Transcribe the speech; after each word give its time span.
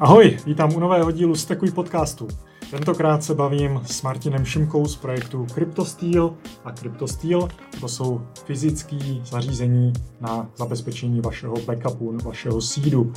Ahoj, 0.00 0.38
vítám 0.46 0.76
u 0.76 0.80
nového 0.80 1.10
dílu 1.10 1.36
Stekuj 1.36 1.70
podcastu. 1.70 2.28
Tentokrát 2.70 3.22
se 3.22 3.34
bavím 3.34 3.80
s 3.86 4.02
Martinem 4.02 4.44
Šimkou 4.44 4.86
z 4.86 4.96
projektu 4.96 5.46
CryptoSteel 5.54 6.34
a 6.64 6.72
CryptoSteel 6.72 7.48
to 7.80 7.88
jsou 7.88 8.20
fyzické 8.44 8.96
zařízení 9.24 9.92
na 10.20 10.50
zabezpečení 10.56 11.20
vašeho 11.20 11.54
backupu, 11.66 12.18
vašeho 12.24 12.60
seedu. 12.60 13.12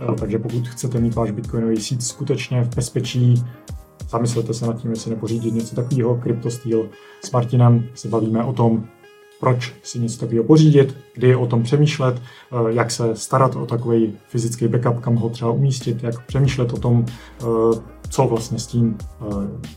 Eh, 0.00 0.14
takže 0.18 0.38
pokud 0.38 0.68
chcete 0.68 1.00
mít 1.00 1.14
váš 1.14 1.30
bitcoinový 1.30 1.76
seed 1.76 2.02
skutečně 2.02 2.62
v 2.62 2.76
bezpečí, 2.76 3.44
zamyslete 4.08 4.54
se 4.54 4.66
nad 4.66 4.82
tím, 4.82 4.90
jestli 4.90 5.10
nepořídit 5.10 5.54
něco 5.54 5.76
takového. 5.76 6.20
CryptoSteel 6.22 6.88
s 7.24 7.30
Martinem 7.30 7.88
se 7.94 8.08
bavíme 8.08 8.44
o 8.44 8.52
tom, 8.52 8.88
proč 9.40 9.74
si 9.82 9.98
něco 9.98 10.20
takového 10.20 10.44
pořídit, 10.44 10.96
kdy 11.14 11.36
o 11.36 11.46
tom 11.46 11.62
přemýšlet, 11.62 12.22
eh, 12.22 12.56
jak 12.68 12.90
se 12.90 13.16
starat 13.16 13.56
o 13.56 13.66
takový 13.66 14.12
fyzický 14.28 14.68
backup, 14.68 15.00
kam 15.00 15.16
ho 15.16 15.28
třeba 15.28 15.50
umístit, 15.50 16.02
jak 16.02 16.26
přemýšlet 16.26 16.72
o 16.72 16.76
tom, 16.76 17.04
eh, 17.08 17.44
co 18.08 18.26
vlastně 18.26 18.58
s 18.58 18.66
tím. 18.66 18.98
Eh, 19.20 19.24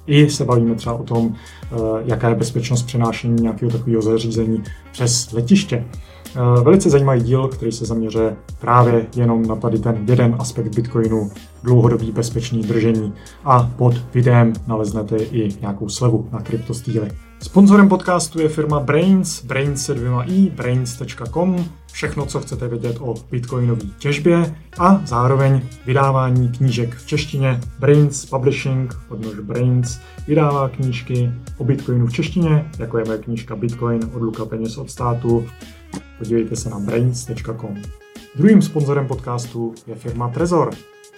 I 0.08 0.30
se 0.30 0.45
bavíme 0.45 0.76
třeba 0.76 0.95
o 0.95 1.03
tom, 1.03 1.36
jaká 2.05 2.30
je 2.30 2.36
bezpečnost 2.36 2.84
přenášení 2.84 3.41
nějakého 3.41 3.72
takového 3.72 4.02
zařízení 4.02 4.64
přes 4.91 5.31
letiště. 5.31 5.86
Velice 6.64 6.89
zajímavý 6.89 7.22
díl, 7.22 7.48
který 7.48 7.72
se 7.72 7.86
zaměřuje 7.86 8.36
právě 8.59 9.08
jenom 9.16 9.45
na 9.45 9.55
tady 9.55 9.80
ten 9.80 10.05
jeden 10.08 10.36
aspekt 10.39 10.76
Bitcoinu, 10.76 11.31
dlouhodobý 11.64 12.12
bezpečný 12.12 12.62
držení 12.62 13.14
a 13.45 13.72
pod 13.78 13.94
videem 14.14 14.53
naleznete 14.67 15.17
i 15.17 15.50
nějakou 15.62 15.89
slevu 15.89 16.30
na 16.31 16.41
kryptostýly. 16.41 17.12
Sponzorem 17.42 17.90
podcastu 17.90 18.42
je 18.42 18.50
firma 18.50 18.80
Brains, 18.80 19.44
Brains 19.44 19.86
se 19.86 19.94
dvěma 19.94 20.23
i, 20.23 20.50
brains.com, 20.50 21.66
všechno, 21.92 22.26
co 22.26 22.40
chcete 22.40 22.68
vědět 22.68 22.98
o 23.00 23.16
bitcoinové 23.31 23.81
těžbě 24.00 24.56
a 24.80 25.02
zároveň 25.06 25.62
vydávání 25.86 26.50
knížek 26.50 26.96
v 26.96 27.06
češtině. 27.06 27.59
Brains 27.80 28.26
Publishing, 28.26 28.96
odnož 29.09 29.40
Brains, 29.40 30.00
vydává 30.28 30.70
knížky 30.70 31.31
o 31.58 31.64
bitcoinu 31.64 32.08
v 32.08 32.14
češtině, 32.14 32.70
jako 32.80 32.98
je 32.98 33.06
moje 33.06 33.18
knížka 33.18 33.56
Bitcoin 33.56 34.00
od 34.14 34.22
Luka 34.22 34.46
peněz 34.46 34.78
od 34.78 34.92
státu. 34.92 35.46
Podívejte 36.18 36.56
se 36.56 36.70
na 36.70 36.80
brains.com. 36.80 37.76
Druhým 38.36 38.62
sponzorem 38.62 39.08
podcastu 39.08 39.74
je 39.88 39.96
firma 39.96 40.30
Trezor. 40.30 40.70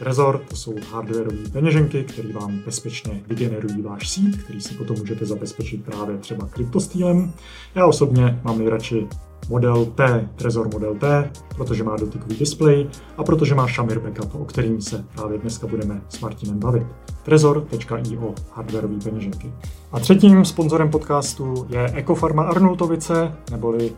Trezor 0.01 0.41
to 0.49 0.55
jsou 0.55 0.75
hardwareové 0.91 1.49
peněženky, 1.51 2.03
které 2.03 2.33
vám 2.33 2.59
bezpečně 2.65 3.21
vygenerují 3.27 3.81
váš 3.81 4.09
seed, 4.09 4.35
který 4.43 4.61
si 4.61 4.73
potom 4.73 4.97
můžete 4.99 5.25
zabezpečit 5.25 5.83
právě 5.83 6.17
třeba 6.17 6.47
kryptostýlem. 6.47 7.33
Já 7.75 7.85
osobně 7.85 8.39
mám 8.43 8.57
nejradši 8.57 9.07
model 9.49 9.85
T, 9.85 10.29
Trezor 10.35 10.69
model 10.73 10.95
T, 10.95 11.31
protože 11.55 11.83
má 11.83 11.95
dotykový 11.97 12.35
displej 12.35 12.89
a 13.17 13.23
protože 13.23 13.55
má 13.55 13.67
Shamir 13.67 13.99
backup, 13.99 14.35
o 14.35 14.45
kterým 14.45 14.81
se 14.81 15.05
právě 15.15 15.37
dneska 15.37 15.67
budeme 15.67 16.01
s 16.09 16.19
Martinem 16.19 16.59
bavit. 16.59 16.87
Trezor.io, 17.23 18.33
hardwareové 18.53 18.99
peněženky. 19.03 19.53
A 19.91 19.99
třetím 19.99 20.45
sponzorem 20.45 20.89
podcastu 20.89 21.67
je 21.69 21.91
Ekofarma 21.93 22.43
Arnultovice, 22.43 23.33
neboli 23.51 23.91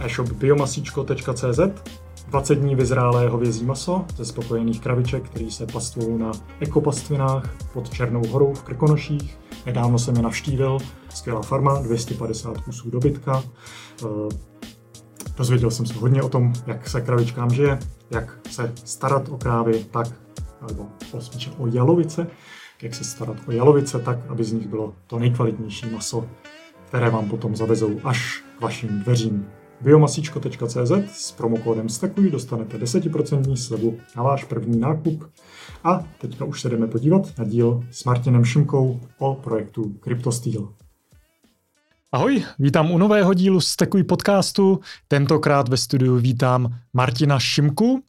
e-shop 0.00 0.32
biomasíčko.cz, 0.32 1.60
20 2.32 2.54
dní 2.54 2.74
vyzrálé 2.74 3.28
hovězí 3.28 3.64
maso 3.64 4.04
ze 4.16 4.24
spokojených 4.24 4.80
kraviček, 4.80 5.22
který 5.22 5.50
se 5.50 5.66
pastvou 5.66 6.18
na 6.18 6.32
ekopastvinách 6.60 7.50
pod 7.72 7.90
Černou 7.90 8.26
horou 8.26 8.54
v 8.54 8.62
Krkonoších. 8.62 9.38
Nedávno 9.66 9.98
jsem 9.98 10.16
je 10.16 10.22
navštívil, 10.22 10.78
skvělá 11.08 11.42
farma, 11.42 11.82
250 11.82 12.58
kusů 12.58 12.90
dobytka. 12.90 13.42
Eh, 14.04 14.06
dozvěděl 15.36 15.70
jsem 15.70 15.86
se 15.86 15.94
hodně 15.94 16.22
o 16.22 16.28
tom, 16.28 16.52
jak 16.66 16.88
se 16.88 17.00
kravičkám 17.00 17.50
žije, 17.50 17.78
jak 18.10 18.38
se 18.50 18.72
starat 18.84 19.28
o 19.28 19.38
krávy 19.38 19.86
tak, 19.90 20.06
nebo 20.68 20.88
spíše 21.18 21.50
o 21.58 21.66
jalovice, 21.66 22.26
jak 22.82 22.94
se 22.94 23.04
starat 23.04 23.36
o 23.48 23.52
jalovice 23.52 23.98
tak, 23.98 24.18
aby 24.28 24.44
z 24.44 24.52
nich 24.52 24.66
bylo 24.68 24.94
to 25.06 25.18
nejkvalitnější 25.18 25.90
maso, 25.90 26.24
které 26.86 27.10
vám 27.10 27.28
potom 27.28 27.56
zavezou 27.56 28.00
až 28.04 28.44
k 28.58 28.60
vašim 28.60 28.88
dveřím 28.88 29.46
biomasičko.cz 29.82 30.92
s 31.12 31.32
promokódem 31.32 31.88
STEKUJ 31.88 32.30
dostanete 32.30 32.78
10% 32.78 33.56
slevu 33.56 33.98
na 34.16 34.22
váš 34.22 34.44
první 34.44 34.80
nákup. 34.80 35.24
A 35.84 36.04
teďka 36.20 36.44
už 36.44 36.60
se 36.60 36.68
jdeme 36.68 36.86
podívat 36.86 37.38
na 37.38 37.44
díl 37.44 37.84
s 37.90 38.04
Martinem 38.04 38.44
Šimkou 38.44 39.00
o 39.18 39.34
projektu 39.34 39.94
CryptoSteel. 40.04 40.68
Ahoj, 42.12 42.44
vítám 42.58 42.90
u 42.90 42.98
nového 42.98 43.34
dílu 43.34 43.60
Stekuj 43.60 44.04
podcastu. 44.04 44.80
Tentokrát 45.08 45.68
ve 45.68 45.76
studiu 45.76 46.16
vítám 46.16 46.74
Martina 46.92 47.38
Šimku. 47.38 48.02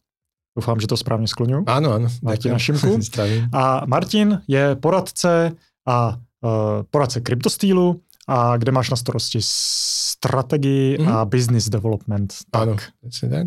Doufám, 0.56 0.80
že 0.80 0.86
to 0.86 0.96
správně 0.96 1.28
skloňuji. 1.28 1.64
Ano, 1.66 1.92
ano. 1.92 2.08
Martina 2.22 2.58
Šimku. 2.58 2.98
a 3.52 3.86
Martin 3.86 4.42
je 4.48 4.76
poradce 4.76 5.52
a 5.86 6.08
uh, 6.08 6.50
poradce 6.90 7.20
CryptoSteelu, 7.20 8.00
a 8.28 8.56
kde 8.56 8.72
máš 8.72 8.90
na 8.90 8.96
starosti 8.96 9.38
strategii 10.24 10.96
mm-hmm. 10.96 11.12
a 11.12 11.24
business 11.28 11.68
development. 11.68 12.48
Tak. 12.48 12.64
Áno, 12.64 12.72
tak. 12.80 13.46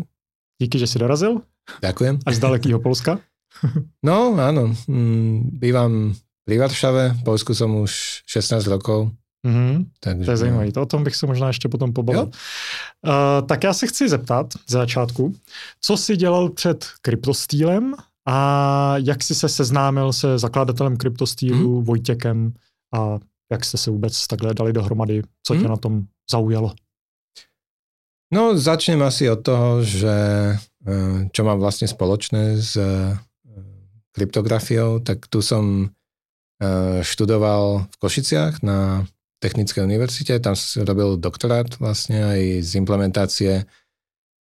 Díky, 0.62 0.78
že 0.78 0.86
si 0.86 0.96
dorazil. 0.98 1.42
Ďakujem. 1.82 2.22
Až 2.22 2.34
z 2.34 2.40
dalekého 2.40 2.78
Polska. 2.78 3.18
no, 4.08 4.38
áno. 4.38 4.74
Mm, 4.86 5.58
bývam 5.58 6.14
pri 6.46 6.56
Varšave, 6.58 7.04
v 7.18 7.22
Polsku 7.26 7.52
som 7.52 7.74
už 7.82 8.24
16 8.24 8.64
rokov. 8.72 9.12
Mm-hmm. 9.46 9.74
Takže, 10.00 10.24
to 10.24 10.30
je 10.30 10.36
zajímavé, 10.36 10.72
to 10.72 10.82
o 10.82 10.86
tom 10.86 11.04
bych 11.04 11.16
se 11.16 11.26
možná 11.26 11.46
ještě 11.46 11.68
potom 11.68 11.92
pobavil. 11.92 12.22
Uh, 13.06 13.46
tak 13.46 13.64
já 13.64 13.72
se 13.72 13.86
chci 13.86 14.08
zeptat 14.08 14.46
z 14.66 14.72
začátku, 14.72 15.34
co 15.80 15.96
jsi 15.96 16.16
dělal 16.16 16.50
před 16.50 16.86
kryptostýlem 17.02 17.94
a 18.28 18.94
jak 18.96 19.22
jsi 19.22 19.34
se 19.34 19.48
seznámil 19.48 20.12
se 20.12 20.38
zakladatelem 20.38 20.96
kryptostýlu 20.96 21.78
mm. 21.78 21.84
Vojtěkem 21.84 22.52
a 22.94 23.18
jak 23.52 23.64
jste 23.64 23.78
se 23.78 23.90
vůbec 23.90 24.26
takhle 24.26 24.54
dali 24.54 24.72
dohromady, 24.72 25.22
co 25.42 25.54
tě 25.54 25.60
mm. 25.60 25.68
na 25.68 25.76
tom 25.76 26.04
zaujalo? 26.28 26.76
No, 28.28 28.52
začnem 28.52 29.00
asi 29.02 29.24
od 29.32 29.40
toho, 29.40 29.80
že 29.80 30.16
eh, 30.60 31.18
čo 31.32 31.42
mám 31.48 31.56
vlastne 31.58 31.88
spoločné 31.88 32.60
s 32.60 32.76
eh, 32.76 33.16
kryptografiou, 34.12 35.00
tak 35.00 35.24
tu 35.32 35.40
som 35.40 35.88
eh, 36.60 37.00
študoval 37.00 37.88
v 37.88 37.96
Košiciach 37.96 38.60
na 38.60 39.08
Technickej 39.38 39.86
univerzite, 39.86 40.42
tam 40.42 40.58
som 40.58 40.82
robil 40.82 41.14
doktorát 41.14 41.70
vlastne 41.78 42.26
aj 42.26 42.40
z 42.58 42.70
implementácie 42.74 43.52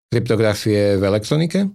kryptografie 0.07 0.95
v 0.95 1.03
elektronike. 1.03 1.67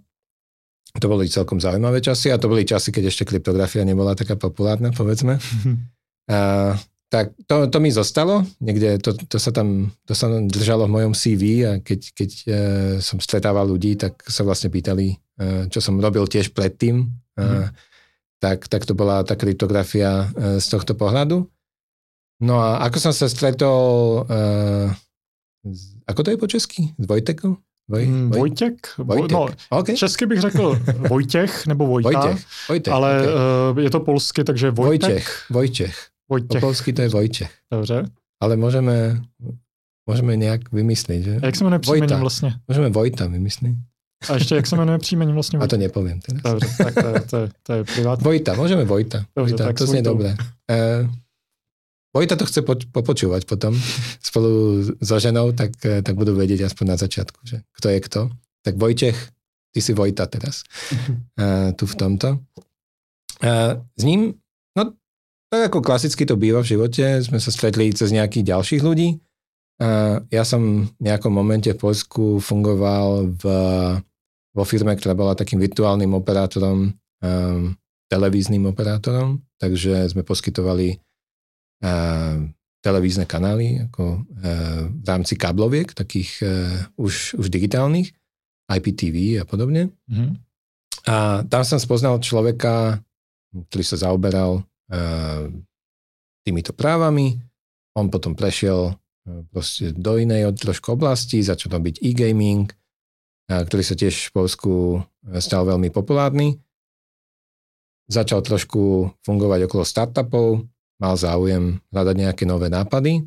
To 0.97 1.06
boli 1.06 1.28
celkom 1.28 1.60
zaujímavé 1.60 2.00
časy 2.00 2.32
a 2.32 2.41
to 2.41 2.48
boli 2.48 2.65
časy, 2.65 2.91
keď 2.91 3.12
ešte 3.12 3.28
kryptografia 3.28 3.84
nebola 3.84 4.16
taká 4.16 4.41
populárna, 4.41 4.91
povedzme. 4.91 5.37
A 6.31 6.72
tak 7.10 7.34
to, 7.50 7.66
to 7.66 7.78
mi 7.82 7.91
zostalo, 7.91 8.47
niekde 8.62 9.03
to, 9.03 9.19
to, 9.19 9.43
sa 9.43 9.50
tam 9.50 9.91
to 10.06 10.15
sa 10.15 10.31
držalo 10.31 10.87
v 10.87 10.94
mojom 10.94 11.12
CV 11.12 11.43
a 11.66 11.72
keď, 11.82 12.00
keď 12.15 12.31
e, 12.31 12.50
som 13.03 13.19
stretával 13.19 13.66
ľudí, 13.66 13.98
tak 13.98 14.22
sa 14.31 14.47
vlastne 14.47 14.71
pýtali, 14.71 15.19
e, 15.19 15.66
čo 15.75 15.82
som 15.82 15.98
robil 15.98 16.22
tiež 16.31 16.54
predtým. 16.54 17.10
E, 17.34 17.43
mm. 17.43 17.66
tak, 18.38 18.71
tak 18.71 18.87
to 18.87 18.94
bola 18.94 19.26
tá 19.26 19.34
kryptografia 19.34 20.31
e, 20.31 20.62
z 20.62 20.66
tohto 20.71 20.94
pohľadu. 20.94 21.50
No 22.47 22.62
a 22.62 22.78
ako 22.87 23.10
som 23.10 23.12
sa 23.12 23.27
stretol, 23.27 24.22
e, 24.31 24.94
ako 26.06 26.21
to 26.22 26.31
je 26.31 26.38
po 26.38 26.47
česky? 26.47 26.94
S 26.94 27.04
Vojtekom? 27.10 27.59
Voj, 27.91 28.06
mm, 28.06 28.31
Voj, 28.31 28.38
Vojtěk? 28.38 28.94
Vojtek. 29.03 29.34
No, 29.34 29.48
okay. 29.71 29.97
Česky 29.97 30.27
bych 30.27 30.41
řekl 30.41 30.78
Vojtěch 31.09 31.66
nebo 31.66 31.87
Vojta, 31.87 32.10
Vojtěch. 32.10 32.47
Vojtek, 32.69 32.94
ale 32.94 33.22
okay. 33.22 33.34
uh, 33.75 33.78
je 33.78 33.91
to 33.91 34.00
polsky, 34.00 34.44
takže 34.44 34.71
Vojtek. 34.71 35.10
Vojtěch. 35.10 35.47
Vojtěch. 35.50 36.10
Vojtěch. 36.30 36.60
polsky 36.60 36.92
to 36.92 37.02
je 37.02 37.08
Vojtěch. 37.08 37.50
Dobře. 37.72 38.04
Ale 38.41 38.56
můžeme, 38.56 39.21
můžeme 40.06 40.36
nějak 40.36 40.72
vymyslet, 40.72 41.22
že? 41.22 41.36
A 41.42 41.47
jak 41.47 41.56
se 41.56 41.65
jmenuje 41.65 41.78
příjmení 41.78 42.21
vlastně? 42.21 42.54
Můžeme 42.68 42.88
Vojta 42.88 43.27
vymyslet. 43.27 43.74
A 44.28 44.34
ještě 44.34 44.54
jak 44.54 44.66
se 44.66 44.77
jmenuje 44.77 44.98
příjmení 44.98 45.32
vlastně? 45.32 45.59
A 45.59 45.66
to 45.66 45.77
nepovím 45.77 46.21
teraz. 46.21 46.42
Dobře, 46.42 46.68
tak 46.84 46.94
to 46.94 47.28
to 47.30 47.36
je, 47.36 47.48
to 47.62 47.72
je 47.72 47.84
privátní. 47.84 48.24
Vojta, 48.24 48.54
můžeme 48.54 48.84
Vojta. 48.84 49.18
Dobře, 49.36 49.53
Vojta, 49.53 49.65
tak 49.65 49.78
to 49.78 49.86
znie 49.86 50.03
dobré. 50.03 50.36
Uh, 50.71 51.10
Vojta 52.15 52.36
to 52.36 52.47
chce 52.47 52.62
po, 52.66 52.74
popočúvať 52.74 53.47
potom 53.47 53.78
spolu 54.18 54.82
so 54.98 55.22
ženou, 55.22 55.54
tak, 55.54 55.78
eh, 55.86 56.03
tak 56.03 56.18
budú 56.18 56.34
vedieť 56.34 56.66
aspoň 56.66 56.84
na 56.91 56.97
začiatku, 56.98 57.38
že 57.47 57.62
kto 57.71 57.86
je 57.86 57.98
kto. 58.03 58.21
Tak 58.66 58.74
Vojtech, 58.74 59.15
ty 59.71 59.78
si 59.78 59.94
Vojta 59.94 60.27
teraz. 60.27 60.66
Uh, 61.38 61.71
tu 61.78 61.86
v 61.86 61.94
tomto. 61.94 62.28
Uh, 63.41 63.78
s 63.94 64.03
ním 64.03 64.40
tak 65.50 65.68
ako 65.68 65.82
klasicky 65.82 66.22
to 66.22 66.38
býva 66.38 66.62
v 66.62 66.78
živote, 66.78 67.20
sme 67.26 67.42
sa 67.42 67.50
stretli 67.50 67.91
cez 67.91 68.14
nejakých 68.14 68.54
ďalších 68.54 68.82
ľudí. 68.86 69.18
Ja 70.30 70.44
som 70.44 70.92
v 70.92 71.02
nejakom 71.02 71.32
momente 71.32 71.72
v 71.72 71.80
Polsku 71.80 72.36
fungoval 72.38 73.32
v, 73.34 73.44
vo 74.52 74.64
firme, 74.68 74.92
ktorá 74.92 75.16
bola 75.16 75.32
takým 75.32 75.56
virtuálnym 75.56 76.12
operátorom, 76.12 76.92
um, 76.92 77.74
televíznym 78.12 78.68
operátorom, 78.68 79.41
takže 79.56 80.12
sme 80.12 80.20
poskytovali 80.20 81.00
uh, 81.80 82.44
televízne 82.84 83.24
kanály 83.24 83.88
ako, 83.88 84.20
uh, 84.20 84.84
v 84.92 85.06
rámci 85.08 85.41
kábloviek, 85.41 85.96
takých 85.96 86.30
uh, 86.44 86.84
už, 87.00 87.41
už 87.41 87.48
digitálnych, 87.48 88.12
IPTV 88.68 89.41
a 89.41 89.44
podobne. 89.48 89.96
Mm-hmm. 90.12 90.30
A 91.08 91.41
tam 91.48 91.62
som 91.64 91.80
spoznal 91.80 92.20
človeka, 92.20 93.00
ktorý 93.72 93.84
sa 93.86 93.96
zaoberal 93.96 94.60
týmito 96.42 96.75
právami. 96.75 97.39
On 97.95 98.10
potom 98.10 98.34
prešiel 98.34 98.95
proste 99.54 99.95
do 99.95 100.19
inej 100.19 100.51
trošku 100.59 100.98
oblasti, 100.98 101.42
začal 101.42 101.78
robiť 101.78 102.03
e-gaming, 102.03 102.66
ktorý 103.47 103.83
sa 103.87 103.95
tiež 103.95 104.31
v 104.31 104.34
Polsku 104.34 104.72
stal 105.39 105.66
veľmi 105.66 105.95
populárny. 105.95 106.59
Začal 108.10 108.42
trošku 108.42 109.15
fungovať 109.22 109.71
okolo 109.71 109.87
startupov, 109.87 110.66
mal 110.98 111.15
záujem 111.15 111.78
hľadať 111.95 112.16
nejaké 112.19 112.42
nové 112.47 112.66
nápady. 112.66 113.22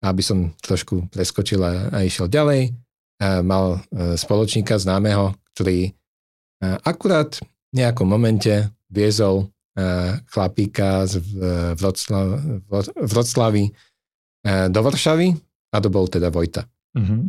Aby 0.00 0.22
som 0.24 0.52
trošku 0.60 1.12
preskočil 1.12 1.60
a, 1.60 2.00
išiel 2.04 2.28
ďalej, 2.28 2.72
mal 3.44 3.84
e, 3.92 4.16
spoločníka 4.16 4.80
známeho, 4.80 5.36
ktorý 5.52 5.78
e, 5.84 5.90
akurát 6.88 7.36
v 7.70 7.74
nejakom 7.76 8.08
momente 8.08 8.72
viezol 8.88 9.44
e, 9.44 9.46
chlapíka 10.26 11.06
z 11.06 11.22
Vroclavy 12.96 13.64
do 14.68 14.80
Varšavy 14.82 15.28
a 15.70 15.76
to 15.78 15.88
bol 15.88 16.10
teda 16.10 16.28
Vojta. 16.28 16.66
Mm-hmm. 16.98 17.20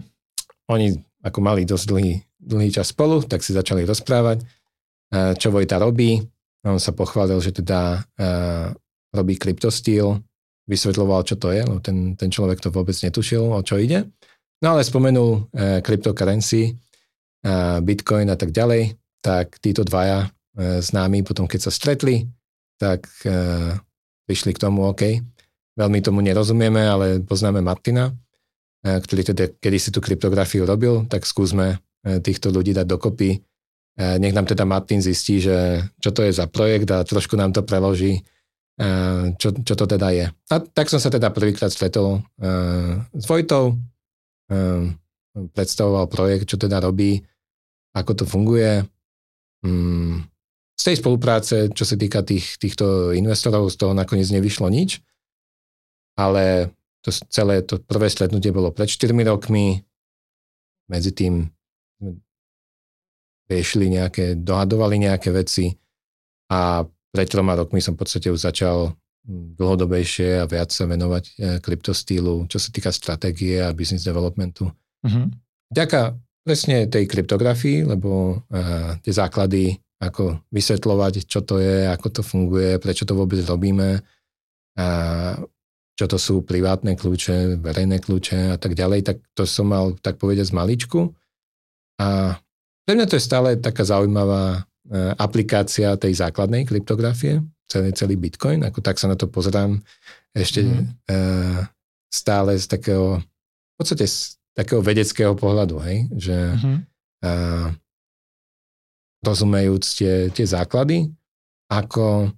Oni 0.73 0.87
ako 1.21 1.39
mali 1.39 1.69
dosť 1.69 1.85
dlhý, 1.85 2.13
dlhý 2.41 2.69
čas 2.73 2.89
spolu, 2.89 3.21
tak 3.23 3.45
si 3.45 3.53
začali 3.53 3.85
rozprávať, 3.85 4.41
čo 5.37 5.53
Vojta 5.53 5.77
robí. 5.77 6.17
On 6.65 6.81
sa 6.81 6.97
pochválil, 6.97 7.37
že 7.37 7.53
teda 7.61 8.01
robí 9.13 9.35
kryptostýl, 9.37 10.17
vysvetľoval, 10.71 11.27
čo 11.27 11.35
to 11.35 11.51
je, 11.51 11.61
lebo 11.67 11.83
ten, 11.83 12.15
ten 12.15 12.31
človek 12.31 12.63
to 12.63 12.71
vôbec 12.71 12.95
netušil, 12.95 13.43
o 13.43 13.59
čo 13.59 13.75
ide. 13.75 14.07
No 14.61 14.77
ale 14.77 14.85
spomenul 14.85 15.51
e, 15.51 15.81
cryptocurrency, 15.81 16.69
e, 16.69 16.73
bitcoin 17.81 18.29
a 18.29 18.37
tak 18.37 18.53
ďalej, 18.53 18.95
tak 19.19 19.57
títo 19.57 19.83
dvaja 19.83 20.23
e, 20.23 20.29
známi 20.57 21.23
potom, 21.23 21.47
keď 21.47 21.69
sa 21.69 21.71
stretli, 21.71 22.27
tak 22.81 23.07
e, 23.23 23.31
prišli 24.25 24.57
k 24.57 24.61
tomu, 24.61 24.89
OK, 24.89 25.21
veľmi 25.77 25.99
tomu 26.01 26.25
nerozumieme, 26.25 26.81
ale 26.81 27.21
poznáme 27.21 27.61
Martina, 27.61 28.09
e, 28.09 28.13
ktorý 28.97 29.21
teda 29.31 29.53
kedysi 29.61 29.93
tú 29.93 30.01
kryptografiu 30.01 30.65
robil, 30.65 31.05
tak 31.05 31.29
skúsme 31.29 31.77
e, 32.01 32.17
týchto 32.19 32.49
ľudí 32.49 32.73
dať 32.73 32.87
dokopy. 32.89 33.37
E, 33.37 33.39
nech 34.17 34.33
nám 34.33 34.49
teda 34.49 34.65
Martin 34.65 34.99
zistí, 34.99 35.37
že 35.37 35.85
čo 36.01 36.09
to 36.09 36.25
je 36.25 36.33
za 36.33 36.49
projekt 36.49 36.89
a 36.89 37.05
trošku 37.05 37.37
nám 37.37 37.53
to 37.53 37.61
preloží 37.61 38.25
čo, 39.37 39.53
čo 39.61 39.77
to 39.77 39.85
teda 39.85 40.09
je. 40.09 40.25
A 40.49 40.55
tak 40.57 40.89
som 40.89 40.97
sa 40.97 41.13
teda 41.13 41.29
prvýkrát 41.29 41.69
stretol 41.69 42.25
s 43.13 43.25
Vojtou, 43.29 43.77
predstavoval 45.29 46.09
projekt, 46.09 46.49
čo 46.49 46.57
teda 46.57 46.81
robí, 46.81 47.21
ako 47.93 48.11
to 48.17 48.25
funguje. 48.25 48.81
Um, 49.61 50.30
z 50.75 50.83
tej 50.83 50.95
spolupráce, 50.97 51.69
čo 51.71 51.85
sa 51.85 51.95
týka 51.95 52.25
tých, 52.25 52.57
týchto 52.57 53.13
investorov, 53.13 53.69
z 53.69 53.77
toho 53.77 53.93
nakoniec 53.93 54.29
nevyšlo 54.33 54.67
nič, 54.71 55.01
ale 56.17 56.73
to 57.01 57.09
celé 57.29 57.65
to 57.65 57.81
prvé 57.81 58.09
stretnutie 58.09 58.53
bolo 58.53 58.73
pred 58.73 58.89
4 58.89 59.13
rokmi, 59.25 59.81
medzi 60.89 61.11
tým 61.15 61.49
riešili 63.51 63.91
nejaké, 63.91 64.39
dohadovali 64.39 64.95
nejaké 65.03 65.29
veci 65.35 65.75
a 66.47 66.87
pred 67.11 67.27
troma 67.27 67.59
rokmi 67.59 67.83
som 67.83 67.99
v 67.99 68.07
podstate 68.07 68.31
už 68.31 68.39
začal 68.39 68.95
hm, 69.27 69.59
dlhodobejšie 69.59 70.39
a 70.39 70.47
viac 70.47 70.71
sa 70.71 70.87
venovať 70.87 71.23
e, 71.27 71.31
kryptostýlu, 71.59 72.47
čo 72.47 72.55
sa 72.55 72.71
týka 72.71 72.95
stratégie 72.95 73.59
a 73.59 73.75
business 73.75 74.07
developmentu. 74.07 74.71
Uh-huh. 75.03 75.27
Ďaká 75.67 76.15
presne 76.47 76.87
tej 76.87 77.05
kryptografii, 77.05 77.85
lebo 77.85 78.41
uh, 78.49 78.97
tie 79.05 79.13
základy, 79.13 79.77
ako 80.01 80.41
vysvetľovať, 80.49 81.29
čo 81.29 81.45
to 81.45 81.61
je, 81.61 81.85
ako 81.85 82.07
to 82.09 82.21
funguje, 82.25 82.81
prečo 82.81 83.05
to 83.05 83.13
vôbec 83.13 83.37
robíme, 83.45 84.01
a 84.75 84.87
čo 85.93 86.05
to 86.09 86.17
sú 86.17 86.41
privátne 86.41 86.97
kľúče, 86.97 87.61
verejné 87.61 88.01
kľúče 88.01 88.55
a 88.55 88.57
tak 88.57 88.73
ďalej, 88.73 89.05
tak 89.05 89.17
to 89.37 89.45
som 89.45 89.69
mal, 89.69 89.93
tak 90.01 90.17
povedať, 90.17 90.49
z 90.49 90.57
maličku. 90.57 91.13
A 92.01 92.39
pre 92.81 92.97
mňa 92.97 93.05
to 93.05 93.21
je 93.21 93.27
stále 93.29 93.61
taká 93.61 93.85
zaujímavá 93.85 94.65
E, 94.91 95.13
aplikácia 95.15 95.95
tej 95.95 96.19
základnej 96.19 96.67
kryptografie, 96.67 97.39
celý, 97.71 97.95
celý 97.95 98.19
Bitcoin, 98.19 98.59
ako 98.67 98.83
tak 98.83 98.99
sa 98.99 99.07
na 99.07 99.15
to 99.15 99.31
pozerám 99.31 99.79
ešte 100.35 100.67
mm. 100.67 100.83
uh, 101.11 101.63
stále 102.11 102.59
z 102.59 102.67
takého, 102.67 103.23
v 103.23 103.75
podstate 103.79 104.03
z 104.03 104.35
takého 104.51 104.83
vedeckého 104.83 105.31
pohľadu, 105.35 105.79
hej, 105.83 106.11
že 106.11 106.35
mm-hmm. 106.35 106.77
uh, 107.23 107.67
rozumejúc 109.21 109.83
tie, 109.97 110.13
tie 110.33 110.45
základy, 110.45 111.09
ako 111.69 112.33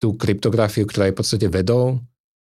tú 0.00 0.16
kryptografiu, 0.16 0.88
ktorá 0.88 1.08
je 1.08 1.14
v 1.16 1.20
podstate 1.20 1.48
vedou, 1.48 2.00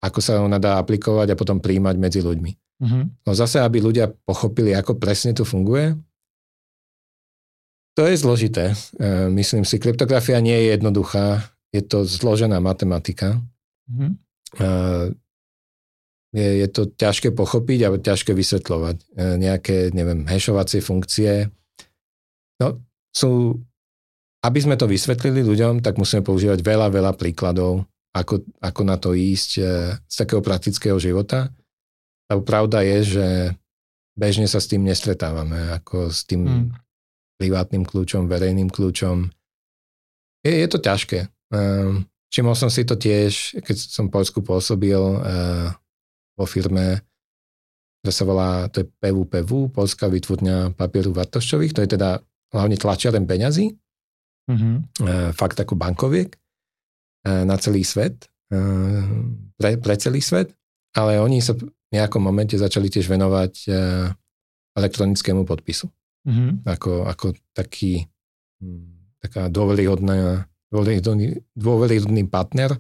ako 0.02 0.20
sa 0.22 0.42
ona 0.42 0.62
dá 0.62 0.78
aplikovať 0.78 1.34
a 1.34 1.40
potom 1.40 1.58
príjmať 1.58 1.96
medzi 1.98 2.22
ľuďmi. 2.22 2.52
Mm-hmm. 2.80 3.04
No 3.28 3.32
zase, 3.36 3.60
aby 3.60 3.84
ľudia 3.84 4.08
pochopili, 4.24 4.72
ako 4.72 4.96
presne 4.96 5.36
to 5.36 5.44
funguje, 5.44 5.98
to 7.98 8.08
je 8.08 8.16
zložité. 8.16 8.72
E, 8.96 9.28
myslím 9.36 9.68
si, 9.68 9.76
kryptografia 9.76 10.40
nie 10.40 10.56
je 10.56 10.80
jednoduchá. 10.80 11.52
Je 11.76 11.84
to 11.84 12.08
zložená 12.08 12.64
matematika. 12.64 13.44
Mm-hmm. 13.92 14.12
Je, 16.30 16.48
je 16.64 16.68
to 16.70 16.88
ťažké 16.96 17.36
pochopiť 17.36 17.80
a 17.84 17.90
ťažké 18.00 18.32
vysvetľovať. 18.32 18.98
E, 19.04 19.06
nejaké, 19.42 19.92
neviem, 19.92 20.24
hashovacie 20.30 20.80
funkcie. 20.80 21.52
No, 22.64 22.80
sú, 23.14 23.58
aby 24.46 24.60
sme 24.60 24.76
to 24.80 24.86
vysvetlili 24.86 25.44
ľuďom, 25.44 25.82
tak 25.84 25.98
musíme 26.00 26.24
používať 26.24 26.62
veľa, 26.62 26.88
veľa 26.94 27.14
príkladov, 27.18 27.86
ako, 28.16 28.46
ako 28.62 28.82
na 28.86 28.98
to 28.98 29.14
ísť 29.14 29.50
z 30.06 30.16
takého 30.16 30.40
praktického 30.40 30.98
života. 30.98 31.52
A 32.30 32.38
pravda 32.38 32.86
je, 32.86 32.98
že 33.18 33.28
bežne 34.14 34.46
sa 34.46 34.62
s 34.62 34.70
tým 34.70 34.86
nestretávame, 34.86 35.74
ako 35.74 36.14
s 36.14 36.24
tým 36.30 36.46
mm 36.46 36.90
privátnym 37.40 37.88
kľúčom, 37.88 38.28
verejným 38.28 38.68
kľúčom. 38.68 39.32
Je, 40.44 40.52
je 40.52 40.68
to 40.68 40.84
ťažké. 40.84 41.32
Um, 41.56 42.04
všimol 42.28 42.54
som 42.54 42.68
si 42.68 42.84
to 42.84 43.00
tiež, 43.00 43.64
keď 43.64 43.76
som 43.80 44.12
v 44.12 44.14
Polsku 44.20 44.44
pôsobil 44.44 45.00
uh, 45.00 45.72
vo 46.36 46.46
firme, 46.46 47.00
ktorá 48.04 48.12
sa 48.12 48.24
volá, 48.28 48.50
to 48.68 48.84
je 48.84 48.92
PVPV, 49.00 49.72
Polská 49.72 50.12
vytvorňa 50.12 50.76
papieru 50.76 51.16
vartošťových, 51.16 51.72
to 51.72 51.82
je 51.88 51.90
teda 51.96 52.20
hlavne 52.50 52.78
tlačiareň 52.78 53.24
peňazí, 53.26 53.74
mm-hmm. 54.50 54.76
uh, 55.06 55.30
fakt 55.34 55.58
ako 55.62 55.78
bankoviek 55.78 56.34
uh, 56.34 57.44
na 57.46 57.56
celý 57.62 57.86
svet, 57.86 58.30
uh, 58.52 59.06
pre, 59.58 59.78
pre 59.78 59.96
celý 59.98 60.22
svet, 60.22 60.54
ale 60.98 61.22
oni 61.22 61.42
sa 61.42 61.54
v 61.54 61.70
nejakom 61.94 62.22
momente 62.22 62.58
začali 62.58 62.90
tiež 62.90 63.10
venovať 63.10 63.66
elektronickému 64.78 65.42
podpisu 65.42 65.90
mm-hmm. 66.26 66.52
ako, 66.66 66.92
ako 67.08 67.26
taký, 67.56 68.06
hm, 68.62 69.18
taká 69.22 69.48
dôveryhodná, 69.48 70.46
dôveryhodný, 70.70 71.42
dôveryhodný 71.56 72.24
partner 72.28 72.76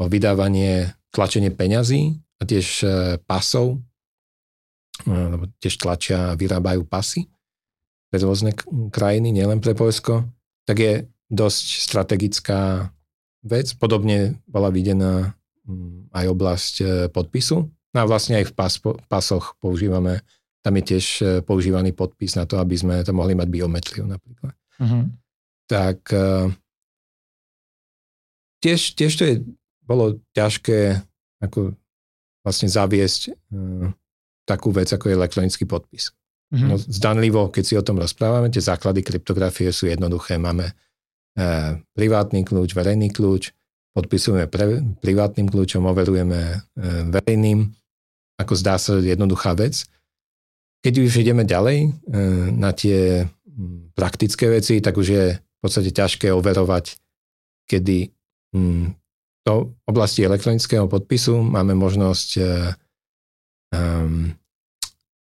o 0.00 0.08
vydávanie, 0.08 0.94
tlačenie 1.12 1.52
peňazí 1.52 2.16
a 2.40 2.42
tiež 2.46 2.66
e, 2.82 2.88
pasov, 3.28 3.76
e, 5.04 5.12
lebo 5.12 5.50
tiež 5.60 5.76
tlačia 5.76 6.32
a 6.32 6.38
vyrábajú 6.38 6.86
pasy 6.88 7.28
pre 8.10 8.18
rôzne 8.20 8.50
krajiny, 8.90 9.30
nielen 9.30 9.62
pre 9.62 9.72
Polsko, 9.72 10.26
tak 10.66 10.76
je 10.82 10.94
dosť 11.30 11.66
strategická 11.86 12.90
vec. 13.46 13.72
Podobne 13.78 14.42
bola 14.50 14.68
videná 14.74 15.32
hm, 15.64 16.10
aj 16.10 16.26
oblasť 16.26 16.74
e, 16.82 16.84
podpisu. 17.08 17.70
No 17.70 17.98
a 17.98 18.06
vlastne 18.06 18.42
aj 18.42 18.50
v 18.50 18.54
pas, 18.54 18.74
pasoch 19.06 19.54
používame 19.62 20.20
tam 20.60 20.76
je 20.76 20.84
tiež 20.92 21.06
e, 21.22 21.24
používaný 21.40 21.96
podpis 21.96 22.36
na 22.36 22.44
to, 22.44 22.60
aby 22.60 22.76
sme 22.76 23.00
to 23.00 23.16
mohli 23.16 23.32
mať 23.32 23.48
biometriu 23.48 24.04
napríklad. 24.04 24.52
Uh-huh. 24.76 25.08
Tak 25.64 25.98
e, 26.12 26.52
tiež, 28.60 28.92
tiež 28.92 29.12
to 29.16 29.24
je, 29.24 29.34
bolo 29.80 30.20
ťažké 30.36 31.00
ako 31.40 31.72
vlastne 32.44 32.68
zaviesť 32.68 33.32
takú 34.44 34.72
vec, 34.72 34.92
ako 34.92 35.08
je 35.08 35.16
elektronický 35.16 35.64
podpis. 35.64 36.12
No, 36.50 36.74
zdanlivo, 36.74 37.46
keď 37.54 37.62
si 37.62 37.74
o 37.78 37.86
tom 37.86 38.02
rozprávame, 38.02 38.50
tie 38.50 38.58
základy 38.58 39.06
kryptografie 39.06 39.70
sú 39.70 39.86
jednoduché. 39.86 40.34
Máme 40.34 40.74
uh, 40.74 41.78
privátny 41.94 42.42
kľúč, 42.42 42.74
verejný 42.74 43.14
kľúč, 43.14 43.54
podpisujeme 43.94 44.50
pre, 44.50 44.82
privátnym 44.98 45.46
kľúčom, 45.46 45.86
overujeme 45.86 46.58
uh, 46.58 47.06
verejným. 47.06 47.70
Ako 48.42 48.58
zdá 48.58 48.82
sa 48.82 48.98
jednoduchá 48.98 49.54
vec, 49.54 49.86
keď 50.80 50.94
už 50.96 51.12
ideme 51.20 51.44
ďalej 51.44 51.78
e, 51.84 51.88
na 52.56 52.72
tie 52.72 53.28
praktické 53.92 54.48
veci, 54.48 54.80
tak 54.80 54.96
už 54.96 55.08
je 55.12 55.24
v 55.36 55.58
podstate 55.60 55.92
ťažké 55.92 56.32
overovať, 56.32 56.96
kedy 57.68 58.08
do 59.44 59.54
oblasti 59.84 60.24
elektronického 60.24 60.88
podpisu 60.88 61.44
máme 61.44 61.76
možnosť 61.76 62.28
um, 63.76 64.32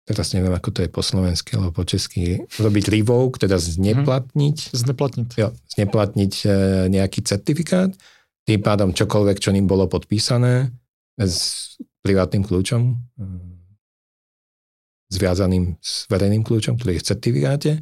teraz 0.03 0.35
neviem, 0.35 0.51
ako 0.51 0.69
to 0.75 0.81
je 0.83 0.91
po 0.91 1.03
slovensky 1.03 1.55
alebo 1.55 1.71
po 1.71 1.85
česky, 1.87 2.43
robiť 2.59 2.85
revoke, 2.91 3.39
teda 3.39 3.57
zneplatniť. 3.59 4.57
Mhm. 4.71 4.77
Zneplatniť. 4.77 5.29
Jo, 5.39 5.49
zneplatniť 5.79 6.33
e, 6.43 6.47
nejaký 6.91 7.21
certifikát, 7.23 7.95
tým 8.43 8.61
pádom 8.61 8.91
čokoľvek, 8.91 9.39
čo 9.39 9.55
ním 9.55 9.71
bolo 9.71 9.87
podpísané 9.87 10.75
s 11.15 11.79
privátnym 12.03 12.43
kľúčom, 12.43 12.83
e, 12.83 13.23
zviazaným 15.13 15.77
s 15.79 16.09
verejným 16.09 16.43
kľúčom, 16.43 16.81
ktorý 16.81 16.97
je 16.97 17.03
v 17.05 17.09
certifikáte, 17.13 17.73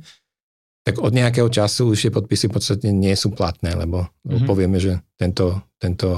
tak 0.83 0.99
od 0.99 1.13
nejakého 1.15 1.47
času 1.47 1.95
už 1.95 2.09
tie 2.09 2.13
podpisy 2.13 2.51
v 2.51 2.55
podstate 2.57 2.89
nie 2.91 3.13
sú 3.15 3.31
platné, 3.31 3.77
lebo, 3.77 4.11
mm-hmm. 4.27 4.49
povieme, 4.49 4.81
že 4.81 4.99
tento, 5.15 5.63
tento, 5.77 6.09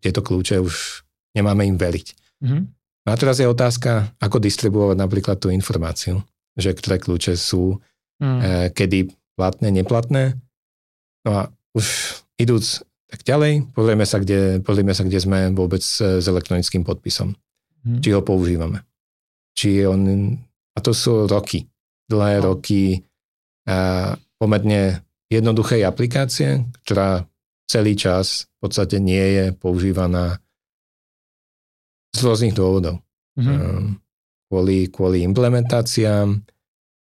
tieto 0.00 0.20
kľúče 0.24 0.58
už 0.58 1.06
nemáme 1.36 1.68
im 1.68 1.76
veriť. 1.76 2.06
Mm-hmm. 2.42 2.62
A 3.08 3.16
teraz 3.16 3.40
je 3.40 3.48
otázka, 3.48 4.12
ako 4.20 4.36
distribuovať 4.38 4.96
napríklad 5.00 5.36
tú 5.40 5.48
informáciu, 5.48 6.20
že 6.54 6.76
ktoré 6.76 7.00
kľúče 7.00 7.34
sú 7.34 7.80
mm. 8.20 8.38
e, 8.38 8.44
kedy 8.76 9.08
platné, 9.34 9.68
neplatné. 9.72 10.36
No 11.24 11.30
a 11.32 11.40
už 11.72 11.86
idúc 12.36 12.84
tak 13.10 13.26
ďalej, 13.26 13.74
pozrieme 13.74 14.06
sa, 14.06 14.22
kde, 14.22 14.62
pozrieme 14.62 14.94
sa, 14.94 15.02
kde 15.02 15.18
sme 15.18 15.50
vôbec 15.50 15.82
s 15.82 16.22
elektronickým 16.22 16.86
podpisom. 16.86 17.34
Mm. 17.82 17.98
Či 17.98 18.10
ho 18.14 18.22
používame. 18.22 18.86
Či 19.56 19.82
on, 19.88 20.06
a 20.70 20.78
to 20.78 20.94
sú 20.94 21.26
roky, 21.26 21.66
dlhé 22.06 22.38
no. 22.38 22.54
roky 22.54 23.02
a 23.66 24.14
pomerne 24.38 25.02
jednoduchej 25.26 25.82
aplikácie, 25.82 26.64
ktorá 26.86 27.26
celý 27.66 27.98
čas 27.98 28.46
v 28.58 28.68
podstate 28.68 29.02
nie 29.02 29.26
je 29.36 29.44
používaná 29.58 30.38
z 32.20 32.26
rôznych 32.28 32.54
dôvodov. 32.54 33.00
Mm-hmm. 33.40 33.96
Kvôli, 34.52 34.78
kvôli 34.92 35.24
implementáciám, 35.24 36.44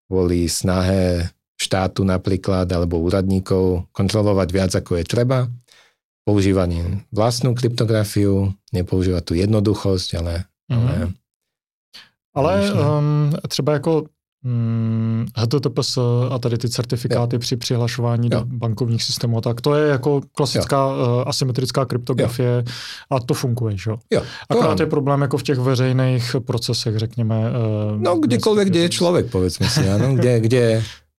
kvôli 0.10 0.50
snahe 0.50 1.30
štátu 1.60 2.02
napríklad 2.04 2.66
alebo 2.74 3.00
úradníkov 3.00 3.88
kontrolovať 3.94 4.48
viac 4.50 4.72
ako 4.74 5.00
je 5.00 5.06
treba, 5.06 5.48
používanie 6.26 7.06
vlastnú 7.14 7.54
kryptografiu, 7.54 8.52
nepoužívať 8.74 9.24
tú 9.24 9.34
jednoduchosť, 9.38 10.10
ale... 10.20 10.34
Mm-hmm. 10.72 11.06
Ale, 12.34 12.54
ale 12.66 12.74
um, 12.74 13.30
třeba 13.48 13.74
jako 13.74 14.10
Hmm, 14.44 15.26
HTTPS 15.38 15.98
a 16.30 16.40
tady 16.40 16.58
ty 16.58 16.70
certifikáty 16.70 17.36
jo. 17.36 17.40
při 17.40 17.58
přihlašování 17.58 18.30
jo. 18.32 18.40
do 18.40 18.46
bankovních 18.46 19.04
systémů, 19.04 19.42
tak 19.42 19.62
to 19.62 19.76
je 19.76 19.90
jako 19.90 20.22
klasická 20.32 20.88
uh, 20.88 21.24
asymetrická 21.26 21.86
kryptografie 21.86 22.50
jo. 22.50 22.74
a 23.10 23.20
to 23.20 23.34
funguje, 23.34 23.78
že 23.78 23.90
jo? 23.90 23.98
jo 24.12 24.22
Akorát 24.50 24.80
je 24.80 24.86
problém 24.86 25.22
jako 25.22 25.38
v 25.38 25.44
těch 25.44 25.60
veřejných 25.60 26.36
procesech, 26.46 26.98
řekněme. 26.98 27.36
Uh, 27.36 28.02
no, 28.02 28.16
kdekoľvek, 28.16 28.68
kde 28.68 28.80
je 28.80 28.90
človek, 28.90 29.26
povedzme 29.32 29.70
si, 29.72 29.88
áno, 29.88 30.12
kde, 30.20 30.40
kde 30.40 30.64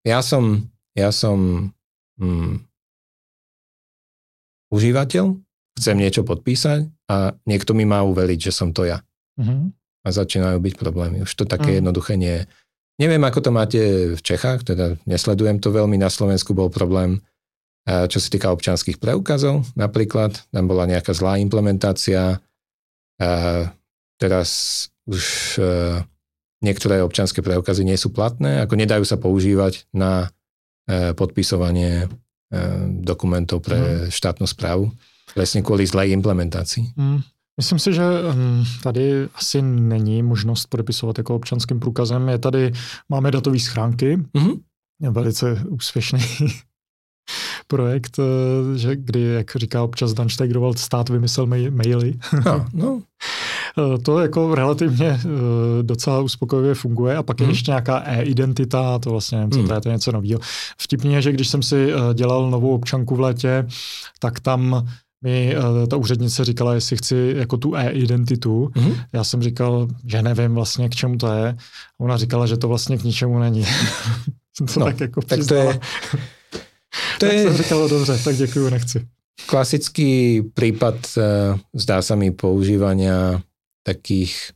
ja 0.04 0.20
som, 0.20 0.68
ja 0.92 1.08
som 1.08 1.72
hmm, 2.20 2.60
užívateľ, 4.68 5.32
chcem 5.80 5.96
niečo 5.96 6.22
podpísať 6.22 6.92
a 7.08 7.34
niekto 7.48 7.72
mi 7.72 7.88
má 7.88 8.04
uveriť, 8.04 8.50
že 8.50 8.52
som 8.52 8.70
to 8.70 8.84
ja. 8.84 9.02
Uh-huh. 9.40 9.72
A 10.04 10.08
začínajú 10.12 10.60
byť 10.60 10.74
problémy. 10.76 11.24
Už 11.24 11.32
to 11.32 11.48
také 11.48 11.72
uh-huh. 11.74 11.78
jednoduché 11.80 12.14
nie 12.20 12.42
je. 12.42 12.44
Neviem, 12.94 13.22
ako 13.26 13.40
to 13.42 13.50
máte 13.50 13.80
v 14.14 14.20
Čechách, 14.22 14.62
teda 14.62 14.94
nesledujem 15.02 15.58
to 15.58 15.74
veľmi. 15.74 15.98
Na 15.98 16.06
Slovensku 16.06 16.54
bol 16.54 16.70
problém, 16.70 17.18
čo 17.84 18.18
sa 18.22 18.28
týka 18.30 18.54
občanských 18.54 19.02
preukazov 19.02 19.66
napríklad. 19.74 20.38
Tam 20.54 20.64
bola 20.70 20.86
nejaká 20.86 21.10
zlá 21.10 21.42
implementácia. 21.42 22.38
Teraz 24.14 24.50
už 25.10 25.24
eh, 25.58 26.00
niektoré 26.62 27.02
občanské 27.02 27.42
preukazy 27.42 27.82
nie 27.82 27.98
sú 27.98 28.14
platné, 28.14 28.62
ako 28.62 28.78
nedajú 28.78 29.04
sa 29.04 29.18
používať 29.18 29.90
na 29.92 30.30
podpisovanie 31.16 32.12
dokumentov 33.00 33.64
pre 33.64 33.80
mm. 33.80 34.12
štátnu 34.12 34.44
správu. 34.44 34.92
Presne 35.32 35.64
kvôli 35.64 35.88
zlej 35.88 36.12
implementácii. 36.12 36.92
Mm. 36.92 37.24
Myslím 37.56 37.78
si, 37.78 37.92
že 37.92 38.02
tady 38.82 39.28
asi 39.34 39.62
není 39.62 40.22
možnost 40.22 40.66
podepisovat 40.66 41.18
jako 41.18 41.36
občanským 41.36 41.80
průkazem. 41.80 42.28
Je 42.28 42.38
tady, 42.38 42.72
máme 43.08 43.30
datové 43.30 43.58
schránky, 43.58 44.16
mm-hmm. 44.16 44.60
velice 45.10 45.64
úspěšný 45.68 46.20
projekt, 47.66 48.18
eh, 48.18 48.78
že 48.78 48.96
kdy, 48.96 49.20
jak 49.20 49.56
říká 49.56 49.82
občas 49.82 50.12
Dan 50.12 50.28
Steigerwald, 50.28 50.78
stát 50.78 51.08
vymyslel 51.08 51.46
maily. 51.46 52.14
No, 52.44 52.66
no. 52.72 53.02
Eh, 53.78 53.98
to 53.98 54.20
jako 54.20 54.54
relativně 54.54 55.06
eh, 55.06 55.18
docela 55.82 56.20
uspokojivě 56.20 56.74
funguje 56.74 57.16
a 57.16 57.22
pak 57.22 57.40
je 57.40 57.46
mm. 57.46 57.50
ještě 57.50 57.70
nějaká 57.70 58.02
e-identita, 58.04 58.98
to 58.98 59.10
vlastně 59.10 59.38
nevím, 59.38 59.50
co 59.50 59.58
mm. 59.58 59.68
to 59.68 59.74
je, 59.74 59.80
to 59.80 59.88
je 59.88 59.92
něco 59.92 60.12
nového. 60.12 60.40
Vtipně 60.78 61.16
je, 61.16 61.22
že 61.22 61.32
když 61.32 61.48
jsem 61.48 61.62
si 61.62 61.92
dělal 62.14 62.50
novou 62.50 62.74
občanku 62.74 63.16
v 63.16 63.20
létě, 63.20 63.66
tak 64.18 64.40
tam 64.40 64.86
mi 65.24 65.56
uh, 65.56 65.86
ta 65.86 65.96
úřednice 65.96 66.44
říkala, 66.44 66.74
jestli 66.74 66.96
chci 66.96 67.34
jako 67.36 67.56
tu 67.56 67.76
e-identitu. 67.76 68.70
Mm-hmm. 68.74 69.04
Já 69.12 69.24
jsem 69.24 69.42
říkal, 69.42 69.88
že 70.06 70.22
nevím 70.22 70.54
vlastně, 70.54 70.88
k 70.88 70.94
čemu 70.94 71.16
to 71.16 71.32
je. 71.32 71.48
A 71.98 72.00
ona 72.00 72.16
říkala, 72.16 72.46
že 72.46 72.56
to 72.56 72.68
vlastně 72.68 72.98
k 72.98 73.04
ničemu 73.04 73.38
není. 73.38 73.64
to 74.58 74.80
no, 74.80 74.86
tak 74.86 75.00
jako 75.00 75.22
tak 75.22 75.40
to 75.48 75.54
je, 75.54 75.74
to 77.18 77.26
tak 77.26 77.32
je... 77.32 77.42
jsem 77.42 77.56
říkal, 77.56 77.88
dobře, 77.88 78.18
tak 78.24 78.36
děkuju, 78.36 78.70
nechci. 78.70 79.06
Klasický 79.46 80.42
prípad, 80.54 80.94
uh, 81.18 81.58
zdá 81.74 81.98
sa 82.06 82.14
mi, 82.14 82.30
používania 82.30 83.42
takých 83.82 84.54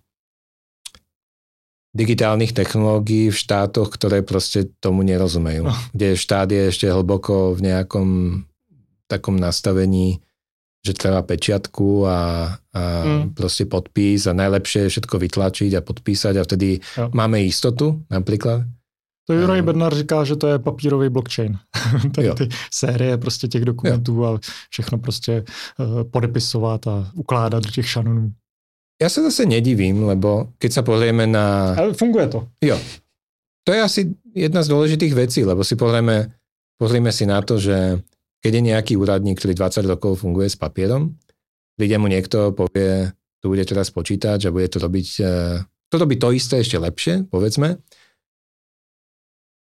digitálnych 1.99 2.55
technológií 2.55 3.35
v 3.35 3.37
štátoch, 3.37 3.91
ktoré 3.91 4.23
proste 4.23 4.71
tomu 4.79 5.03
nerozumejú. 5.03 5.67
No. 5.67 5.75
Kde 5.91 6.15
štát 6.15 6.47
je 6.47 6.71
ešte 6.71 6.87
hlboko 6.87 7.59
v 7.59 7.61
nejakom 7.75 8.09
takom 9.11 9.35
nastavení 9.35 10.23
že 10.89 10.97
treba 10.97 11.21
pečiatku 11.21 12.09
a, 12.09 12.19
a 12.73 12.83
mm. 13.05 13.37
proste 13.37 13.69
podpis 13.69 14.25
a 14.25 14.33
najlepšie 14.33 14.89
je 14.89 14.93
všetko 14.97 15.15
vytlačiť 15.21 15.71
a 15.77 15.85
podpísať 15.85 16.35
a 16.41 16.43
vtedy 16.49 16.81
jo. 16.81 17.13
máme 17.13 17.45
istotu 17.45 18.01
napríklad. 18.09 18.65
To 19.29 19.37
Juraj 19.37 19.63
Bernard 19.63 19.97
říká, 19.97 20.25
že 20.25 20.37
to 20.37 20.49
je 20.49 20.59
papírový 20.59 21.09
blockchain. 21.09 21.59
Tady 22.15 22.33
ty 22.33 22.49
série 22.73 23.17
prostě 23.17 23.49
těch 23.49 23.65
dokumentů 23.65 24.15
jo. 24.15 24.25
a 24.25 24.39
všechno 24.71 24.99
prostě 24.99 25.45
uh, 25.79 26.05
podepisovat 26.05 26.87
a 26.87 27.11
ukládat 27.15 27.65
do 27.65 27.71
těch 27.71 27.89
šanonů. 27.89 28.33
Ja 28.99 29.07
sa 29.07 29.23
zase 29.23 29.47
nedivím, 29.47 30.11
lebo 30.11 30.59
keď 30.59 30.71
sa 30.75 30.83
pozrieme 30.83 31.23
na... 31.31 31.79
Ale 31.79 31.95
funguje 31.95 32.27
to. 32.35 32.51
Jo. 32.59 32.75
To 33.63 33.71
je 33.71 33.81
asi 33.81 34.01
jedna 34.35 34.67
z 34.67 34.75
dôležitých 34.75 35.15
vecí, 35.15 35.47
lebo 35.47 35.63
si 35.63 35.79
pozrieme, 35.79 36.35
pozrieme 36.83 37.15
si 37.15 37.23
na 37.23 37.39
to, 37.39 37.63
že 37.63 38.03
keď 38.39 38.53
je 38.55 38.63
nejaký 38.63 38.95
úradník, 38.95 39.39
ktorý 39.39 39.55
20 39.55 39.87
rokov 39.87 40.23
funguje 40.23 40.47
s 40.51 40.57
papierom, 40.59 41.19
príde 41.75 41.97
mu 41.99 42.07
niekto, 42.07 42.55
povie, 42.55 43.11
tu 43.39 43.51
bude 43.51 43.63
teraz 43.63 43.91
počítať 43.95 44.51
a 44.51 44.55
bude 44.55 44.67
to 44.67 44.79
robiť, 44.83 45.09
e, 45.23 45.35
to 45.91 45.95
robí 45.99 46.19
to 46.19 46.35
isté 46.35 46.63
ešte 46.63 46.79
lepšie, 46.79 47.31
povedzme, 47.31 47.79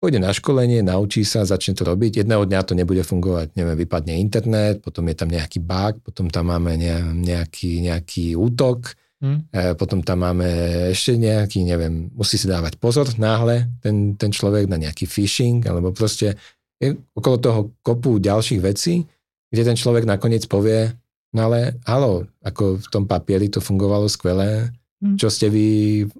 pôjde 0.01 0.17
na 0.17 0.33
školenie, 0.33 0.81
naučí 0.81 1.21
sa, 1.21 1.45
začne 1.45 1.77
to 1.77 1.85
robiť, 1.85 2.25
jedného 2.25 2.43
dňa 2.49 2.61
to 2.65 2.73
nebude 2.73 3.05
fungovať, 3.05 3.53
neviem, 3.53 3.77
vypadne 3.85 4.17
internet, 4.17 4.81
potom 4.81 5.05
je 5.05 5.15
tam 5.15 5.29
nejaký 5.29 5.61
bug, 5.61 6.01
potom 6.01 6.25
tam 6.25 6.49
máme 6.49 6.73
nejaký, 7.21 7.85
nejaký 7.85 8.33
útok, 8.33 8.97
hmm. 9.21 9.77
potom 9.77 10.01
tam 10.01 10.25
máme 10.25 10.49
ešte 10.89 11.21
nejaký, 11.21 11.61
neviem, 11.69 12.09
musí 12.17 12.41
si 12.41 12.49
dávať 12.49 12.81
pozor 12.81 13.13
náhle 13.21 13.69
ten, 13.85 14.17
ten 14.17 14.33
človek 14.33 14.65
na 14.65 14.81
nejaký 14.81 15.05
phishing, 15.05 15.61
alebo 15.69 15.93
proste 15.93 16.33
je 16.81 16.97
okolo 17.13 17.37
toho 17.37 17.61
kopu 17.85 18.17
ďalších 18.17 18.61
vecí, 18.61 19.05
kde 19.53 19.63
ten 19.63 19.77
človek 19.77 20.09
nakoniec 20.09 20.49
povie, 20.49 20.89
no 21.37 21.45
ale 21.45 21.77
halo, 21.85 22.25
ako 22.41 22.81
v 22.81 22.87
tom 22.89 23.05
papieri 23.05 23.53
to 23.53 23.61
fungovalo 23.61 24.09
skvelé, 24.09 24.73
hm. 24.99 25.21
čo 25.21 25.29
ste 25.29 25.53
vy 25.53 25.67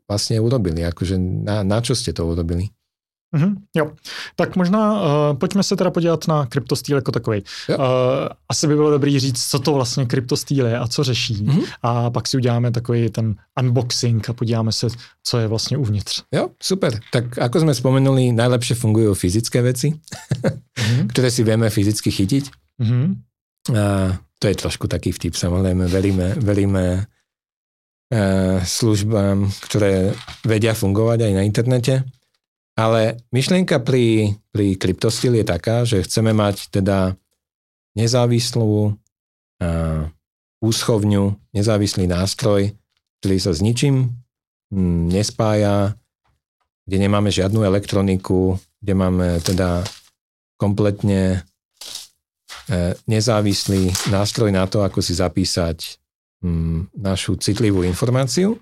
vlastne 0.06 0.38
urobili, 0.38 0.86
akože 0.86 1.18
na, 1.18 1.65
na 1.65 1.82
čo 1.82 1.98
ste 1.98 2.13
to 2.13 2.30
urobili? 2.30 2.70
Mm-hmm, 3.36 3.56
jo, 3.76 3.92
tak 4.36 4.56
možná 4.56 5.02
uh, 5.02 5.38
pojďme 5.38 5.64
se 5.64 5.76
teda 5.76 5.92
podívat 5.92 6.28
na 6.28 6.46
kryptostýl 6.46 6.96
jako 6.96 7.12
takový. 7.12 7.44
Uh, 7.70 7.76
asi 8.50 8.68
by 8.68 8.76
bylo 8.76 8.92
dobrý 8.92 9.20
říct, 9.20 9.48
co 9.48 9.60
to 9.60 9.74
vlastně 9.74 10.06
kryptostýl 10.06 10.66
je 10.66 10.80
a 10.80 10.88
co 10.88 11.04
řeší. 11.04 11.46
Mm-hmm. 11.46 11.64
A 11.82 12.10
pak 12.10 12.28
si 12.28 12.38
uděláme 12.38 12.72
takový 12.72 13.10
ten 13.10 13.36
unboxing 13.60 14.30
a 14.30 14.34
podíváme 14.34 14.72
se, 14.72 14.88
co 15.24 15.38
je 15.38 15.48
vlastně 15.48 15.78
uvnitř. 15.78 16.24
Jo, 16.32 16.50
super. 16.64 17.00
Tak 17.12 17.38
ako 17.38 17.60
sme 17.64 17.74
spomenuli, 17.74 18.36
najlepšie 18.36 18.76
fungujú 18.76 19.16
fyzické 19.16 19.62
veci, 19.62 19.96
mm-hmm. 19.96 21.08
ktoré 21.12 21.32
si 21.32 21.44
vieme 21.44 21.70
fyzicky 21.70 22.12
chytiť. 22.12 22.44
Mm-hmm. 22.82 23.08
A 23.76 24.18
to 24.42 24.46
je 24.48 24.56
trošku 24.56 24.88
taký 24.88 25.12
vtip, 25.12 25.38
samozrejme, 25.38 25.88
veríme, 25.88 26.36
veríme 26.36 27.06
uh, 28.12 28.58
službám, 28.60 29.48
ktoré 29.70 30.18
vedia 30.44 30.74
fungovať 30.74 31.30
aj 31.30 31.32
na 31.32 31.44
internete. 31.46 31.94
Ale 32.80 33.20
myšlienka 33.36 33.84
pri, 33.84 34.36
pri 34.56 34.80
kryptostil 34.80 35.36
je 35.38 35.46
taká, 35.46 35.84
že 35.84 36.04
chceme 36.08 36.32
mať 36.32 36.72
teda 36.72 37.20
nezávislú 38.00 38.96
uh, 38.96 40.01
úschovňu, 40.62 41.24
nezávislý 41.51 42.08
nástroj, 42.08 42.72
ktorý 43.20 43.38
sa 43.42 43.51
s 43.51 43.60
ničím 43.60 44.13
m, 44.72 45.10
nespája, 45.10 45.98
kde 46.86 46.98
nemáme 47.01 47.34
žiadnu 47.34 47.66
elektroniku, 47.66 48.62
kde 48.82 48.94
máme 48.94 49.42
teda 49.42 49.86
kompletne 50.58 51.42
e, 52.70 52.94
nezávislý 53.10 53.90
nástroj 54.13 54.54
na 54.54 54.70
to, 54.70 54.86
ako 54.86 55.01
si 55.01 55.18
zapísať 55.18 55.98
mm, 56.46 56.94
našu 56.98 57.38
citlivú 57.42 57.82
informáciu. 57.86 58.58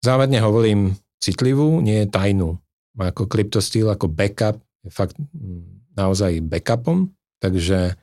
Závedne 0.00 0.40
hovorím 0.40 0.96
citlivú, 1.20 1.84
nie 1.84 2.08
tajnú. 2.08 2.61
Ako 2.98 3.24
kryptostýl, 3.24 3.88
ako 3.88 4.10
backup, 4.12 4.60
je 4.84 4.90
fakt 4.92 5.16
mm, 5.16 5.96
naozaj 5.96 6.44
backupom, 6.44 7.12
takže 7.40 7.96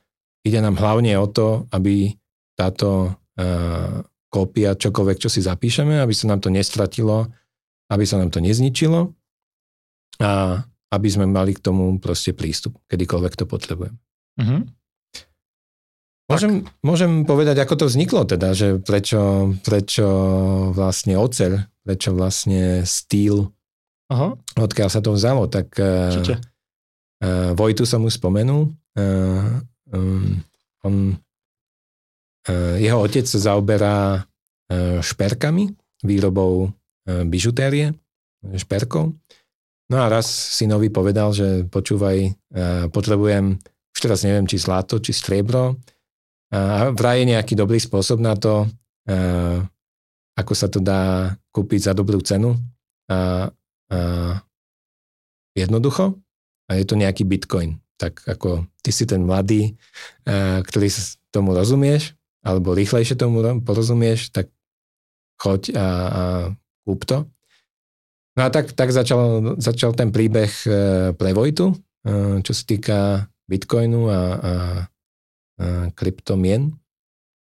ide 0.46 0.60
nám 0.62 0.80
hlavne 0.80 1.14
o 1.20 1.28
to, 1.28 1.70
aby 1.70 2.16
táto 2.56 3.14
uh, 3.14 4.02
kópia, 4.30 4.78
čokoľvek, 4.78 5.18
čo 5.18 5.30
si 5.30 5.42
zapíšeme, 5.42 6.00
aby 6.00 6.14
sa 6.14 6.30
nám 6.30 6.40
to 6.42 6.54
nestratilo, 6.54 7.30
aby 7.90 8.04
sa 8.06 8.22
nám 8.22 8.30
to 8.30 8.40
nezničilo 8.40 9.10
a 10.22 10.62
aby 10.90 11.08
sme 11.10 11.30
mali 11.30 11.54
k 11.54 11.64
tomu 11.64 11.98
proste 12.02 12.34
prístup, 12.34 12.78
kedykoľvek 12.90 13.34
to 13.38 13.46
potrebujem. 13.46 13.96
Mm-hmm. 14.42 14.62
Môžem, 16.30 16.70
môžem 16.86 17.26
povedať, 17.26 17.58
ako 17.66 17.74
to 17.74 17.86
vzniklo 17.90 18.22
teda, 18.22 18.54
že 18.54 18.78
prečo, 18.86 19.50
prečo 19.66 20.06
vlastne 20.78 21.18
oceľ, 21.18 21.66
prečo 21.82 22.14
vlastne 22.14 22.86
steel, 22.86 23.50
Aha. 24.10 24.34
odkiaľ 24.58 24.90
sa 24.90 25.02
to 25.06 25.14
vzalo, 25.14 25.46
tak 25.46 25.70
uh, 25.78 26.10
uh, 26.18 27.54
Vojtu 27.54 27.86
som 27.86 28.02
už 28.06 28.18
spomenul, 28.18 28.74
uh, 28.74 29.62
um, 29.94 30.42
on, 30.82 30.94
uh, 32.50 32.76
jeho 32.82 32.98
otec 33.06 33.30
sa 33.30 33.54
zaoberá 33.54 34.26
uh, 34.26 34.98
šperkami, 35.00 35.70
výrobou 36.02 36.68
uh, 36.68 37.24
bižutérie, 37.30 37.94
šperkov. 38.58 39.14
No 39.90 39.96
a 40.02 40.10
raz 40.10 40.26
synovi 40.30 40.90
povedal, 40.90 41.30
že 41.30 41.70
počúvaj, 41.70 42.18
uh, 42.26 42.86
potrebujem, 42.90 43.62
už 43.94 44.00
teraz 44.02 44.26
neviem, 44.26 44.50
či 44.50 44.58
zlato, 44.58 44.98
či 44.98 45.14
striebro, 45.14 45.78
a 46.50 46.90
vraj 46.90 47.22
je 47.22 47.30
nejaký 47.30 47.54
dobrý 47.54 47.78
spôsob 47.78 48.18
na 48.18 48.34
to, 48.34 48.66
ako 50.34 50.54
sa 50.58 50.66
to 50.66 50.82
dá 50.82 51.34
kúpiť 51.54 51.90
za 51.90 51.94
dobrú 51.94 52.18
cenu. 52.26 52.58
A, 53.06 53.50
a 53.90 54.00
jednoducho. 55.58 56.18
A 56.70 56.78
je 56.78 56.86
to 56.86 56.96
nejaký 56.96 57.26
bitcoin. 57.26 57.82
Tak 57.98 58.24
ako 58.30 58.70
ty 58.86 58.94
si 58.94 59.04
ten 59.10 59.26
mladý, 59.26 59.76
ktorý 60.64 60.88
tomu 61.34 61.52
rozumieš, 61.58 62.14
alebo 62.46 62.78
rýchlejšie 62.78 63.18
tomu 63.18 63.42
porozumieš, 63.66 64.32
tak 64.32 64.48
choď 65.42 65.74
a, 65.76 65.88
a 66.08 66.24
kúp 66.86 67.04
to. 67.10 67.26
No 68.38 68.48
a 68.48 68.50
tak, 68.54 68.72
tak 68.72 68.96
začal, 68.96 69.56
začal 69.60 69.92
ten 69.98 70.16
príbeh 70.16 70.52
e, 70.64 70.72
pre 71.12 71.36
Vojtu, 71.36 71.76
e, 72.08 72.40
čo 72.40 72.54
sa 72.56 72.64
týka 72.64 72.98
Bitcoinu 73.50 74.08
a, 74.08 74.22
a 74.40 74.52
kryptomien. 75.92 76.72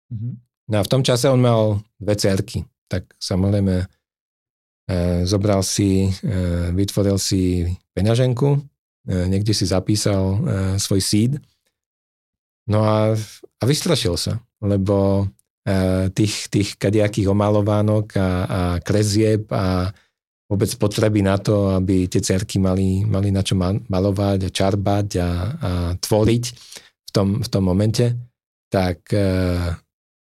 Mm-hmm. 0.10 0.34
No 0.74 0.76
a 0.80 0.86
v 0.86 0.92
tom 0.92 1.06
čase 1.06 1.30
on 1.30 1.38
mal 1.38 1.78
dve 2.02 2.18
cerky, 2.18 2.66
tak 2.90 3.06
samozrejme 3.22 3.86
zobral 5.30 5.62
si, 5.62 6.10
e, 6.10 6.74
vytvoril 6.74 7.22
si 7.22 7.70
peňaženku, 7.94 8.58
e, 8.58 8.60
niekde 9.30 9.54
si 9.54 9.70
zapísal 9.70 10.24
e, 10.24 10.38
svoj 10.82 11.02
seed, 11.02 11.32
no 12.70 12.82
a, 12.82 13.14
a 13.34 13.64
vystrašil 13.70 14.18
sa, 14.18 14.42
lebo 14.62 15.30
e, 15.62 16.10
tých, 16.10 16.50
tých 16.50 16.70
kadejakých 16.82 17.30
omalovánok 17.30 18.06
a, 18.18 18.30
a 18.46 18.62
krezieb 18.82 19.46
a 19.54 19.94
vôbec 20.50 20.74
potreby 20.82 21.22
na 21.22 21.38
to, 21.38 21.70
aby 21.78 22.10
tie 22.10 22.26
cerky 22.26 22.58
mali, 22.58 23.06
mali 23.06 23.30
na 23.30 23.46
čo 23.46 23.54
malovať 23.86 24.50
a 24.50 24.54
čarbať 24.54 25.08
a, 25.22 25.30
a 25.30 25.72
tvoriť, 26.02 26.46
v 27.10 27.12
tom, 27.14 27.28
v 27.42 27.48
tom 27.50 27.64
momente, 27.66 28.06
tak 28.70 29.06
e, 29.14 29.30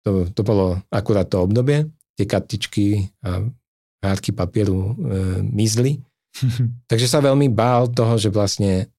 to, 0.07 0.31
to 0.31 0.43
bolo 0.47 0.79
akurát 0.91 1.27
to 1.27 1.43
obdobie, 1.43 1.91
tie 2.19 2.27
kartičky 2.27 2.87
a 3.23 3.43
hádky 4.03 4.31
papieru 4.35 4.79
e, 4.79 4.91
mizli. 5.43 5.99
Takže 6.91 7.07
sa 7.11 7.19
veľmi 7.25 7.51
bál 7.51 7.91
toho, 7.91 8.15
že 8.17 8.31
vlastne 8.31 8.91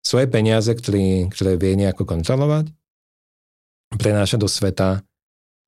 svoje 0.00 0.30
peniaze, 0.30 0.70
ktorý, 0.70 1.28
ktoré 1.34 1.58
vie 1.58 1.74
nejako 1.74 2.06
kontrolovať, 2.06 2.70
prenáša 3.98 4.38
do 4.38 4.46
sveta, 4.46 5.02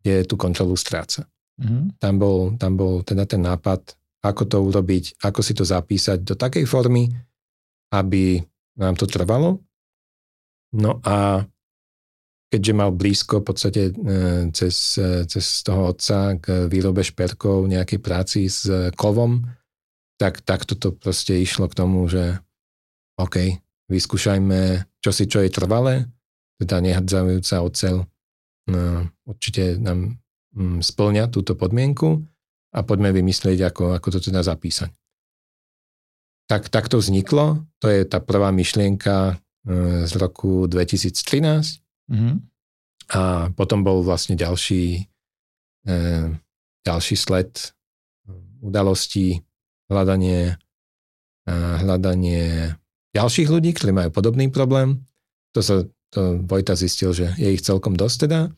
kde 0.01 0.23
tú 0.25 0.39
kontrolu 0.39 0.79
stráca. 0.79 1.27
Mm-hmm. 1.59 1.99
Tam, 1.99 2.15
bol, 2.23 2.55
tam 2.55 2.79
bol 2.79 3.03
teda 3.03 3.27
ten 3.27 3.43
nápad, 3.43 3.99
ako 4.23 4.43
to 4.47 4.59
urobiť, 4.63 5.19
ako 5.27 5.41
si 5.43 5.53
to 5.59 5.67
zapísať 5.67 6.23
do 6.23 6.39
takej 6.39 6.71
formy, 6.71 7.11
aby 7.91 8.39
nám 8.79 8.95
to 8.95 9.11
trvalo. 9.11 9.59
No 10.79 11.03
a 11.03 11.43
keďže 12.49 12.73
mal 12.73 12.91
blízko 12.97 13.41
v 13.41 13.47
podstate 13.47 13.83
e, 13.89 13.93
cez, 14.57 14.97
e, 14.97 15.29
cez 15.29 15.61
toho 15.61 15.93
otca 15.93 16.37
k 16.41 16.65
výrobe 16.67 17.05
šperkov, 17.05 17.69
nejakej 17.69 18.01
práci 18.01 18.49
s 18.49 18.65
kovom, 18.97 19.45
tak 20.17 20.43
takto 20.43 20.75
to 20.75 20.97
proste 20.97 21.37
išlo 21.37 21.69
k 21.69 21.79
tomu, 21.79 22.09
že 22.09 22.41
OK, 23.21 23.61
vyskúšajme 23.93 24.89
si, 25.09 25.25
čo 25.25 25.41
je 25.41 25.49
trvalé, 25.49 26.05
teda 26.61 26.85
nehadzajúca 26.85 27.65
oceľ 27.65 28.05
no, 28.69 29.09
určite 29.25 29.81
nám 29.81 30.21
mm, 30.53 30.85
splňa 30.85 31.33
túto 31.33 31.57
podmienku 31.57 32.21
a 32.77 32.85
poďme 32.85 33.17
vymyslieť, 33.17 33.73
ako, 33.73 33.97
ako 33.97 34.09
to 34.13 34.29
teda 34.29 34.45
zapísať. 34.45 34.93
Tak, 36.49 36.69
tak 36.69 36.89
to 36.93 37.01
vzniklo, 37.01 37.65
to 37.81 37.89
je 37.89 38.05
tá 38.05 38.21
prvá 38.21 38.53
myšlienka 38.53 39.41
e, 39.65 40.05
z 40.05 40.13
roku 40.21 40.69
2013 40.69 41.88
Mm-hmm. 42.09 42.35
A 43.09 43.49
potom 43.57 43.81
bol 43.85 44.05
vlastne 44.05 44.37
ďalší, 44.37 45.09
e, 45.89 45.93
ďalší 46.85 47.17
sled 47.17 47.73
udalostí, 48.61 49.41
hľadanie, 49.89 50.57
e, 51.49 51.53
hľadanie 51.53 52.75
ďalších 53.17 53.49
ľudí, 53.49 53.73
ktorí 53.73 53.93
majú 53.95 54.11
podobný 54.13 54.53
problém. 54.53 55.07
To 55.57 55.61
sa 55.65 55.87
to 56.09 56.41
Vojta 56.45 56.73
zistil, 56.73 57.13
že 57.13 57.37
je 57.37 57.53
ich 57.53 57.65
celkom 57.65 57.93
dosť 57.93 58.17
teda. 58.29 58.41
E, 58.49 58.51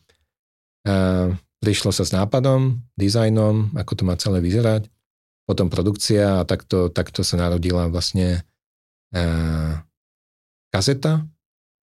prišlo 1.60 1.90
sa 1.90 2.06
s 2.06 2.14
nápadom, 2.14 2.78
dizajnom, 2.94 3.74
ako 3.74 3.92
to 3.98 4.02
má 4.06 4.14
celé 4.16 4.38
vyzerať, 4.40 4.86
potom 5.44 5.66
produkcia 5.66 6.40
a 6.40 6.46
takto, 6.46 6.88
takto 6.88 7.26
sa 7.26 7.36
narodila 7.42 7.90
vlastne 7.90 8.46
e, 9.10 9.20
kazeta, 10.70 11.26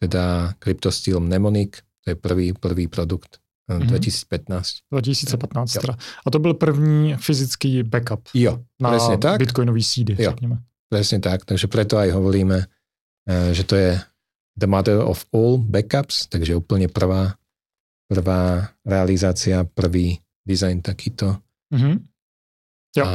teda 0.04 0.54
Cryptosteel 0.60 1.20
Mnemonic, 1.20 1.80
to 2.04 2.12
je 2.12 2.16
prvý, 2.16 2.54
prvý 2.54 2.88
produkt 2.88 3.40
mm-hmm. 3.72 3.88
2015. 3.88 4.92
2015 4.92 5.74
teda. 5.74 5.96
A 6.26 6.32
to 6.32 6.40
byl 6.40 6.54
první 6.54 7.16
fyzický 7.16 7.84
backup 7.84 8.28
jo, 8.34 8.60
na 8.82 8.90
presne 8.90 9.18
tak. 9.18 9.40
bitcoinový 9.40 9.84
seedy, 9.84 10.16
jo, 10.20 10.32
řekněme. 10.32 10.58
Presne 10.90 11.20
tak, 11.20 11.46
takže 11.46 11.68
preto 11.68 11.98
aj 11.98 12.14
hovoríme, 12.14 12.70
eh, 13.26 13.50
že 13.54 13.64
to 13.64 13.76
je 13.76 13.98
the 14.60 14.68
mother 14.70 15.02
of 15.02 15.26
all 15.34 15.58
backups, 15.58 16.30
takže 16.30 16.54
úplne 16.54 16.86
prvá, 16.86 17.34
prvá 18.06 18.70
realizácia, 18.86 19.66
prvý 19.66 20.22
design 20.46 20.86
takýto. 20.86 21.42
Mm-hmm. 21.74 21.96
Jo. 22.94 23.06
A 23.10 23.14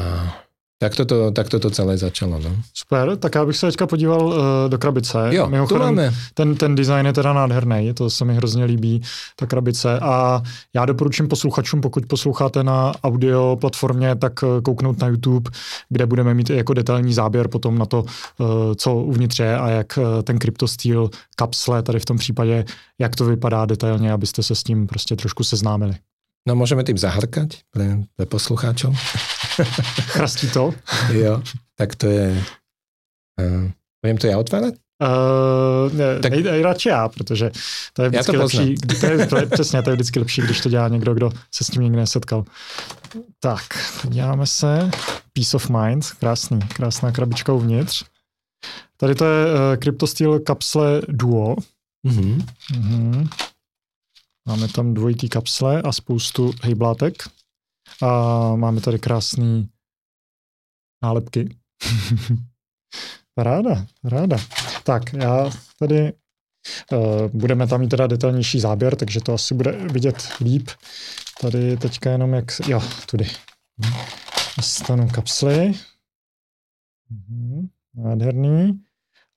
tak 0.79 0.95
toto, 0.95 1.31
tak 1.31 1.49
toto 1.49 1.71
celé 1.71 1.99
začalo. 1.99 2.39
No. 2.39 2.57
Super, 2.75 3.17
tak 3.17 3.35
já 3.35 3.45
bych 3.45 3.57
se 3.57 3.67
teďka 3.67 3.87
podíval 3.87 4.27
uh, 4.27 4.35
do 4.69 4.79
krabice. 4.79 5.19
Jo, 5.31 5.49
Mimochodem, 5.51 5.87
máme. 5.87 6.15
Ten, 6.35 6.57
ten 6.57 6.75
design 6.75 7.07
je 7.07 7.13
teda 7.13 7.33
nádherný, 7.33 7.95
to 7.95 8.11
se 8.11 8.25
mi 8.25 8.35
hrozně 8.35 8.65
líbí, 8.65 9.03
ta 9.37 9.47
krabice. 9.47 9.99
A 10.01 10.43
já 10.75 10.85
doporučím 10.85 11.29
posluchačům, 11.29 11.81
pokud 11.81 12.07
posloucháte 12.07 12.65
na 12.65 12.93
audio 13.05 13.57
platformě, 13.61 14.17
tak 14.17 14.33
eh, 14.43 14.61
kouknout 14.63 14.99
na 14.99 15.09
YouTube, 15.09 15.51
kde 15.89 16.07
budeme 16.07 16.35
mít 16.35 16.51
i 16.51 16.57
jako 16.57 16.75
detailní 16.75 17.13
záběr 17.13 17.49
potom 17.49 17.79
na 17.79 17.87
to, 17.87 18.03
uh, 18.03 18.47
co 18.77 18.95
uvnitř 18.95 19.39
je 19.39 19.59
a 19.59 19.69
jak 19.69 19.99
ten 20.23 20.39
kryptostýl 20.39 21.11
kapsle 21.37 21.83
tady 21.83 22.01
v 22.01 22.05
tom 22.05 22.19
případě, 22.19 22.65
jak 22.99 23.17
to 23.17 23.25
vypadá 23.25 23.67
detailně, 23.67 24.13
abyste 24.13 24.43
se 24.43 24.55
s 24.55 24.63
tím 24.63 24.87
prostě 24.87 25.17
trošku 25.17 25.45
seznámili. 25.45 25.95
No 26.49 26.57
môžeme 26.57 26.81
tým 26.81 26.97
zahrkať 26.97 27.69
pre, 27.69 28.09
pre 28.17 28.25
poslucháčov. 28.25 28.97
Chrastí 30.15 30.51
to? 30.51 30.75
jo, 31.13 31.43
tak 31.75 31.97
to 31.97 32.07
je... 32.07 32.45
Uh, 33.41 33.71
budem 34.03 34.17
to 34.19 34.27
ja 34.27 34.39
otvárať? 34.39 34.75
Uh, 35.03 35.93
ne, 35.95 36.19
tak, 36.19 36.33
nej, 36.33 36.63
radši 36.63 36.89
já, 36.89 37.09
protože 37.09 37.51
to 37.93 38.03
je 38.03 38.09
vždycky 38.09 38.33
to 38.33 38.39
lepší. 38.39 38.75
To 38.75 39.07
je, 39.07 39.27
to 39.27 39.37
je, 39.37 39.47
přesně, 39.51 39.83
to 39.83 39.91
je 39.91 39.97
vždycky 39.97 40.19
lepší, 40.19 40.43
když 40.43 40.61
to 40.61 40.69
dělá 40.69 40.89
někdo, 40.89 41.15
kdo 41.15 41.31
se 41.55 41.65
s 41.65 41.67
tím 41.67 41.83
nikdy 41.83 41.97
nesetkal. 41.97 42.45
Tak, 43.41 43.63
podíváme 44.03 44.47
se. 44.47 44.91
Peace 45.33 45.57
of 45.57 45.71
Mind, 45.71 46.07
krásný, 46.07 46.59
krásná 46.59 47.13
krabička 47.13 47.53
uvnitř. 47.53 48.05
Tady 48.97 49.15
to 49.15 49.25
je 49.25 49.47
uh, 49.47 49.77
CryptoSteel 49.83 50.41
kapsle 50.41 51.03
Duo. 51.09 51.57
Mm-hmm. 52.07 52.47
Mm-hmm. 52.73 53.29
Máme 54.49 54.69
tam 54.69 54.95
dvojitý 54.95 55.29
kapsle 55.29 55.83
a 55.83 55.93
spoustu 55.93 56.53
hejblátek. 56.63 57.23
A 58.03 58.57
máme 58.57 58.81
tady 58.81 58.99
krásné 58.99 59.67
nálepky. 61.03 61.57
Ráda, 63.39 63.87
ráda. 64.05 64.37
Tak, 64.85 65.13
já 65.13 65.51
tady 65.79 66.13
uh, 66.93 67.29
budeme 67.33 67.67
tam 67.67 67.81
mít 67.81 67.89
teda 67.89 68.07
detailnější 68.07 68.61
záběr, 68.61 68.97
takže 68.97 69.21
to 69.21 69.35
asi 69.35 69.55
bude 69.55 69.73
vidět 69.73 70.29
líp. 70.41 70.69
Tady 71.41 71.77
teďka 71.77 72.11
jenom 72.11 72.35
jak, 72.35 72.45
jo, 72.69 72.83
tudy. 73.11 73.27
Stanu 74.61 75.09
kapsly. 75.09 75.73
Mhm, 77.11 77.69
nádherný. 77.95 78.81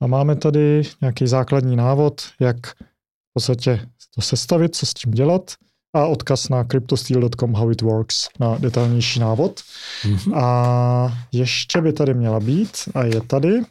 A 0.01 0.07
máme 0.07 0.35
tady 0.35 0.81
nějaký 1.01 1.27
základní 1.27 1.75
návod, 1.75 2.21
jak 2.39 2.67
v 2.67 3.33
podstatě 3.33 3.89
to 4.15 4.21
sestavit, 4.21 4.75
co 4.75 4.85
s 4.85 4.93
tím 4.93 5.11
dělat 5.11 5.51
a 5.93 6.07
odkaz 6.07 6.49
na 6.49 6.63
cryptosteel.com 6.63 7.53
how 7.53 7.71
it 7.71 7.81
works 7.81 8.29
na 8.39 8.57
detailnější 8.57 9.19
návod. 9.19 9.59
Mm-hmm. 10.03 10.37
A 10.37 11.17
ještě 11.31 11.81
by 11.81 11.93
tady 11.93 12.13
měla 12.13 12.39
být, 12.39 12.77
a 12.95 13.03
je 13.03 13.21
tady, 13.21 13.61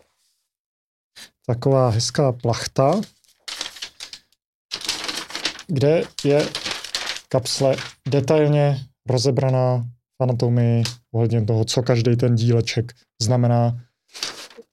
taková 1.46 1.90
hezká 1.90 2.32
plachta, 2.32 3.00
kde 5.66 6.02
je 6.24 6.48
kapsle 7.28 7.76
detailně 8.08 8.86
rozebraná 9.08 9.78
v 10.20 10.22
anatomii 10.22 10.82
ohledně 11.14 11.44
toho, 11.44 11.64
co 11.64 11.82
každý 11.82 12.16
ten 12.16 12.34
díleček 12.34 12.92
znamená, 13.22 13.80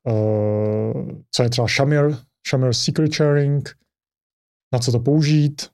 uh, 0.03 1.11
co 1.31 1.43
je 1.43 1.49
třeba 1.49 1.67
Shamir, 1.67 2.17
Shamir 2.49 2.73
Secret 2.73 3.13
Sharing, 3.13 3.77
na 4.73 4.79
co 4.79 4.91
to 4.91 4.99
použít, 4.99 5.69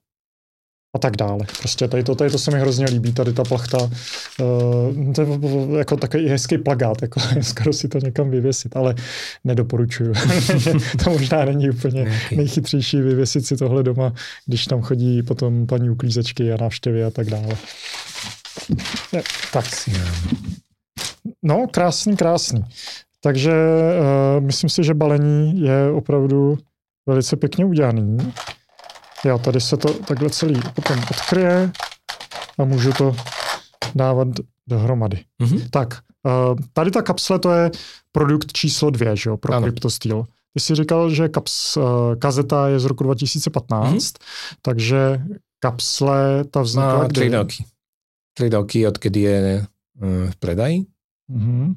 a 0.96 1.00
tak 1.00 1.18
dále. 1.18 1.46
Prostě 1.60 1.88
tady 1.88 2.04
to, 2.04 2.16
tady 2.16 2.30
to 2.30 2.40
se 2.40 2.52
mi 2.52 2.60
hrozně 2.60 2.86
líbí, 2.86 3.14
tady 3.14 3.34
ta 3.34 3.44
plachta. 3.44 3.78
Uh, 3.78 5.14
to 5.14 5.22
je 5.22 5.28
jako 5.78 5.98
takový 5.98 6.28
hezký 6.28 6.58
plagát, 6.58 7.02
jako 7.02 7.20
skoro 7.42 7.74
si 7.74 7.88
to 7.88 8.00
někam 8.00 8.30
vyvěsit, 8.30 8.76
ale 8.78 8.96
nedoporučuju. 9.44 10.14
to 11.04 11.10
možná 11.10 11.46
není 11.46 11.70
úplně 11.70 12.20
nejchytřejší 12.36 13.02
vyvěsit 13.02 13.46
si 13.46 13.58
tohle 13.58 13.84
doma, 13.84 14.14
když 14.46 14.66
tam 14.66 14.82
chodí 14.82 15.24
potom 15.24 15.68
paní 15.68 15.90
uklízečky 15.90 16.54
a 16.54 16.58
návštěvy 16.62 17.04
a 17.04 17.10
tak 17.10 17.30
dále. 17.30 17.58
Je, 19.14 19.24
tak. 19.54 19.66
No, 21.44 21.68
krásný, 21.72 22.18
krásný. 22.18 22.64
Takže 23.22 23.52
uh, 23.52 24.44
myslím 24.44 24.70
si, 24.70 24.84
že 24.84 24.94
balení 24.94 25.62
je 25.62 25.92
opravdu 25.92 26.58
velice 27.06 27.36
pěkně 27.36 27.66
udělaný. 27.66 28.18
Jo, 29.26 29.40
tady 29.40 29.62
se 29.62 29.78
to 29.78 29.94
takhle 29.94 30.30
celý 30.30 30.62
potom 30.74 31.00
odkryje 31.12 31.72
a 32.60 32.64
můžu 32.64 32.94
to 32.94 33.16
dávat 33.96 34.28
dohromady. 34.68 35.26
Mm-hmm. 35.42 35.70
Tak, 35.70 36.00
uh, 36.24 36.60
tady 36.74 36.92
ta 36.92 37.02
kapsle 37.02 37.40
to 37.40 37.52
je 37.52 37.72
produkt 38.12 38.54
číslo 38.54 38.90
dvě, 38.90 39.16
že 39.16 39.30
jo, 39.30 39.38
pro 39.38 39.54
ano. 39.54 39.68
CryptoSteel. 39.68 40.24
Ty 40.54 40.60
jsi 40.60 40.76
říkal, 40.76 41.10
že 41.10 41.30
kaps, 41.30 41.78
uh, 41.78 41.84
kazeta 42.16 42.68
je 42.68 42.80
z 42.80 42.86
roku 42.86 43.04
2015, 43.04 43.94
mm-hmm. 43.94 44.18
takže 44.62 45.22
kapsle 45.60 46.44
ta 46.44 46.62
vznikla 46.62 47.04
no, 47.04 47.10
tři 47.10 47.30
roky. 47.30 47.66
Tři 48.34 48.50
roky, 48.50 48.88
odkedy 48.88 49.20
je 49.20 49.66
uh, 50.02 50.32
v 50.32 50.36
predaji. 50.36 50.86
Mm-hmm. 51.32 51.76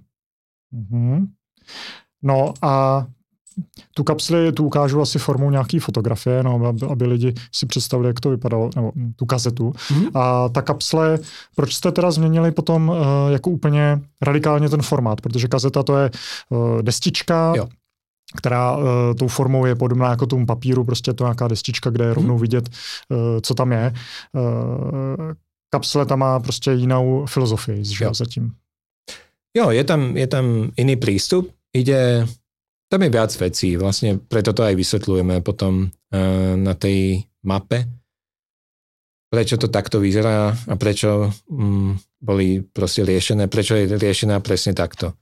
Mm-hmm. 0.74 1.26
No 2.22 2.54
a 2.62 3.06
tu 3.94 4.04
kapsli 4.04 4.52
tu 4.52 4.64
ukážu 4.64 5.00
asi 5.00 5.18
formou 5.18 5.50
nějaký 5.50 5.78
fotografie, 5.78 6.42
no, 6.42 6.66
aby, 6.66 6.86
aby 6.86 7.06
lidi 7.06 7.34
si 7.52 7.66
představili, 7.66 8.08
jak 8.08 8.20
to 8.20 8.30
vypadalo, 8.30 8.70
nebo 8.76 8.92
tu 9.16 9.26
kazetu. 9.26 9.70
Mm-hmm. 9.70 10.10
A 10.14 10.48
ta 10.48 10.62
kapsle, 10.62 11.18
proč 11.54 11.74
jste 11.74 11.92
teda 11.92 12.10
změnili 12.10 12.50
potom 12.50 12.88
uh, 12.88 12.96
jako 13.30 13.50
úplně 13.50 14.00
radikálně 14.22 14.68
ten 14.68 14.82
formát? 14.82 15.20
Protože 15.20 15.48
kazeta 15.48 15.82
to 15.82 15.98
je 15.98 16.10
uh, 16.50 16.82
destička, 16.82 17.52
jo 17.56 17.68
která 18.36 18.76
uh, 18.76 18.84
tou 19.18 19.28
formou 19.28 19.66
je 19.66 19.74
podobná 19.74 20.10
jako 20.10 20.26
tomu 20.26 20.46
papíru, 20.46 20.84
prostě 20.84 21.12
to 21.12 21.24
nějaká 21.24 21.48
destička, 21.48 21.90
kde 21.90 22.04
je 22.04 22.14
rovnou 22.14 22.34
mhm. 22.34 22.40
vidět, 22.40 22.68
uh, 23.08 23.18
co 23.40 23.54
tam 23.54 23.72
je. 23.72 23.94
Uh, 24.32 25.32
kapsle 25.70 26.06
tam 26.06 26.18
má 26.18 26.40
prostě 26.40 26.72
jinou 26.72 27.26
filozofii, 27.26 27.84
že 27.84 28.04
jo. 28.04 28.14
zatím. 28.14 28.52
Jo, 29.56 29.70
je 29.70 29.84
tam, 29.84 30.16
je 30.16 30.26
tam 30.26 30.44
iný 30.76 30.96
prístup. 30.96 31.50
Ide 31.72 32.26
tam 32.86 33.02
je 33.02 33.10
viac 33.10 33.32
vecí, 33.34 33.74
vlastne 33.74 34.18
preto 34.22 34.54
to 34.54 34.62
aj 34.62 34.74
vysvetľujeme 34.78 35.42
potom 35.42 35.90
uh, 35.90 36.54
na 36.54 36.74
tej 36.78 37.26
mape, 37.42 37.86
prečo 39.26 39.58
to 39.58 39.66
takto 39.66 39.98
vyzerá 39.98 40.54
a 40.54 40.74
prečo 40.78 41.34
um, 41.50 41.98
boli 42.22 42.62
proste 42.62 43.02
riešené, 43.02 43.50
prečo 43.50 43.74
je 43.74 43.90
riešená 43.90 44.38
presne 44.38 44.72
takto. 44.72 45.18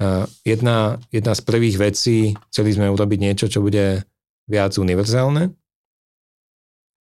Uh, 0.00 0.24
jedna, 0.44 1.00
jedna 1.12 1.32
z 1.36 1.40
prvých 1.44 1.76
vecí, 1.76 2.36
chceli 2.52 2.72
sme 2.72 2.92
urobiť 2.92 3.18
niečo, 3.20 3.46
čo 3.48 3.64
bude 3.64 4.04
viac 4.48 4.76
univerzálne. 4.76 5.52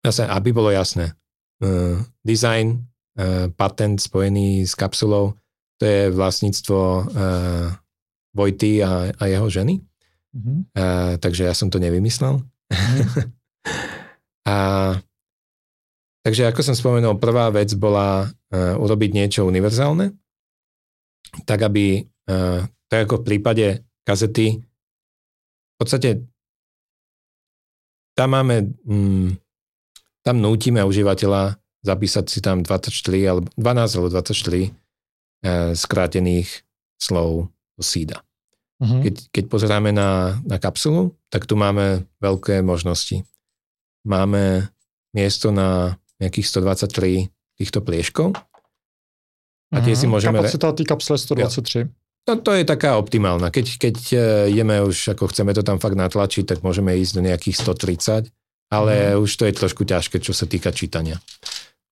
Zase, 0.05 0.23
aby 0.27 0.51
bolo 0.51 0.71
jasné, 0.71 1.15
uh, 1.63 1.99
design, 2.23 2.83
uh, 3.15 3.47
patent 3.55 3.99
spojený 3.99 4.67
s 4.67 4.75
kapsulou, 4.75 5.35
to 5.79 5.83
je 5.83 6.01
vlastníctvo 6.11 6.79
uh, 6.79 7.67
Vojty 8.35 8.83
a, 8.83 9.15
a 9.15 9.23
jeho 9.31 9.47
ženy. 9.47 9.79
Mm-hmm. 10.35 10.57
A, 10.75 11.15
takže 11.17 11.47
ja 11.47 11.55
som 11.55 11.71
to 11.71 11.79
nevymyslel. 11.79 12.43
Mm-hmm. 12.43 13.31
a 14.51 14.55
takže 16.21 16.51
ako 16.51 16.61
som 16.61 16.75
spomenul, 16.75 17.15
prvá 17.15 17.47
vec 17.55 17.71
bola 17.79 18.27
uh, 18.27 18.75
urobiť 18.75 19.09
niečo 19.15 19.47
univerzálne, 19.47 20.11
tak 21.47 21.63
aby, 21.63 22.03
uh, 22.27 22.67
tak 22.91 23.07
ako 23.07 23.23
v 23.23 23.25
prípade 23.25 23.67
kazety, 24.03 24.59
v 24.59 25.75
podstate 25.79 26.27
tam 28.15 28.31
máme, 28.31 28.75
mm, 28.87 29.27
tam 30.23 30.35
nútime 30.39 30.83
užívateľa 30.83 31.59
zapísať 31.85 32.25
si 32.31 32.39
tam 32.41 32.63
24 32.65 32.89
alebo 33.29 33.47
12 33.59 33.95
alebo 33.99 34.09
24 34.09 34.31
uh, 34.31 35.71
skrátených 35.75 36.65
slov 36.97 37.54
sída. 37.81 38.23
Uh-huh. 38.79 38.99
Keď, 39.03 39.31
keď 39.31 39.43
pozeráme 39.47 39.95
na, 39.95 40.39
na 40.43 40.59
kapsulu, 40.59 41.15
tak 41.31 41.47
tu 41.47 41.55
máme 41.55 42.03
veľké 42.19 42.59
možnosti. 42.59 43.23
Máme 44.03 44.67
miesto 45.15 45.55
na 45.55 45.95
nejakých 46.19 46.47
123 46.51 47.31
týchto 47.55 47.79
plieškov. 47.79 48.35
A 49.71 49.79
tie 49.79 49.95
uh-huh. 49.95 49.99
si 49.99 50.05
môžeme... 50.11 50.43
Kapacita 50.43 50.75
tej 50.75 50.87
kapsule 50.87 51.17
123. 51.19 51.87
No 52.25 52.41
to 52.41 52.51
je 52.57 52.65
taká 52.65 52.97
optimálna. 52.97 53.53
Keď, 53.53 53.65
keď 53.77 53.97
e, 54.11 54.17
ideme 54.49 54.81
už, 54.81 55.13
ako 55.13 55.29
chceme 55.29 55.53
to 55.53 55.61
tam 55.61 55.77
fakt 55.77 55.95
natlačiť, 55.95 56.43
tak 56.43 56.59
môžeme 56.65 56.97
ísť 56.97 57.13
do 57.15 57.21
nejakých 57.21 57.55
130, 57.63 58.33
ale 58.73 58.93
uh-huh. 59.13 59.23
už 59.23 59.31
to 59.39 59.43
je 59.45 59.53
trošku 59.55 59.85
ťažké, 59.87 60.19
čo 60.19 60.33
sa 60.33 60.49
týka 60.49 60.73
čítania. 60.75 61.21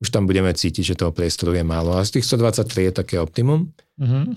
Už 0.04 0.12
tam 0.12 0.28
budeme 0.28 0.52
cítiť, 0.52 0.84
že 0.84 1.00
toho 1.00 1.16
priestoru 1.16 1.56
je 1.56 1.64
málo. 1.64 1.96
A 1.96 2.04
z 2.04 2.20
tých 2.20 2.28
123 2.28 2.92
je 2.92 2.92
také 2.92 3.16
optimum. 3.22 3.72
Uh-huh. 3.96 4.36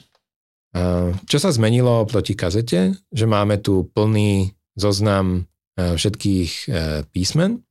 Čo 1.24 1.38
sa 1.40 1.50
zmenilo 1.52 2.04
proti 2.04 2.36
kazete? 2.36 2.92
Že 3.08 3.26
máme 3.26 3.56
tu 3.62 3.88
plný 3.96 4.52
zoznam 4.76 5.48
e, 5.78 5.96
všetkých 5.96 6.50
e, 6.52 6.68
písmen, 7.08 7.64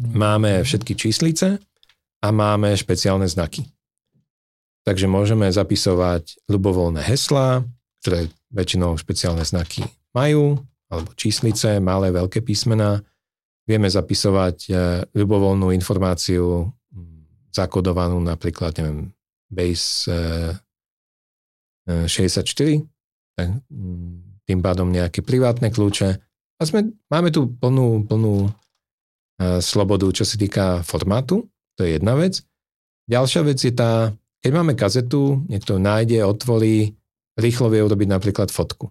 máme 0.00 0.60
všetky 0.60 0.92
číslice 1.00 1.56
a 2.20 2.28
máme 2.28 2.76
špeciálne 2.76 3.24
znaky. 3.24 3.64
Takže 4.84 5.08
môžeme 5.08 5.48
zapisovať 5.48 6.44
ľubovoľné 6.44 7.00
heslá, 7.08 7.64
ktoré 8.04 8.28
väčšinou 8.52 9.00
špeciálne 9.00 9.40
znaky 9.40 9.80
majú, 10.12 10.60
alebo 10.92 11.10
číslice, 11.16 11.80
malé, 11.80 12.12
veľké 12.12 12.44
písmená. 12.44 13.00
Vieme 13.64 13.88
zapisovať 13.88 14.68
ľubovoľnú 15.16 15.72
informáciu 15.72 16.68
zakodovanú 17.48 18.20
napríklad, 18.20 18.76
neviem, 18.76 19.08
base 19.48 20.12
64, 21.84 22.80
tak 23.36 23.48
mm, 23.68 24.46
tým 24.48 24.60
pádom 24.60 24.88
nejaké 24.88 25.20
privátne 25.20 25.68
kľúče. 25.68 26.08
A 26.60 26.62
sme, 26.62 26.94
máme 27.10 27.28
tu 27.34 27.50
plnú, 27.50 28.06
plnú 28.06 28.48
uh, 28.48 29.58
slobodu, 29.58 30.06
čo 30.14 30.24
sa 30.24 30.36
týka 30.38 30.84
formátu, 30.86 31.48
to 31.74 31.82
je 31.82 31.98
jedna 31.98 32.14
vec. 32.14 32.40
Ďalšia 33.10 33.42
vec 33.44 33.58
je 33.60 33.74
tá, 33.74 34.14
keď 34.40 34.50
máme 34.54 34.72
kazetu, 34.78 35.44
niekto 35.50 35.76
nájde, 35.76 36.24
otvorí, 36.24 36.94
rýchlo 37.36 37.68
vie 37.68 37.82
urobiť 37.82 38.08
napríklad 38.08 38.48
fotku. 38.48 38.88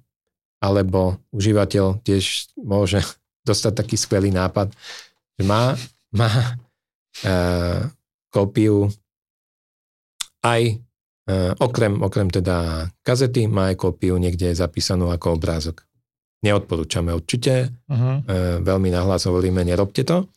Alebo 0.59 1.17
užívateľ 1.31 2.03
tiež 2.03 2.53
môže 2.59 3.01
dostať 3.47 3.73
taký 3.73 3.95
skvelý 3.95 4.29
nápad, 4.29 4.69
že 5.39 5.43
má, 5.47 5.73
má 6.13 6.29
uh, 7.25 7.89
kópiu 8.33 8.89
aj 10.43 10.77
okrem, 11.59 12.03
okrem 12.03 12.27
teda 12.27 12.87
kazety 12.99 13.47
má 13.47 13.71
aj 13.71 13.79
kópiu 13.79 14.19
niekde 14.19 14.51
zapísanú 14.51 15.07
ako 15.11 15.39
obrázok. 15.39 15.87
Neodporúčame 16.43 17.15
určite, 17.15 17.71
uh-huh. 17.87 18.19
uh, 18.19 18.59
veľmi 18.59 18.91
nahlas 18.91 19.23
hovoríme, 19.23 19.63
nerobte 19.63 20.03
to. 20.03 20.27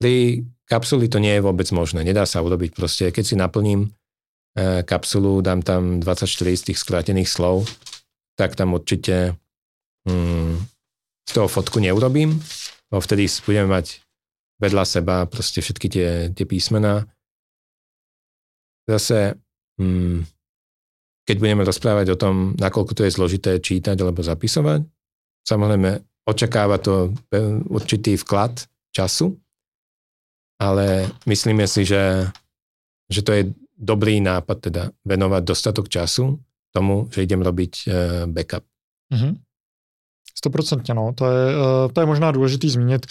Pri 0.00 0.40
kapsuli 0.64 1.12
to 1.12 1.20
nie 1.20 1.36
je 1.36 1.44
vôbec 1.44 1.68
možné, 1.76 2.00
nedá 2.00 2.24
sa 2.24 2.40
urobiť 2.40 2.72
proste, 2.72 3.12
keď 3.12 3.24
si 3.28 3.36
naplním 3.36 3.92
uh, 4.56 4.80
kapsulu, 4.80 5.44
dám 5.44 5.60
tam 5.60 6.00
24 6.00 6.24
z 6.56 6.62
tých 6.72 6.78
skrátených 6.80 7.28
slov, 7.28 7.68
tak 8.40 8.56
tam 8.56 8.72
určite 8.72 9.36
mm, 10.08 10.56
z 11.28 11.30
toho 11.36 11.52
fotku 11.52 11.84
neurobím, 11.84 12.40
lebo 12.88 13.00
vtedy 13.04 13.28
budeme 13.44 13.76
mať 13.76 14.00
vedľa 14.56 14.84
seba 14.88 15.16
proste 15.28 15.60
všetky 15.60 15.86
tie, 15.92 16.08
tie 16.32 16.46
písmená. 16.48 17.04
Zase, 18.88 19.36
keď 21.24 21.36
budeme 21.36 21.62
rozprávať 21.62 22.06
o 22.14 22.20
tom, 22.20 22.58
nakoľko 22.58 22.92
to 22.96 23.02
je 23.06 23.14
zložité 23.14 23.50
čítať 23.62 23.96
alebo 24.00 24.20
zapisovať, 24.20 24.82
samozrejme 25.46 25.90
očakáva 26.26 26.78
to 26.78 27.14
určitý 27.70 28.14
vklad 28.18 28.66
času, 28.94 29.34
ale 30.60 31.08
myslíme 31.24 31.64
si, 31.64 31.88
že, 31.88 32.28
že 33.08 33.20
to 33.24 33.32
je 33.32 33.42
dobrý 33.80 34.20
nápad 34.20 34.56
teda 34.60 34.82
venovať 35.08 35.42
dostatok 35.42 35.88
času 35.88 36.36
tomu, 36.70 37.08
že 37.10 37.24
idem 37.24 37.40
robiť 37.40 37.72
uh, 37.88 37.90
backup. 38.30 38.62
Mm-hmm. 39.10 39.32
Stoprocentně, 40.40 40.94
no. 40.94 41.12
To 41.14 41.26
je, 41.26 41.54
eh, 41.54 41.92
to 41.92 42.00
je 42.00 42.06
možná 42.06 42.30
důležitý 42.30 42.70
zmínit, 42.70 43.06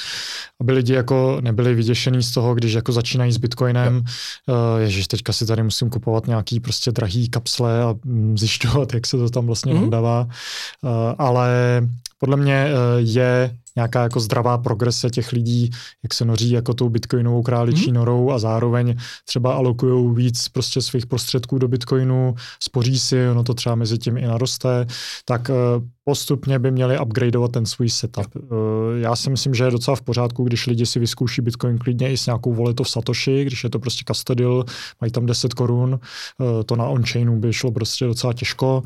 aby 0.61 0.71
lidi 0.71 0.93
jako 0.93 1.37
nebyli 1.41 1.75
vyděšení 1.75 2.23
z 2.23 2.31
toho, 2.31 2.55
když 2.55 2.73
jako 2.73 2.91
začínají 2.91 3.31
s 3.31 3.37
Bitcoinem. 3.37 4.03
No. 4.47 4.77
Ježíš, 4.77 5.07
teďka 5.07 5.33
si 5.33 5.45
tady 5.45 5.63
musím 5.63 5.89
kupovat 5.89 6.27
nějaký 6.27 6.59
prostě 6.59 6.91
drahý 6.91 7.29
kapsle 7.29 7.83
a 7.83 7.95
mm, 8.05 8.37
zjišťovat, 8.37 8.93
jak 8.93 9.07
se 9.07 9.17
to 9.17 9.29
tam 9.29 9.45
vlastně 9.45 9.73
mm. 9.73 9.89
dává. 9.89 10.27
Ale 11.17 11.81
podle 12.19 12.37
mě 12.37 12.67
je 12.97 13.55
nějaká 13.79 14.03
jako 14.03 14.19
zdravá 14.19 14.57
progrese 14.57 15.09
těch 15.09 15.31
lidí, 15.31 15.69
jak 16.03 16.13
se 16.13 16.25
noří 16.25 16.51
jako 16.51 16.73
tou 16.73 16.89
bitcoinovou 16.89 17.41
králičí 17.41 17.85
hmm. 17.85 17.93
norou 17.93 18.31
a 18.31 18.39
zároveň 18.39 18.95
třeba 19.25 19.53
alokují 19.53 20.15
víc 20.15 20.49
prostě 20.49 20.81
svých 20.81 21.05
prostředků 21.05 21.57
do 21.57 21.67
bitcoinu, 21.67 22.35
spoří 22.59 22.99
si, 22.99 23.29
ono 23.29 23.43
to 23.43 23.53
třeba 23.53 23.75
mezi 23.75 23.97
tím 23.97 24.17
i 24.17 24.27
naroste, 24.27 24.87
tak 25.25 25.49
eh, 25.49 25.53
postupně 26.03 26.59
by 26.59 26.71
měli 26.71 26.99
upgradeovat 26.99 27.51
ten 27.51 27.65
svůj 27.65 27.89
setup. 27.89 28.27
Eh, 28.35 28.39
já 28.99 29.15
si 29.15 29.29
myslím, 29.29 29.53
že 29.53 29.63
je 29.63 29.71
docela 29.71 29.95
v 29.95 30.01
pořádku, 30.01 30.43
když 30.43 30.67
lidi 30.67 30.85
si 30.85 30.99
vyzkouší 30.99 31.41
Bitcoin 31.41 31.77
klidně 31.77 32.11
i 32.11 32.17
s 32.17 32.25
nějakou 32.25 32.53
voletou 32.53 32.83
v 32.83 32.89
Satoshi, 32.89 33.45
když 33.45 33.63
je 33.63 33.69
to 33.69 33.79
prostě 33.79 34.03
custodial, 34.07 34.65
mají 35.01 35.11
tam 35.11 35.25
10 35.25 35.53
korun, 35.53 35.99
eh, 35.99 36.63
to 36.63 36.75
na 36.75 36.87
on-chainu 36.87 37.39
by 37.39 37.53
šlo 37.53 37.71
prostě 37.71 38.05
docela 38.05 38.33
těžko 38.33 38.83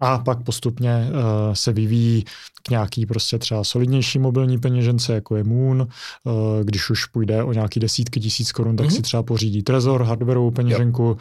a 0.00 0.18
pak 0.18 0.42
postupně 0.42 1.10
se 1.52 1.72
vyvíjí 1.72 2.24
k 2.62 2.70
nějaký 2.70 3.06
prostě 3.06 3.38
třeba 3.38 3.64
solidnější 3.64 4.18
mobilní 4.32 4.58
peněžence, 4.58 5.14
jako 5.14 5.36
je 5.36 5.44
Moon, 5.44 5.88
když 6.62 6.90
už 6.90 7.04
půjde 7.04 7.42
o 7.42 7.52
nějaký 7.52 7.80
desítky 7.80 8.20
tisíc 8.20 8.52
korun, 8.52 8.76
tak 8.76 8.86
mm-hmm. 8.86 8.96
si 8.96 9.02
třeba 9.02 9.22
pořídí 9.22 9.62
Trezor, 9.62 10.02
hardwareovou 10.02 10.50
peněženku, 10.50 11.08
yep 11.08 11.18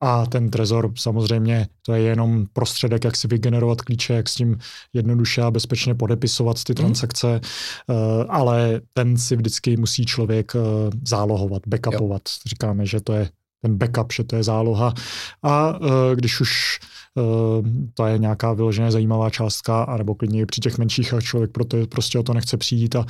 a 0.00 0.26
ten 0.26 0.50
trezor 0.50 0.92
samozřejmě 0.96 1.68
to 1.82 1.92
je 1.92 2.02
jenom 2.02 2.46
prostředek, 2.52 3.04
jak 3.04 3.16
si 3.16 3.28
vygenerovat 3.28 3.82
klíče, 3.82 4.14
jak 4.14 4.28
s 4.28 4.34
tím 4.34 4.58
jednoduše 4.92 5.42
a 5.42 5.50
bezpečně 5.50 5.94
podepisovat 5.94 6.64
ty 6.64 6.72
mhm. 6.72 6.76
transakce, 6.76 7.40
mm. 7.88 7.94
ale 8.28 8.80
ten 8.92 9.16
si 9.16 9.36
vždycky 9.36 9.76
musí 9.76 10.06
člověk 10.06 10.52
eh, 10.56 10.58
zálohovat, 11.04 11.62
backupovat. 11.66 12.22
Jo. 12.28 12.40
Říkáme, 12.46 12.86
že 12.86 13.00
to 13.00 13.12
je 13.12 13.28
ten 13.62 13.76
backup, 13.76 14.12
že 14.12 14.24
to 14.24 14.36
je 14.36 14.42
záloha. 14.42 14.94
A 15.42 15.78
eh, 15.82 16.16
když 16.16 16.40
už 16.40 16.78
to 17.94 18.06
je 18.06 18.18
nějaká 18.18 18.52
vyloženě 18.52 18.90
zajímavá 18.90 19.30
částka, 19.30 19.82
anebo 19.82 20.14
klidně 20.14 20.40
i 20.40 20.46
při 20.46 20.60
těch 20.60 20.78
menších 20.78 21.14
a 21.14 21.20
člověk 21.20 21.50
proto 21.50 21.86
prostě 21.86 22.18
o 22.18 22.22
to 22.22 22.34
nechce 22.34 22.56
přijít 22.56 22.96
a 22.96 23.06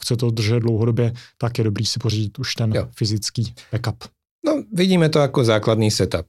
chce 0.00 0.16
to 0.16 0.30
držet 0.30 0.60
dlouhodobě, 0.60 1.12
tak 1.38 1.58
je 1.58 1.64
dobrý 1.64 1.86
si 1.86 1.98
pořídit 1.98 2.38
už 2.38 2.54
ten 2.54 2.72
jo. 2.74 2.88
fyzický 2.96 3.54
backup. 3.72 4.04
No, 4.42 4.62
vidíme 4.72 5.08
to 5.08 5.22
ako 5.22 5.46
základný 5.46 5.90
setup. 5.90 6.26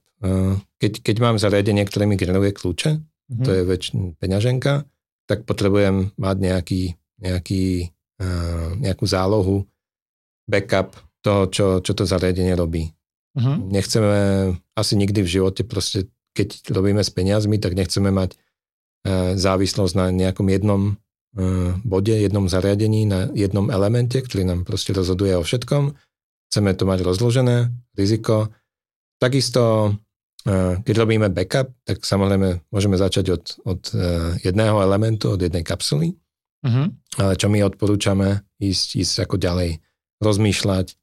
Keď, 0.78 1.02
keď 1.02 1.16
mám 1.20 1.36
zariadenie, 1.42 1.84
ktoré 1.84 2.06
mi 2.06 2.16
generuje 2.16 2.54
kľúče, 2.54 2.96
mm-hmm. 2.96 3.44
to 3.44 3.50
je 3.50 3.62
väčšina 3.66 4.16
peňaženka, 4.22 4.86
tak 5.26 5.44
potrebujem 5.50 6.14
mať 6.16 6.38
nejaký, 6.40 6.82
nejaký, 7.20 7.92
uh, 8.22 8.78
nejakú 8.78 9.06
zálohu, 9.10 9.66
backup 10.48 10.96
toho, 11.26 11.50
čo, 11.50 11.66
čo 11.82 11.92
to 11.98 12.06
zariadenie 12.06 12.54
robí. 12.56 12.94
Mm-hmm. 13.34 13.58
Nechceme 13.74 14.14
asi 14.78 14.94
nikdy 14.94 15.26
v 15.26 15.32
živote 15.42 15.66
proste, 15.66 16.06
keď 16.34 16.74
robíme 16.74 17.02
s 17.06 17.14
peniazmi, 17.14 17.62
tak 17.62 17.78
nechceme 17.78 18.10
mať 18.10 18.36
uh, 18.36 19.38
závislosť 19.38 19.94
na 19.94 20.06
nejakom 20.10 20.50
jednom 20.50 20.82
uh, 20.94 21.78
bode, 21.86 22.14
jednom 22.14 22.50
zariadení, 22.50 23.06
na 23.06 23.30
jednom 23.32 23.70
elemente, 23.70 24.20
ktorý 24.20 24.50
nám 24.50 24.66
proste 24.66 24.92
rozhoduje 24.92 25.38
o 25.38 25.46
všetkom. 25.46 25.94
Chceme 26.50 26.74
to 26.78 26.86
mať 26.86 27.06
rozložené, 27.06 27.74
riziko. 27.98 28.54
Takisto 29.18 29.96
keď 30.84 30.96
robíme 31.00 31.32
backup, 31.32 31.72
tak 31.88 32.04
samozrejme 32.04 32.68
môžeme 32.68 33.00
začať 33.00 33.26
od, 33.32 33.44
od 33.64 33.82
jedného 34.44 34.76
elementu, 34.84 35.32
od 35.32 35.40
jednej 35.40 35.64
kapsuly, 35.64 36.20
uh-huh. 36.68 36.92
ale 37.16 37.34
čo 37.40 37.48
my 37.48 37.64
odporúčame, 37.64 38.44
ísť, 38.60 39.00
ísť 39.00 39.16
ako 39.24 39.40
ďalej, 39.40 39.80
rozmýšľať, 40.20 41.00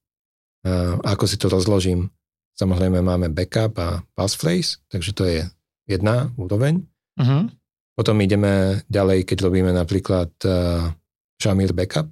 ako 1.01 1.25
si 1.25 1.37
to 1.41 1.49
rozložím. 1.49 2.13
Samozrejme 2.59 3.01
máme 3.01 3.33
backup 3.33 3.79
a 3.81 4.05
passphrase, 4.15 4.81
takže 4.91 5.11
to 5.17 5.25
je 5.25 5.41
jedna 5.89 6.29
úroveň. 6.37 6.85
Uh-huh. 7.17 7.49
Potom 7.97 8.17
ideme 8.21 8.85
ďalej, 8.89 9.29
keď 9.29 9.49
robíme 9.49 9.73
napríklad 9.73 10.31
uh, 10.45 10.93
Shamir 11.41 11.73
backup. 11.73 12.09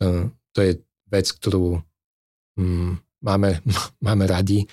Uh, 0.00 0.32
to 0.56 0.64
je 0.64 0.72
vec, 1.12 1.26
ktorú 1.28 1.80
um, 2.56 2.96
máme, 3.20 3.60
máme 4.06 4.24
radi. 4.26 4.64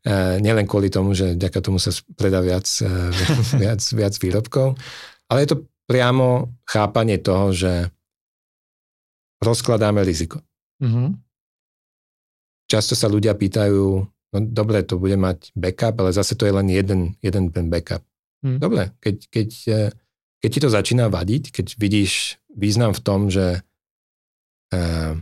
E, 0.00 0.40
nielen 0.40 0.64
kvôli 0.64 0.88
tomu, 0.88 1.12
že 1.12 1.36
vďaka 1.36 1.60
tomu 1.60 1.76
sa 1.76 1.92
predá 2.16 2.40
viac, 2.40 2.64
e, 2.80 2.88
viac, 3.62 3.80
viac 3.92 4.14
výrobkov, 4.16 4.80
ale 5.28 5.38
je 5.44 5.48
to 5.52 5.56
priamo 5.84 6.48
chápanie 6.64 7.20
toho, 7.20 7.52
že 7.52 7.72
rozkladáme 9.44 10.00
riziko. 10.04 10.40
Mm-hmm. 10.80 11.08
Často 12.70 12.94
sa 12.94 13.10
ľudia 13.10 13.34
pýtajú, 13.34 14.06
no 14.34 14.38
dobre, 14.42 14.82
to 14.86 14.96
bude 14.96 15.18
mať 15.18 15.50
backup, 15.58 15.98
ale 16.00 16.14
zase 16.14 16.38
to 16.38 16.46
je 16.46 16.54
len 16.54 16.68
jeden, 16.70 17.00
jeden 17.20 17.50
ten 17.50 17.66
backup. 17.66 18.02
Mm. 18.40 18.58
Dobre, 18.62 18.82
keď, 19.02 19.16
keď, 19.28 19.48
e, 19.68 19.80
keď 20.40 20.50
ti 20.50 20.60
to 20.60 20.70
začína 20.72 21.06
vadiť, 21.12 21.52
keď 21.52 21.66
vidíš 21.76 22.40
význam 22.50 22.96
v 22.96 23.04
tom, 23.04 23.30
že 23.30 23.62
uh, 24.74 25.14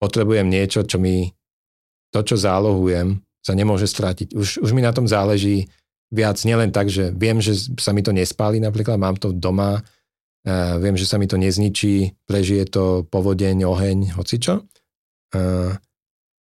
potrebujem 0.00 0.48
niečo, 0.48 0.86
čo 0.88 0.96
mi 0.96 1.34
to, 2.14 2.24
čo 2.24 2.36
zálohujem, 2.38 3.20
sa 3.44 3.52
nemôže 3.52 3.84
strátiť. 3.90 4.32
Už, 4.32 4.64
už 4.64 4.70
mi 4.72 4.80
na 4.80 4.94
tom 4.94 5.04
záleží 5.04 5.68
viac, 6.08 6.38
nielen 6.46 6.72
tak, 6.72 6.88
že 6.88 7.12
viem, 7.12 7.42
že 7.42 7.76
sa 7.76 7.92
mi 7.92 8.00
to 8.00 8.14
nespáli, 8.14 8.62
napríklad 8.62 8.96
mám 8.96 9.18
to 9.18 9.34
doma, 9.34 9.82
uh, 9.82 10.74
viem, 10.80 10.96
že 10.96 11.04
sa 11.04 11.20
mi 11.20 11.28
to 11.28 11.36
nezničí, 11.36 12.24
prežije 12.24 12.70
to 12.70 13.04
povodeň, 13.10 13.66
oheň, 13.66 13.98
hocičo. 14.16 14.64
Uh, 15.34 15.74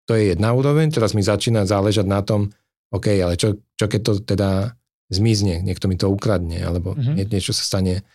to 0.05 0.15
je 0.19 0.35
jedna 0.35 0.51
úroveň, 0.51 0.91
teraz 0.91 1.15
mi 1.15 1.23
začína 1.23 1.63
záležať 1.63 2.07
na 2.07 2.19
tom, 2.23 2.51
OK, 2.93 3.09
ale 3.17 3.39
čo, 3.39 3.57
čo 3.79 3.85
keď 3.89 4.01
to 4.03 4.13
teda 4.21 4.77
zmizne, 5.09 5.61
niekto 5.65 5.89
mi 5.89 5.97
to 5.97 6.11
ukradne, 6.11 6.61
alebo 6.61 6.93
mm-hmm. 6.93 7.15
nie, 7.17 7.25
niečo 7.25 7.55
sa 7.55 7.65
stane 7.65 8.05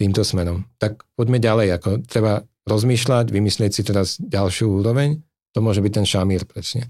týmto 0.00 0.24
smerom. 0.24 0.68
Tak 0.80 1.04
poďme 1.16 1.40
ďalej, 1.40 1.68
ako 1.76 1.90
treba 2.04 2.44
rozmýšľať, 2.68 3.32
vymyslieť 3.32 3.70
si 3.72 3.82
teraz 3.84 4.16
ďalšiu 4.20 4.80
úroveň, 4.80 5.20
to 5.52 5.58
môže 5.60 5.82
byť 5.82 5.92
ten 5.92 6.06
šamír 6.06 6.46
presne. 6.46 6.88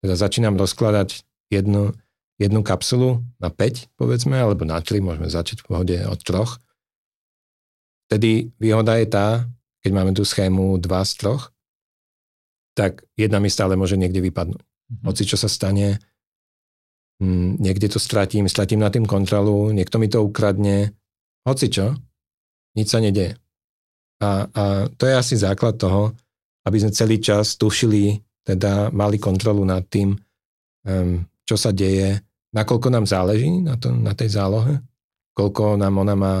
Teda 0.00 0.14
začínam 0.14 0.54
rozkladať 0.54 1.24
jednu, 1.50 1.96
jednu 2.38 2.60
kapsulu 2.62 3.24
na 3.40 3.48
5, 3.48 3.96
povedzme, 3.96 4.36
alebo 4.36 4.62
na 4.68 4.78
3, 4.78 5.02
môžeme 5.02 5.28
začať 5.28 5.64
v 5.64 5.66
pohode 5.66 5.96
od 6.06 6.20
troch. 6.22 6.62
Vtedy 8.06 8.54
výhoda 8.62 9.00
je 9.02 9.06
tá, 9.10 9.26
keď 9.82 9.90
máme 9.90 10.12
tú 10.14 10.22
schému 10.22 10.78
2 10.78 10.86
z 10.86 11.12
troch, 11.18 11.55
tak 12.76 13.08
jedna 13.16 13.40
mi 13.40 13.48
stále 13.48 13.72
môže 13.74 13.96
niekde 13.96 14.20
vypadnúť. 14.20 14.60
Mm-hmm. 14.60 15.04
Hoci 15.08 15.22
čo 15.24 15.40
sa 15.40 15.48
stane, 15.48 15.96
m, 17.18 17.56
niekde 17.56 17.88
to 17.88 17.96
stratím, 17.96 18.44
stratím 18.52 18.84
na 18.84 18.92
tým 18.92 19.08
kontrolu, 19.08 19.72
niekto 19.72 19.96
mi 19.96 20.12
to 20.12 20.20
ukradne, 20.20 20.92
hoci 21.48 21.72
čo, 21.72 21.96
nič 22.76 22.92
sa 22.92 23.00
nedeje. 23.00 23.40
A, 24.20 24.44
a 24.52 24.62
to 24.92 25.08
je 25.08 25.14
asi 25.16 25.34
základ 25.40 25.80
toho, 25.80 26.12
aby 26.68 26.76
sme 26.76 26.92
celý 26.92 27.16
čas 27.18 27.56
tušili, 27.56 28.20
teda 28.44 28.92
mali 28.92 29.16
kontrolu 29.16 29.64
nad 29.64 29.88
tým, 29.88 30.12
um, 30.12 31.24
čo 31.48 31.56
sa 31.56 31.72
deje, 31.72 32.20
nakoľko 32.52 32.88
nám 32.92 33.06
záleží 33.08 33.64
na, 33.64 33.80
to, 33.80 33.90
na 33.90 34.12
tej 34.12 34.36
zálohe, 34.36 34.84
koľko 35.32 35.80
nám 35.80 35.94
ona 35.96 36.14
má 36.14 36.34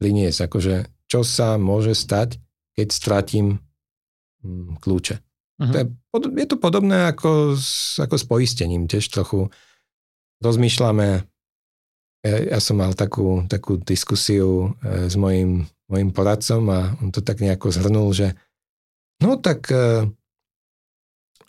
priniesť, 0.00 0.48
akože 0.48 0.74
čo 1.10 1.20
sa 1.26 1.60
môže 1.60 1.92
stať, 1.92 2.40
keď 2.72 2.88
stratím 2.88 3.46
um, 4.40 4.80
kľúče. 4.80 5.29
Uh-huh. 5.60 5.68
To 5.68 5.76
je, 5.76 5.86
je 6.40 6.48
to 6.48 6.56
podobné 6.56 7.12
ako 7.12 7.54
s, 7.54 8.00
ako 8.00 8.16
s 8.16 8.24
poistením, 8.24 8.88
tiež 8.88 9.12
trochu 9.12 9.52
rozmýšľame, 10.40 11.28
ja, 12.24 12.36
ja 12.56 12.58
som 12.64 12.80
mal 12.80 12.96
takú, 12.96 13.44
takú 13.44 13.76
diskusiu 13.76 14.72
e, 14.80 15.08
s 15.08 15.16
mojim, 15.20 15.68
mojim 15.92 16.10
poradcom 16.16 16.64
a 16.72 16.96
on 17.04 17.12
to 17.12 17.20
tak 17.20 17.44
nejako 17.44 17.68
zhrnul, 17.68 18.12
že 18.16 18.32
No 19.20 19.36
tak 19.36 19.68
uh, 19.68 20.08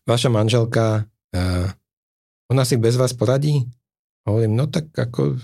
vaša 0.04 0.28
manželka, 0.28 1.08
uh, 1.32 1.68
ona 2.52 2.64
si 2.68 2.76
bez 2.76 3.00
vás 3.00 3.16
poradí? 3.16 3.64
Hovorím, 4.28 4.60
no 4.60 4.68
tak 4.68 4.92
ako 4.92 5.40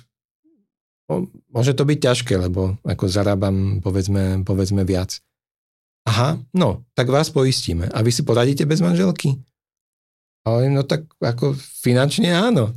môže 1.55 1.71
to 1.71 1.87
byť 1.87 1.99
ťažké, 2.03 2.35
lebo 2.35 2.75
ako 2.83 3.07
zarábam 3.07 3.79
povedzme, 3.79 4.43
povedzme 4.43 4.83
viac. 4.83 5.23
Aha, 6.07 6.39
no, 6.55 6.87
tak 6.95 7.11
vás 7.11 7.27
poistíme. 7.27 7.91
A 7.91 7.99
vy 7.99 8.15
si 8.15 8.23
poradíte 8.23 8.63
bez 8.63 8.79
manželky? 8.79 9.35
Ale 10.47 10.71
no 10.71 10.87
tak 10.87 11.03
ako 11.19 11.51
finančne 11.83 12.31
áno. 12.31 12.71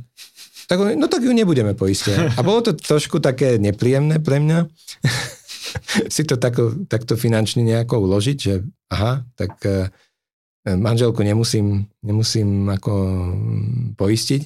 Tak, 0.67 0.99
no 0.99 1.07
tak 1.07 1.23
ju 1.23 1.31
nebudeme 1.31 1.71
poistiť. 1.71 2.35
A 2.35 2.39
bolo 2.43 2.59
to 2.59 2.75
trošku 2.75 3.23
také 3.23 3.55
nepríjemné 3.55 4.19
pre 4.19 4.43
mňa 4.43 4.67
si 6.15 6.23
to 6.27 6.35
tako, 6.35 6.75
takto 6.87 7.15
finančne 7.15 7.63
nejako 7.63 8.03
uložiť, 8.03 8.37
že 8.37 8.53
aha, 8.91 9.23
tak 9.39 9.55
e, 9.63 9.87
manželku 10.67 11.23
nemusím, 11.23 11.87
nemusím 12.03 12.67
ako 12.67 12.91
mm, 13.31 13.95
poistiť. 13.95 14.41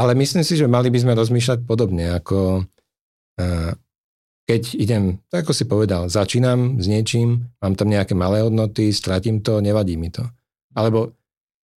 Ale 0.00 0.16
myslím 0.16 0.44
si, 0.44 0.56
že 0.56 0.64
mali 0.64 0.88
by 0.88 0.98
sme 1.04 1.12
rozmýšľať 1.12 1.68
podobne, 1.68 2.16
ako 2.16 2.64
keď 4.42 4.74
idem, 4.74 5.22
tak 5.30 5.46
ako 5.46 5.52
si 5.54 5.64
povedal, 5.70 6.10
začínam 6.10 6.82
s 6.82 6.90
niečím, 6.90 7.46
mám 7.62 7.78
tam 7.78 7.88
nejaké 7.88 8.18
malé 8.18 8.42
hodnoty, 8.42 8.90
stratím 8.90 9.38
to, 9.38 9.62
nevadí 9.62 9.94
mi 9.94 10.10
to. 10.10 10.26
Alebo 10.74 11.14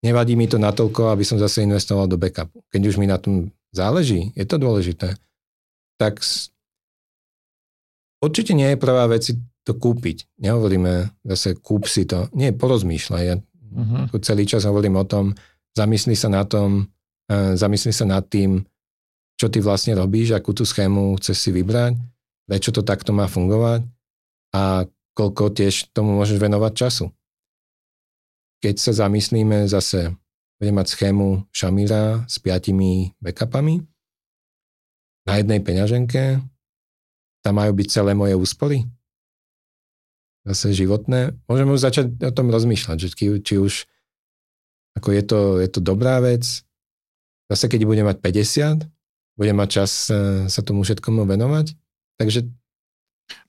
nevadí 0.07 0.39
mi 0.39 0.47
to 0.47 0.63
natoľko, 0.63 1.11
aby 1.11 1.27
som 1.27 1.43
zase 1.43 1.67
investoval 1.67 2.07
do 2.07 2.15
backupu. 2.15 2.63
Keď 2.71 2.83
už 2.87 2.97
mi 3.03 3.11
na 3.11 3.19
tom 3.19 3.51
záleží, 3.75 4.31
je 4.39 4.47
to 4.47 4.63
dôležité, 4.63 5.19
tak 5.99 6.23
určite 8.23 8.55
nie 8.55 8.75
je 8.75 8.79
prvá 8.79 9.11
vec 9.11 9.27
si 9.27 9.35
to 9.63 9.75
kúpiť. 9.79 10.27
Nehovoríme 10.43 11.23
zase 11.27 11.59
kúp 11.59 11.87
si 11.87 12.07
to. 12.07 12.27
Nie, 12.35 12.51
porozmýšľaj. 12.55 13.23
Ja 13.23 13.39
uh-huh. 13.39 14.11
celý 14.23 14.47
čas 14.47 14.67
hovorím 14.67 14.99
o 14.99 15.07
tom, 15.07 15.35
zamysli 15.75 16.19
sa 16.19 16.31
na 16.31 16.43
tom, 16.47 16.91
uh, 17.31 17.55
zamysli 17.55 17.95
sa 17.95 18.07
nad 18.07 18.27
tým, 18.27 18.63
čo 19.39 19.51
ty 19.51 19.59
vlastne 19.59 19.99
robíš, 19.99 20.35
akú 20.35 20.55
tú 20.55 20.63
schému 20.63 21.19
chceš 21.19 21.37
si 21.39 21.51
vybrať, 21.51 21.99
prečo 22.53 22.69
to 22.69 22.85
takto 22.85 23.17
má 23.17 23.33
fungovať 23.33 23.89
a 24.53 24.85
koľko 25.17 25.57
tiež 25.57 25.89
tomu 25.97 26.21
môžeš 26.21 26.37
venovať 26.37 26.73
času. 26.77 27.09
Keď 28.61 28.77
sa 28.77 28.93
zamyslíme 28.93 29.65
zase, 29.73 30.13
budem 30.61 30.77
mať 30.77 30.93
schému 30.93 31.49
Šamíra 31.49 32.29
s 32.29 32.37
piatimi 32.45 33.17
backupami, 33.25 33.81
na 35.25 35.41
jednej 35.41 35.65
peňaženke, 35.65 36.45
tam 37.41 37.55
majú 37.57 37.73
byť 37.73 37.89
celé 37.89 38.13
moje 38.13 38.37
úspory. 38.37 38.85
Zase 40.45 40.77
životné. 40.77 41.33
Môžeme 41.49 41.73
už 41.73 41.89
začať 41.89 42.21
o 42.21 42.33
tom 42.37 42.53
rozmýšľať, 42.53 42.97
že 43.01 43.09
či, 43.17 43.57
už 43.57 43.89
ako 45.01 45.09
je 45.09 45.23
to, 45.25 45.41
je 45.57 45.69
to 45.73 45.81
dobrá 45.81 46.21
vec. 46.21 46.45
Zase 47.49 47.65
keď 47.73 47.89
budem 47.89 48.05
mať 48.05 48.21
50, 48.21 48.85
bude 49.41 49.53
mať 49.57 49.69
čas 49.73 50.13
eh, 50.13 50.45
sa 50.53 50.61
tomu 50.61 50.85
všetkomu 50.85 51.25
venovať. 51.25 51.81
Takže 52.19 52.43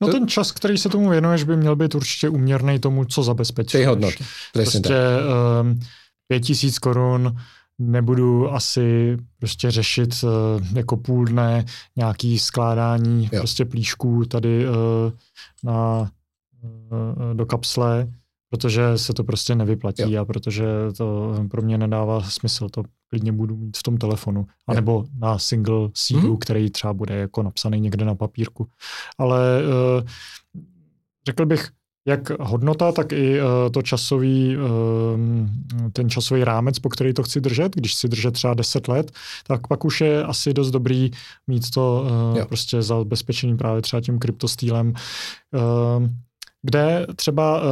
No 0.01 0.07
ten 0.07 0.27
čas, 0.27 0.51
který 0.51 0.77
se 0.77 0.89
tomu 0.89 1.09
věnuješ, 1.09 1.43
by 1.43 1.57
měl 1.57 1.75
být 1.75 1.95
určitě 1.95 2.29
uměrný 2.29 2.79
tomu, 2.79 3.05
co 3.05 3.23
zabezpečíš. 3.23 3.71
Tej 3.71 3.85
hodnot, 3.85 4.13
prostě 4.53 4.79
tak. 4.79 4.91
Um, 5.61 5.79
pět 6.27 6.39
tisíc 6.39 6.79
korun 6.79 7.37
nebudu 7.79 8.53
asi 8.53 9.17
prostě 9.39 9.71
řešit 9.71 10.23
uh, 10.23 10.77
jako 10.77 10.97
půl 10.97 11.25
dne 11.25 11.65
nějaký 11.95 12.39
skládání 12.39 13.29
jo. 13.31 13.39
prostě 13.39 13.65
plíšků 13.65 14.25
tady 14.25 14.67
uh, 14.67 14.75
na, 15.63 16.11
uh, 16.61 17.33
do 17.33 17.45
kapsle, 17.45 18.07
protože 18.53 18.97
se 18.97 19.13
to 19.13 19.23
prostě 19.23 19.55
nevyplatí 19.55 20.11
jo. 20.11 20.21
a 20.21 20.25
protože 20.25 20.65
to 20.97 21.35
pro 21.49 21.61
mě 21.61 21.77
nedává 21.77 22.21
smysl. 22.21 22.69
To 22.69 22.83
klidně 23.09 23.31
budu 23.31 23.57
mít 23.57 23.77
v 23.77 23.83
tom 23.83 23.97
telefonu. 23.97 24.45
A 24.67 24.73
nebo 24.73 25.05
na 25.19 25.39
single 25.39 25.89
seedu, 25.93 26.33
mm-hmm. 26.33 26.37
který 26.37 26.69
třeba 26.69 26.93
bude 26.93 27.15
jako 27.15 27.43
napsaný 27.43 27.79
někde 27.79 28.05
na 28.05 28.15
papírku. 28.15 28.67
Ale 29.17 29.61
uh, 29.63 30.07
řekl 31.27 31.45
bych, 31.45 31.69
jak 32.07 32.39
hodnota, 32.39 32.91
tak 32.91 33.13
i 33.13 33.41
uh, 33.41 33.47
to 33.71 33.81
časový, 33.81 34.57
uh, 34.57 34.63
ten 35.93 36.09
časový 36.09 36.43
rámec, 36.43 36.79
po 36.79 36.89
který 36.89 37.13
to 37.13 37.23
chci 37.23 37.41
držet. 37.41 37.75
Když 37.75 37.95
si 37.95 38.07
držet 38.07 38.31
třeba 38.31 38.53
10 38.53 38.87
let, 38.87 39.11
tak 39.47 39.67
pak 39.67 39.85
už 39.85 40.01
je 40.01 40.23
asi 40.23 40.53
dost 40.53 40.71
dobrý 40.71 41.11
mít 41.47 41.71
to 41.71 42.05
uh, 42.35 42.45
prostě 42.45 42.81
zabezpečený 42.81 43.57
právě 43.57 43.81
třeba 43.81 44.01
tím 44.01 44.19
kryptostýlem. 44.19 44.93
Uh, 45.53 46.07
kde 46.63 47.07
třeba 47.15 47.61
uh, 47.61 47.67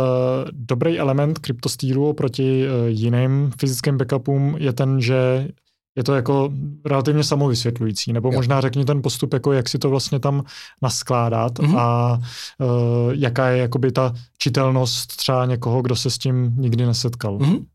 dobrý 0.51 0.99
element 0.99 1.39
kryptostýlu 1.39 2.09
oproti 2.09 2.67
uh, 2.67 2.87
jiným 2.87 3.51
fyzickým 3.59 3.97
backupům 3.97 4.55
je 4.59 4.73
ten, 4.73 5.01
že 5.01 5.47
je 5.95 6.03
to 6.03 6.15
jako 6.15 6.49
relativně 6.85 7.23
samovysvětlující, 7.23 8.13
nebo 8.13 8.29
jo. 8.29 8.35
možná 8.35 8.61
řekni 8.61 8.85
ten 8.85 9.01
postup, 9.01 9.33
jako 9.33 9.51
jak 9.51 9.69
si 9.69 9.79
to 9.79 9.89
vlastně 9.89 10.19
tam 10.19 10.43
naskládat 10.81 11.59
mm-hmm. 11.59 11.77
a 11.77 12.17
uh, 12.17 13.13
jaká 13.13 13.47
je 13.47 13.57
jakoby 13.57 13.91
ta 13.91 14.13
čitelnost 14.37 15.17
třeba 15.17 15.45
někoho, 15.45 15.81
kdo 15.81 15.95
se 15.95 16.09
s 16.09 16.17
tím 16.17 16.53
nikdy 16.57 16.85
nesetkal. 16.85 17.37
Mm-hmm. 17.37 17.65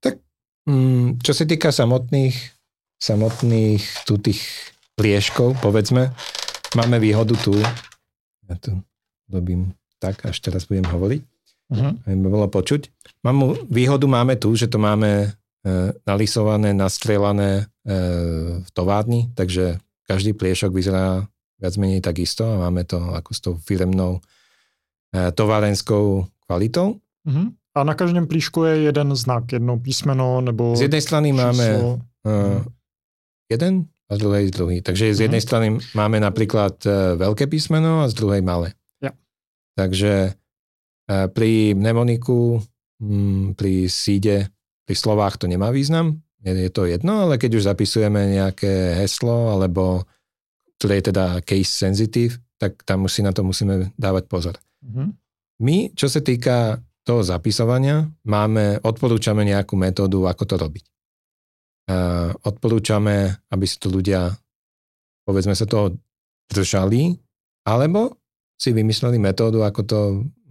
Tak 0.00 0.14
mm, 0.68 1.18
čo 1.22 1.34
se 1.34 1.46
týká 1.46 1.72
samotných, 1.72 2.50
samotných 3.02 3.94
tu 4.06 4.16
tých 4.16 4.48
plieškov, 4.96 5.60
povedzme, 5.60 6.12
máme 6.76 6.98
výhodu 7.00 7.36
tu, 7.36 7.56
ja 8.48 8.56
tu 8.60 8.84
dobím 9.28 9.72
tak, 10.00 10.24
až 10.24 10.40
teraz 10.40 10.64
budem 10.64 10.88
hovoriť, 10.88 11.20
uh-huh. 11.70 11.92
aby 12.08 12.26
bolo 12.26 12.48
počuť. 12.48 12.88
Mám, 13.22 13.68
výhodu 13.68 14.08
máme 14.08 14.40
tu, 14.40 14.56
že 14.56 14.66
to 14.66 14.80
máme 14.80 15.28
e, 15.28 15.28
nalisované, 16.08 16.72
nastrelané 16.72 17.68
e, 17.84 17.94
v 18.64 18.68
továrni, 18.72 19.28
takže 19.36 19.76
každý 20.08 20.32
pliešok 20.32 20.72
vyzerá 20.72 21.28
viac 21.60 21.74
menej 21.76 22.00
takisto 22.00 22.48
a 22.48 22.66
máme 22.66 22.88
to 22.88 22.96
ako 23.12 23.30
s 23.36 23.40
tou 23.44 23.54
firemnou 23.60 24.18
e, 25.12 25.30
továrenskou 25.36 26.24
kvalitou. 26.48 26.96
Uh-huh. 27.28 27.52
A 27.76 27.84
na 27.84 27.94
každém 27.94 28.26
plíšku 28.26 28.64
je 28.64 28.90
jeden 28.90 29.14
znak, 29.14 29.52
jedno 29.52 29.78
písmeno 29.78 30.40
nebo 30.42 30.74
Z 30.74 30.90
jednej 30.90 31.04
strany 31.04 31.30
číslo. 31.30 31.44
máme 31.46 31.66
uh, 32.26 32.66
jeden 33.46 33.86
a 34.10 34.12
z 34.16 34.18
druhej 34.18 34.44
druhý. 34.50 34.76
Takže 34.82 35.14
z 35.14 35.30
jednej 35.30 35.38
uh-huh. 35.38 35.46
strany 35.46 35.66
máme 35.94 36.18
napríklad 36.18 36.74
uh, 36.82 37.14
veľké 37.14 37.46
písmeno 37.46 38.02
a 38.02 38.10
z 38.10 38.18
druhej 38.18 38.42
malé. 38.42 38.74
Takže 39.80 40.12
e, 40.28 40.30
pri 41.32 41.72
mnemoniku, 41.72 42.60
mm, 43.00 43.56
pri 43.56 43.88
síde, 43.88 44.52
pri 44.84 44.96
slovách 44.96 45.40
to 45.40 45.48
nemá 45.48 45.72
význam, 45.72 46.20
je 46.44 46.72
to 46.72 46.88
jedno, 46.88 47.28
ale 47.28 47.36
keď 47.36 47.60
už 47.60 47.68
zapisujeme 47.68 48.36
nejaké 48.36 48.96
heslo, 48.96 49.56
alebo 49.56 50.08
ktoré 50.80 51.00
je 51.00 51.12
teda 51.12 51.24
case 51.44 51.68
sensitive, 51.68 52.40
tak 52.56 52.80
tam 52.84 53.04
si 53.08 53.20
na 53.20 53.32
to 53.32 53.44
musíme 53.44 53.92
dávať 53.96 54.24
pozor. 54.28 54.56
Mm-hmm. 54.80 55.08
My, 55.60 55.92
čo 55.92 56.08
sa 56.08 56.24
týka 56.24 56.80
toho 57.04 57.20
zapisovania, 57.20 58.08
máme, 58.24 58.80
odporúčame 58.80 59.44
nejakú 59.44 59.76
metódu, 59.76 60.24
ako 60.28 60.44
to 60.48 60.56
robiť. 60.56 60.84
Uh, 61.90 62.32
odporúčame, 62.48 63.44
aby 63.52 63.64
si 63.68 63.76
to 63.76 63.92
ľudia, 63.92 64.32
povedzme 65.28 65.52
sa 65.52 65.68
toho 65.68 65.96
držali, 66.48 67.20
alebo 67.68 68.19
si 68.60 68.76
vymysleli 68.76 69.16
metódu, 69.16 69.64
ako 69.64 69.80
to 69.88 70.00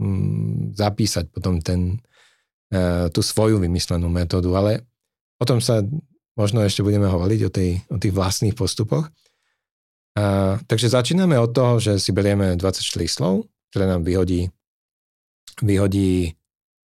mm, 0.02 0.74
zapísať 0.74 1.30
potom 1.30 1.62
ten, 1.62 2.02
uh, 2.74 3.06
tú 3.13 3.22
svoju 3.22 3.62
vymyslenú 3.62 4.10
metódu, 4.10 4.50
ale 4.58 4.82
o 5.38 5.45
tom 5.45 5.62
sa 5.62 5.86
možno 6.34 6.65
ešte 6.65 6.82
budeme 6.82 7.06
hovoriť, 7.06 7.39
o, 7.45 7.52
tej, 7.54 7.72
o 7.93 8.02
tých 8.02 8.15
vlastných 8.15 8.58
postupoch. 8.58 9.13
Uh, 10.17 10.58
takže 10.65 10.89
začíname 10.89 11.38
od 11.38 11.54
toho, 11.54 11.78
že 11.78 12.02
si 12.02 12.10
berieme 12.10 12.58
24 12.58 12.82
slov, 13.06 13.45
ktoré 13.69 13.86
nám 13.86 14.02
vyhodí, 14.02 14.50
vyhodí 15.62 16.34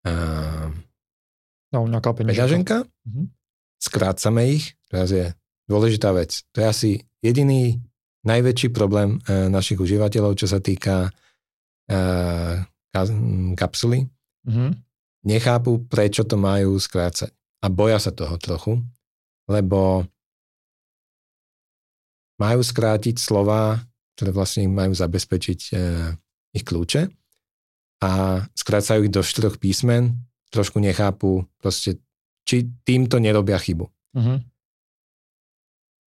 uh, 0.08 0.72
no, 1.76 1.80
nejaká 1.84 2.16
peňaženka. 2.16 2.88
Mm-hmm. 2.88 3.26
Skrácame 3.76 4.56
ich, 4.56 4.80
teraz 4.88 5.12
je 5.12 5.36
dôležitá 5.68 6.16
vec. 6.16 6.48
To 6.56 6.64
je 6.64 6.68
asi 6.68 6.92
jediný 7.20 7.76
najväčší 8.30 8.70
problém 8.70 9.18
e, 9.26 9.50
našich 9.50 9.82
užívateľov, 9.82 10.38
čo 10.38 10.46
sa 10.46 10.62
týka 10.62 11.10
e, 11.90 12.00
kapsuly. 13.58 14.06
Mm-hmm. 14.46 14.72
Nechápu, 15.26 15.90
prečo 15.90 16.24
to 16.24 16.38
majú 16.38 16.78
skrácať. 16.78 17.34
A 17.60 17.68
boja 17.68 18.00
sa 18.00 18.16
toho 18.16 18.40
trochu, 18.40 18.80
lebo 19.50 20.08
majú 22.40 22.62
skrátiť 22.64 23.20
slova, 23.20 23.84
ktoré 24.16 24.32
vlastne 24.32 24.70
majú 24.72 24.96
zabezpečiť 24.96 25.60
e, 25.60 25.72
ich 26.56 26.64
kľúče 26.64 27.12
a 28.00 28.12
skrácajú 28.56 29.04
ich 29.04 29.14
do 29.14 29.20
štyroch 29.20 29.60
písmen, 29.60 30.24
trošku 30.56 30.80
nechápu 30.80 31.44
proste, 31.60 32.00
či 32.48 32.72
týmto 32.88 33.20
nerobia 33.20 33.60
chybu. 33.60 33.86
Mm-hmm. 34.16 34.38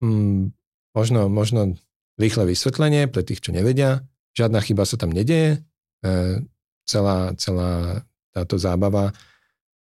Mm, 0.02 0.50
možno, 0.96 1.20
možno 1.28 1.76
Rýchle 2.20 2.44
vysvetlenie 2.44 3.08
pre 3.08 3.24
tých, 3.24 3.40
čo 3.40 3.50
nevedia. 3.54 4.04
Žiadna 4.36 4.60
chyba 4.64 4.84
sa 4.84 4.96
tam 5.00 5.12
nedeje. 5.12 5.60
E, 6.04 6.40
celá, 6.84 7.32
celá 7.40 8.02
táto 8.32 8.56
zábava 8.60 9.12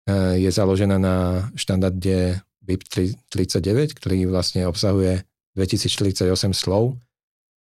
e, 0.08 0.44
je 0.44 0.50
založená 0.52 1.00
na 1.00 1.48
štandarde 1.56 2.44
BIP 2.64 2.84
39, 3.32 3.96
ktorý 3.96 4.28
vlastne 4.28 4.68
obsahuje 4.68 5.24
2048 5.56 6.28
slov 6.52 7.00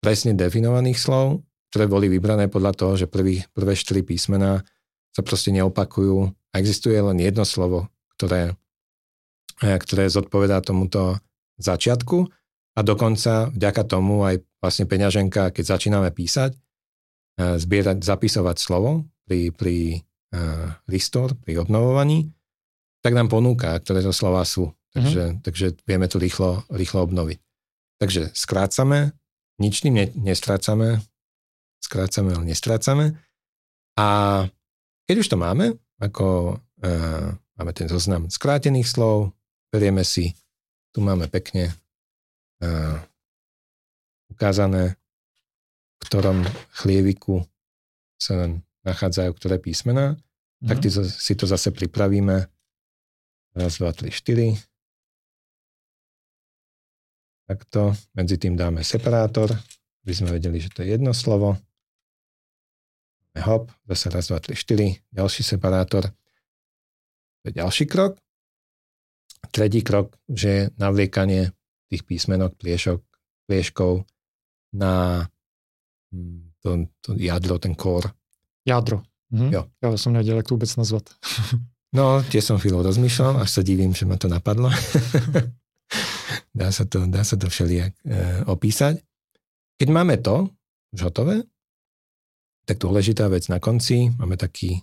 presne 0.03 0.37
definovaných 0.37 0.99
slov, 1.01 1.47
ktoré 1.71 1.91
boli 1.91 2.07
vybrané 2.07 2.47
podľa 2.47 2.73
toho, 2.79 2.93
že 2.95 3.07
prvý, 3.11 3.43
prvé 3.51 3.75
štyri 3.75 4.07
písmená 4.07 4.63
sa 5.11 5.23
proste 5.25 5.51
neopakujú 5.55 6.31
a 6.31 6.55
existuje 6.61 6.95
len 6.95 7.19
jedno 7.19 7.43
slovo, 7.49 7.89
ktoré, 8.15 8.53
ktoré 9.59 10.07
zodpovedá 10.13 10.61
tomuto 10.61 11.17
začiatku 11.57 12.29
a 12.77 12.81
dokonca 12.85 13.49
vďaka 13.51 13.83
tomu 13.89 14.23
aj 14.29 14.45
vlastne 14.67 14.91
peňaženka, 14.91 15.55
keď 15.55 15.65
začíname 15.79 16.11
písať, 16.11 16.59
zbierať, 17.37 18.01
zapisovať 18.01 18.57
slovo 18.59 19.05
pri, 19.29 19.53
pri 19.53 20.01
uh, 20.33 20.73
restore, 20.89 21.37
pri 21.37 21.61
obnovovaní, 21.61 22.33
tak 23.05 23.13
nám 23.13 23.29
ponúka, 23.29 23.77
ktoré 23.79 24.01
to 24.01 24.11
slova 24.11 24.43
sú. 24.43 24.73
Takže, 24.97 25.23
mm-hmm. 25.23 25.43
takže 25.45 25.67
vieme 25.85 26.09
to 26.09 26.17
rýchlo, 26.17 26.65
rýchlo 26.73 27.05
obnoviť. 27.05 27.39
Takže 28.01 28.33
skrácame, 28.33 29.13
nič 29.61 29.85
tým 29.85 30.01
ne, 30.01 30.09
nestrácame, 30.17 31.05
skrácame, 31.85 32.33
ale 32.33 32.45
nestrácame. 32.49 33.21
A 34.01 34.09
keď 35.05 35.17
už 35.21 35.29
to 35.29 35.37
máme, 35.37 35.77
ako 36.01 36.57
uh, 36.57 37.29
máme 37.61 37.73
ten 37.77 37.89
zoznam 37.93 38.33
skrátených 38.33 38.89
slov, 38.89 39.37
berieme 39.69 40.05
si, 40.05 40.33
tu 40.97 41.05
máme 41.05 41.29
pekne 41.29 41.77
uh, 42.65 42.97
ukázané, 44.31 44.99
v 45.99 46.03
ktorom 46.07 46.39
chlieviku 46.75 47.47
sa 48.17 48.49
nachádzajú 48.87 49.31
ktoré 49.35 49.57
písmená, 49.59 50.15
mm. 50.63 50.69
tak 50.71 50.79
si 51.03 51.35
to 51.35 51.45
zase 51.45 51.75
pripravíme. 51.75 52.47
Raz, 53.57 53.81
dva, 53.81 53.91
tri, 53.97 54.13
štyri. 54.13 54.53
Takto. 57.49 57.97
Medzi 58.13 58.37
tým 58.37 58.53
dáme 58.53 58.85
separátor, 58.85 59.49
aby 60.05 60.13
sme 60.13 60.37
vedeli, 60.37 60.61
že 60.61 60.69
to 60.69 60.85
je 60.85 60.93
jedno 60.93 61.17
slovo. 61.17 61.57
Hop, 63.37 63.73
zase 63.89 64.13
raz, 64.13 64.29
dva, 64.29 64.45
tri, 64.45 64.53
štyri. 64.53 65.01
Ďalší 65.09 65.41
separátor. 65.41 66.13
To 67.41 67.45
je 67.49 67.53
ďalší 67.57 67.89
krok. 67.89 68.21
Tretí 69.49 69.81
krok, 69.81 70.21
že 70.29 70.49
je 70.49 70.63
navliekanie 70.77 71.55
tých 71.89 72.03
písmenok, 72.05 72.59
pliešok, 72.61 73.01
plieškov 73.47 74.05
na 74.77 75.25
hm, 76.13 76.53
to, 76.61 76.85
to 77.01 77.17
jadro, 77.17 77.57
ten 77.59 77.73
core 77.73 78.13
Jádro. 78.67 79.03
Mhm. 79.31 79.53
Jo. 79.53 79.65
Já 79.83 79.97
jsem 79.97 80.13
nevěděl, 80.13 80.37
jak 80.37 80.49
to 80.49 80.55
vůbec 80.55 80.77
nazvat. 80.77 81.03
no, 81.95 82.23
tiež 82.29 82.45
som 82.45 82.59
chvíľu 82.59 82.83
rozmýšľal, 82.83 83.41
až 83.41 83.51
sa 83.51 83.63
divím, 83.63 83.95
že 83.95 84.05
ma 84.05 84.19
to 84.21 84.29
napadlo. 84.29 84.69
dá, 86.59 86.69
sa 86.75 86.85
to, 86.85 87.07
dá 87.07 87.25
sa 87.25 87.39
to 87.39 87.47
všelijak 87.49 87.95
e, 88.05 88.45
opísať. 88.45 89.01
Keď 89.81 89.89
máme 89.89 90.19
to 90.21 90.51
už 90.93 91.09
hotové, 91.09 91.47
tak 92.67 92.83
dôležitá 92.83 93.31
vec 93.31 93.47
na 93.47 93.63
konci, 93.63 94.11
máme 94.19 94.37
taký 94.37 94.83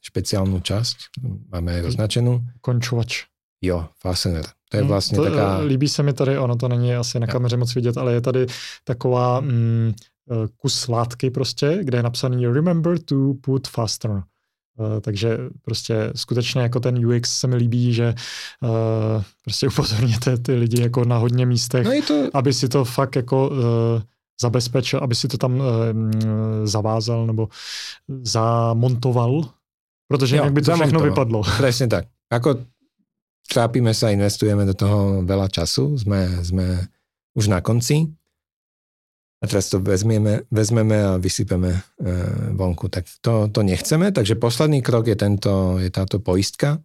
špeciálnu 0.00 0.62
časť, 0.62 1.18
máme 1.50 1.82
aj 1.82 1.82
označenú. 1.92 2.44
Končovač. 2.62 3.26
Jo, 3.58 3.90
fastener. 3.98 4.46
To 4.72 4.76
je 4.76 4.82
vlastně 4.82 5.16
to, 5.16 5.24
taká... 5.24 5.58
Líbí 5.58 5.88
se 5.88 6.02
mi 6.02 6.12
tady, 6.12 6.38
ono 6.38 6.56
to 6.56 6.68
není 6.68 6.94
asi 6.94 7.20
na 7.20 7.26
kameře 7.26 7.56
moc 7.56 7.74
vidět, 7.74 7.96
ale 7.96 8.12
je 8.12 8.20
tady 8.20 8.46
taková 8.84 9.40
mm, 9.40 9.92
Eh, 10.30 10.48
kus 10.56 10.88
látky 10.88 11.30
prostě, 11.30 11.78
kde 11.82 11.98
je 11.98 12.02
napsaný 12.02 12.46
remember 12.46 12.98
to 12.98 13.34
put 13.40 13.68
faster. 13.68 14.22
Uh, 14.78 15.00
takže 15.00 15.38
prostě 15.62 16.12
skutečně 16.16 16.60
jako 16.60 16.80
ten 16.80 17.06
UX 17.06 17.38
se 17.38 17.46
mi 17.46 17.56
líbí, 17.56 17.94
že 17.94 18.14
uh, 18.62 19.22
prostě 19.44 19.68
upozorněte 19.72 20.38
ty 20.38 20.54
lidi 20.54 20.82
jako 20.82 21.04
na 21.04 21.16
hodně 21.16 21.46
místech, 21.46 21.84
no 21.84 22.02
to... 22.06 22.30
aby 22.34 22.52
si 22.52 22.68
to 22.68 22.84
fakt 22.84 23.16
jako 23.16 23.48
uh, 23.48 23.56
zabezpečil, 24.40 25.00
aby 25.02 25.14
si 25.14 25.28
to 25.28 25.38
tam 25.38 25.60
uh, 25.60 25.66
zavázal 26.64 27.26
nebo 27.26 27.48
zamontoval, 28.22 29.44
protože 30.08 30.36
jo, 30.36 30.42
jinak 30.42 30.52
by 30.52 30.62
to 30.62 30.74
všechno 30.74 31.00
vypadlo. 31.00 31.42
Presne 31.58 31.86
tak. 31.88 32.04
Ako 32.32 32.64
trápime 33.48 33.94
sa, 33.96 34.14
investujeme 34.14 34.66
do 34.68 34.74
toho 34.76 35.22
veľa 35.26 35.48
času, 35.48 35.96
sme, 35.98 36.42
sme 36.44 36.66
už 37.34 37.48
na 37.48 37.64
konci, 37.64 38.10
a 39.42 39.44
teraz 39.50 39.74
to 39.74 39.82
vezmeme, 39.82 40.46
vezmeme 40.54 40.94
a 41.02 41.18
vysypeme 41.18 41.74
e, 41.74 41.80
vonku. 42.54 42.86
Tak 42.86 43.10
to, 43.18 43.50
to 43.50 43.66
nechceme, 43.66 44.14
takže 44.14 44.38
posledný 44.38 44.86
krok 44.86 45.10
je, 45.10 45.18
tento, 45.18 45.82
je 45.82 45.90
táto 45.90 46.22
poistka. 46.22 46.78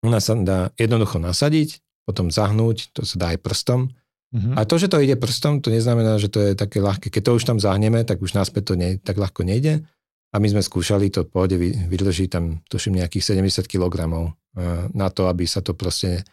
Ona 0.00 0.16
sa 0.24 0.32
dá 0.40 0.72
jednoducho 0.80 1.20
nasadiť, 1.20 1.84
potom 2.08 2.32
zahnúť, 2.32 2.96
to 2.96 3.04
sa 3.04 3.16
dá 3.20 3.26
aj 3.36 3.38
prstom. 3.44 3.92
Mm-hmm. 4.32 4.56
A 4.56 4.64
to, 4.64 4.80
že 4.80 4.88
to 4.88 4.96
ide 4.96 5.12
prstom, 5.20 5.60
to 5.60 5.68
neznamená, 5.68 6.16
že 6.16 6.32
to 6.32 6.40
je 6.40 6.56
také 6.56 6.80
ľahké. 6.80 7.12
Keď 7.12 7.20
to 7.20 7.36
už 7.36 7.44
tam 7.44 7.60
zahneme, 7.60 8.00
tak 8.08 8.24
už 8.24 8.32
náspäť 8.32 8.72
to 8.72 8.74
nie, 8.80 8.96
tak 8.96 9.20
ľahko 9.20 9.44
nejde. 9.44 9.84
A 10.32 10.40
my 10.40 10.48
sme 10.48 10.64
skúšali, 10.64 11.12
to 11.12 11.28
v 11.28 11.36
pohode 11.36 11.56
vydrží 11.60 12.32
tam, 12.32 12.64
tuším, 12.72 12.96
nejakých 13.04 13.36
70 13.36 13.68
kg 13.68 14.08
na 14.92 15.08
to, 15.08 15.28
aby 15.32 15.48
sa 15.48 15.64
to 15.64 15.72
proste 15.72 16.24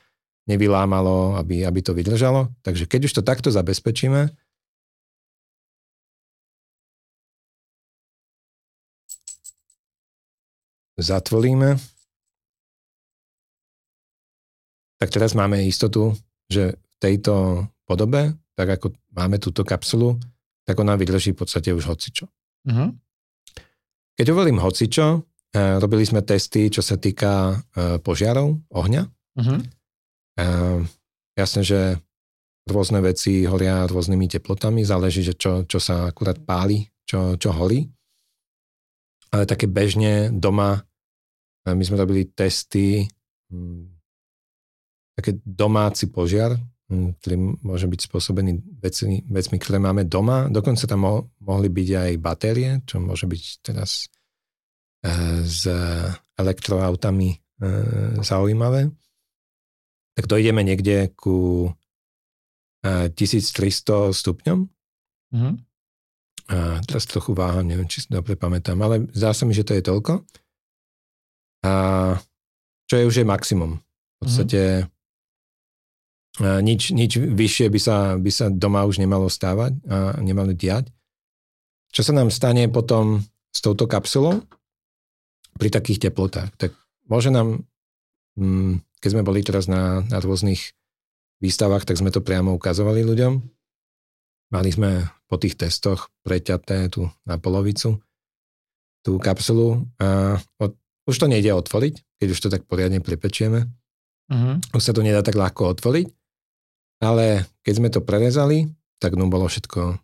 nevylámalo, 0.50 1.38
aby, 1.38 1.64
aby 1.64 1.80
to 1.80 1.94
vydržalo. 1.94 2.50
Takže 2.66 2.90
keď 2.90 3.02
už 3.06 3.14
to 3.16 3.22
takto 3.22 3.50
zabezpečíme, 3.54 4.34
zatvoríme, 11.00 11.80
tak 15.00 15.10
teraz 15.16 15.32
máme 15.32 15.64
istotu, 15.64 16.12
že 16.52 16.76
v 16.76 16.96
tejto 17.00 17.64
podobe, 17.88 18.36
tak 18.60 18.68
ako 18.68 18.92
máme 19.16 19.40
túto 19.40 19.64
kapsulu, 19.64 20.20
tak 20.68 20.76
ona 20.76 21.00
vydrží 21.00 21.32
v 21.32 21.40
podstate 21.40 21.72
už 21.72 21.88
hocičo. 21.88 22.28
Uh-huh. 22.68 22.92
Keď 24.20 24.28
hovorím 24.36 24.60
hocičo, 24.60 25.24
robili 25.56 26.06
sme 26.06 26.22
testy, 26.22 26.70
čo 26.70 26.86
sa 26.86 27.00
týka 27.00 27.58
eh, 27.74 27.98
požiarov, 28.02 28.60
ohňa. 28.70 29.04
Uh-huh. 29.40 29.60
Eh, 30.38 30.80
jasne, 31.34 31.62
že 31.66 31.98
rôzne 32.70 33.02
veci 33.02 33.50
horia 33.50 33.90
rôznymi 33.90 34.30
teplotami, 34.30 34.86
záleží, 34.86 35.26
že 35.26 35.34
čo, 35.34 35.66
čo 35.66 35.82
sa 35.82 36.14
akurát 36.14 36.38
páli, 36.38 36.86
čo, 37.02 37.34
čo 37.42 37.50
horí. 37.50 37.82
Ale 39.30 39.46
také 39.46 39.70
bežne 39.70 40.34
doma 40.34 40.82
my 41.68 41.84
sme 41.84 41.98
robili 42.00 42.30
testy, 42.32 43.06
hm, 43.52 43.86
také 45.18 45.38
domáci 45.44 46.08
požiar, 46.10 46.56
hm, 46.90 47.20
ktorý 47.20 47.36
môže 47.66 47.86
byť 47.90 48.00
spôsobený 48.08 48.52
vecmi, 48.80 49.28
vecmi, 49.28 49.58
ktoré 49.60 49.78
máme 49.82 50.08
doma. 50.08 50.48
Dokonca 50.48 50.88
tam 50.88 51.00
mo- 51.04 51.26
mohli 51.44 51.68
byť 51.68 51.90
aj 51.90 52.12
batérie, 52.22 52.70
čo 52.88 53.04
môže 53.04 53.28
byť 53.28 53.42
teraz 53.62 54.08
e, 54.08 54.19
s 55.44 55.64
elektroautami 56.36 57.30
e, 57.32 57.38
zaujímavé. 58.24 58.92
Tak 60.16 60.28
dojdeme 60.28 60.64
niekde 60.64 61.12
ku 61.16 61.72
e, 62.84 63.12
1300 63.12 64.12
stupňom. 64.12 64.60
Mm-hmm. 65.36 65.56
A 66.50 66.82
teraz 66.82 67.06
trochu 67.06 67.38
váham, 67.38 67.62
neviem, 67.62 67.86
či 67.86 68.02
si 68.02 68.10
dobre 68.10 68.34
pamätám, 68.34 68.82
ale 68.82 69.06
zdá 69.14 69.38
sa 69.38 69.46
mi, 69.46 69.54
že 69.54 69.62
to 69.62 69.78
je 69.78 69.86
toľko. 69.86 70.26
A 71.62 71.74
čo 72.90 72.96
je 72.98 73.06
už 73.06 73.16
je 73.22 73.26
maximum. 73.28 73.78
V 73.78 74.16
podstate 74.26 74.62
mm-hmm. 76.42 76.60
nič, 76.66 76.82
nič 76.92 77.12
vyššie 77.22 77.68
by 77.70 77.80
sa, 77.80 77.98
by 78.18 78.32
sa 78.34 78.46
doma 78.50 78.84
už 78.90 78.98
nemalo 78.98 79.30
stávať 79.30 79.78
a 79.86 80.18
nemalo 80.20 80.52
diať. 80.58 80.90
Čo 81.94 82.02
sa 82.10 82.14
nám 82.18 82.34
stane 82.34 82.66
potom 82.68 83.22
s 83.54 83.60
touto 83.62 83.86
kapsulou 83.86 84.42
pri 85.60 85.70
takých 85.70 86.08
teplotách? 86.08 86.56
Tak 86.56 86.72
môže 87.12 87.30
nám, 87.30 87.68
mm, 88.40 88.80
keď 89.04 89.10
sme 89.12 89.28
boli 89.28 89.44
teraz 89.44 89.68
na, 89.68 90.02
na 90.08 90.18
rôznych 90.24 90.72
výstavách, 91.44 91.84
tak 91.84 92.00
sme 92.00 92.10
to 92.10 92.24
priamo 92.24 92.56
ukazovali 92.56 93.04
ľuďom. 93.04 93.44
Mali 94.50 94.70
sme 94.72 95.06
po 95.28 95.36
tých 95.38 95.60
testoch 95.60 96.10
preťaté 96.24 96.88
tu 96.90 97.12
na 97.28 97.36
polovicu 97.38 98.00
tú 99.04 99.22
kapsulu 99.22 99.88
a 100.02 100.40
od 100.60 100.80
už 101.10 101.18
to 101.18 101.26
nejde 101.26 101.50
otvoriť, 101.50 102.22
keď 102.22 102.28
už 102.30 102.40
to 102.40 102.54
tak 102.54 102.70
poriadne 102.70 103.02
pripečieme. 103.02 103.66
Uh-huh. 104.30 104.62
Už 104.78 104.82
sa 104.86 104.94
to 104.94 105.02
nedá 105.02 105.26
tak 105.26 105.34
ľahko 105.34 105.74
otvoriť, 105.74 106.06
ale 107.02 107.50
keď 107.66 107.74
sme 107.74 107.90
to 107.90 108.06
prerezali, 108.06 108.70
tak 109.02 109.18
no 109.18 109.26
bolo 109.26 109.50
všetko 109.50 109.98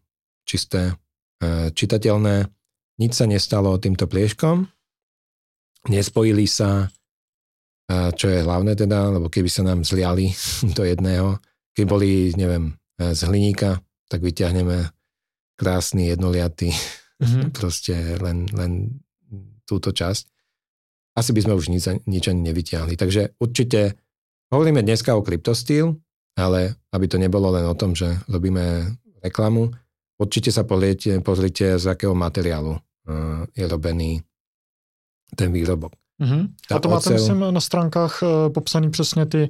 čisté, 0.50 0.98
e, 1.46 1.70
čitateľné. 1.70 2.50
Nič 2.98 3.12
sa 3.22 3.30
nestalo 3.30 3.78
týmto 3.78 4.10
plieškom. 4.10 4.66
Nespojili 5.92 6.50
sa, 6.50 6.88
e, 7.86 7.98
čo 8.16 8.28
je 8.32 8.46
hlavné 8.46 8.74
teda, 8.74 9.16
lebo 9.16 9.30
keby 9.30 9.50
sa 9.50 9.64
nám 9.66 9.86
zliali 9.86 10.34
do 10.78 10.84
jedného, 10.86 11.38
keď 11.76 11.86
boli, 11.86 12.34
neviem, 12.38 12.74
e, 12.98 13.14
z 13.14 13.22
hliníka, 13.28 13.82
tak 14.10 14.22
vyťahneme 14.22 14.90
krásny, 15.58 16.14
jednoliatý, 16.14 16.74
mm-hmm. 17.22 17.52
proste 17.58 18.18
len, 18.22 18.50
len 18.54 19.02
túto 19.66 19.90
časť 19.90 20.36
asi 21.16 21.32
by 21.32 21.42
sme 21.48 21.54
už 21.56 21.72
nič, 21.72 21.88
nič 22.06 22.24
ani 22.28 22.52
nevyťahli. 22.52 23.00
Takže 23.00 23.40
určite 23.40 23.96
hovoríme 24.52 24.84
dneska 24.84 25.16
o 25.16 25.24
kryptostýl, 25.24 25.96
ale 26.36 26.76
aby 26.92 27.06
to 27.08 27.16
nebolo 27.16 27.56
len 27.56 27.64
o 27.64 27.76
tom, 27.80 27.96
že 27.96 28.20
robíme 28.28 28.92
reklamu, 29.24 29.72
určite 30.20 30.52
sa 30.52 30.68
pozrite, 30.68 31.24
pozrite 31.24 31.80
z 31.80 31.86
akého 31.88 32.12
materiálu 32.12 32.76
uh, 32.76 33.48
je 33.56 33.64
robený 33.64 34.20
ten 35.36 35.52
výrobok. 35.52 35.92
Mm-hmm. 36.22 36.44
A 36.72 36.80
to 36.80 36.90
máte, 36.90 37.10
ocel... 37.10 37.14
myslím, 37.14 37.40
na 37.54 37.62
stránkách 37.62 38.24
uh, 38.24 38.54
popsaný 38.54 38.90
přesně 38.90 39.26
ty, 39.26 39.50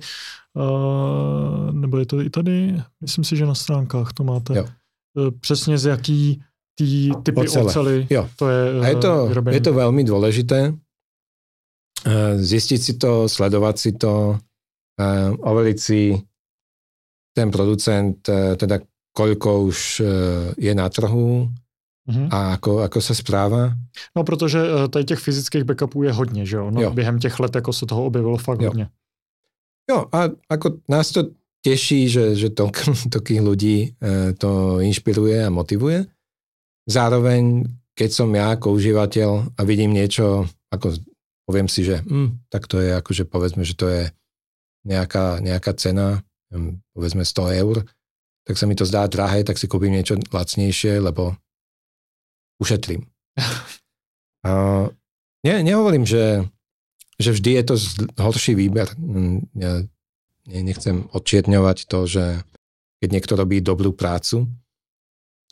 uh, 0.54 1.72
nebo 1.72 1.98
je 1.98 2.06
to 2.06 2.22
i 2.22 2.30
tady? 2.30 2.82
Myslím 3.02 3.24
si, 3.24 3.38
že 3.38 3.46
na 3.46 3.56
stránkách 3.56 4.14
to 4.14 4.24
máte. 4.24 4.58
Jo. 4.58 4.66
Uh, 5.14 5.32
přesně 5.40 5.78
z 5.78 5.86
jaký 5.86 6.42
tý 6.76 7.12
typy 7.24 7.42
ocele. 7.42 7.66
ocely 7.66 8.08
jo. 8.10 8.30
to 8.36 8.50
je 8.50 8.82
A 8.82 8.88
je 8.88 8.96
to, 8.96 9.30
je 9.52 9.62
to 9.62 9.72
veľmi 9.74 10.04
dôležité 10.04 10.74
uh, 10.74 12.36
zistiť 12.36 12.80
si 12.82 12.94
to, 12.98 13.30
sledovať 13.30 13.76
si 13.78 13.92
to, 13.96 14.40
overiť 15.44 15.78
si 15.80 16.16
ten 17.36 17.52
producent, 17.52 18.16
teda 18.56 18.80
koľko 19.12 19.68
už 19.68 20.00
je 20.56 20.72
na 20.72 20.88
trhu, 20.88 21.52
Mm-hmm. 22.06 22.28
A 22.32 22.53
ako, 22.53 22.86
ako 22.86 23.01
se 23.01 23.16
správa? 23.16 23.74
No, 24.16 24.24
protože 24.24 24.60
eh, 24.62 24.88
tady 24.88 25.06
těch 25.06 25.20
fyzických 25.20 25.64
backupů 25.64 26.03
je 26.03 26.12
hodně, 26.12 26.45
že 26.45 26.56
jo? 26.56 26.72
No, 26.72 26.82
jo. 26.82 26.91
Během 26.91 27.20
těch 27.20 27.39
let 27.39 27.56
jako 27.56 27.74
se 27.74 27.86
toho 27.86 28.06
objevilo 28.06 28.38
fakt 28.38 28.62
jo. 28.62 28.68
hodně. 28.70 28.89
Jo, 29.89 30.06
a 30.12 30.30
ako 30.49 30.70
nás 30.89 31.12
to 31.12 31.24
teší, 31.66 32.10
že, 32.10 32.38
že 32.38 32.53
toľko 32.53 33.10
takých 33.10 33.41
ľudí 33.41 33.78
to 34.38 34.49
inšpiruje 34.89 35.45
a 35.45 35.49
motivuje. 35.49 36.06
Zároveň, 36.86 37.66
keď 37.97 38.10
som 38.14 38.30
ja 38.30 38.53
ako 38.53 38.78
užívateľ 38.78 39.58
a 39.58 39.62
vidím 39.66 39.93
niečo, 39.93 40.45
ako 40.70 40.93
poviem 41.49 41.66
si, 41.66 41.82
že 41.86 42.06
hm, 42.06 42.49
tak 42.49 42.70
to 42.70 42.82
je 42.82 42.93
akože 42.93 43.26
povedzme, 43.26 43.66
že 43.66 43.74
to 43.74 43.89
je 43.89 44.03
nejaká, 44.86 45.41
nejaká 45.41 45.74
cena, 45.74 46.22
hm, 46.53 46.82
povedzme 46.93 47.26
100 47.26 47.62
eur, 47.66 47.86
tak 48.45 48.62
sa 48.62 48.70
mi 48.70 48.78
to 48.78 48.86
zdá 48.86 49.10
drahé, 49.10 49.41
tak 49.41 49.58
si 49.58 49.66
kúpim 49.66 49.89
niečo 49.89 50.22
lacnejšie, 50.30 51.01
lebo 51.01 51.34
ušetrím. 52.62 53.08
A 54.45 54.51
ne, 55.43 55.56
nehovorím, 55.66 56.06
že, 56.06 56.45
že 57.20 57.32
vždy 57.34 57.51
je 57.60 57.64
to 57.64 57.76
horší 58.22 58.53
výber. 58.56 58.93
Ja 59.58 59.82
nechcem 60.45 61.10
odčietňovať 61.10 61.78
to, 61.89 61.99
že 62.06 62.24
keď 63.01 63.10
niekto 63.12 63.34
robí 63.36 63.60
dobrú 63.60 63.91
prácu, 63.91 64.47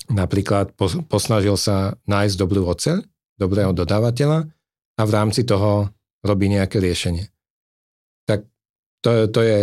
napríklad 0.10 0.74
posnažil 1.10 1.58
sa 1.58 1.98
nájsť 2.06 2.36
dobrú 2.38 2.66
oceľ, 2.70 3.02
dobrého 3.38 3.74
dodávateľa 3.74 4.46
a 4.98 5.02
v 5.02 5.12
rámci 5.12 5.44
toho 5.44 5.90
robí 6.22 6.48
nejaké 6.48 6.80
riešenie. 6.80 7.28
Tak 8.30 8.46
to, 9.04 9.28
to 9.28 9.40
je 9.44 9.58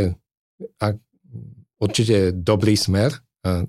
určite 1.81 2.37
dobrý 2.37 2.77
smer 2.77 3.17
a 3.47 3.65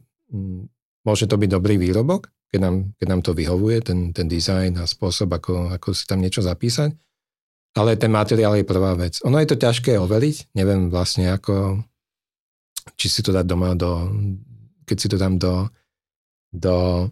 môže 1.07 1.26
to 1.30 1.39
byť 1.39 1.49
dobrý 1.49 1.80
výrobok, 1.80 2.28
keď 2.52 2.60
nám, 2.60 2.76
keď 2.99 3.08
nám 3.08 3.22
to 3.24 3.32
vyhovuje, 3.32 3.80
ten, 3.80 3.99
ten 4.12 4.28
dizajn 4.28 4.84
a 4.84 4.84
spôsob, 4.84 5.32
ako, 5.32 5.72
ako 5.72 5.95
si 5.95 6.04
tam 6.04 6.20
niečo 6.20 6.43
zapísať. 6.43 6.91
Ale 7.72 7.95
ten 7.95 8.12
materiál 8.12 8.60
je 8.60 8.68
prvá 8.68 8.91
vec. 8.99 9.24
Ono 9.24 9.39
je 9.39 9.47
to 9.47 9.56
ťažké 9.56 9.95
overiť, 9.95 10.52
neviem 10.60 10.91
vlastne 10.91 11.32
ako, 11.32 11.80
či 12.99 13.08
si 13.08 13.24
to 13.24 13.32
dať 13.32 13.47
doma 13.47 13.72
do, 13.80 14.12
keď 14.84 14.97
si 14.99 15.08
to 15.08 15.16
dám 15.16 15.39
do, 15.39 15.72
do 16.52 17.08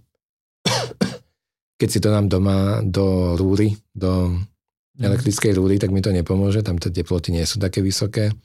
keď 1.80 1.88
si 1.88 2.00
to 2.04 2.12
dám 2.12 2.28
doma 2.28 2.84
do 2.84 3.40
rúry, 3.40 3.80
do 3.96 4.36
mhm. 5.00 5.08
elektrickej 5.08 5.56
rúry, 5.56 5.80
tak 5.80 5.96
mi 5.96 6.04
to 6.04 6.12
nepomôže, 6.12 6.68
tam 6.68 6.76
tie 6.76 6.92
teploty 6.92 7.32
nie 7.32 7.48
sú 7.48 7.64
také 7.64 7.80
vysoké. 7.80 8.36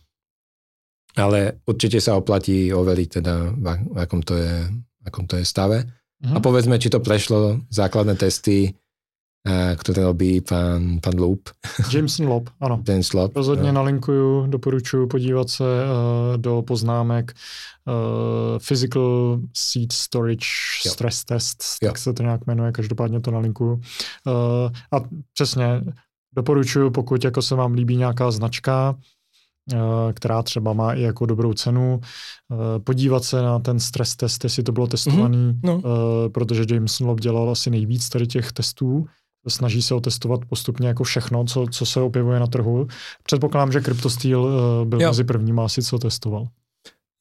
Ale 1.19 1.63
určite 1.67 1.99
sa 1.99 2.19
oplatí 2.19 2.71
overiť 2.71 3.09
teda, 3.23 3.35
v 3.55 3.99
akom 3.99 4.23
to 4.23 4.35
je, 4.35 4.67
akom 5.07 5.27
to 5.27 5.39
je 5.39 5.47
stave. 5.47 5.83
Uh-huh. 6.25 6.37
A 6.37 6.41
povedzme, 6.41 6.79
či 6.81 6.89
to 6.89 7.05
prešlo 7.05 7.61
základné 7.69 8.17
testy, 8.17 8.73
ktoré 9.77 10.09
robí 10.09 10.41
pán, 10.41 11.05
pán 11.05 11.21
Loop. 11.21 11.53
Jameson 11.93 12.27
Loop, 12.27 12.51
ano. 12.61 12.81
Ten 12.85 13.05
Loop. 13.15 13.37
Rozhodně 13.37 13.73
no. 13.73 13.73
nalinkuju, 13.73 14.47
doporučuji 14.47 15.07
podívat 15.07 15.51
se 15.51 15.65
uh, 15.65 16.37
do 16.37 16.63
poznámek 16.63 17.33
uh, 17.87 18.59
Physical 18.59 19.41
Seed 19.57 19.93
Storage 19.93 20.47
jo. 20.87 20.93
Stress 20.93 21.25
Test, 21.25 21.65
jo. 21.83 21.89
tak 21.89 21.99
se 21.99 22.13
to 22.13 22.23
nějak 22.23 22.47
jmenuje, 22.47 22.73
každopádně 22.73 23.21
to 23.21 23.31
nalinkuju. 23.31 23.73
Uh, 23.73 23.83
a 24.93 25.01
přesně, 25.33 25.81
doporučuji, 26.37 26.91
pokud 26.91 27.25
jako 27.25 27.43
se 27.43 27.55
vám 27.55 27.73
líbí 27.75 27.97
nějaká 27.97 28.31
značka, 28.31 28.97
Eh, 28.97 29.14
která 30.13 30.43
třeba 30.43 30.73
má 30.73 30.93
i 30.93 31.03
jako 31.03 31.27
dobrou 31.27 31.53
cenu, 31.53 32.01
eh, 32.03 32.79
podívat 32.79 33.25
se 33.25 33.43
na 33.43 33.59
ten 33.59 33.81
stres 33.81 34.17
test, 34.17 34.45
jestli 34.45 34.63
to 34.63 34.73
bylo 34.73 34.87
testovaný, 34.87 35.53
mm-hmm. 35.53 35.61
no. 35.65 35.83
Eh, 35.85 36.29
protože 36.29 36.65
Jameson 36.71 37.07
Lob 37.07 37.21
dělal 37.21 37.51
asi 37.51 37.71
nejvíc 37.71 38.09
tady 38.09 38.27
těch 38.27 38.53
testů, 38.53 39.07
snaží 39.49 39.83
se 39.83 39.95
otestovat 39.95 40.41
postupně 40.45 40.89
jako 40.89 41.05
všechno, 41.05 41.45
co, 41.45 41.67
co 41.71 41.87
se 41.87 42.01
objevuje 42.01 42.41
na 42.41 42.47
trhu. 42.47 42.87
Předpokládám, 43.23 43.73
že 43.73 43.83
CryptoSteel 43.83 44.49
byl 44.85 45.01
jo. 45.01 45.09
mezi 45.09 45.25
prvními 45.25 45.61
asi, 45.61 45.83
co 45.83 45.99
testoval. 45.99 46.49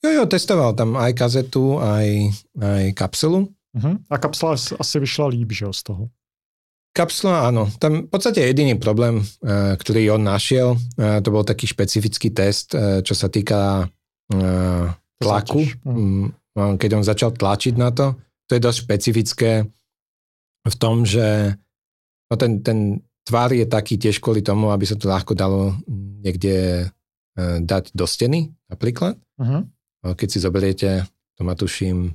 Jo, 0.06 0.12
jo, 0.12 0.26
testoval 0.26 0.74
tam 0.74 0.98
aj 0.98 1.14
kazetu, 1.14 1.80
aj, 1.80 2.30
aj 2.60 2.94
kapsulu. 2.94 3.48
Uh-huh. 3.76 3.98
A 4.10 4.18
kapsula 4.18 4.56
asi 4.80 5.00
vyšla 5.00 5.28
líp, 5.28 5.52
že 5.52 5.66
jo, 5.66 5.74
z 5.74 5.84
toho. 5.84 6.04
Kapsula, 6.94 7.50
áno. 7.50 7.74
Tam 7.82 8.06
v 8.06 8.10
podstate 8.10 8.46
jediný 8.46 8.78
problém, 8.78 9.18
eh, 9.18 9.74
ktorý 9.74 10.14
on 10.14 10.30
našiel, 10.30 10.78
eh, 10.78 11.18
to 11.26 11.34
bol 11.34 11.42
taký 11.42 11.66
špecifický 11.66 12.30
test, 12.30 12.78
eh, 12.78 13.02
čo 13.02 13.18
sa 13.18 13.34
týka 13.34 13.90
tlaku. 15.22 15.62
Mm, 15.86 16.26
no, 16.32 16.64
keď 16.80 16.90
on 16.98 17.06
začal 17.06 17.38
tlačiť 17.38 17.78
na 17.78 17.94
to, 17.94 18.18
to 18.50 18.58
je 18.58 18.62
dosť 18.66 18.80
špecifické 18.88 19.52
v 20.64 20.76
tom, 20.80 21.06
že 21.06 21.54
no 22.32 22.34
ten, 22.34 22.66
ten 22.66 22.98
tvar 23.22 23.54
je 23.54 23.68
taký 23.70 24.02
tiež 24.02 24.18
kvôli 24.18 24.42
tomu, 24.42 24.74
aby 24.74 24.90
sa 24.90 24.98
to 24.98 25.06
ľahko 25.06 25.38
dalo 25.38 25.78
niekde 26.24 26.90
dať 27.62 27.94
do 27.94 28.06
steny, 28.10 28.50
napríklad. 28.74 29.20
Uh-huh. 29.38 29.70
Keď 30.18 30.28
si 30.30 30.40
zoberiete, 30.42 30.90
to 31.38 31.42
ma 31.46 31.54
tuším, 31.54 32.10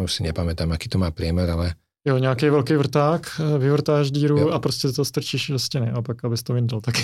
už 0.00 0.08
si 0.08 0.20
nepamätám, 0.24 0.72
aký 0.72 0.88
to 0.88 0.96
má 0.96 1.12
priemer, 1.12 1.52
ale 1.52 1.76
Jo, 2.06 2.18
nějaký 2.18 2.50
velký 2.50 2.74
vrták, 2.74 3.40
eh, 3.40 3.58
vyvrtáš 3.58 4.10
díru 4.10 4.38
jo. 4.38 4.48
a 4.48 4.58
prostě 4.58 4.88
to 4.88 5.04
strčíš 5.04 5.48
do 5.48 5.58
stěny 5.58 5.90
a 5.90 6.02
pak 6.02 6.24
abys 6.24 6.42
to 6.42 6.54
vyndal 6.54 6.80
taky. 6.80 7.02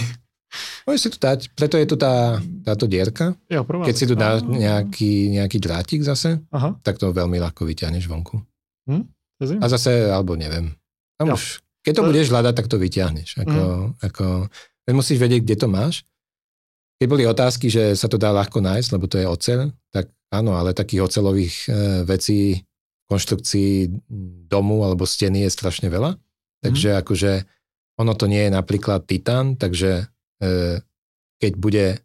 Môžeš 0.87 1.01
si 1.01 1.11
to 1.11 1.19
dať, 1.19 1.41
preto 1.57 1.75
je 1.81 1.87
tu 1.89 1.97
tá, 1.99 2.39
táto 2.63 2.87
dierka. 2.87 3.35
Jo, 3.51 3.65
Keď 3.65 3.95
si 3.97 4.07
tu 4.07 4.15
dáš 4.15 4.47
nejaký, 4.47 5.35
nejaký 5.35 5.59
drátik 5.59 6.07
zase, 6.07 6.39
Aha. 6.55 6.79
tak 6.85 7.01
to 7.01 7.11
veľmi 7.11 7.41
ľahko 7.43 7.67
vyťahneš 7.67 8.07
vonku. 8.07 8.39
Hm? 8.87 9.03
A 9.59 9.67
zase, 9.67 10.13
alebo 10.13 10.39
neviem. 10.39 10.71
Tam 11.19 11.35
už, 11.35 11.59
keď 11.83 11.93
to, 11.99 12.03
to 12.05 12.09
budeš 12.13 12.31
hľadať, 12.31 12.55
tak 12.55 12.67
to 12.71 12.77
vyťahneš. 12.79 13.29
Ako, 13.43 13.61
hm. 13.61 13.89
ako, 13.99 14.25
musíš 14.95 15.19
vedieť, 15.19 15.43
kde 15.43 15.57
to 15.59 15.69
máš. 15.73 16.07
Keď 17.03 17.07
boli 17.11 17.25
otázky, 17.27 17.67
že 17.67 17.99
sa 17.99 18.07
to 18.07 18.15
dá 18.15 18.31
ľahko 18.31 18.63
nájsť, 18.63 18.89
lebo 18.95 19.11
to 19.11 19.19
je 19.19 19.27
oceľ, 19.27 19.75
tak 19.91 20.15
áno, 20.31 20.55
ale 20.55 20.77
takých 20.77 21.11
ocelových 21.11 21.55
e, 21.67 21.71
vecí 22.07 22.63
konštrukcií 23.09 23.93
domu 24.49 24.85
alebo 24.85 25.05
steny 25.05 25.45
je 25.45 25.51
strašne 25.53 25.93
veľa. 25.93 26.17
Takže 26.65 26.97
mm. 26.97 26.99
akože 27.05 27.33
ono 28.01 28.13
to 28.17 28.27
nie 28.27 28.49
je 28.49 28.51
napríklad 28.51 29.05
titán, 29.05 29.55
takže 29.61 30.09
e, 30.41 30.81
keď 31.39 31.53
bude 31.61 31.87
e, 31.95 31.99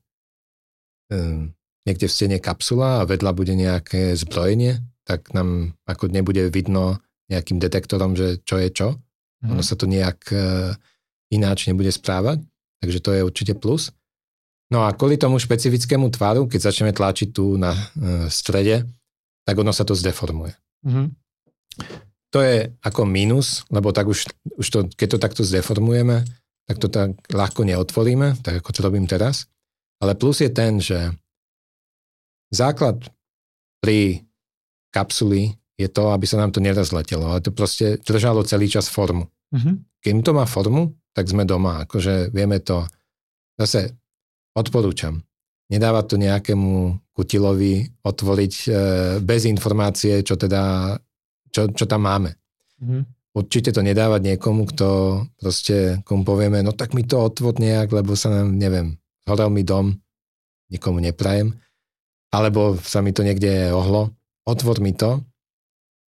niekde 1.88 2.06
v 2.06 2.16
stene 2.16 2.38
kapsula 2.38 3.02
a 3.02 3.08
vedľa 3.08 3.32
bude 3.34 3.56
nejaké 3.56 4.14
zbrojenie, 4.20 4.84
tak 5.08 5.32
nám 5.34 5.74
ako 5.88 6.12
nebude 6.12 6.52
vidno 6.54 7.02
nejakým 7.32 7.58
detektorom, 7.58 8.14
že 8.14 8.44
čo 8.46 8.60
je 8.60 8.70
čo. 8.70 8.90
Mm. 9.42 9.58
Ono 9.58 9.64
sa 9.64 9.80
to 9.80 9.88
nejak 9.88 10.20
e, 10.30 10.76
ináč 11.34 11.72
nebude 11.72 11.90
správať, 11.90 12.44
takže 12.84 13.00
to 13.00 13.10
je 13.16 13.22
určite 13.26 13.54
plus. 13.58 13.96
No 14.70 14.86
a 14.86 14.94
kvôli 14.94 15.18
tomu 15.18 15.42
špecifickému 15.42 16.14
tvaru, 16.14 16.46
keď 16.46 16.70
začneme 16.70 16.94
tlačiť 16.94 17.34
tu 17.34 17.58
na 17.58 17.74
e, 17.74 17.82
strede, 18.30 18.86
tak 19.42 19.56
ono 19.58 19.74
sa 19.74 19.82
to 19.82 19.98
zdeformuje. 19.98 20.54
Mm-hmm. 20.86 21.08
To 22.30 22.40
je 22.46 22.70
ako 22.86 23.10
mínus, 23.10 23.66
lebo 23.74 23.90
tak 23.90 24.06
už, 24.06 24.30
už 24.62 24.68
to, 24.70 24.80
keď 24.94 25.08
to 25.18 25.18
takto 25.18 25.42
zdeformujeme, 25.42 26.22
tak 26.70 26.78
to 26.78 26.88
tak 26.88 27.18
ľahko 27.34 27.66
neotvoríme, 27.66 28.38
tak 28.46 28.62
ako 28.62 28.70
to 28.70 28.80
robím 28.86 29.10
teraz. 29.10 29.50
Ale 29.98 30.14
plus 30.14 30.46
je 30.46 30.52
ten, 30.54 30.78
že 30.78 31.10
základ 32.54 33.10
pri 33.82 34.22
kapsuli 34.94 35.58
je 35.80 35.90
to, 35.90 36.14
aby 36.14 36.30
sa 36.30 36.38
nám 36.38 36.54
to 36.54 36.62
nerozletelo, 36.62 37.26
ale 37.34 37.42
to 37.42 37.50
proste 37.50 38.04
držalo 38.06 38.46
celý 38.46 38.70
čas 38.70 38.92
formu. 38.92 39.26
Mm-hmm. 39.50 39.76
Keď 40.06 40.14
to 40.22 40.32
má 40.38 40.46
formu, 40.46 40.94
tak 41.18 41.26
sme 41.26 41.48
doma, 41.48 41.90
akože 41.90 42.30
vieme 42.30 42.62
to, 42.62 42.86
zase 43.58 43.98
odporúčam, 44.54 45.24
nedávať 45.74 46.06
to 46.06 46.16
nejakému 46.22 47.00
kutilovi 47.20 47.84
otvoriť 48.08 48.54
e, 48.64 48.70
bez 49.20 49.44
informácie, 49.44 50.24
čo 50.24 50.40
teda, 50.40 50.96
čo, 51.52 51.68
čo 51.76 51.84
tam 51.84 52.08
máme. 52.08 52.32
Mm-hmm. 52.80 53.04
Určite 53.36 53.76
to 53.76 53.84
nedávať 53.84 54.24
niekomu, 54.24 54.64
kto 54.72 54.88
proste, 55.36 56.00
komu 56.08 56.24
povieme, 56.24 56.64
no 56.64 56.72
tak 56.72 56.96
mi 56.96 57.04
to 57.04 57.20
otvor 57.20 57.60
nejak, 57.60 57.92
lebo 57.92 58.16
sa 58.16 58.32
nám, 58.32 58.56
neviem, 58.56 58.96
zhorel 59.28 59.52
mi 59.52 59.68
dom, 59.68 60.00
nikomu 60.72 61.04
neprajem, 61.04 61.52
alebo 62.32 62.80
sa 62.80 63.04
mi 63.04 63.12
to 63.12 63.28
niekde 63.28 63.76
ohlo, 63.76 64.16
otvor 64.48 64.80
mi 64.80 64.96
to 64.96 65.20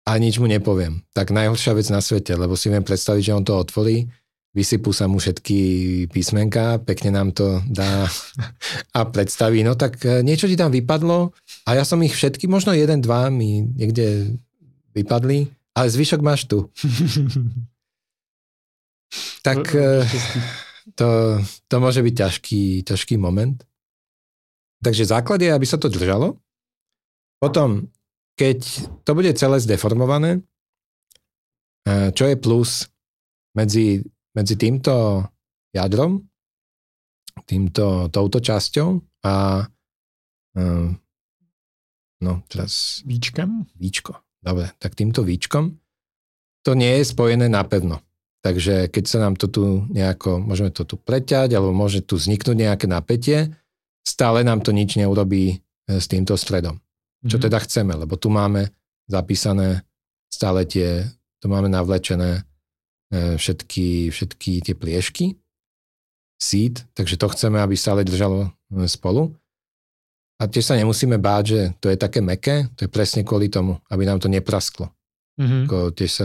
a 0.06 0.16
nič 0.16 0.38
mu 0.38 0.46
nepoviem. 0.46 1.02
Tak 1.10 1.34
najhoršia 1.34 1.74
vec 1.74 1.90
na 1.90 2.00
svete, 2.00 2.38
lebo 2.38 2.54
si 2.54 2.70
viem 2.70 2.86
predstaviť, 2.86 3.22
že 3.26 3.36
on 3.36 3.44
to 3.44 3.58
otvorí, 3.58 4.06
vysypú 4.50 4.90
sa 4.90 5.06
mu 5.06 5.22
všetky 5.22 5.58
písmenka, 6.10 6.82
pekne 6.82 7.14
nám 7.14 7.30
to 7.30 7.62
dá 7.70 8.10
a 8.98 9.00
predstaví. 9.06 9.62
No 9.62 9.78
tak 9.78 10.02
e, 10.02 10.26
niečo 10.26 10.50
ti 10.50 10.58
tam 10.58 10.74
vypadlo 10.74 11.30
a 11.66 11.70
ja 11.78 11.86
som 11.86 12.02
ich 12.02 12.14
všetky, 12.14 12.50
možno 12.50 12.74
jeden, 12.74 12.98
dva 12.98 13.30
mi 13.30 13.62
niekde 13.62 14.34
vypadli, 14.94 15.46
ale 15.78 15.86
zvyšok 15.86 16.20
máš 16.20 16.50
tu. 16.50 16.66
tak 19.46 19.70
e, 19.70 20.02
to, 20.98 21.38
to 21.70 21.76
môže 21.78 22.02
byť 22.02 22.14
ťažký, 22.14 22.62
ťažký 22.82 23.14
moment. 23.22 23.62
Takže 24.80 25.12
základ 25.12 25.44
je, 25.44 25.52
aby 25.52 25.66
sa 25.68 25.76
to 25.76 25.92
držalo. 25.92 26.40
Potom 27.38 27.92
keď 28.40 28.58
to 29.04 29.12
bude 29.12 29.36
celé 29.36 29.60
zdeformované, 29.60 30.40
eh, 31.84 32.08
čo 32.16 32.24
je 32.24 32.40
plus 32.40 32.88
medzi, 33.52 34.00
medzi 34.36 34.54
týmto 34.54 35.24
jadrom, 35.74 36.22
týmto, 37.46 38.10
touto 38.10 38.38
časťou 38.38 38.88
a 39.26 39.64
uh, 40.56 40.88
no 42.20 42.32
teraz... 42.50 43.02
Víčkem? 43.06 43.66
Víčko. 43.78 44.18
Dobre, 44.40 44.72
tak 44.80 44.96
týmto 44.96 45.20
víčkom 45.22 45.80
to 46.60 46.76
nie 46.76 47.00
je 47.00 47.04
spojené 47.08 47.48
napevno. 47.48 48.04
Takže 48.40 48.88
keď 48.88 49.04
sa 49.04 49.18
nám 49.20 49.36
to 49.36 49.52
tu 49.52 49.84
nejako, 49.92 50.40
môžeme 50.40 50.72
to 50.72 50.88
tu 50.88 50.96
preťať, 50.96 51.52
alebo 51.52 51.76
môže 51.76 52.00
tu 52.00 52.16
vzniknúť 52.16 52.56
nejaké 52.56 52.86
napätie, 52.88 53.52
stále 54.00 54.40
nám 54.40 54.64
to 54.64 54.72
nič 54.72 54.96
neurobí 54.96 55.44
eh, 55.52 56.00
s 56.00 56.08
týmto 56.08 56.36
stredom. 56.40 56.80
Čo 57.20 57.36
mm-hmm. 57.36 57.44
teda 57.44 57.58
chceme, 57.60 57.92
lebo 58.00 58.16
tu 58.16 58.32
máme 58.32 58.72
zapísané 59.04 59.84
stále 60.32 60.64
tie, 60.64 61.04
tu 61.36 61.52
máme 61.52 61.68
navlečené 61.68 62.40
e, 62.40 62.42
všetky, 63.10 64.14
všetky 64.14 64.62
tie 64.62 64.74
pliešky, 64.78 65.34
seed, 66.40 66.88
takže 66.96 67.20
to 67.20 67.28
chceme, 67.28 67.60
aby 67.60 67.76
stále 67.76 68.00
držalo 68.00 68.48
e, 68.48 68.88
spolu. 68.88 69.36
A 70.40 70.48
tiež 70.48 70.72
sa 70.72 70.74
nemusíme 70.80 71.20
báť, 71.20 71.44
že 71.44 71.60
to 71.84 71.92
je 71.92 72.00
také 72.00 72.24
meké, 72.24 72.72
to 72.72 72.88
je 72.88 72.90
presne 72.90 73.20
kvôli 73.20 73.52
tomu, 73.52 73.76
aby 73.92 74.08
nám 74.08 74.24
to 74.24 74.32
neprasklo. 74.32 74.88
Mm-hmm. 75.36 75.62
Ako 75.68 75.76
tiež 75.92 76.10
sa 76.10 76.24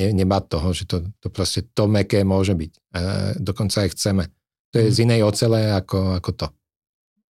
ne, 0.00 0.06
nebáť 0.16 0.44
toho, 0.48 0.68
že 0.72 0.88
to, 0.88 1.04
to 1.20 1.28
proste 1.28 1.68
to 1.76 1.84
meké 1.84 2.24
môže 2.24 2.56
byť. 2.56 2.72
A 2.96 3.00
dokonca 3.36 3.84
aj 3.84 3.92
chceme. 3.92 4.24
To 4.72 4.80
je 4.80 4.88
mm. 4.88 4.94
z 4.96 4.98
inej 5.04 5.20
ocele 5.28 5.60
ako, 5.76 6.16
ako 6.16 6.30
to. 6.32 6.46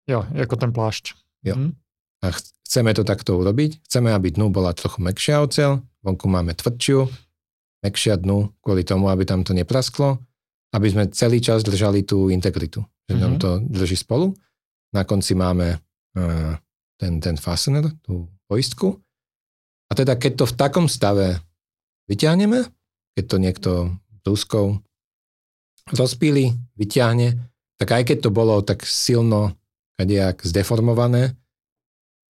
Jo, 0.08 0.24
ako 0.32 0.56
ten 0.56 0.72
plášť. 0.72 1.12
Jo. 1.44 1.60
Mm. 1.60 1.76
A 2.24 2.32
chceme 2.64 2.96
to 2.96 3.04
takto 3.04 3.36
urobiť. 3.36 3.84
Chceme, 3.84 4.16
aby 4.16 4.32
dnu 4.32 4.48
bola 4.48 4.72
trochu 4.72 5.04
mekšia 5.04 5.44
oceľ, 5.44 5.84
vonku 6.00 6.24
máme 6.24 6.56
tvrdšiu, 6.56 7.04
mekšia 7.86 8.18
dnu, 8.18 8.50
kvôli 8.58 8.82
tomu, 8.82 9.06
aby 9.06 9.22
tam 9.22 9.46
to 9.46 9.54
neprasklo, 9.54 10.18
aby 10.74 10.86
sme 10.90 11.08
celý 11.14 11.38
čas 11.38 11.62
držali 11.62 12.02
tú 12.02 12.28
integritu, 12.28 12.82
že 13.06 13.14
mm-hmm. 13.14 13.22
nám 13.22 13.32
mhm. 13.38 13.40
to 13.40 13.50
drží 13.70 13.96
spolu. 13.96 14.34
Na 14.90 15.06
konci 15.06 15.38
máme 15.38 15.78
uh, 15.78 16.52
ten, 16.98 17.22
ten 17.22 17.36
fastener, 17.38 17.86
tú 18.02 18.26
poistku. 18.50 18.98
A 19.86 19.92
teda 19.94 20.18
keď 20.18 20.42
to 20.42 20.44
v 20.50 20.56
takom 20.58 20.86
stave 20.90 21.38
vyťahneme, 22.10 22.66
keď 23.14 23.24
to 23.24 23.36
niekto 23.38 23.70
brúskou 24.26 24.82
rozpíli, 25.94 26.50
vyťahne, 26.74 27.38
tak 27.78 27.88
aj 27.94 28.02
keď 28.10 28.18
to 28.26 28.30
bolo 28.34 28.58
tak 28.66 28.82
silno 28.82 29.54
kadejak 29.94 30.42
zdeformované, 30.42 31.38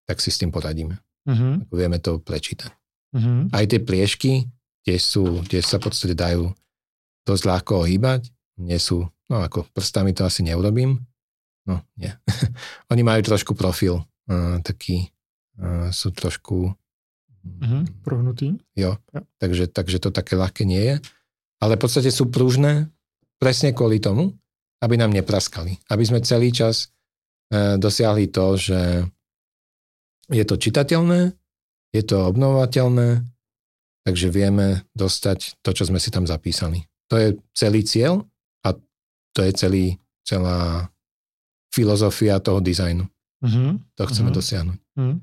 tak 0.05 0.21
si 0.21 0.29
s 0.29 0.39
tým 0.39 0.53
poradíme. 0.53 1.01
Uh-huh. 1.27 1.65
Vieme 1.73 1.99
to 1.99 2.23
prečítať. 2.23 2.71
Uh-huh. 3.17 3.49
Aj 3.51 3.65
tie 3.65 3.81
pliešky, 3.81 4.47
tie, 4.87 4.97
sú, 5.03 5.43
tie 5.51 5.59
sa 5.59 5.83
v 5.83 5.91
podstate 5.91 6.15
dajú 6.15 6.55
dosť 7.27 7.43
ľahko 7.43 7.83
ohýbať. 7.83 8.31
Nie 8.63 8.79
sú, 8.79 9.03
no 9.27 9.37
ako 9.43 9.67
prstami 9.75 10.15
to 10.15 10.23
asi 10.23 10.47
neurobím. 10.47 11.03
No, 11.67 11.83
nie. 11.99 12.15
Oni 12.95 13.03
majú 13.03 13.27
trošku 13.27 13.59
profil, 13.59 13.99
uh, 14.31 14.63
taký, 14.63 15.11
uh, 15.59 15.91
sú 15.91 16.15
trošku... 16.15 16.71
Uh-huh. 17.47 17.83
Prohnutý. 18.07 18.59
Jo, 18.79 18.99
ja. 19.11 19.21
takže, 19.43 19.67
takže 19.71 19.99
to 19.99 20.15
také 20.15 20.39
ľahké 20.39 20.63
nie 20.63 20.83
je. 20.83 20.97
Ale 21.59 21.75
v 21.75 21.83
podstate 21.83 22.11
sú 22.15 22.31
pružné 22.31 22.87
presne 23.43 23.75
kvôli 23.75 23.99
tomu, 23.99 24.35
aby 24.83 24.95
nám 24.95 25.11
nepraskali. 25.11 25.83
Aby 25.91 26.05
sme 26.07 26.23
celý 26.23 26.55
čas 26.55 26.95
uh, 27.51 27.75
dosiahli 27.75 28.31
to, 28.31 28.55
že 28.55 28.81
je 30.31 30.45
to 30.47 30.55
čitateľné, 30.59 31.35
je 31.95 32.03
to 32.03 32.31
obnovateľné, 32.31 33.23
takže 34.07 34.31
vieme 34.31 34.87
dostať 34.95 35.59
to, 35.67 35.75
čo 35.75 35.91
sme 35.91 35.99
si 35.99 36.15
tam 36.15 36.31
zapísali. 36.31 36.87
To 37.11 37.19
je 37.19 37.35
celý 37.51 37.83
cieľ 37.83 38.23
a 38.63 38.79
to 39.35 39.41
je 39.43 39.53
celý, 39.53 39.85
celá 40.23 40.87
filozofia 41.75 42.39
toho 42.39 42.63
dizajnu. 42.63 43.03
Mm-hmm. 43.43 43.71
To 43.99 44.03
chceme 44.07 44.31
mm-hmm. 44.31 44.39
dosiahnuť. 44.39 44.79
Mm. 44.97 45.21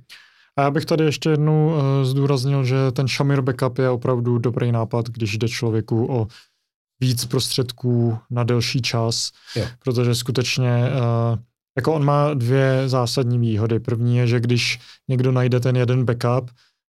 A 0.56 0.62
já 0.62 0.72
bych 0.72 0.86
tady 0.86 1.04
ještě 1.04 1.30
jednou 1.30 1.68
uh, 1.68 1.82
zdůraznil, 2.04 2.66
že 2.66 2.92
ten 2.92 3.08
Shamir 3.08 3.42
Backup 3.42 3.78
je 3.78 3.90
opravdu 3.90 4.38
dobrý 4.38 4.72
nápad, 4.72 5.10
když 5.10 5.38
jde 5.38 5.50
člověku 5.50 6.14
o 6.14 6.28
víc 7.00 7.26
prostředků 7.26 8.18
na 8.30 8.44
delší 8.44 8.82
čas, 8.82 9.32
jo. 9.56 9.66
protože 9.80 10.16
skutečně 10.16 10.90
uh, 10.92 11.40
jako 11.78 11.94
on 11.94 12.06
má 12.06 12.34
dvě 12.34 12.84
zásadní 12.86 13.40
výhody. 13.40 13.80
První 13.80 14.18
je, 14.18 14.28
že 14.28 14.40
když 14.40 14.80
někdo 15.08 15.32
najde 15.32 15.60
ten 15.60 15.76
jeden 15.76 16.06
backup, 16.06 16.52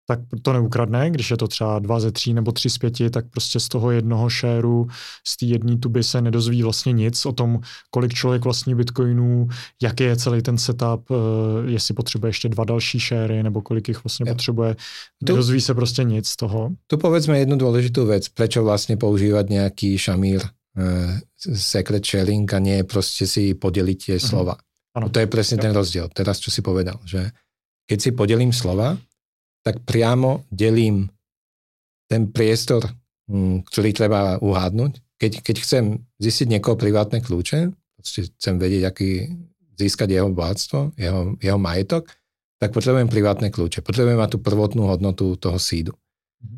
tak 0.06 0.20
to 0.42 0.54
neukradne, 0.54 1.10
když 1.10 1.32
je 1.32 1.38
to 1.38 1.48
třeba 1.48 1.80
dva 1.80 2.00
ze 2.00 2.12
tří 2.12 2.34
nebo 2.34 2.52
tři 2.52 2.70
z 2.70 2.78
pěti, 2.78 3.10
tak 3.10 3.26
prostě 3.30 3.60
z 3.60 3.68
toho 3.68 3.92
jednoho 3.92 4.30
shareu, 4.30 4.88
z 5.28 5.38
té 5.38 5.46
jedné 5.46 5.78
tuby 5.78 6.04
se 6.04 6.22
nedozví 6.22 6.64
vlastně 6.64 6.94
nic 6.94 7.26
o 7.26 7.32
tom, 7.32 7.60
kolik 7.92 8.14
člověk 8.14 8.44
vlastní 8.44 8.76
bitcoinů, 8.76 9.48
jaký 9.82 10.04
je 10.04 10.16
celý 10.16 10.42
ten 10.42 10.58
setup, 10.58 11.12
eh, 11.12 11.72
jestli 11.72 11.94
potřebuje 11.94 12.30
ještě 12.30 12.50
dva 12.50 12.64
další 12.64 13.00
sharey, 13.00 13.44
nebo 13.44 13.62
kolik 13.62 13.88
jich 13.88 14.04
vlastně 14.04 14.26
ja. 14.28 14.34
potřebuje. 14.34 14.76
Nedozví 15.24 15.62
se 15.62 15.74
prostě 15.74 16.04
nic 16.04 16.28
z 16.28 16.36
toho. 16.36 16.70
Tu 16.88 16.98
povedzme 16.98 17.40
jednu 17.40 17.58
dôležitú 17.58 18.06
vec, 18.06 18.30
prečo 18.30 18.62
vlastne 18.62 18.96
používať 18.96 19.46
nejaký 19.50 19.98
šamír 19.98 20.42
uh, 20.46 21.18
secret 21.56 22.06
sharing 22.06 22.46
a 22.54 22.60
nie 22.60 22.84
proste 22.86 23.26
si 23.26 23.58
podeliť 23.58 23.98
tie 23.98 24.18
uh-huh. 24.18 24.30
slova. 24.30 24.56
Ano. 24.96 25.10
To 25.10 25.20
je 25.20 25.28
presne 25.28 25.58
ten 25.58 25.74
rozdiel. 25.76 26.08
Teraz, 26.14 26.40
čo 26.40 26.54
si 26.54 26.62
povedal, 26.62 27.02
že 27.04 27.34
keď 27.90 28.00
si 28.00 28.10
podelím 28.16 28.54
slova, 28.56 28.96
tak 29.66 29.82
priamo 29.82 30.46
delím 30.54 31.10
ten 32.06 32.30
priestor, 32.30 32.86
mm, 33.26 33.66
ktorý 33.66 33.90
treba 33.98 34.38
uhádnuť. 34.38 34.92
Keď, 35.18 35.32
keď 35.42 35.56
chcem 35.66 35.84
zistiť 36.22 36.48
niekoho 36.54 36.78
privátne 36.78 37.18
kľúče, 37.26 37.74
chcem 38.06 38.56
vedieť, 38.62 38.84
aký 38.86 39.10
získať 39.74 40.14
jeho 40.14 40.30
bohatstvo, 40.30 40.94
jeho, 40.96 41.34
jeho 41.42 41.58
majetok, 41.58 42.14
tak 42.62 42.72
potrebujem 42.72 43.10
privátne 43.10 43.50
kľúče. 43.50 43.82
Potrebujem 43.82 44.22
mať 44.22 44.38
tú 44.38 44.40
prvotnú 44.40 44.86
hodnotu 44.86 45.34
toho 45.36 45.58
sídu. 45.58 45.98
Mhm. 46.46 46.58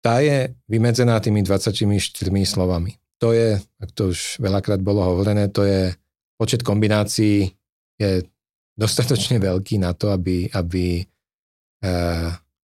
Tá 0.00 0.24
je 0.24 0.56
vymedzená 0.66 1.20
tými 1.20 1.44
24 1.44 2.08
slovami. 2.48 2.96
To 3.22 3.36
je, 3.36 3.60
ak 3.60 3.90
to 3.92 4.10
už 4.10 4.40
veľakrát 4.40 4.80
bolo 4.80 5.04
hovorené, 5.04 5.52
to 5.52 5.62
je 5.62 5.92
počet 6.34 6.66
kombinácií 6.66 7.54
je 7.94 8.26
dostatočne 8.74 9.38
veľký 9.38 9.78
na 9.78 9.94
to, 9.94 10.10
aby, 10.10 10.50
aby 10.50 11.06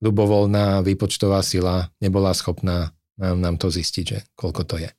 ľubovoľná 0.00 0.80
výpočtová 0.80 1.44
sila 1.44 1.92
nebola 2.00 2.32
schopná 2.32 2.96
nám, 3.20 3.36
nám 3.36 3.56
to 3.60 3.68
zistiť, 3.68 4.04
že 4.04 4.18
koľko 4.32 4.62
to 4.64 4.76
je. 4.80 4.90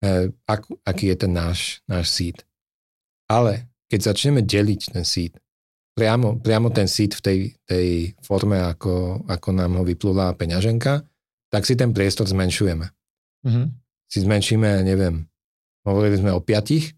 E, 0.00 0.32
ak, 0.48 0.64
aký 0.88 1.12
je 1.12 1.16
ten 1.20 1.32
náš, 1.32 1.84
náš 1.84 2.08
seed. 2.08 2.40
Ale 3.28 3.68
keď 3.92 4.12
začneme 4.12 4.40
deliť 4.40 4.96
ten 4.96 5.04
seed, 5.04 5.36
priamo, 5.92 6.40
priamo 6.40 6.72
ten 6.72 6.88
seed 6.88 7.12
v 7.12 7.20
tej, 7.20 7.38
tej 7.68 7.88
forme, 8.24 8.56
ako, 8.64 9.26
ako 9.28 9.48
nám 9.52 9.76
ho 9.76 9.84
vyplula 9.84 10.32
peňaženka, 10.40 11.04
tak 11.52 11.68
si 11.68 11.76
ten 11.76 11.92
priestor 11.92 12.24
zmenšujeme. 12.24 12.88
Mm-hmm. 13.44 13.66
Si 14.08 14.18
zmenšíme, 14.24 14.88
neviem, 14.88 15.28
hovorili 15.84 16.16
sme 16.16 16.32
o 16.32 16.40
piatich, 16.40 16.96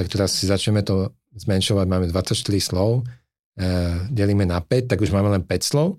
tak 0.00 0.08
teraz 0.08 0.32
si 0.32 0.48
začneme 0.48 0.80
to 0.80 1.12
zmenšovať, 1.36 1.86
máme 1.88 2.06
24 2.08 2.38
slov, 2.56 3.04
e, 3.04 3.17
delíme 4.14 4.46
na 4.46 4.62
5, 4.62 4.90
tak 4.90 4.98
už 5.02 5.10
máme 5.10 5.34
len 5.34 5.42
5 5.42 5.50
slov, 5.62 5.98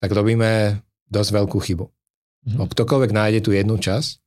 tak 0.00 0.12
robíme 0.12 0.80
dosť 1.08 1.30
veľkú 1.32 1.58
chybu. 1.58 1.86
Mm-hmm. 1.86 2.68
Ktokoľvek 2.72 3.10
nájde 3.12 3.40
tú 3.44 3.50
jednu 3.52 3.76
časť, 3.76 4.20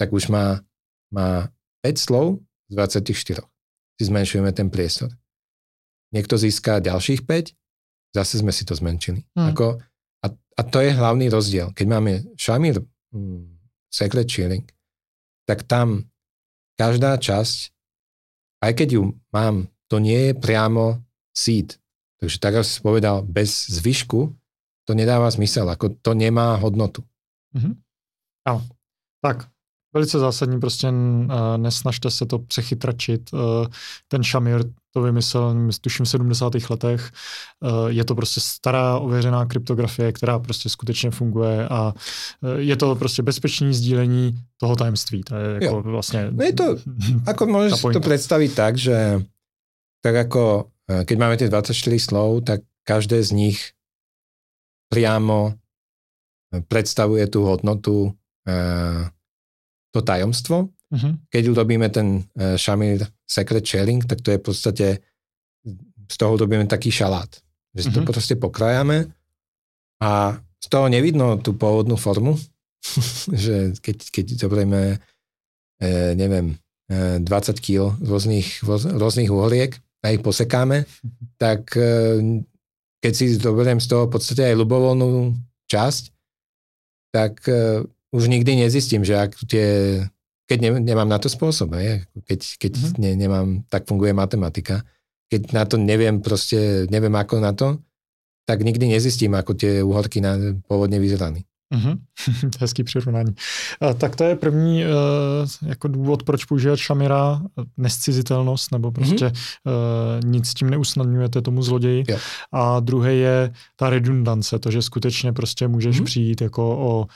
tak 0.00 0.12
už 0.12 0.32
má, 0.32 0.60
má 1.12 1.48
5 1.84 1.96
slov 1.96 2.40
z 2.68 2.74
24. 3.04 3.44
Si 4.00 4.02
zmenšujeme 4.08 4.48
ten 4.56 4.72
priestor. 4.72 5.12
Niekto 6.12 6.40
získa 6.40 6.80
ďalších 6.80 7.24
5, 7.28 7.52
zase 8.16 8.34
sme 8.40 8.52
si 8.52 8.64
to 8.64 8.72
zmenšili. 8.72 9.24
Mm. 9.36 9.52
Ako, 9.52 9.80
a, 10.24 10.26
a 10.32 10.60
to 10.64 10.78
je 10.80 10.90
hlavný 10.96 11.28
rozdiel. 11.28 11.76
Keď 11.76 11.86
máme 11.86 12.24
Shamir 12.40 12.80
hmm, 13.12 13.60
Secret 13.92 14.28
Chilling, 14.28 14.64
tak 15.44 15.68
tam 15.68 16.08
každá 16.80 17.20
časť 17.20 17.70
aj 18.60 18.72
keď 18.76 18.88
ju 19.00 19.02
mám, 19.32 19.72
to 19.88 19.96
nie 19.98 20.30
je 20.30 20.32
priamo 20.36 21.00
seed. 21.32 21.80
Takže 22.20 22.36
tak 22.38 22.54
ako 22.54 22.64
si 22.68 22.80
povedal, 22.84 23.16
bez 23.24 23.66
zvyšku, 23.72 24.36
to 24.84 24.92
nedává 24.92 25.30
smysl, 25.30 25.64
ako 25.64 25.96
to 26.04 26.12
nemá 26.14 26.60
hodnotu. 26.60 27.00
Mm-hmm. 27.56 27.74
Ano. 28.44 28.60
Tak, 29.24 29.48
velice 29.94 30.18
zásadní, 30.18 30.60
prostě 30.60 30.88
uh, 30.88 31.32
nesnažte 31.56 32.10
se 32.10 32.26
to 32.26 32.38
přechytračit. 32.38 33.32
Uh, 33.32 33.40
ten 34.08 34.22
Shamir 34.22 34.64
to 34.92 35.02
vymyslel, 35.02 35.54
tuším, 35.80 36.04
v 36.04 36.08
70. 36.08 36.52
letech. 36.70 37.12
Uh, 37.60 37.88
je 37.88 38.04
to 38.04 38.14
prostě 38.14 38.40
stará 38.40 38.98
ověřená 38.98 39.46
kryptografie, 39.46 40.12
která 40.12 40.38
prostě 40.38 40.68
skutečně 40.68 41.10
funguje 41.10 41.68
a 41.68 41.92
je 42.56 42.76
to 42.76 42.94
prostě 42.96 43.22
bezpečné 43.22 43.72
sdílení 43.72 44.38
toho 44.56 44.76
tajemství. 44.76 45.22
To 45.22 45.36
je 45.36 45.54
jako 45.54 45.76
jo. 45.76 45.82
vlastně... 45.82 46.28
No 46.30 46.44
je 46.44 46.52
to, 46.52 46.76
ako 47.26 47.46
môžeš 47.46 47.80
to 47.92 48.00
predstaviť 48.00 48.50
tak, 48.54 48.76
že 48.78 49.24
tak 50.00 50.16
ako 50.16 50.72
keď 50.90 51.16
máme 51.16 51.38
tie 51.38 51.46
24 51.46 51.76
slov, 52.02 52.42
tak 52.42 52.66
každé 52.82 53.22
z 53.22 53.30
nich 53.36 53.58
priamo 54.90 55.54
predstavuje 56.66 57.30
tú 57.30 57.46
hodnotu 57.46 58.10
to 59.90 60.00
tajomstvo. 60.02 60.70
Uh-huh. 60.90 61.12
Keď 61.30 61.42
urobíme 61.54 61.86
ten 61.90 62.22
uh, 62.34 62.58
Shamir 62.58 63.06
Secret 63.26 63.62
Sharing, 63.62 64.02
tak 64.06 64.22
to 64.22 64.34
je 64.34 64.38
v 64.38 64.44
podstate, 64.44 64.86
z 66.10 66.16
toho 66.18 66.34
urobíme 66.34 66.66
taký 66.66 66.90
šalát. 66.90 67.30
Že 67.74 67.82
uh-huh. 67.86 67.94
to 67.94 68.00
mhm. 68.02 68.08
proste 68.10 68.34
pokrajame 68.34 68.98
a 70.02 70.42
z 70.58 70.66
toho 70.66 70.90
nevidno 70.90 71.38
tú 71.38 71.54
pôvodnú 71.54 71.94
formu, 71.94 72.34
že 73.44 73.78
keď, 73.78 73.96
keď 74.10 74.26
zoberieme, 74.34 74.98
e, 75.78 76.16
neviem, 76.18 76.58
e, 76.90 77.22
20 77.22 77.62
kg 77.62 77.94
rôznych, 78.02 78.66
rôznych 78.98 79.30
uhliek 79.30 79.78
a 80.00 80.12
ich 80.12 80.24
posekáme, 80.24 80.88
tak 81.36 81.76
e, 81.76 82.40
keď 83.00 83.12
si 83.12 83.36
zoberiem 83.36 83.80
z 83.80 83.88
toho 83.88 84.08
v 84.08 84.12
podstate 84.16 84.52
aj 84.52 84.60
ľubovoľnú 84.60 85.36
časť, 85.68 86.04
tak 87.12 87.44
e, 87.48 87.84
už 88.10 88.24
nikdy 88.26 88.64
nezistím, 88.64 89.04
že 89.04 89.20
ak 89.20 89.36
tie, 89.44 90.00
keď 90.48 90.58
ne, 90.60 90.70
nemám 90.80 91.08
na 91.08 91.20
to 91.20 91.28
spôsob, 91.28 91.76
je, 91.76 92.02
keď, 92.24 92.40
keď 92.58 92.72
mm-hmm. 92.74 93.00
ne, 93.00 93.10
nemám, 93.14 93.48
tak 93.68 93.84
funguje 93.84 94.16
matematika, 94.16 94.82
keď 95.30 95.42
na 95.54 95.64
to 95.68 95.78
neviem 95.78 96.18
proste, 96.24 96.90
neviem 96.90 97.14
ako 97.14 97.38
na 97.38 97.52
to, 97.54 97.78
tak 98.48 98.66
nikdy 98.66 98.90
nezistím, 98.90 99.38
ako 99.38 99.54
tie 99.54 99.84
uhorky 99.84 100.18
na, 100.18 100.58
pôvodne 100.66 100.98
vyzerali. 100.98 101.46
Mm-hmm. 101.74 101.98
Hezký 102.60 102.84
přirovnání. 102.84 103.34
Tak 103.98 104.16
to 104.16 104.24
je 104.24 104.36
první 104.36 104.84
uh, 104.84 104.90
jako 105.68 105.88
důvod, 105.88 106.22
proč 106.22 106.44
používat 106.44 106.76
šamira, 106.76 107.42
nescizitelnost, 107.76 108.72
nebo 108.72 108.92
prostě 108.92 109.26
mm-hmm. 109.26 110.24
nic 110.24 110.48
s 110.48 110.54
tím 110.54 110.70
neusnadňujete 110.70 111.42
tomu 111.42 111.62
zloději. 111.62 112.04
Yeah. 112.08 112.22
A 112.52 112.80
druhé 112.80 113.14
je 113.14 113.52
ta 113.76 113.90
redundance, 113.90 114.58
to, 114.58 114.70
že 114.70 114.82
skutečně 114.82 115.32
prostě 115.32 115.68
můžeš 115.68 116.00
mm-hmm. 116.00 116.04
přijít 116.04 116.40
jako 116.40 116.78
o 116.78 117.06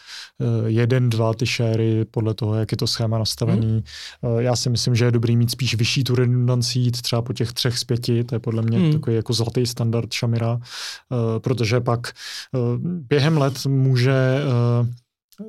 jeden, 0.66 1.10
dva 1.10 1.34
ty 1.34 1.46
šéry 1.46 2.04
podle 2.10 2.34
toho, 2.34 2.54
jak 2.54 2.72
je 2.72 2.76
to 2.76 2.86
schéma 2.86 3.18
nastavený. 3.18 3.84
Uh, 4.20 4.38
já 4.38 4.56
si 4.56 4.70
myslím, 4.70 4.94
že 4.94 5.04
je 5.04 5.10
dobrý 5.10 5.36
mít 5.36 5.50
spíš 5.50 5.74
vyšší 5.74 6.04
tu 6.04 6.14
redundanci, 6.14 6.78
jít 6.78 7.02
třeba 7.02 7.22
po 7.22 7.32
těch 7.32 7.52
třech 7.52 7.78
z 7.78 7.84
pěti, 7.84 8.24
to 8.24 8.34
je 8.34 8.38
podle 8.38 8.62
mě 8.62 8.78
mm-hmm. 8.78 8.92
takový 8.92 9.16
jako 9.16 9.32
zlatý 9.32 9.66
standard 9.66 10.12
šamira, 10.12 10.54
uh, 10.54 10.60
protože 11.38 11.80
pak 11.80 12.12
během 12.82 13.38
let 13.38 13.66
může 13.66 14.44
Eh, 14.44 14.86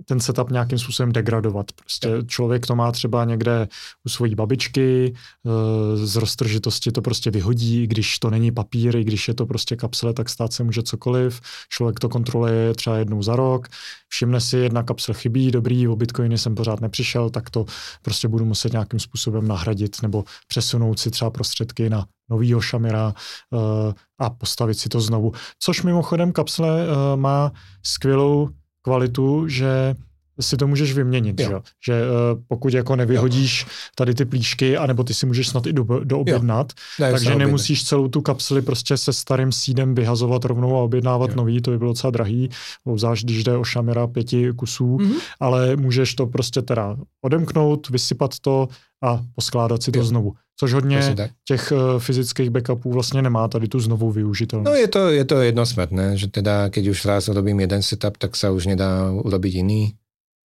ten 0.05 0.19
setup 0.19 0.51
nějakým 0.51 0.79
způsobem 0.79 1.11
degradovat. 1.11 1.71
Prostě 1.71 2.09
člověk 2.27 2.67
to 2.67 2.75
má 2.75 2.91
třeba 2.91 3.25
někde 3.25 3.67
u 4.05 4.09
svojí 4.09 4.35
babičky, 4.35 5.13
eh, 5.13 5.97
z 5.97 6.15
roztržitosti 6.15 6.91
to 6.91 7.01
prostě 7.01 7.31
vyhodí, 7.31 7.87
když 7.87 8.19
to 8.19 8.29
není 8.29 8.51
papír, 8.51 8.95
i 8.95 9.03
když 9.03 9.27
je 9.27 9.33
to 9.33 9.45
prostě 9.45 9.75
kapsle, 9.75 10.13
tak 10.13 10.29
stát 10.29 10.53
se 10.53 10.63
může 10.63 10.83
cokoliv. 10.83 11.41
Člověk 11.69 11.99
to 11.99 12.09
kontroluje 12.09 12.73
třeba 12.73 12.97
jednou 12.97 13.21
za 13.21 13.35
rok, 13.35 13.67
všimne 14.09 14.41
si, 14.41 14.57
jedna 14.57 14.83
kapsle 14.83 15.13
chybí, 15.13 15.51
dobrý, 15.51 15.87
o 15.87 15.95
bitcoiny 15.95 16.37
jsem 16.37 16.55
pořád 16.55 16.81
nepřišel, 16.81 17.29
tak 17.29 17.49
to 17.49 17.65
prostě 18.01 18.27
budu 18.27 18.45
muset 18.45 18.71
nějakým 18.71 18.99
způsobem 18.99 19.47
nahradit 19.47 20.01
nebo 20.01 20.23
přesunout 20.47 20.99
si 20.99 21.11
třeba 21.11 21.31
prostředky 21.31 21.89
na 21.89 22.05
novýho 22.29 22.61
šamira 22.61 23.13
uh, 23.51 23.93
a 24.19 24.29
postavit 24.29 24.73
si 24.73 24.89
to 24.89 25.01
znovu. 25.01 25.31
Což 25.59 25.83
mimochodem 25.83 26.31
kapsle 26.31 26.87
uh, 26.87 27.19
má 27.19 27.51
skvělou 27.83 28.49
kvalitu, 28.85 29.49
že 29.49 29.97
si 30.41 30.57
to 30.57 30.67
můžeš 30.67 30.93
vyměnit, 30.93 31.39
jo. 31.39 31.49
že, 31.49 31.55
že 31.85 32.01
uh, 32.03 32.41
pokud 32.47 32.73
jako 32.73 32.95
nevyhodíš 32.95 33.65
tady 33.95 34.13
ty 34.13 34.25
plíšky, 34.25 34.77
anebo 34.77 35.03
ty 35.03 35.13
si 35.13 35.25
můžeš 35.25 35.47
snad 35.47 35.65
i 35.65 35.73
do, 35.73 35.83
doobjednat, 36.03 36.73
ne, 36.99 37.11
takže 37.11 37.35
nemusíš 37.35 37.83
celou 37.83 38.07
tu 38.07 38.21
kapsli 38.21 38.61
prostě 38.61 38.97
se 38.97 39.13
starým 39.13 39.51
sídem 39.51 39.95
vyhazovat 39.95 40.45
rovnou 40.45 40.77
a 40.77 40.83
objednávat 40.83 41.29
jo. 41.29 41.35
nový, 41.35 41.61
to 41.61 41.71
by 41.71 41.77
bylo 41.77 41.91
docela 41.91 42.11
drahý, 42.11 42.49
obzvlášť 42.83 43.23
když 43.23 43.43
jde 43.43 43.57
o 43.57 43.63
šamera 43.63 44.07
pěti 44.07 44.51
kusů, 44.55 44.97
mm-hmm. 44.97 45.15
ale 45.39 45.75
můžeš 45.75 46.15
to 46.15 46.25
prostě 46.27 46.61
teda 46.61 46.97
odemknout, 47.21 47.89
vysypat 47.89 48.39
to 48.39 48.67
a 49.03 49.21
poskládat 49.35 49.83
si 49.83 49.91
to 49.91 49.99
jo. 49.99 50.05
znovu. 50.05 50.33
Což 50.59 50.73
hodně 50.73 51.15
těch 51.47 51.71
uh, 51.71 51.99
fyzických 51.99 52.49
backupů 52.49 52.91
vlastně 52.91 53.21
nemá 53.21 53.47
tady 53.47 53.67
tu 53.67 53.79
znovu 53.79 54.11
využitelnost. 54.11 54.71
No 54.71 54.75
je 54.75 54.87
to, 54.87 55.09
je 55.09 55.25
to 55.25 55.41
jednosmrtné, 55.41 56.17
že 56.17 56.27
teda 56.27 56.69
keď 56.69 56.87
už 56.87 57.05
raz 57.05 57.27
robím 57.27 57.59
jeden 57.59 57.83
setup, 57.83 58.17
tak 58.17 58.39
sa 58.39 58.55
už 58.55 58.71
nedá 58.71 59.11
urobiť 59.11 59.53
iný. 59.59 59.99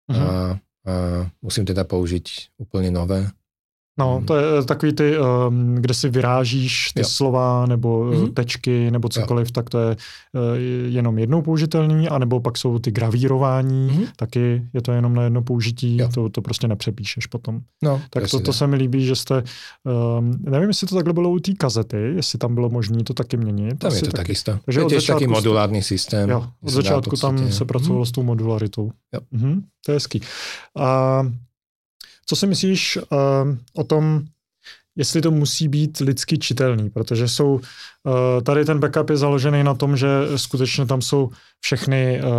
Uh-huh. 0.08 0.18
A, 0.18 0.56
a 0.88 0.92
musím 1.44 1.68
teda 1.68 1.84
použiť 1.84 2.56
úplne 2.56 2.88
nové. 2.88 3.28
No, 3.98 4.16
hmm. 4.16 4.26
to 4.26 4.36
je 4.36 4.44
eh, 4.58 4.64
takový 4.64 4.92
ty, 4.92 5.18
um, 5.18 5.74
kde 5.74 5.94
si 5.94 6.08
vyrážíš 6.08 6.92
ty 6.92 7.00
jo. 7.00 7.06
slova 7.08 7.66
nebo 7.66 8.04
mm-hmm. 8.04 8.32
tečky 8.32 8.90
nebo 8.90 9.08
cokoliv, 9.08 9.48
jo. 9.48 9.52
tak 9.52 9.70
to 9.70 9.78
je 9.78 9.96
uh, 9.96 10.42
jenom 10.86 11.18
jednou 11.18 11.42
použitelný, 11.42 12.08
anebo 12.08 12.40
pak 12.40 12.58
jsou 12.58 12.78
ty 12.78 12.90
gravírování, 12.90 13.90
mm-hmm. 13.90 14.06
taky 14.16 14.62
je 14.74 14.82
to 14.82 14.92
jenom 14.92 15.14
na 15.14 15.22
jedno 15.22 15.42
použití, 15.42 15.98
to, 16.14 16.28
to 16.28 16.42
prostě 16.42 16.68
nepřepíšeš 16.68 17.26
potom. 17.26 17.60
No, 17.82 18.02
tak 18.10 18.30
to, 18.30 18.40
to 18.40 18.52
se 18.52 18.66
mi 18.66 18.76
líbí, 18.76 19.06
že 19.06 19.16
jste, 19.16 19.42
um, 20.18 20.38
nevím, 20.40 20.68
jestli 20.68 20.86
to 20.86 20.94
takhle 20.94 21.12
bylo 21.12 21.30
u 21.30 21.38
té 21.38 21.52
kazety, 21.52 22.12
jestli 22.16 22.38
tam 22.38 22.54
bylo 22.54 22.68
možné 22.68 23.04
to 23.04 23.14
taky 23.14 23.36
měnit. 23.36 23.78
Tam 23.78 23.92
je 23.92 24.00
to 24.00 24.06
taky, 24.06 24.16
takisto. 24.16 24.58
Takže 24.64 24.80
je 24.90 25.02
taký 25.02 25.26
modulární 25.26 25.82
systém. 25.82 26.30
Jo, 26.30 26.44
od 26.62 26.70
začátku 26.70 27.16
tam 27.16 27.52
se 27.52 27.64
pracovalo 27.64 28.02
mm-hmm. 28.02 28.08
s 28.08 28.12
tou 28.12 28.22
modularitou. 28.22 28.90
Jo. 29.14 29.20
Mm-hmm, 29.34 29.62
to 29.86 29.92
je 29.92 29.96
hezký. 29.96 30.20
A 30.76 31.22
co 32.28 32.36
si 32.36 32.46
myslíš 32.46 32.96
uh, 32.96 33.56
o 33.74 33.84
tom, 33.84 34.22
jestli 34.96 35.20
to 35.20 35.30
musí 35.30 35.68
být 35.68 35.98
lidsky 35.98 36.38
čitelný, 36.38 36.90
protože 36.90 37.28
jsou, 37.28 37.54
uh, 37.54 37.62
tady 38.42 38.64
ten 38.64 38.78
backup 38.78 39.10
je 39.10 39.16
založený 39.16 39.64
na 39.64 39.74
tom, 39.74 39.96
že 39.96 40.08
skutečně 40.36 40.86
tam 40.86 41.02
jsou 41.02 41.30
všechny 41.60 42.20
uh, 42.22 42.30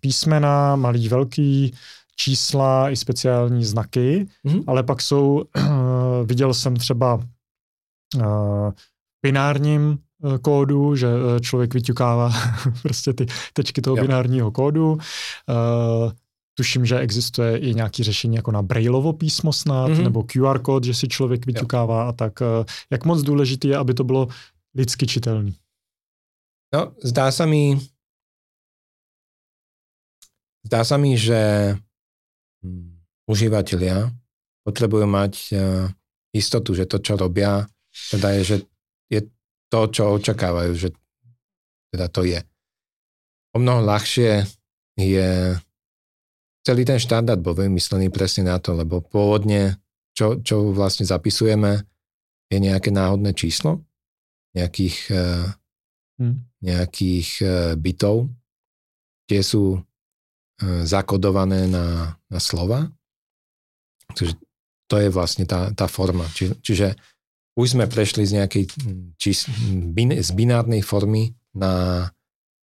písmena, 0.00 0.76
malý, 0.76 1.08
velký, 1.08 1.74
čísla 2.16 2.90
i 2.90 2.96
speciální 2.96 3.64
znaky, 3.64 4.26
mm-hmm. 4.46 4.64
ale 4.66 4.82
pak 4.82 5.02
jsou, 5.02 5.44
uh, 5.56 5.64
viděl 6.24 6.54
jsem 6.54 6.76
třeba 6.76 7.14
uh, 7.14 8.70
binárním 9.22 9.98
kódu, 10.42 10.96
že 10.96 11.08
člověk 11.40 11.74
vyťukává 11.74 12.32
prostě 12.82 13.12
ty 13.12 13.26
tečky 13.52 13.82
toho 13.82 13.96
jo. 13.96 14.02
binárního 14.02 14.50
kódu. 14.50 14.92
Uh, 14.92 16.12
Tuším, 16.56 16.86
že 16.86 16.98
existuje 16.98 17.58
i 17.58 17.74
nějaké 17.74 18.04
řešení 18.04 18.36
jako 18.36 18.52
na 18.52 18.62
Brailleovo 18.62 19.12
písmo 19.12 19.52
snad, 19.52 19.90
mm-hmm. 19.90 20.02
nebo 20.02 20.24
QR 20.24 20.58
kód, 20.58 20.84
že 20.84 20.94
si 20.94 21.08
člověk 21.08 21.46
vyťukává 21.46 22.02
jo. 22.02 22.08
a 22.08 22.12
tak. 22.12 22.42
Eh, 22.42 22.64
jak 22.90 23.04
moc 23.04 23.22
důležité 23.22 23.68
je, 23.68 23.76
aby 23.76 23.94
to 23.94 24.04
bylo 24.04 24.28
lidsky 24.74 25.06
čitelné? 25.06 25.52
No, 26.74 26.92
zdá 26.98 27.30
sa 27.30 27.46
mi, 27.46 27.78
zdá 30.66 30.82
sa 30.82 30.98
mi, 30.98 31.14
že 31.14 31.72
hm, 32.60 33.00
užívateľia 33.30 34.10
potrebujú 34.66 35.06
mať 35.06 35.34
uh, 35.54 35.86
istotu, 36.34 36.74
že 36.74 36.90
to, 36.90 36.98
čo 36.98 37.14
robia, 37.14 37.70
teda 38.10 38.34
je, 38.36 38.42
že 38.42 38.56
je 39.06 39.20
to, 39.70 39.80
čo 39.94 40.18
očakávajú, 40.18 40.72
že 40.74 40.90
teda 41.94 42.10
to 42.10 42.26
je. 42.26 42.42
O 43.54 43.62
mnoho 43.62 43.86
ľahšie 43.86 44.42
je 44.98 45.54
celý 46.66 46.82
ten 46.82 46.98
štandard 46.98 47.38
bol 47.38 47.54
vymyslený 47.54 48.10
presne 48.10 48.50
na 48.50 48.58
to, 48.58 48.74
lebo 48.74 48.98
pôvodne, 48.98 49.78
čo, 50.10 50.42
čo 50.42 50.74
vlastne 50.74 51.06
zapisujeme, 51.06 51.86
je 52.50 52.58
nejaké 52.58 52.90
náhodné 52.90 53.30
číslo, 53.38 53.86
nejakých, 54.50 55.14
hmm. 56.18 56.36
nejakých 56.66 57.28
uh, 57.42 57.50
bytov, 57.78 58.26
tie 59.30 59.46
sú 59.46 59.78
uh, 59.78 60.82
zakodované 60.82 61.70
na, 61.70 62.18
na 62.26 62.38
slova. 62.42 62.90
Čiže 64.14 64.34
to 64.90 64.98
je 64.98 65.08
vlastne 65.10 65.46
tá, 65.46 65.70
tá 65.70 65.86
forma. 65.86 66.26
Či, 66.34 66.54
čiže 66.62 66.98
už 67.58 67.78
sme 67.78 67.90
prešli 67.90 68.26
z 68.26 68.42
nejakej 68.42 68.64
čís, 69.18 69.50
bin, 69.94 70.14
z 70.14 70.30
binárnej 70.34 70.82
formy 70.82 71.34
na, 71.54 72.06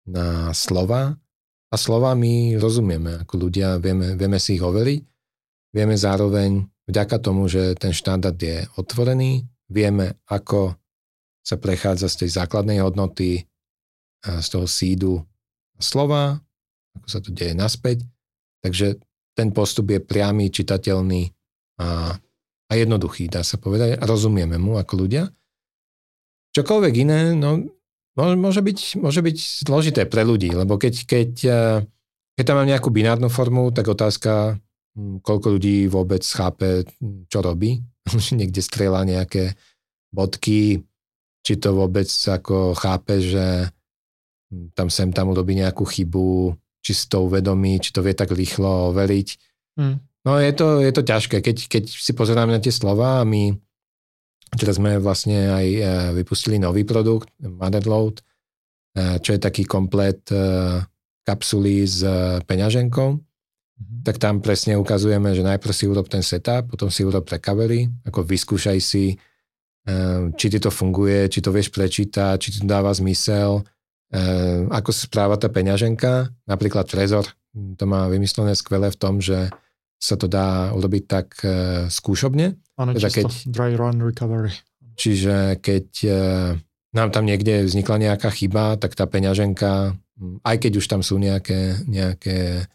na 0.08 0.52
slova 0.56 1.16
a 1.68 1.76
slovami 1.76 2.56
rozumieme, 2.56 3.24
ako 3.24 3.48
ľudia, 3.48 3.76
vieme, 3.76 4.16
vieme 4.16 4.40
si 4.40 4.56
ich 4.56 4.64
overiť, 4.64 5.00
vieme 5.76 5.96
zároveň 5.96 6.64
vďaka 6.88 7.16
tomu, 7.20 7.44
že 7.46 7.76
ten 7.76 7.92
štandard 7.92 8.36
je 8.40 8.64
otvorený, 8.80 9.44
vieme, 9.68 10.16
ako 10.24 10.72
sa 11.44 11.60
prechádza 11.60 12.08
z 12.08 12.24
tej 12.24 12.30
základnej 12.40 12.80
hodnoty, 12.80 13.44
z 14.24 14.46
toho 14.48 14.66
sídu 14.68 15.12
slova, 15.78 16.40
ako 16.96 17.06
sa 17.08 17.20
to 17.20 17.30
deje 17.30 17.54
naspäť. 17.54 18.04
Takže 18.64 18.98
ten 19.38 19.54
postup 19.54 19.94
je 19.94 20.02
priamy, 20.02 20.50
čitateľný 20.50 21.30
a, 21.78 22.18
a 22.68 22.72
jednoduchý, 22.74 23.30
dá 23.30 23.46
sa 23.46 23.56
povedať. 23.56 24.02
Rozumieme 24.02 24.58
mu 24.58 24.74
ako 24.76 25.06
ľudia. 25.06 25.30
Čokoľvek 26.58 26.94
iné, 27.06 27.38
no, 27.38 27.62
môže 28.18 28.58
byť, 28.58 28.98
môže 28.98 29.22
byť 29.22 29.36
zložité 29.62 30.02
pre 30.02 30.26
ľudí, 30.26 30.50
lebo 30.50 30.74
keď, 30.74 30.94
keď, 31.06 31.30
eh, 31.46 31.78
keď 32.34 32.44
tam 32.44 32.56
mám 32.58 32.68
nejakú 32.70 32.90
binárnu 32.90 33.30
formu, 33.30 33.70
tak 33.70 33.86
otázka, 33.86 34.58
hm, 34.98 35.22
koľko 35.22 35.54
ľudí 35.54 35.86
vôbec 35.86 36.26
chápe, 36.26 36.82
hm, 36.98 37.30
čo 37.30 37.38
robí. 37.38 37.78
Niekde 38.38 38.58
strieľa 38.58 39.06
nejaké 39.06 39.54
bodky, 40.10 40.82
či 41.46 41.54
to 41.62 41.78
vôbec 41.78 42.10
ako 42.10 42.74
chápe, 42.74 43.22
že 43.22 43.70
hm, 44.50 44.74
tam 44.74 44.90
sem 44.90 45.14
tam 45.14 45.30
urobí 45.30 45.54
nejakú 45.54 45.86
chybu, 45.86 46.58
či 46.82 46.92
si 46.98 47.06
to 47.06 47.22
uvedomí, 47.22 47.78
či 47.78 47.94
to 47.94 48.02
vie 48.02 48.18
tak 48.18 48.34
rýchlo 48.34 48.90
overiť. 48.90 49.28
Hmm. 49.78 50.02
No 50.26 50.42
je 50.42 50.50
to, 50.50 50.82
je 50.82 50.90
to 50.90 51.06
ťažké, 51.06 51.38
keď, 51.38 51.56
keď 51.70 51.84
si 51.86 52.12
pozeráme 52.12 52.50
na 52.50 52.58
tie 52.58 52.74
slova 52.74 53.22
a 53.22 53.28
my 53.28 53.54
teraz 54.56 54.80
sme 54.80 54.96
vlastne 54.96 55.52
aj 55.52 55.66
e, 55.66 55.80
vypustili 56.22 56.56
nový 56.56 56.88
produkt, 56.88 57.28
Motherload, 57.42 58.20
e, 58.20 58.22
čo 59.20 59.36
je 59.36 59.40
taký 59.40 59.68
komplet 59.68 60.24
e, 60.32 60.38
kapsuly 61.26 61.84
s 61.84 62.00
peňaženkou, 62.48 63.08
mm-hmm. 63.12 64.00
tak 64.00 64.16
tam 64.16 64.40
presne 64.40 64.80
ukazujeme, 64.80 65.36
že 65.36 65.44
najprv 65.44 65.74
si 65.76 65.84
urob 65.84 66.08
ten 66.08 66.24
setup, 66.24 66.72
potom 66.72 66.88
si 66.88 67.04
urob 67.04 67.28
recovery, 67.28 67.84
ako 68.08 68.24
vyskúšaj 68.24 68.78
si, 68.80 69.12
či 70.36 70.46
ti 70.52 70.60
to 70.60 70.68
funguje, 70.68 71.32
či 71.32 71.40
to 71.40 71.48
vieš 71.48 71.72
prečítať, 71.72 72.36
či 72.36 72.48
ti 72.52 72.58
to 72.60 72.68
dáva 72.68 72.92
zmysel, 72.92 73.64
ako 74.68 74.88
sa 74.92 75.02
správa 75.08 75.40
tá 75.40 75.48
peňaženka, 75.48 76.28
napríklad 76.44 76.84
Trezor, 76.88 77.24
to 77.76 77.84
má 77.88 78.04
vymyslené 78.08 78.52
skvelé 78.52 78.92
v 78.92 79.00
tom, 79.00 79.20
že 79.20 79.48
sa 79.98 80.14
to 80.14 80.30
dá 80.30 80.70
urobiť 80.78 81.04
tak 81.10 81.28
skúšobne. 81.90 82.54
Áno, 82.78 82.94
teda 82.94 83.10
keď, 83.10 83.50
dry 83.50 83.74
run 83.74 83.98
recovery. 83.98 84.54
Čiže 84.94 85.58
keď 85.58 85.86
nám 86.94 87.10
tam 87.10 87.26
niekde 87.26 87.66
vznikla 87.66 87.98
nejaká 87.98 88.30
chyba, 88.30 88.78
tak 88.78 88.94
tá 88.94 89.10
peňaženka, 89.10 89.98
aj 90.46 90.56
keď 90.62 90.72
už 90.78 90.86
tam 90.86 91.02
sú 91.02 91.18
nejaké, 91.18 91.82
nejaké 91.90 92.66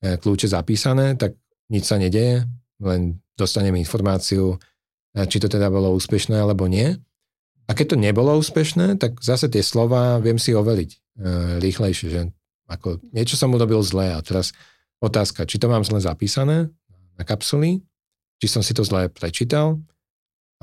kľúče 0.00 0.48
zapísané, 0.48 1.14
tak 1.20 1.36
nič 1.68 1.84
sa 1.84 2.00
nedeje, 2.00 2.48
len 2.80 3.22
dostaneme 3.36 3.80
informáciu, 3.80 4.56
či 5.12 5.36
to 5.40 5.48
teda 5.48 5.68
bolo 5.68 5.92
úspešné 5.96 6.40
alebo 6.40 6.68
nie. 6.68 6.96
A 7.68 7.72
keď 7.72 7.94
to 7.94 8.02
nebolo 8.02 8.36
úspešné, 8.36 8.98
tak 8.98 9.22
zase 9.22 9.48
tie 9.48 9.62
slova 9.62 10.18
viem 10.18 10.36
si 10.36 10.52
overiť 10.52 10.90
e, 10.92 10.98
rýchlejšie, 11.62 12.08
že 12.10 12.20
ako 12.66 13.00
niečo 13.14 13.38
som 13.38 13.54
urobil 13.54 13.80
zle 13.86 14.12
a 14.12 14.18
teraz 14.20 14.50
otázka, 15.02 15.44
či 15.44 15.58
to 15.58 15.66
mám 15.66 15.82
zle 15.82 15.98
zapísané 15.98 16.70
na 17.18 17.24
kapsuly, 17.26 17.82
či 18.38 18.46
som 18.46 18.62
si 18.62 18.72
to 18.72 18.86
zle 18.86 19.10
prečítal, 19.10 19.82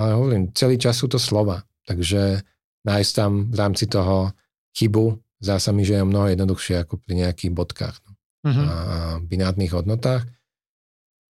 ale 0.00 0.16
hovorím, 0.16 0.50
celý 0.56 0.80
čas 0.80 0.96
sú 0.96 1.06
to 1.12 1.20
slova, 1.20 1.62
takže 1.84 2.40
nájsť 2.88 3.12
tam 3.12 3.52
v 3.52 3.56
rámci 3.60 3.84
toho 3.84 4.32
chybu 4.72 5.20
zdá 5.40 5.56
sa 5.56 5.72
mi, 5.72 5.82
že 5.82 5.98
je 5.98 6.04
mnoho 6.04 6.28
jednoduchšie 6.30 6.84
ako 6.84 7.00
pri 7.00 7.24
nejakých 7.24 7.52
bodkách 7.56 7.96
no. 8.04 8.12
uh-huh. 8.46 8.66
a 8.68 8.76
binárnych 9.24 9.72
hodnotách. 9.72 10.28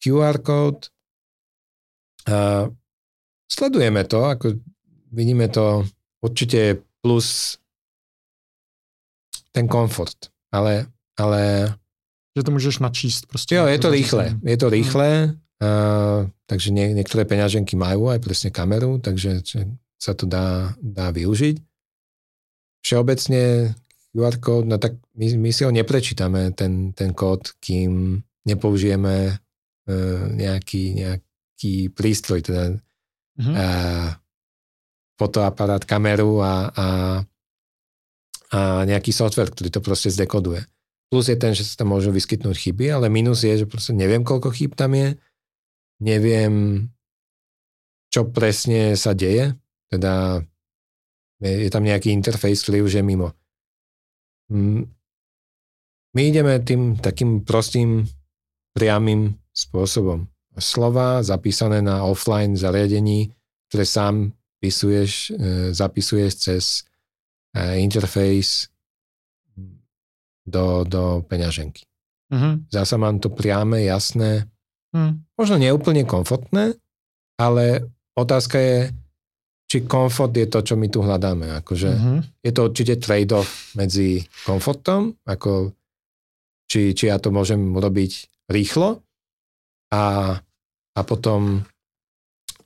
QR 0.03 0.43
kód, 0.43 0.91
a 2.29 2.69
sledujeme 3.49 4.05
to, 4.05 4.29
ako 4.29 4.61
vidíme 5.13 5.49
to 5.49 5.89
určite 6.21 6.85
plus 7.01 7.57
ten 9.51 9.65
komfort, 9.67 10.29
ale, 10.53 10.87
ale 11.17 11.73
že 12.37 12.43
to 12.47 12.51
môžeš 12.55 12.79
načíst 12.79 13.27
proste. 13.27 13.59
Jo, 13.59 13.67
je 13.67 13.79
to 13.79 13.91
rýchle, 13.91 14.39
je 14.39 14.57
to 14.57 14.69
rýchle, 14.71 15.35
uh, 15.35 16.31
takže 16.47 16.71
nie, 16.71 16.95
niektoré 16.95 17.27
peňaženky 17.27 17.75
majú 17.75 18.11
aj 18.11 18.23
presne 18.23 18.51
kameru, 18.55 19.03
takže 19.03 19.43
sa 20.01 20.13
to 20.15 20.25
dá, 20.31 20.75
dá 20.79 21.11
využiť. 21.11 21.59
Všeobecne 22.81 23.75
QR 24.11 24.37
kód, 24.41 24.65
no 24.67 24.81
tak 24.81 24.97
my, 25.19 25.27
my 25.37 25.51
si 25.53 25.63
ho 25.67 25.71
neprečítame, 25.71 26.55
ten, 26.55 26.95
ten 26.97 27.13
kód, 27.13 27.55
kým 27.59 28.23
nepoužijeme 28.47 29.17
uh, 29.35 30.23
nejaký, 30.33 30.83
nejaký 30.97 31.75
prístroj, 31.93 32.41
teda 32.47 32.65
mm-hmm. 33.39 33.55
uh, 33.55 34.09
fotoaparát, 35.21 35.85
kameru 35.85 36.41
a, 36.41 36.73
a, 36.73 36.87
a 38.55 38.61
nejaký 38.89 39.13
software, 39.13 39.53
ktorý 39.53 39.69
to 39.69 39.85
proste 39.85 40.09
zdekoduje. 40.09 40.65
Plus 41.11 41.27
je 41.27 41.35
ten, 41.35 41.51
že 41.53 41.67
sa 41.67 41.83
tam 41.83 41.91
môžu 41.93 42.15
vyskytnúť 42.15 42.55
chyby, 42.55 42.87
ale 42.95 43.11
minus 43.11 43.43
je, 43.43 43.65
že 43.65 43.67
proste 43.67 43.91
neviem, 43.91 44.23
koľko 44.23 44.55
chýb 44.55 44.79
tam 44.79 44.95
je, 44.95 45.19
neviem, 45.99 46.87
čo 48.15 48.31
presne 48.31 48.95
sa 48.95 49.11
deje, 49.13 49.59
teda 49.91 50.43
je, 51.43 51.69
tam 51.69 51.83
nejaký 51.83 52.15
interfejs, 52.15 52.63
ktorý 52.63 52.87
už 52.87 52.93
je 52.99 53.03
mimo. 53.03 53.35
Mm, 54.55 54.87
my 56.15 56.23
ideme 56.23 56.63
tým 56.63 56.95
takým 56.99 57.43
prostým, 57.43 58.07
priamým 58.71 59.35
spôsobom. 59.51 60.31
Slova 60.55 61.27
zapísané 61.27 61.83
na 61.83 62.07
offline 62.07 62.55
zariadení, 62.55 63.35
ktoré 63.67 63.83
sám 63.83 64.31
zapisuješ, 64.61 65.31
e, 65.31 65.73
zapisuješ 65.73 66.33
cez 66.37 66.65
e, 67.57 67.81
interface 67.81 68.69
do, 70.51 70.83
do 70.85 71.23
peňaženky. 71.25 71.87
Uh-huh. 72.31 72.63
Zasa 72.71 72.99
mám 72.99 73.23
to 73.23 73.31
priame, 73.31 73.87
jasné, 73.87 74.47
uh-huh. 74.95 75.15
možno 75.39 75.57
neúplne 75.59 76.03
komfortné, 76.07 76.75
ale 77.39 77.91
otázka 78.19 78.59
je, 78.59 78.79
či 79.71 79.87
komfort 79.87 80.35
je 80.35 80.51
to, 80.51 80.67
čo 80.67 80.75
my 80.75 80.91
tu 80.91 81.01
hľadáme. 81.01 81.47
Akože 81.63 81.91
uh-huh. 81.91 82.19
Je 82.43 82.51
to 82.51 82.67
určite 82.67 82.99
trade-off 82.99 83.75
medzi 83.79 84.27
komfortom, 84.43 85.15
ako 85.27 85.73
či, 86.71 86.95
či 86.95 87.11
ja 87.11 87.19
to 87.19 87.35
môžem 87.35 87.59
urobiť 87.75 88.47
rýchlo 88.51 89.03
a, 89.95 90.35
a 90.95 91.01
potom 91.03 91.67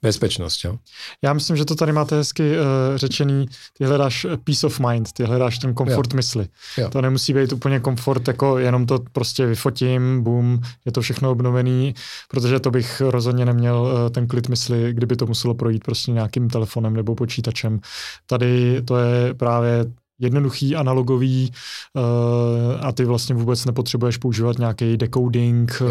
bezpečnosťou. 0.05 0.79
Já 1.23 1.33
myslím, 1.33 1.57
že 1.57 1.65
to 1.65 1.75
tady 1.75 1.93
máte 1.93 2.17
hezky 2.17 2.59
uh, 2.59 2.65
řečený, 2.97 3.47
ty 3.79 3.85
hledáš 3.85 4.27
peace 4.45 4.67
of 4.67 4.81
mind, 4.81 5.13
ty 5.13 5.25
hledáš 5.25 5.59
ten 5.59 5.75
komfort 5.75 6.13
jo. 6.13 6.17
mysli. 6.17 6.49
Jo. 6.79 6.91
To 6.91 7.01
nemusí 7.01 7.35
být 7.35 7.53
úplně 7.53 7.81
komfort, 7.81 8.29
jako 8.29 8.59
jenom 8.59 8.87
to 8.87 8.99
prostě 9.13 9.47
vyfotím, 9.47 10.23
boom, 10.23 10.61
je 10.85 10.93
to 10.93 11.01
všechno 11.01 11.31
obnovený, 11.31 11.95
protože 12.29 12.61
to 12.61 12.71
bych 12.71 13.01
rozhodně 13.01 13.45
neměl 13.45 13.81
uh, 13.81 14.11
ten 14.11 14.27
klid 14.27 14.49
mysli, 14.49 14.93
kdyby 14.93 15.17
to 15.17 15.27
muselo 15.27 15.55
projít 15.55 15.85
prostě 15.85 16.13
nějakým 16.13 16.51
telefonem 16.51 16.95
nebo 16.95 17.15
počítačem. 17.15 17.81
Tady 18.27 18.83
to 18.83 18.97
je 18.97 19.35
právě 19.35 19.85
jednoduchý, 20.19 20.77
analogový 20.77 21.53
uh, 21.95 22.87
a 22.87 22.93
ty 22.93 23.05
vlastně 23.05 23.35
vůbec 23.35 23.65
nepotřebuješ 23.65 24.17
používat 24.17 24.59
nějaký 24.59 24.97
decoding, 24.97 25.79
uh, 25.81 25.89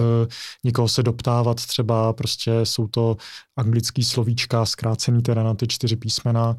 nikoho 0.63 0.87
se 0.87 1.03
doptávat 1.03 1.65
třeba, 1.65 2.13
prostě 2.13 2.51
jsou 2.63 2.87
to 2.87 3.17
anglický 3.57 4.03
slovíčka, 4.03 4.65
zkrácený 4.65 5.21
teda 5.21 5.43
na 5.43 5.53
ty 5.53 5.67
čtyři 5.67 5.95
písmena, 5.95 6.55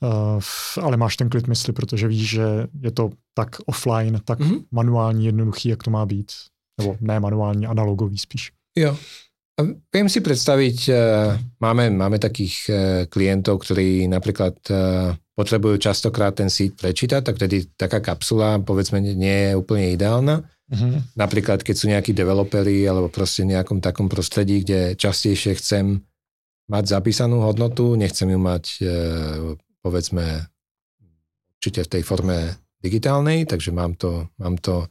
uh, 0.00 0.42
ale 0.82 0.96
máš 0.96 1.16
ten 1.16 1.28
klid 1.28 1.46
mysli, 1.46 1.72
protože 1.72 2.08
víš, 2.08 2.30
že 2.30 2.66
je 2.82 2.90
to 2.90 3.10
tak 3.34 3.56
offline, 3.66 4.20
tak 4.24 4.40
mm-hmm. 4.40 4.64
manuální, 4.72 5.26
jednoduchý, 5.26 5.68
jak 5.68 5.82
to 5.82 5.90
má 5.90 6.06
být. 6.06 6.32
Nebo 6.80 6.96
ne 7.00 7.20
manuální, 7.20 7.66
analogový 7.66 8.18
spíš. 8.18 8.50
Jo. 8.78 8.96
A 9.60 9.62
viem 9.94 10.10
si 10.10 10.18
predstaviť, 10.18 10.90
uh, 10.90 11.38
máme, 11.62 11.90
máme 11.90 12.18
takých 12.18 12.70
klientov, 13.06 13.62
ktorí 13.62 14.10
napríklad 14.10 14.58
potrebujú 15.34 15.82
častokrát 15.82 16.34
ten 16.38 16.46
sít 16.46 16.78
prečítať, 16.78 17.20
tak 17.26 17.36
tedy 17.42 17.66
taká 17.74 17.98
kapsula 17.98 18.62
povedzme 18.62 19.02
nie 19.02 19.50
je 19.50 19.58
úplne 19.58 19.90
ideálna. 19.90 20.46
Uh-huh. 20.70 21.02
Napríklad 21.18 21.60
keď 21.66 21.74
sú 21.74 21.86
nejakí 21.90 22.14
developeri 22.14 22.86
alebo 22.86 23.10
proste 23.10 23.42
v 23.42 23.58
nejakom 23.58 23.82
takom 23.82 24.06
prostredí, 24.06 24.62
kde 24.62 24.94
častejšie 24.94 25.58
chcem 25.58 26.00
mať 26.70 26.84
zapísanú 26.86 27.44
hodnotu, 27.44 27.98
nechcem 27.98 28.30
ju 28.30 28.40
mať 28.40 28.64
e, 28.80 28.86
povedzme 29.84 30.48
určite 31.60 31.84
v 31.84 31.92
tej 31.98 32.02
forme 32.06 32.56
digitálnej, 32.80 33.44
takže 33.44 33.74
mám 33.74 33.98
to, 34.00 34.32
mám 34.40 34.56
to 34.56 34.88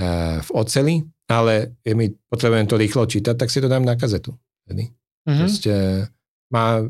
e, 0.00 0.40
v 0.40 0.50
oceli, 0.56 1.04
ale 1.28 1.76
je 1.84 1.92
mi, 1.92 2.08
potrebujem 2.08 2.70
to 2.70 2.80
rýchlo 2.80 3.04
čítať, 3.04 3.34
tak 3.36 3.52
si 3.52 3.60
to 3.60 3.68
dám 3.68 3.84
na 3.84 3.98
kazetu. 3.98 4.32
Tedy. 4.64 4.88
Uh-huh. 5.26 5.44
Proste 5.44 6.06
má 6.48 6.80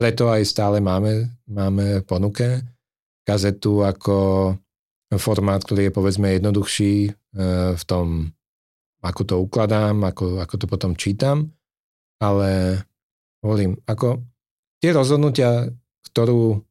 preto 0.00 0.32
aj 0.32 0.48
stále 0.48 0.80
máme, 0.80 1.28
máme 1.44 2.00
ponuke. 2.08 2.64
Kazetu 3.28 3.84
ako 3.84 4.16
formát, 5.20 5.60
ktorý 5.60 5.92
je 5.92 5.92
povedzme 5.92 6.32
jednoduchší 6.40 6.94
e, 7.04 7.10
v 7.76 7.82
tom, 7.84 8.32
ako 9.04 9.22
to 9.28 9.34
ukladám, 9.44 10.00
ako, 10.08 10.40
ako 10.40 10.54
to 10.56 10.66
potom 10.66 10.96
čítam, 10.96 11.52
ale 12.16 12.80
hovorím, 13.44 13.76
ako 13.84 14.24
tie 14.80 14.96
rozhodnutia, 14.96 15.68
ktorú, 16.08 16.64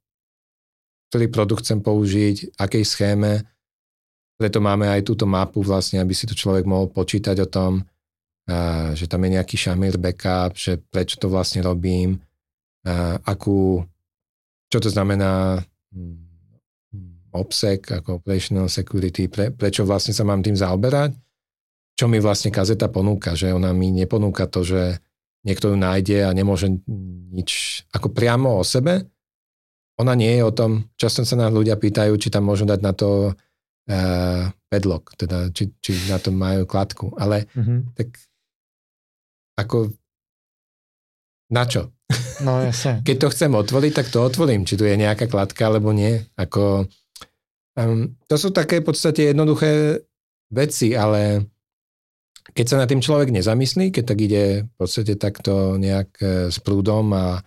ktorý 1.13 1.25
produkt 1.29 1.69
chcem 1.69 1.85
použiť, 1.85 2.57
akej 2.57 2.81
schéme, 2.81 3.45
preto 4.41 4.57
máme 4.57 4.89
aj 4.89 5.05
túto 5.05 5.29
mapu 5.29 5.61
vlastne, 5.61 6.01
aby 6.01 6.17
si 6.17 6.25
to 6.25 6.33
človek 6.33 6.65
mohol 6.65 6.89
počítať 6.89 7.37
o 7.45 7.47
tom, 7.51 7.83
že 8.97 9.05
tam 9.05 9.21
je 9.27 9.35
nejaký 9.37 9.59
Shamir 9.59 9.99
backup, 10.01 10.57
že 10.57 10.79
prečo 10.79 11.19
to 11.21 11.29
vlastne 11.29 11.61
robím, 11.61 12.17
akú, 13.25 13.83
čo 14.71 14.77
to 14.79 14.89
znamená 14.89 15.59
hm, 15.91 16.29
OPSEC 17.29 18.01
ako 18.01 18.23
Operational 18.23 18.71
Security, 18.71 19.29
pre, 19.29 19.53
prečo 19.53 19.85
vlastne 19.85 20.15
sa 20.15 20.25
mám 20.25 20.41
tým 20.41 20.57
zaoberať, 20.57 21.13
čo 21.93 22.07
mi 22.07 22.17
vlastne 22.17 22.49
kazeta 22.49 22.87
ponúka, 22.89 23.35
že 23.35 23.51
ona 23.53 23.75
mi 23.75 23.91
neponúka 23.91 24.47
to, 24.47 24.63
že 24.65 24.97
niekto 25.43 25.71
ju 25.71 25.77
nájde 25.77 26.25
a 26.25 26.31
nemôže 26.31 26.71
nič 27.31 27.83
ako 27.91 28.11
priamo 28.11 28.59
o 28.59 28.63
sebe. 28.63 29.07
Ona 29.99 30.15
nie 30.15 30.39
je 30.39 30.43
o 30.47 30.55
tom, 30.55 30.87
často 30.95 31.27
sa 31.27 31.35
nás 31.35 31.51
ľudia 31.51 31.75
pýtajú, 31.75 32.15
či 32.15 32.31
tam 32.31 32.47
môžu 32.47 32.63
dať 32.63 32.79
na 32.79 32.95
to 32.95 33.35
uh, 33.35 34.43
padlock, 34.71 35.11
teda 35.19 35.51
či, 35.51 35.75
či 35.83 35.91
na 36.07 36.15
to 36.23 36.31
majú 36.31 36.63
kladku. 36.63 37.11
Ale 37.19 37.51
mm-hmm. 37.51 37.99
tak 37.99 38.15
ako 39.59 39.91
na 41.51 41.67
čo? 41.67 41.91
No 42.45 42.63
jasne. 42.63 43.03
Keď 43.03 43.17
to 43.19 43.31
chcem 43.35 43.51
otvoriť, 43.51 43.91
tak 43.93 44.07
to 44.09 44.23
otvorím, 44.23 44.63
či 44.63 44.79
tu 44.79 44.87
je 44.87 44.95
nejaká 44.95 45.27
kladka 45.27 45.67
alebo 45.67 45.91
nie. 45.91 46.23
Ako, 46.39 46.87
um, 47.75 48.15
to 48.25 48.35
sú 48.39 48.49
také 48.55 48.79
v 48.79 48.87
podstate 48.89 49.35
jednoduché 49.35 50.01
veci, 50.49 50.95
ale 50.95 51.45
keď 52.55 52.65
sa 52.65 52.77
na 52.81 52.89
tým 52.89 53.03
človek 53.03 53.29
nezamyslí, 53.29 53.93
keď 53.93 54.03
tak 54.03 54.19
ide 54.25 54.65
v 54.65 54.73
podstate 54.73 55.13
takto 55.21 55.77
nejak 55.77 56.09
e, 56.17 56.49
s 56.49 56.57
prúdom 56.57 57.13
a, 57.13 57.37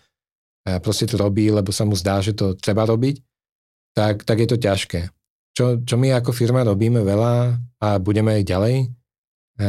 a 0.62 0.78
proste 0.78 1.10
to 1.10 1.18
robí, 1.18 1.50
lebo 1.50 1.74
sa 1.74 1.82
mu 1.82 1.98
zdá, 1.98 2.22
že 2.22 2.38
to 2.38 2.54
treba 2.54 2.86
robiť, 2.86 3.18
tak, 3.98 4.22
tak 4.22 4.46
je 4.46 4.48
to 4.54 4.62
ťažké 4.62 5.10
čo, 5.52 5.84
čo 5.84 5.94
my 6.00 6.16
ako 6.16 6.32
firma 6.32 6.64
robíme 6.64 7.04
veľa 7.04 7.34
a 7.84 7.88
budeme 8.00 8.40
aj 8.40 8.44
ďalej, 8.48 8.76
e, 8.80 9.66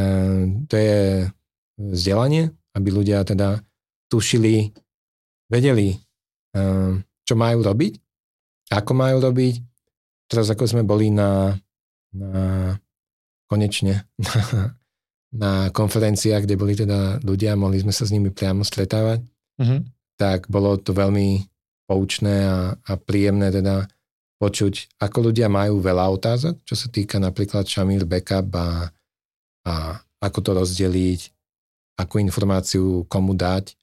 to 0.68 0.76
je 0.80 1.28
vzdelanie, 1.76 2.48
aby 2.74 2.90
ľudia 2.90 3.28
teda 3.28 3.60
tušili, 4.08 4.72
vedeli, 5.50 5.96
e, 5.96 5.98
čo 7.24 7.34
majú 7.36 7.64
robiť, 7.64 7.94
ako 8.72 8.92
majú 8.96 9.18
robiť. 9.24 9.56
Teraz 10.28 10.50
ako 10.50 10.66
sme 10.66 10.84
boli 10.88 11.14
na, 11.14 11.54
na 12.16 12.74
konečne 13.46 14.08
na, 14.18 14.34
na 15.44 15.52
konferenciách, 15.70 16.46
kde 16.46 16.56
boli 16.58 16.74
teda 16.74 17.22
ľudia, 17.22 17.60
mohli 17.60 17.82
sme 17.82 17.94
sa 17.94 18.08
s 18.08 18.14
nimi 18.14 18.34
priamo 18.34 18.66
stretávať, 18.66 19.22
mm-hmm. 19.62 19.80
tak 20.18 20.50
bolo 20.50 20.78
to 20.80 20.94
veľmi 20.94 21.46
poučné 21.86 22.48
a, 22.48 22.74
a 22.74 22.92
príjemné 22.96 23.52
teda 23.52 23.86
počuť, 24.42 25.00
ako 25.00 25.32
ľudia 25.32 25.48
majú 25.48 25.80
veľa 25.80 26.06
otázok, 26.20 26.68
čo 26.68 26.76
sa 26.76 26.88
týka 26.92 27.16
napríklad 27.22 27.64
Shamir 27.64 28.04
Backup 28.04 28.52
a, 28.56 28.92
a 29.64 29.74
ako 30.20 30.40
to 30.44 30.52
rozdeliť, 30.56 31.22
akú 32.00 32.20
informáciu 32.20 33.08
komu 33.08 33.36
dať, 33.36 33.76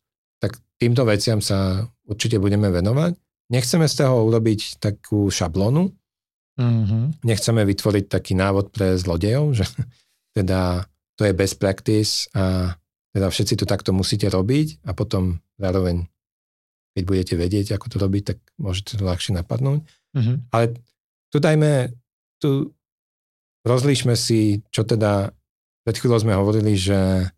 týmto 0.81 1.05
veciam 1.05 1.45
sa 1.45 1.85
určite 2.09 2.41
budeme 2.41 2.73
venovať. 2.73 3.13
Nechceme 3.53 3.85
z 3.85 3.95
toho 4.01 4.25
urobiť 4.33 4.81
takú 4.81 5.29
šablonu, 5.29 5.93
mm-hmm. 6.57 7.21
nechceme 7.21 7.63
vytvoriť 7.69 8.05
taký 8.09 8.33
návod 8.33 8.73
pre 8.73 8.97
zlodejov, 8.97 9.61
že 9.61 9.69
teda 10.37 10.89
to 11.21 11.29
je 11.29 11.37
best 11.37 11.61
practice 11.61 12.33
a 12.33 12.73
teda 13.13 13.29
všetci 13.29 13.61
to 13.61 13.67
takto 13.69 13.93
musíte 13.93 14.31
robiť 14.31 14.87
a 14.89 14.97
potom 14.97 15.43
zároveň, 15.61 16.09
keď 16.97 17.03
budete 17.05 17.35
vedieť, 17.37 17.67
ako 17.77 17.87
to 17.93 17.97
robiť, 18.01 18.23
tak 18.35 18.39
môžete 18.57 18.97
to 18.97 19.03
ľahšie 19.05 19.37
napadnúť. 19.37 19.85
Mm-hmm. 20.17 20.37
Ale 20.55 20.65
tu 21.29 21.37
dajme, 21.43 21.93
tu 22.41 22.71
rozlíšme 23.67 24.15
si, 24.17 24.63
čo 24.73 24.87
teda, 24.87 25.35
pred 25.85 25.97
chvíľou 25.99 26.23
sme 26.23 26.39
hovorili, 26.39 26.79
že, 26.79 27.29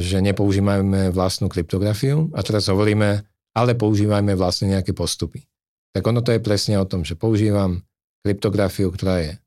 že 0.00 0.18
nepoužívajme 0.22 1.10
vlastnú 1.12 1.50
kryptografiu 1.50 2.30
a 2.34 2.40
teraz 2.42 2.70
hovoríme, 2.70 3.22
ale 3.54 3.72
používajme 3.74 4.34
vlastne 4.38 4.76
nejaké 4.76 4.94
postupy. 4.94 5.44
Tak 5.92 6.04
ono 6.04 6.22
to 6.22 6.32
je 6.36 6.40
presne 6.42 6.78
o 6.78 6.86
tom, 6.86 7.02
že 7.02 7.18
používam 7.18 7.82
kryptografiu, 8.22 8.92
ktorá 8.92 9.24
je 9.24 9.32
e, 9.34 9.38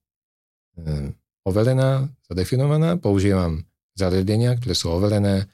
overená, 1.45 2.10
zadefinovaná, 2.28 2.97
používam 2.97 3.64
zariadenia, 3.95 4.58
ktoré 4.58 4.74
sú 4.74 4.91
overené 4.91 5.47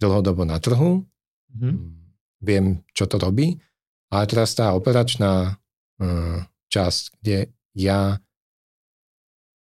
dlhodobo 0.00 0.42
na 0.42 0.58
trhu, 0.58 1.04
mm-hmm. 1.52 1.76
viem, 2.42 2.80
čo 2.96 3.06
to 3.06 3.20
robí, 3.20 3.60
ale 4.10 4.24
teraz 4.26 4.56
tá 4.56 4.74
operačná 4.74 5.62
Eh, 6.02 6.38
časť, 6.72 7.02
kde 7.22 7.52
ja 7.78 8.18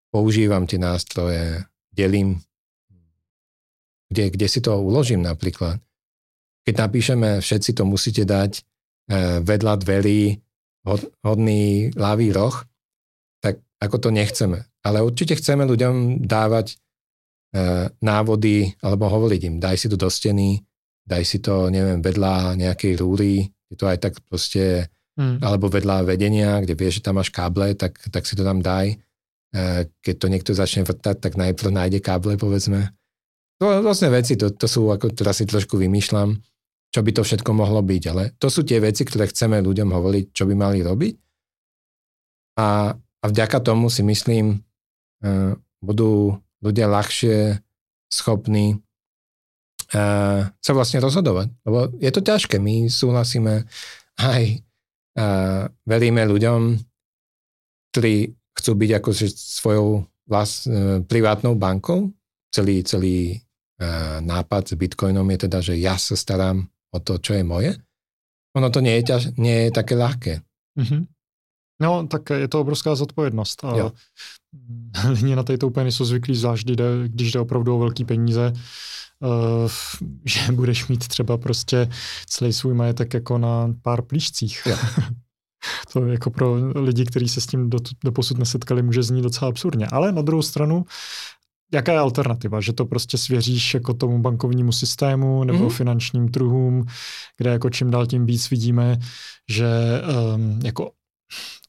používam 0.10 0.66
tie 0.66 0.82
nástroje, 0.82 1.68
delím, 1.94 2.42
kde, 4.12 4.36
kde 4.36 4.48
si 4.52 4.60
to 4.60 4.76
uložím 4.76 5.24
napríklad. 5.24 5.80
Keď 6.68 6.76
napíšeme, 6.78 7.40
všetci 7.40 7.72
to 7.74 7.84
musíte 7.88 8.28
dať 8.28 8.52
eh, 8.60 9.40
vedľa 9.40 9.74
dverí 9.80 10.38
hodný 11.22 11.94
ľavý 11.94 12.34
roh, 12.34 12.58
tak 13.40 13.62
ako 13.80 13.98
to 13.98 14.10
nechceme. 14.12 14.60
Ale 14.82 15.06
určite 15.06 15.38
chceme 15.38 15.64
ľuďom 15.64 16.28
dávať 16.28 16.76
eh, 16.76 17.88
návody 18.04 18.76
alebo 18.84 19.08
hovoriť 19.08 19.42
im, 19.48 19.56
daj 19.58 19.78
si 19.80 19.88
to 19.88 19.96
do 19.96 20.12
steny, 20.12 20.60
daj 21.08 21.24
si 21.26 21.40
to, 21.42 21.72
neviem, 21.72 22.04
vedľa 22.04 22.60
nejakej 22.60 22.94
rúry, 23.00 23.50
je 23.72 23.76
to 23.80 23.88
aj 23.88 23.98
tak 24.04 24.14
proste 24.28 24.92
hmm. 25.16 25.40
alebo 25.40 25.72
vedľa 25.72 26.04
vedenia, 26.04 26.60
kde 26.60 26.76
vieš, 26.76 27.00
že 27.00 27.06
tam 27.08 27.20
máš 27.20 27.32
káble, 27.32 27.74
tak, 27.76 27.98
tak 28.12 28.28
si 28.28 28.36
to 28.36 28.44
tam 28.44 28.60
daj. 28.60 28.96
E, 28.96 28.96
keď 30.04 30.16
to 30.20 30.28
niekto 30.28 30.52
začne 30.52 30.84
vrtať, 30.84 31.24
tak 31.24 31.40
najprv 31.40 31.70
nájde 31.72 32.00
káble, 32.04 32.36
povedzme. 32.36 32.92
To 33.62 33.70
vlastne 33.86 34.10
veci, 34.10 34.34
to, 34.34 34.50
to 34.58 34.66
sú, 34.66 34.90
ako 34.90 35.14
teraz 35.14 35.38
si 35.38 35.46
trošku 35.46 35.78
vymýšľam, 35.78 36.34
čo 36.90 37.00
by 37.06 37.12
to 37.14 37.22
všetko 37.22 37.54
mohlo 37.54 37.86
byť, 37.86 38.04
ale 38.10 38.34
to 38.42 38.50
sú 38.50 38.66
tie 38.66 38.82
veci, 38.82 39.06
ktoré 39.06 39.30
chceme 39.30 39.62
ľuďom 39.62 39.94
hovoriť, 39.94 40.26
čo 40.34 40.50
by 40.50 40.54
mali 40.58 40.82
robiť. 40.82 41.14
A, 42.58 42.90
a 42.98 43.26
vďaka 43.30 43.62
tomu 43.62 43.94
si 43.94 44.02
myslím, 44.02 44.58
uh, 44.58 45.54
budú 45.78 46.42
ľudia 46.66 46.90
ľahšie 46.90 47.62
schopní 48.10 48.82
uh, 49.94 50.50
sa 50.50 50.72
vlastne 50.74 50.98
rozhodovať. 50.98 51.54
Lebo 51.62 51.94
je 52.02 52.12
to 52.12 52.26
ťažké. 52.26 52.58
My 52.58 52.90
súhlasíme 52.90 53.70
aj 54.18 54.42
uh, 55.22 55.70
veríme 55.86 56.26
ľuďom, 56.26 56.82
ktorí 57.94 58.34
chcú 58.58 58.72
byť 58.74 58.92
ako 58.98 59.10
svojou 59.38 59.88
vlast, 60.26 60.66
uh, 60.66 61.06
privátnou 61.06 61.54
bankou. 61.54 62.10
Celý, 62.52 62.84
celý 62.84 63.40
nápad 64.22 64.68
s 64.68 64.74
Bitcoinom 64.74 65.32
je 65.32 65.38
teda, 65.38 65.60
že 65.62 65.74
ja 65.78 65.98
sa 65.98 66.16
starám 66.16 66.68
o 66.92 67.00
to, 67.00 67.18
čo 67.18 67.34
je 67.34 67.44
moje. 67.44 67.72
Ono 68.58 68.68
to 68.70 68.84
nie 68.84 69.00
je, 69.00 69.04
ťaž, 69.04 69.22
nie 69.40 69.68
je 69.68 69.70
také 69.72 69.96
ľahké. 69.96 70.34
Mm-hmm. 70.80 71.02
No, 71.82 72.08
tak 72.08 72.30
je 72.30 72.48
to 72.48 72.62
obrovská 72.62 72.96
zodpovědnost. 72.96 73.66
A 73.66 73.78
jo. 73.78 73.92
lidi 75.10 75.36
na 75.36 75.44
to 75.44 75.68
úplně 75.68 75.84
nejsou 75.84 76.06
zvyklí, 76.06 76.36
zvlášť 76.36 76.68
když 77.08 77.32
jde 77.32 77.40
opravdu 77.40 77.76
o 77.76 77.80
velký 77.80 78.06
peníze, 78.06 78.54
uh, 79.20 79.70
že 80.26 80.52
budeš 80.52 80.88
mít 80.88 81.08
třeba 81.08 81.38
prostě 81.38 81.90
celý 82.26 82.54
svůj 82.54 82.74
majetek 82.74 83.14
jako 83.14 83.38
na 83.38 83.74
pár 83.82 84.02
plíšcích. 84.02 84.68
to 85.94 86.06
jako 86.06 86.30
pro 86.30 86.56
lidi, 86.76 87.06
kteří 87.06 87.30
se 87.30 87.42
s 87.42 87.48
tím 87.48 87.70
do, 87.70 87.78
do 88.04 88.12
posud 88.12 88.38
nesetkali, 88.38 88.82
může 88.82 89.04
znít 89.04 89.22
docela 89.22 89.50
absurdně. 89.50 89.88
Ale 89.92 90.12
na 90.12 90.22
druhou 90.22 90.42
stranu, 90.42 90.86
jaká 91.74 91.92
je 91.92 92.00
alternativa? 92.00 92.62
Že 92.62 92.74
to 92.74 92.86
prostě 92.86 93.18
svěříš 93.18 93.74
jako 93.74 93.94
tomu 93.94 94.20
bankovnímu 94.20 94.72
systému 94.72 95.44
nebo 95.44 95.60
mm-hmm. 95.60 95.70
finančním 95.70 96.30
trhům, 96.30 96.86
kde 97.38 97.50
jako 97.50 97.70
čím 97.70 97.92
dál 97.92 98.08
tím 98.08 98.26
víc 98.26 98.50
vidíme, 98.50 99.00
že 99.50 99.68
um, 100.36 100.60
jako 100.64 100.92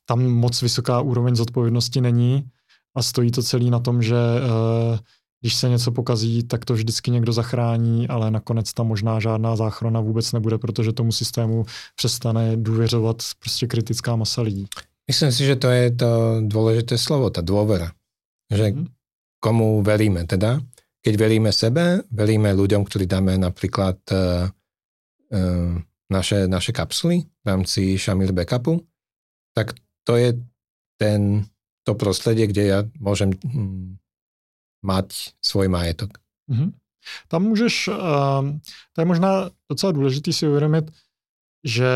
tam 0.04 0.22
moc 0.22 0.62
vysoká 0.62 1.00
úroveň 1.00 1.36
zodpovědnosti 1.36 2.00
není 2.00 2.44
a 2.96 3.02
stojí 3.02 3.30
to 3.30 3.42
celý 3.42 3.70
na 3.70 3.78
tom, 3.78 4.02
že 4.02 4.14
uh, 4.14 4.98
když 5.40 5.54
se 5.54 5.68
něco 5.68 5.92
pokazí, 5.92 6.42
tak 6.42 6.64
to 6.64 6.74
vždycky 6.74 7.10
někdo 7.10 7.32
zachrání, 7.32 8.08
ale 8.08 8.30
nakonec 8.30 8.72
tam 8.72 8.86
možná 8.86 9.20
žádná 9.20 9.56
záchrana 9.56 10.00
vůbec 10.00 10.32
nebude, 10.32 10.58
protože 10.58 10.92
tomu 10.92 11.12
systému 11.12 11.64
přestane 11.96 12.56
důvěřovat 12.56 13.16
prostě 13.38 13.66
kritická 13.66 14.16
masa 14.16 14.42
lidí. 14.42 14.66
Myslím 15.08 15.32
si, 15.32 15.44
že 15.44 15.56
to 15.56 15.66
je 15.66 15.90
to 15.90 16.40
dôležité 16.46 16.94
slovo, 16.94 17.26
tá 17.26 17.42
dôvera. 17.42 17.90
Že 18.54 18.70
hmm. 18.70 18.86
Komu 19.42 19.82
veríme 19.82 20.22
teda. 20.22 20.62
Keď 21.02 21.14
veríme 21.18 21.50
sebe, 21.50 22.06
veríme 22.14 22.54
ľuďom, 22.54 22.86
ktorí 22.86 23.10
dáme 23.10 23.34
napríklad 23.34 23.98
uh, 24.14 24.46
uh, 25.34 25.74
naše, 26.06 26.46
naše 26.46 26.70
kapsuly 26.70 27.26
v 27.26 27.46
rámci 27.46 27.98
Shamir 27.98 28.30
Backupu, 28.30 28.86
tak 29.50 29.74
to 30.06 30.14
je 30.14 30.38
ten, 30.94 31.42
to 31.82 31.98
prostredie, 31.98 32.46
kde 32.46 32.62
ja 32.70 32.78
môžem 33.02 33.34
hm, 33.34 33.98
mať 34.86 35.34
svůj 35.42 35.66
majetok. 35.68 36.22
Mm-hmm. 36.46 36.70
Tam 37.28 37.42
můžeš, 37.42 37.88
uh, 37.88 37.98
to 38.94 39.00
je 39.02 39.04
možná 39.04 39.50
docela 39.70 39.92
důležité 39.92 40.32
si 40.32 40.48
uvědomit, 40.48 40.90
že 41.66 41.90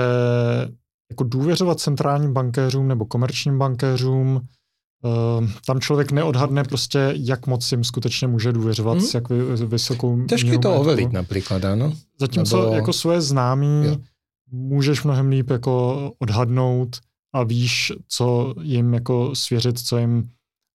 jako 1.10 1.24
důvěřovat 1.24 1.80
centrálním 1.80 2.32
bankéřům 2.32 2.88
nebo 2.88 3.06
komerčním 3.06 3.58
bankéřům 3.58 4.48
tam 5.66 5.80
člověk 5.80 6.12
neodhadne 6.12 6.64
prostě, 6.64 7.12
jak 7.16 7.46
moc 7.46 7.72
jim 7.72 7.84
skutečně 7.84 8.28
může 8.28 8.52
důvěřovat, 8.52 8.98
hmm. 8.98 9.06
s 9.06 9.14
jak 9.14 9.28
vy, 9.28 9.66
vysokou 9.66 10.24
Těžké 10.26 10.58
to 10.58 10.74
overiť 10.74 11.12
například, 11.12 11.64
ano. 11.64 11.92
Zatímco 12.20 12.60
Nebo... 12.62 12.74
jako 12.74 12.92
svoje 12.92 13.20
známí 13.20 13.86
jo. 13.86 13.96
můžeš 14.50 15.02
mnohem 15.02 15.28
líp 15.28 15.50
jako 15.50 16.12
odhadnout 16.18 16.96
a 17.34 17.42
víš, 17.42 17.92
co 18.08 18.54
jim 18.62 18.94
jako 18.94 19.30
svěřit, 19.34 19.78
co 19.78 19.98
jim 19.98 20.28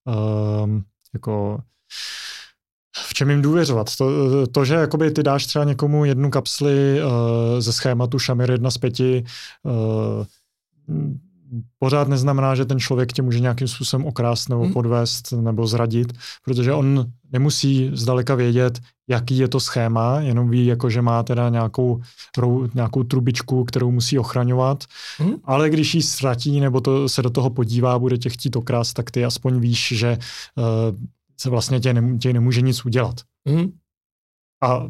uh, 0.08 0.82
jako 1.14 1.60
v 3.08 3.14
čem 3.14 3.30
jim 3.30 3.42
důvěřovat. 3.42 3.96
To, 3.96 4.08
to 4.48 4.66
že 4.66 4.74
jakoby 4.74 5.12
ty 5.12 5.24
dáš 5.24 5.46
třeba 5.46 5.66
někomu 5.66 6.06
jednu 6.06 6.30
kapsli 6.30 7.02
uh, 7.04 7.10
ze 7.60 7.74
schématu 7.74 8.20
Shamir 8.20 8.52
1 8.52 8.72
z 8.72 8.78
5, 8.78 9.00
uh, 9.00 9.16
pořád 11.80 12.08
neznamená, 12.08 12.56
že 12.56 12.66
ten 12.66 12.80
člověk 12.80 13.14
tě 13.14 13.22
může 13.22 13.40
nějakým 13.40 13.68
způsobem 13.68 14.06
okrást 14.06 14.50
nebo 14.50 14.64
hmm. 14.64 14.74
podvést 14.74 15.32
nebo 15.32 15.68
zradit, 15.68 16.14
protože 16.46 16.74
on 16.74 17.06
nemusí 17.32 17.92
zdaleka 17.94 18.36
vědět, 18.36 18.80
jaký 19.10 19.38
je 19.38 19.48
to 19.48 19.60
schéma, 19.60 20.20
jenom 20.20 20.50
ví, 20.50 20.66
jako, 20.66 20.90
že 20.90 21.02
má 21.02 21.24
teda 21.24 21.50
nějakou, 21.50 22.02
nějakou 22.74 23.04
trubičku, 23.04 23.64
kterou 23.64 23.92
musí 23.92 24.20
ochraňovat, 24.20 24.84
hmm. 25.18 25.34
ale 25.44 25.70
když 25.70 25.96
ji 25.96 26.02
ztratí 26.02 26.60
nebo 26.60 26.82
to 26.82 27.10
se 27.10 27.22
do 27.22 27.30
toho 27.30 27.50
podívá, 27.50 28.00
bude 28.00 28.18
tě 28.18 28.30
chtít 28.30 28.56
okrást, 28.56 28.94
tak 28.94 29.12
ty 29.12 29.26
aspoň 29.26 29.60
víš, 29.60 29.94
že 29.96 30.18
uh, 30.58 30.98
se 31.42 31.50
vlastně 31.50 31.80
tě, 31.80 31.94
ne, 31.94 32.18
tě 32.18 32.34
nemůže 32.34 32.62
nic 32.62 32.86
udělat. 32.86 33.16
Hmm. 33.48 33.72
A 34.64 34.88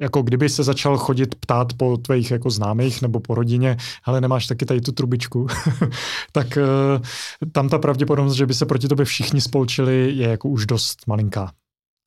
jako 0.00 0.22
kdyby 0.22 0.48
se 0.48 0.64
začal 0.64 0.98
chodit 0.98 1.34
ptát 1.34 1.72
po 1.72 1.96
tvých 1.96 2.30
jako 2.30 2.50
známých 2.50 3.02
nebo 3.02 3.20
po 3.20 3.34
rodině, 3.34 3.76
ale 4.04 4.20
nemáš 4.20 4.46
taky 4.46 4.66
tady 4.66 4.80
tu 4.80 4.92
trubičku, 4.92 5.46
tak 6.32 6.46
uh, 6.56 7.02
tam 7.52 7.68
ta 7.68 7.78
pravděpodobnost, 7.78 8.36
že 8.36 8.46
by 8.46 8.54
se 8.54 8.66
proti 8.66 8.88
tobě 8.88 9.04
všichni 9.04 9.40
spolčili, 9.40 10.12
je 10.12 10.28
jako 10.28 10.48
už 10.48 10.66
dost 10.66 11.06
malinká. 11.06 11.52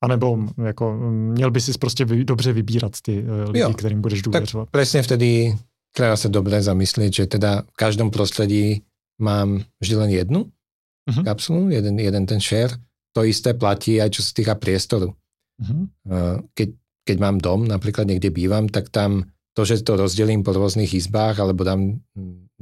A 0.04 0.08
nebo 0.08 0.38
jako, 0.64 0.96
měl 1.10 1.50
by 1.50 1.60
si 1.60 1.78
prostě 1.78 2.04
vy, 2.04 2.24
dobře 2.24 2.52
vybírat 2.52 2.92
ty 3.02 3.22
uh, 3.22 3.50
lidi, 3.50 3.60
jo, 3.60 3.72
kterým 3.72 4.00
budeš 4.00 4.22
důvěřovat. 4.22 4.64
Tak 4.64 4.72
presne 4.72 5.02
vtedy 5.02 5.52
treba 5.92 6.16
sa 6.16 6.30
dobre 6.30 6.62
zamyslieť, 6.62 7.12
že 7.12 7.24
teda 7.26 7.66
v 7.66 7.76
každom 7.76 8.10
prostredí 8.10 8.82
mám 9.20 9.60
vždy 9.82 9.96
len 9.96 10.10
jednu 10.10 10.40
uh-huh. 10.46 11.24
kapsulu, 11.24 11.70
jeden, 11.70 11.98
jeden 11.98 12.26
ten 12.26 12.40
share. 12.40 12.78
To 13.12 13.26
isté 13.26 13.54
platí 13.58 13.98
aj 13.98 14.10
čo 14.14 14.22
sa 14.22 14.32
týka 14.32 14.54
priestoru. 14.54 15.12
Uh-huh. 15.60 15.90
Uh, 16.06 16.38
keď 16.54 16.68
keď 17.10 17.18
mám 17.18 17.42
dom, 17.42 17.66
napríklad 17.66 18.06
niekde 18.06 18.30
bývam, 18.30 18.70
tak 18.70 18.94
tam 18.94 19.26
to, 19.58 19.66
že 19.66 19.82
to 19.82 19.98
rozdelím 19.98 20.46
po 20.46 20.54
rôznych 20.54 20.94
izbách 20.94 21.42
alebo 21.42 21.66
dám 21.66 21.98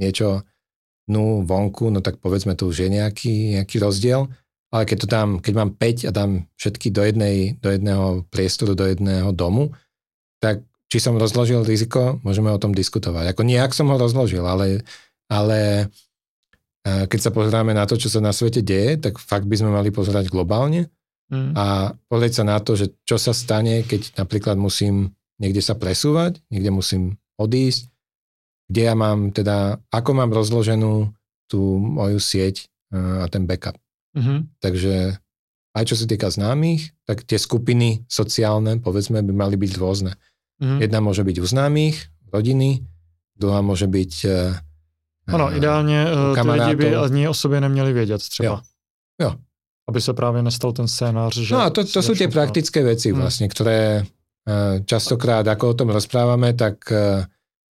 niečo 0.00 0.40
no 1.12 1.44
vonku, 1.44 1.92
no 1.92 2.00
tak 2.00 2.16
povedzme 2.16 2.56
to 2.56 2.72
už 2.72 2.88
je 2.88 2.88
nejaký, 2.88 3.60
nejaký 3.60 3.76
rozdiel. 3.76 4.32
Ale 4.72 4.88
keď 4.88 4.96
to 5.04 5.08
dám, 5.08 5.28
keď 5.44 5.52
mám 5.52 5.70
5 5.76 6.08
a 6.08 6.12
dám 6.12 6.48
všetky 6.56 6.88
do, 6.92 7.04
jednej, 7.04 7.60
do 7.60 7.68
jedného 7.72 8.24
priestoru, 8.32 8.72
do 8.72 8.88
jedného 8.88 9.32
domu, 9.36 9.76
tak 10.40 10.64
či 10.88 11.00
som 11.00 11.20
rozložil 11.20 11.64
riziko, 11.64 12.20
môžeme 12.24 12.48
o 12.48 12.60
tom 12.60 12.72
diskutovať. 12.72 13.36
Ako 13.36 13.44
nejak 13.44 13.76
som 13.76 13.92
ho 13.92 13.96
rozložil, 14.00 14.44
ale, 14.44 14.84
ale 15.28 15.88
keď 16.84 17.20
sa 17.20 17.30
pozeráme 17.32 17.76
na 17.76 17.84
to, 17.84 18.00
čo 18.00 18.08
sa 18.08 18.24
na 18.24 18.32
svete 18.32 18.64
deje, 18.64 18.96
tak 18.96 19.20
fakt 19.20 19.44
by 19.44 19.56
sme 19.60 19.72
mali 19.72 19.92
pozerať 19.92 20.32
globálne 20.32 20.88
mm. 21.32 21.52
a 21.56 21.94
pozrieť 22.08 22.42
sa 22.42 22.44
na 22.44 22.58
to, 22.60 22.76
že 22.76 22.92
čo 23.04 23.16
sa 23.20 23.32
stane, 23.32 23.84
keď 23.84 24.18
napríklad 24.18 24.56
musím 24.56 25.12
niekde 25.38 25.62
sa 25.62 25.78
presúvať, 25.78 26.42
niekde 26.50 26.74
musím 26.74 27.02
odísť, 27.38 27.86
kde 28.68 28.82
ja 28.90 28.94
mám 28.98 29.30
teda, 29.30 29.78
ako 29.94 30.10
mám 30.12 30.34
rozloženú 30.34 31.14
tú 31.48 31.78
moju 31.78 32.18
sieť 32.20 32.68
a 32.92 33.24
ten 33.30 33.46
backup. 33.46 33.78
Mm-hmm. 34.18 34.38
Takže 34.60 34.94
aj 35.78 35.84
čo 35.86 35.94
sa 35.94 36.04
týka 36.10 36.28
známych, 36.28 36.90
tak 37.06 37.22
tie 37.24 37.38
skupiny 37.38 38.04
sociálne, 38.10 38.82
povedzme, 38.82 39.22
by 39.22 39.32
mali 39.32 39.56
byť 39.56 39.72
rôzne. 39.78 40.12
Mm-hmm. 40.58 40.78
Jedna 40.82 40.98
môže 41.00 41.22
byť 41.22 41.36
u 41.38 41.46
známych, 41.46 42.10
rodiny, 42.34 42.82
druhá 43.38 43.62
môže 43.62 43.86
byť 43.86 44.14
Ano, 45.28 45.56
ideálně 45.56 46.06
ty 46.34 46.48
lidi 46.48 46.76
by 46.76 46.96
ani 46.96 47.28
o 47.28 47.34
sobě 47.34 47.60
neměli 47.60 47.92
vědět 47.92 48.18
třeba. 48.18 48.48
Jo. 48.48 48.60
jo 49.20 49.34
aby 49.88 49.98
sa 50.04 50.12
práve 50.12 50.44
nestal 50.44 50.76
ten 50.76 50.84
scénář. 50.84 51.48
Že 51.48 51.52
no 51.56 51.64
a 51.64 51.72
to, 51.72 51.80
to 51.80 52.00
sú 52.04 52.12
tie 52.12 52.28
praktické 52.28 52.84
veci 52.84 53.08
hmm. 53.10 53.16
vlastne, 53.16 53.46
ktoré 53.48 53.80
e, 53.98 54.02
častokrát, 54.84 55.48
ako 55.48 55.72
o 55.72 55.76
tom 55.80 55.88
rozprávame, 55.88 56.52
tak 56.52 56.84
e, 56.92 57.24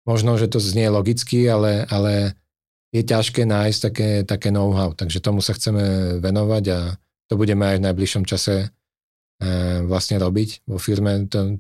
možno, 0.07 0.39
že 0.39 0.47
to 0.47 0.63
znie 0.63 0.87
logicky, 0.87 1.43
ale, 1.51 1.83
ale 1.91 2.39
je 2.95 3.03
ťažké 3.03 3.43
nájsť 3.43 3.79
také, 3.83 4.11
také 4.23 4.49
know-how, 4.55 4.95
takže 4.95 5.19
tomu 5.19 5.43
sa 5.43 5.59
chceme 5.59 6.17
venovať 6.23 6.65
a 6.71 6.79
to 7.27 7.35
budeme 7.35 7.67
aj 7.67 7.83
v 7.83 7.87
najbližšom 7.91 8.25
čase 8.31 8.55
e, 8.63 8.67
vlastne 9.83 10.23
robiť 10.23 10.71
vo 10.71 10.79
firme, 10.79 11.27
to, 11.27 11.59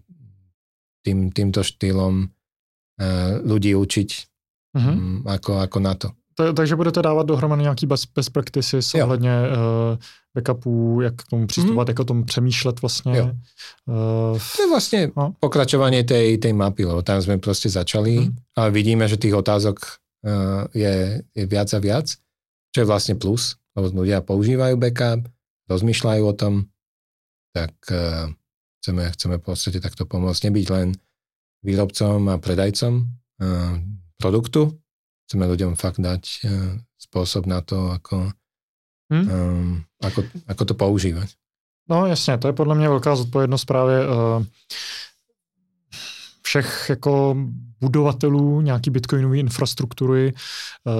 tým, 1.02 1.34
týmto 1.34 1.66
štýlom 1.66 2.30
ľudí 3.42 3.74
učiť, 3.74 4.10
mm-hmm. 4.78 5.26
ako, 5.26 5.66
ako 5.66 5.78
na 5.82 5.98
to. 5.98 6.14
Takže 6.34 6.76
budete 6.76 7.02
dávat 7.02 7.26
dohromady 7.26 7.62
nějaký 7.62 7.86
best, 7.86 8.08
best 8.14 8.30
practices 8.30 8.94
ohledně 8.94 9.30
uh, 9.30 9.96
backupů, 10.34 11.00
jak 11.00 11.14
k 11.14 11.28
tomu 11.30 11.46
přistupovat, 11.46 11.88
mm. 11.88 11.90
jak 11.90 11.98
o 11.98 12.04
tom 12.04 12.24
přemýšlet 12.24 12.82
vlastně. 12.82 13.16
Jo. 13.16 13.24
Uh, 13.86 14.38
to 14.56 14.62
je 14.62 14.68
vlastně 14.68 15.10
no. 15.16 15.34
pokračovanie 15.40 16.04
tej, 16.04 16.38
tej 16.38 16.52
mapy, 16.52 16.84
lebo 16.84 17.02
tam 17.02 17.22
sme 17.22 17.38
proste 17.38 17.70
začali 17.70 18.18
mm. 18.18 18.58
a 18.58 18.68
vidíme, 18.68 19.06
že 19.08 19.16
tých 19.16 19.34
otázok 19.34 19.78
uh, 19.78 20.66
je, 20.74 21.22
je 21.34 21.44
viac 21.46 21.70
a 21.74 21.78
viac, 21.78 22.10
čo 22.74 22.78
je 22.82 22.86
vlastne 22.86 23.14
plus, 23.14 23.54
lebo 23.78 24.02
ľudia 24.02 24.18
používajú 24.26 24.74
backup, 24.74 25.30
rozmýšľajú 25.70 26.22
o 26.26 26.34
tom, 26.34 26.66
tak 27.54 27.70
uh, 27.94 28.26
chceme, 28.82 29.06
chceme 29.14 29.38
v 29.38 29.44
podstate 29.46 29.78
takto 29.78 30.02
pomôcť, 30.02 30.50
nebyť 30.50 30.66
len 30.74 30.98
výrobcom 31.62 32.28
a 32.28 32.42
predajcom 32.42 32.92
uh, 33.06 33.78
produktu, 34.18 34.74
chceme 35.26 35.46
ľuďom 35.46 35.76
fakt 35.76 36.00
dať 36.00 36.22
uh, 36.44 36.78
spôsob 36.98 37.46
na 37.46 37.60
to, 37.60 37.92
ako, 37.92 38.32
hmm? 39.12 39.26
um, 39.28 39.84
ako, 40.02 40.24
ako 40.46 40.62
to 40.64 40.74
používať. 40.74 41.28
No 41.88 42.06
jasně, 42.06 42.38
to 42.38 42.46
je 42.46 42.52
podle 42.52 42.74
mě 42.74 42.88
velká 42.88 43.16
zodpovědnost 43.16 43.64
právě 43.64 44.08
uh, 44.08 44.44
všech 46.46 46.86
jako 46.88 47.36
budovatelů 47.80 48.60
nějaký 48.60 48.90
bitcoinové 48.90 49.38
infrastruktury, 49.38 50.32
uh, 50.32 50.92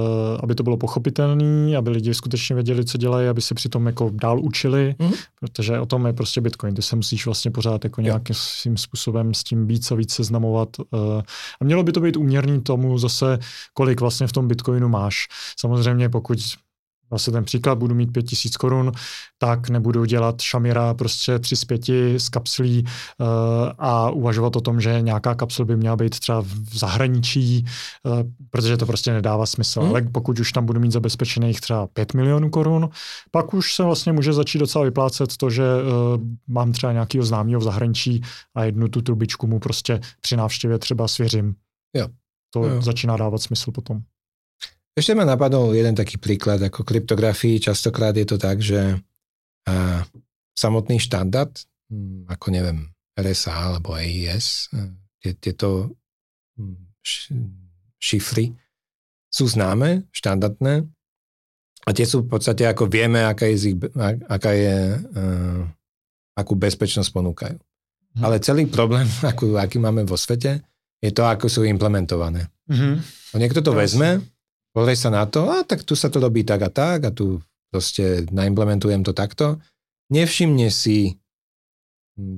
aby 0.42 0.54
to 0.54 0.62
bylo 0.62 0.76
pochopitelné, 0.76 1.76
aby 1.76 1.90
lidi 1.90 2.14
skutečně 2.14 2.54
věděli, 2.54 2.84
co 2.84 2.98
dělají, 2.98 3.28
aby 3.28 3.40
se 3.40 3.54
přitom 3.54 3.86
jako 3.86 4.10
dál 4.12 4.40
učili, 4.40 4.94
mm. 4.98 5.12
protože 5.40 5.80
o 5.80 5.86
tom 5.86 6.06
je 6.06 6.12
prostě 6.12 6.40
bitcoin. 6.40 6.74
Ty 6.74 6.82
se 6.82 6.96
musíš 6.96 7.26
vlastně 7.26 7.50
pořád 7.50 7.84
jako 7.84 8.00
nějakým 8.00 8.76
způsobem 8.76 9.34
s 9.34 9.44
tím 9.44 9.66
víc 9.66 9.90
a 9.90 9.94
víc 9.94 10.14
seznamovat. 10.14 10.68
Uh, 10.78 11.22
a 11.60 11.64
mělo 11.64 11.82
by 11.82 11.92
to 11.92 12.00
být 12.00 12.16
úměrný 12.16 12.60
tomu 12.60 12.98
zase, 12.98 13.38
kolik 13.74 14.00
vlastně 14.00 14.26
v 14.26 14.32
tom 14.32 14.48
bitcoinu 14.48 14.88
máš. 14.88 15.28
Samozřejmě 15.58 16.08
pokud 16.08 16.38
Vlastně 17.10 17.32
ten 17.32 17.44
příklad, 17.44 17.78
budu 17.78 17.94
mít 17.94 18.12
5000 18.12 18.56
korun, 18.56 18.93
tak 19.39 19.68
nebudu 19.68 20.05
dělat 20.05 20.40
šamira 20.40 20.94
prostě 20.94 21.39
3 21.39 21.56
z 21.56 21.64
5 21.64 21.85
z 22.18 22.28
kapslí 22.28 22.85
uh, 22.85 23.26
a 23.78 24.10
uvažovat 24.10 24.56
o 24.56 24.60
tom, 24.60 24.81
že 24.81 25.01
nějaká 25.01 25.35
kapsel 25.35 25.64
by 25.64 25.76
měla 25.76 25.97
být 25.97 26.18
třeba 26.20 26.40
v 26.40 26.78
zahraničí, 26.78 27.66
uh, 28.05 28.22
protože 28.51 28.76
to 28.76 28.86
prostě 28.86 29.12
nedává 29.12 29.47
smysl. 29.47 29.81
Hmm. 29.81 29.90
Ale 29.90 30.02
pokud 30.02 30.39
už 30.39 30.52
tam 30.52 30.66
budu 30.66 30.81
mít 30.81 30.93
zabezpečených 30.93 31.60
třeba 31.60 31.86
5 31.86 32.14
milionů 32.14 32.51
korun, 32.51 32.89
pak 33.31 33.55
už 33.55 33.74
se 33.74 33.82
vlastně 33.82 34.12
může 34.12 34.32
začít 34.32 34.59
docela 34.59 34.85
vyplácet 34.85 35.36
to, 35.36 35.51
že 35.51 35.62
uh, 35.62 36.20
mám 36.48 36.72
třeba 36.72 36.93
nějakého 36.93 37.24
známého 37.24 37.60
v 37.60 37.64
zahraničí 37.64 38.22
a 38.55 38.64
jednu 38.64 38.89
tu 38.89 39.02
trubičku 39.02 39.47
mu 39.47 39.59
prostě 39.59 40.01
při 40.20 40.36
návštěvě 40.36 40.78
třeba 40.78 41.09
svěřím. 41.09 41.55
Jo. 41.97 42.09
To 42.51 42.64
jo. 42.64 42.82
začíná 42.82 43.16
dávat 43.16 43.43
smysl 43.43 43.72
potom. 43.72 44.02
Ešte 44.94 45.12
ma 45.18 45.26
napadol 45.26 45.74
jeden 45.74 45.98
taký 45.98 46.22
príklad, 46.22 46.62
ako 46.62 46.86
kryptografii. 46.86 47.58
Častokrát 47.58 48.14
je 48.14 48.26
to 48.26 48.38
tak, 48.38 48.62
že 48.62 49.02
a, 49.66 50.06
samotný 50.54 51.02
štandard, 51.02 51.50
hm, 51.90 52.30
ako 52.30 52.46
neviem, 52.54 52.94
RSA 53.18 53.74
alebo 53.74 53.98
AES, 53.98 54.70
tie, 55.18 55.34
tieto 55.34 55.98
hm, 56.54 56.94
šifry 57.98 58.54
sú 59.34 59.50
známe, 59.50 60.06
štandardné 60.14 60.86
a 61.84 61.90
tie 61.90 62.06
sú 62.06 62.22
v 62.22 62.30
podstate, 62.30 62.64
ako 62.64 62.86
vieme, 62.86 63.26
aká 63.26 63.50
je, 63.50 63.76
aká 64.30 64.50
je 64.54 64.76
uh, 64.94 65.60
akú 66.38 66.54
bezpečnosť 66.54 67.10
ponúkajú. 67.10 67.58
Hm. 67.58 68.22
Ale 68.22 68.38
celý 68.38 68.70
problém, 68.70 69.10
akú, 69.30 69.58
aký 69.58 69.82
máme 69.82 70.06
vo 70.06 70.14
svete, 70.14 70.62
je 71.02 71.10
to, 71.12 71.26
ako 71.26 71.50
sú 71.52 71.60
implementované. 71.68 72.48
Mm-hmm. 72.64 72.94
Niekto 73.36 73.60
to 73.60 73.76
vezme, 73.76 74.24
pozrie 74.74 74.98
sa 74.98 75.09
na 75.14 75.24
to, 75.30 75.46
a 75.46 75.62
tak 75.62 75.86
tu 75.86 75.94
sa 75.94 76.10
to 76.10 76.18
robí 76.18 76.42
tak 76.42 76.66
a 76.66 76.70
tak 76.70 77.06
a 77.06 77.10
tu 77.14 77.38
proste 77.70 78.26
naimplementujem 78.34 79.06
to 79.06 79.14
takto. 79.14 79.62
Nevšimne 80.10 80.68
si, 80.68 81.16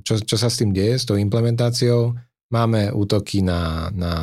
čo, 0.05 0.21
čo 0.21 0.35
sa 0.37 0.47
s 0.47 0.61
tým 0.61 0.71
deje, 0.71 1.01
s 1.01 1.05
tou 1.05 1.17
implementáciou. 1.17 2.15
Máme 2.53 2.93
útoky 2.95 3.43
na, 3.43 3.91
na 3.91 4.13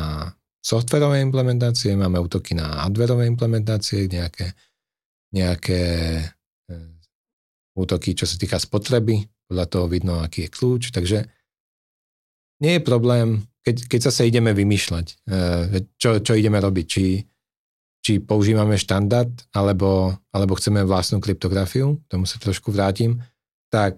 softverové 0.63 1.21
implementácie, 1.21 1.93
máme 1.93 2.17
útoky 2.17 2.57
na 2.57 2.87
hardverové 2.87 3.29
implementácie, 3.29 4.09
nejaké, 4.09 4.57
nejaké 5.29 5.81
e, 6.65 6.75
útoky, 7.77 8.17
čo 8.17 8.25
sa 8.25 8.33
týka 8.41 8.57
spotreby, 8.57 9.29
podľa 9.45 9.65
toho 9.69 9.85
vidno, 9.85 10.25
aký 10.25 10.49
je 10.49 10.53
kľúč, 10.57 10.83
takže 10.89 11.29
nie 12.63 12.79
je 12.79 12.81
problém, 12.81 13.45
keď, 13.61 13.75
keď 13.89 13.99
sa 14.09 14.23
ideme 14.23 14.55
vymýšľať, 14.55 15.05
eh, 15.29 15.83
čo, 15.99 16.23
čo 16.23 16.33
ideme 16.33 16.57
robiť, 16.61 16.85
či, 16.87 17.21
či 18.05 18.21
používame 18.21 18.77
štandard, 18.77 19.33
alebo, 19.49 20.13
alebo 20.29 20.53
chceme 20.53 20.85
vlastnú 20.85 21.17
kryptografiu, 21.17 21.97
tomu 22.05 22.29
sa 22.29 22.37
trošku 22.37 22.69
vrátim, 22.69 23.17
tak 23.73 23.97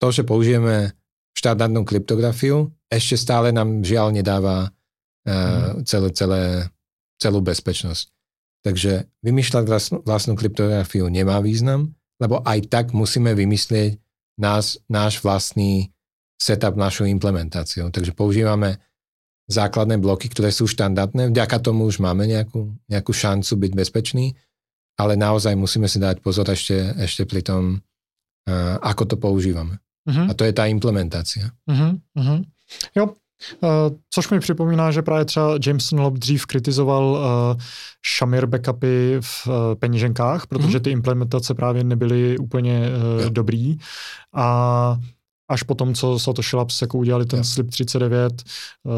to, 0.00 0.08
že 0.08 0.24
použijeme 0.24 0.96
štandardnú 1.36 1.84
kryptografiu, 1.84 2.72
ešte 2.88 3.20
stále 3.20 3.52
nám 3.52 3.84
žiaľ 3.84 4.08
nedáva 4.16 4.72
uh, 4.72 5.84
celé, 5.84 6.08
celé, 6.16 6.42
celú 7.20 7.44
bezpečnosť. 7.44 8.08
Takže 8.64 9.04
vymýšľať 9.20 9.64
vlastnú, 9.68 9.96
vlastnú 10.00 10.32
kryptografiu 10.40 11.04
nemá 11.12 11.44
význam, 11.44 11.92
lebo 12.16 12.40
aj 12.40 12.72
tak 12.72 12.96
musíme 12.96 13.36
vymyslieť 13.36 14.00
nás, 14.40 14.80
náš 14.88 15.20
vlastný 15.20 15.92
setup, 16.40 16.72
našu 16.72 17.04
implementáciu. 17.04 17.92
Takže 17.92 18.16
používame 18.16 18.80
základné 19.48 20.00
bloky, 20.00 20.32
ktoré 20.32 20.48
sú 20.48 20.64
štandardné. 20.64 21.28
Vďaka 21.28 21.60
tomu 21.60 21.84
už 21.84 22.00
máme 22.00 22.24
nejakú, 22.24 22.72
nejakú 22.88 23.12
šancu 23.12 23.52
byť 23.60 23.72
bezpečný, 23.76 24.32
ale 24.96 25.18
naozaj 25.20 25.52
musíme 25.58 25.88
si 25.90 26.00
dať 26.00 26.24
pozor 26.24 26.48
ešte, 26.48 26.96
ešte 26.96 27.28
pri 27.28 27.44
tom, 27.44 27.62
uh, 28.48 28.76
ako 28.80 29.02
to 29.04 29.16
používame. 29.20 29.78
Uh-huh. 30.08 30.28
A 30.28 30.32
to 30.32 30.44
je 30.44 30.52
ta 30.52 30.64
implementace. 30.68 31.44
Uh-huh. 31.68 32.00
Uh-huh. 32.16 32.40
Jo, 32.96 33.14
Uh, 33.60 33.96
což 34.10 34.30
mi 34.30 34.40
připomíná, 34.40 34.90
že 34.90 35.02
právě 35.02 35.24
třeba 35.24 35.58
Jameson 35.66 36.00
Lob 36.00 36.14
dřív 36.14 36.46
kritizoval 36.46 37.04
uh, 37.04 37.62
Shamir 38.16 38.46
backupy 38.46 39.16
v 39.20 39.46
uh, 39.46 39.74
peněženkách, 39.74 40.46
protože 40.46 40.80
ty 40.80 40.90
implementace 40.90 41.54
právě 41.54 41.84
nebyly 41.84 42.38
úplně 42.38 42.88
uh, 42.88 43.30
dobrý. 43.30 43.76
A 44.34 44.98
až 45.48 45.62
potom, 45.62 45.94
co 45.94 46.18
Satoshi 46.18 46.56
Labs 46.56 46.80
jako 46.82 46.98
udělali 46.98 47.26
ten 47.26 47.38
jo. 47.38 47.44
Slip 47.44 47.70
39, 47.70 48.42
uh, 48.82 48.92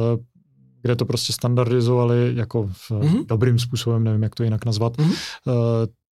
kde 0.87 0.97
to 0.97 1.05
prostě 1.05 1.33
standardizovali 1.33 2.33
jako 2.37 2.69
v, 2.73 2.91
mm-hmm. 2.91 3.27
dobrým 3.27 3.59
způsobem, 3.59 4.05
nevím, 4.05 4.23
jak 4.23 4.35
to 4.35 4.45
jinak 4.45 4.65
nazvat, 4.65 4.97
mm-hmm. 4.97 5.17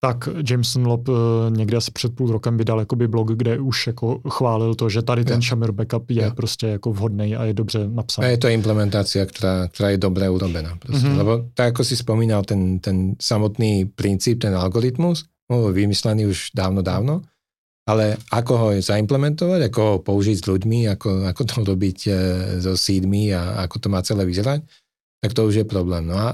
tak 0.01 0.28
Jameson 0.51 0.86
Lob 0.86 1.09
uh, 1.09 1.16
někde 1.51 1.76
asi 1.76 1.90
před 1.90 2.14
půl 2.14 2.32
rokem 2.32 2.56
vydal 2.56 2.78
jakoby 2.78 3.09
blog, 3.09 3.32
kde 3.32 3.59
už 3.59 3.86
jako 3.86 4.20
chválil 4.30 4.74
to, 4.74 4.88
že 4.88 5.02
tady 5.02 5.24
ten 5.24 5.42
Shamir 5.42 5.72
backup 5.72 6.10
je 6.10 6.24
jo. 6.24 6.30
prostě 6.36 6.66
jako 6.66 6.92
vhodný 6.92 7.36
a 7.36 7.44
je 7.44 7.55
dobře 7.55 7.88
napsaný. 7.88 8.26
A 8.26 8.30
je 8.30 8.38
to 8.38 8.48
implementácia, 8.48 9.26
která, 9.26 9.68
která 9.68 9.90
je 9.90 9.98
dobře 9.98 10.28
urobená. 10.28 10.76
Prostě. 10.78 11.06
Mm-hmm. 11.06 11.16
Lebo 11.16 11.44
tak, 11.55 11.66
jako 11.66 11.84
si 11.84 11.96
spomínal, 11.96 12.42
ten, 12.42 12.78
ten 12.78 13.14
samotný 13.22 13.84
princíp, 13.84 14.42
ten 14.42 14.55
algoritmus, 14.56 15.24
bol 15.48 15.72
vymyslený 15.72 16.26
už 16.26 16.48
dávno, 16.56 16.82
dávno, 16.82 17.22
ale 17.85 18.16
ako 18.32 18.52
ho 18.56 18.69
zaimplementovať, 18.81 19.69
ako 19.69 19.81
ho 19.85 19.94
použiť 20.01 20.36
s 20.40 20.48
ľuďmi, 20.48 20.89
ako, 20.97 21.28
ako 21.28 21.43
to 21.44 21.55
robiť 21.69 21.98
e, 22.09 22.12
so 22.65 22.73
seedmi 22.77 23.32
a 23.36 23.65
ako 23.69 23.77
to 23.77 23.89
má 23.93 24.01
celé 24.01 24.24
vyzerať, 24.24 24.65
tak 25.20 25.36
to 25.36 25.44
už 25.44 25.62
je 25.62 25.66
problém. 25.69 26.09
No 26.09 26.16
a 26.16 26.28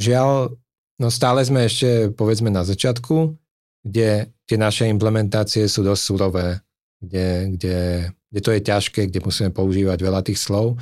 žiaľ, 0.00 0.56
No 1.00 1.08
stále 1.08 1.40
sme 1.40 1.64
ešte, 1.64 2.12
povedzme, 2.12 2.52
na 2.52 2.60
začiatku, 2.60 3.32
kde 3.80 4.28
tie 4.44 4.58
naše 4.60 4.84
implementácie 4.84 5.64
sú 5.64 5.80
dosť 5.80 6.02
surové, 6.04 6.60
kde, 7.00 7.56
kde, 7.56 7.78
kde 8.28 8.40
to 8.44 8.50
je 8.52 8.60
ťažké, 8.60 9.00
kde 9.08 9.24
musíme 9.24 9.48
používať 9.48 9.96
veľa 9.96 10.20
tých 10.20 10.36
slov. 10.36 10.76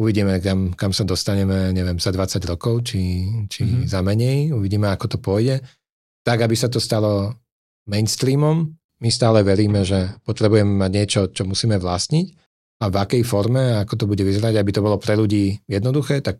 Uvidíme, 0.00 0.40
kam, 0.40 0.72
kam 0.72 0.96
sa 0.96 1.04
dostaneme, 1.04 1.76
neviem, 1.76 2.00
za 2.00 2.08
20 2.08 2.40
rokov, 2.48 2.88
či, 2.88 3.28
či 3.52 3.68
mm-hmm. 3.68 3.92
za 3.92 4.00
menej. 4.00 4.56
Uvidíme, 4.56 4.88
ako 4.88 5.06
to 5.12 5.18
pôjde. 5.20 5.60
Tak, 6.24 6.48
aby 6.48 6.56
sa 6.56 6.72
to 6.72 6.80
stalo 6.80 7.36
mainstreamom, 7.84 8.72
my 8.98 9.08
stále 9.10 9.46
veríme, 9.46 9.86
že 9.86 10.18
potrebujeme 10.26 10.74
mať 10.74 10.90
niečo, 10.90 11.20
čo 11.30 11.46
musíme 11.46 11.78
vlastniť 11.78 12.26
a 12.82 12.84
v 12.90 12.96
akej 12.98 13.22
forme, 13.26 13.78
ako 13.78 13.94
to 13.94 14.04
bude 14.06 14.22
vyzerať, 14.22 14.58
aby 14.58 14.70
to 14.70 14.82
bolo 14.82 14.98
pre 14.98 15.18
ľudí 15.18 15.58
jednoduché, 15.66 16.22
tak 16.22 16.38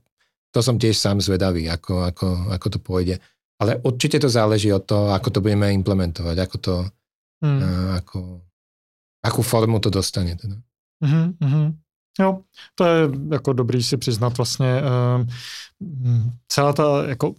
to 0.50 0.62
som 0.62 0.78
tiež 0.78 0.96
sám 0.96 1.20
zvedavý, 1.20 1.68
ako, 1.70 2.08
ako, 2.08 2.26
ako 2.54 2.66
to 2.70 2.78
pôjde. 2.78 3.16
Ale 3.58 3.82
určite 3.82 4.22
to 4.22 4.30
záleží 4.30 4.70
od 4.70 4.86
toho, 4.86 5.10
ako 5.10 5.28
to 5.34 5.42
budeme 5.42 5.66
implementovať, 5.74 6.36
ako 6.38 6.56
to, 6.58 6.74
hmm. 7.42 7.58
uh, 7.58 7.90
ako, 7.98 8.18
akú 9.22 9.42
formu 9.42 9.82
to 9.82 9.90
dostane. 9.90 10.38
Teda. 10.38 10.56
Mm-hmm. 11.02 11.68
Jo, 12.18 12.42
to 12.74 12.84
je 12.84 13.08
jako 13.30 13.52
dobrý 13.52 13.82
si 13.82 13.96
přiznat 13.96 14.36
vlastně. 14.36 14.82
Uh, 14.82 15.26
celá 16.48 16.72
ta 16.72 17.04
jako 17.06 17.34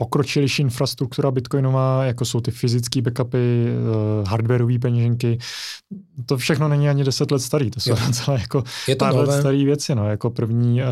pokročilejší 0.00 0.62
infrastruktura 0.62 1.30
bitcoinová, 1.30 2.04
jako 2.04 2.24
jsou 2.24 2.40
ty 2.40 2.50
fyzické 2.50 3.02
backupy, 3.02 3.38
uh, 3.38 4.28
hardwareové 4.28 4.78
peněženky, 4.78 5.38
to 6.26 6.36
všechno 6.36 6.68
není 6.68 6.88
ani 6.88 7.04
10 7.04 7.30
let 7.30 7.38
starý, 7.38 7.70
to 7.70 7.80
jsou 7.80 7.90
jo. 7.90 7.96
celé 8.12 8.40
jako 8.40 8.64
je 8.88 8.96
to 8.96 9.04
pár 9.04 9.14
let 9.14 9.40
staré 9.40 9.64
věci, 9.64 9.94
no, 9.94 10.10
jako 10.10 10.30
první, 10.30 10.82
uh, 10.82 10.88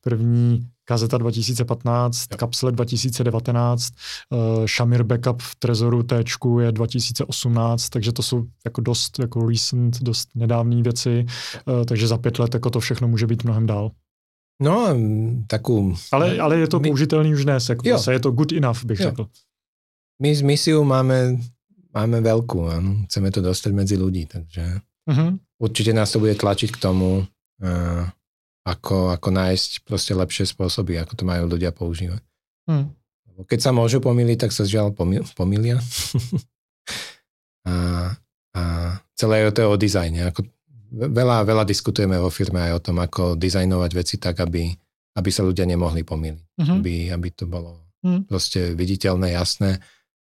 první 0.00 0.68
Kazeta 0.84 1.18
2015, 1.18 2.20
jo. 2.30 2.36
Kapsle 2.38 2.72
2019, 2.72 3.92
uh, 4.30 4.66
Shamir 4.66 5.02
Backup 5.02 5.42
v 5.42 5.54
Trezoru 5.54 6.02
T 6.02 6.24
je 6.60 6.72
2018, 6.72 7.88
takže 7.88 8.12
to 8.12 8.22
jsou 8.22 8.44
jako 8.64 8.80
dost 8.80 9.18
jako 9.18 9.48
recent, 9.48 10.02
dost 10.02 10.28
nedávné 10.34 10.82
věci, 10.82 11.26
uh, 11.66 11.84
takže 11.84 12.06
za 12.08 12.18
pět 12.18 12.38
let 12.38 12.54
jako 12.54 12.70
to 12.70 12.80
všechno 12.80 13.08
může 13.08 13.26
být 13.26 13.44
mnohem 13.44 13.66
dál. 13.66 13.90
No, 14.56 14.96
takú... 15.44 15.92
Ale, 16.08 16.40
ale 16.40 16.64
je 16.64 16.68
to 16.72 16.80
my, 16.80 16.88
použitelný 16.88 17.36
už 17.36 17.44
dnes, 17.44 17.68
jako 17.68 17.88
jo. 17.88 17.98
je 18.00 18.20
to 18.20 18.30
good 18.32 18.52
enough, 18.52 18.84
bych 18.84 19.00
jo. 19.00 19.04
řekl. 19.10 19.28
My 20.22 20.36
s 20.36 20.40
misiou 20.40 20.84
máme, 20.84 21.36
máme 21.92 22.24
veľkú, 22.24 22.64
áno. 22.72 23.04
chceme 23.04 23.28
to 23.28 23.44
dostať 23.44 23.72
medzi 23.76 24.00
ľudí, 24.00 24.24
takže 24.24 24.80
uh-huh. 24.80 25.36
určite 25.60 25.92
nás 25.92 26.08
to 26.08 26.24
bude 26.24 26.40
tlačiť 26.40 26.72
k 26.72 26.80
tomu, 26.80 27.28
uh, 27.60 28.04
ako, 28.64 29.12
ako 29.12 29.28
nájsť 29.28 29.84
proste 29.84 30.16
lepšie 30.16 30.48
spôsoby, 30.48 30.96
ako 30.96 31.20
to 31.20 31.24
majú 31.28 31.52
ľudia 31.52 31.68
používať. 31.76 32.24
Hmm. 32.64 32.96
Keď 33.44 33.60
sa 33.60 33.76
môžu 33.76 34.00
pomýliť, 34.00 34.48
tak 34.48 34.52
sa 34.56 34.64
žiaľ 34.64 34.96
pomýlia. 35.36 35.76
a, 37.68 37.74
a 38.56 38.62
celé 39.12 39.44
je 39.44 39.52
to 39.52 39.62
o 39.68 39.76
dizajne. 39.76 40.32
Ako, 40.32 40.48
veľa, 40.92 41.46
veľa 41.46 41.64
diskutujeme 41.66 42.16
vo 42.18 42.30
firme 42.30 42.62
aj 42.70 42.72
o 42.76 42.82
tom, 42.82 42.96
ako 43.02 43.34
dizajnovať 43.34 43.90
veci 43.94 44.16
tak, 44.16 44.40
aby, 44.42 44.70
aby 45.16 45.30
sa 45.32 45.42
ľudia 45.42 45.66
nemohli 45.66 46.06
pomýliť. 46.06 46.44
Mm-hmm. 46.56 46.76
Aby, 46.80 46.94
aby 47.12 47.28
to 47.34 47.44
bolo 47.48 47.92
mm. 48.06 48.30
proste 48.30 48.72
viditeľné, 48.78 49.34
jasné. 49.34 49.82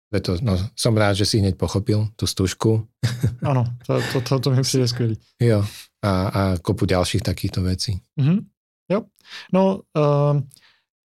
Preto 0.07 0.40
no, 0.40 0.56
som 0.72 0.95
rád, 0.95 1.19
že 1.19 1.28
si 1.28 1.44
hneď 1.44 1.60
pochopil 1.60 2.07
tú 2.15 2.24
stužku. 2.24 2.88
Áno, 3.44 3.68
to, 3.84 3.99
to, 4.14 4.18
to, 4.24 4.34
to 4.40 4.49
mi 4.52 4.61
přijde 4.64 4.88
skvělý. 4.91 5.15
Jo, 5.41 5.65
a, 6.03 6.11
a 6.28 6.41
kopu 6.57 6.86
ďalších 6.86 7.22
takýchto 7.22 7.61
vecí. 7.61 7.99
Mm-hmm. 8.19 8.40
Jo, 8.91 9.03
no 9.53 9.84
uh, 9.98 10.40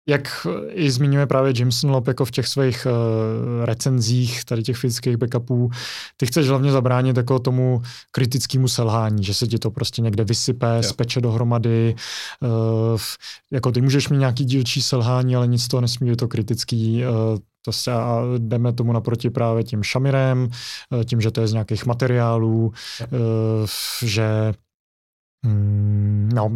jak 0.08 0.48
i 0.70 0.92
zmiňuje 0.92 1.28
právě 1.28 1.54
Jameson 1.56 1.92
Lop 1.92 2.08
jako 2.08 2.26
v 2.26 2.32
těch 2.32 2.48
svých 2.48 2.88
uh, 2.90 3.66
recenzích 3.66 4.46
tady 4.46 4.64
těch 4.64 4.78
fyzických 4.78 5.18
backupů, 5.18 5.70
ty 6.18 6.26
chceš 6.26 6.48
hlavně 6.48 6.72
zabránit 6.72 7.18
jako 7.18 7.40
tomu 7.40 7.82
kritickému 8.12 8.68
selhání, 8.68 9.24
že 9.24 9.34
se 9.34 9.48
ti 9.48 9.60
to 9.60 9.72
prostě 9.72 10.02
někde 10.02 10.24
vysype, 10.24 10.76
jo. 10.76 10.84
speče 10.84 11.22
dohromady, 11.22 11.96
uh, 12.42 13.00
jako 13.52 13.72
ty 13.72 13.82
můžeš 13.82 14.10
mít 14.10 14.18
nějaký 14.18 14.46
dílčí 14.46 14.82
selhání, 14.82 15.36
ale 15.36 15.48
nic 15.48 15.68
toho 15.68 15.82
nesmí 15.82 16.10
být 16.10 16.20
to 16.20 16.28
kritický, 16.28 17.04
uh, 17.06 17.40
to 17.66 17.72
se 17.72 17.94
a 17.94 18.22
jdeme 18.38 18.74
tomu 18.74 18.94
naproti 18.94 19.30
právě 19.30 19.64
tím 19.64 19.84
šamirem, 19.84 20.50
tím, 21.06 21.22
že 21.22 21.32
to 21.32 21.42
je 21.42 21.48
z 21.48 21.54
nějakých 21.54 21.86
materiálů, 21.86 22.74
že 24.02 24.54
Mm, 25.46 26.30
no, 26.34 26.52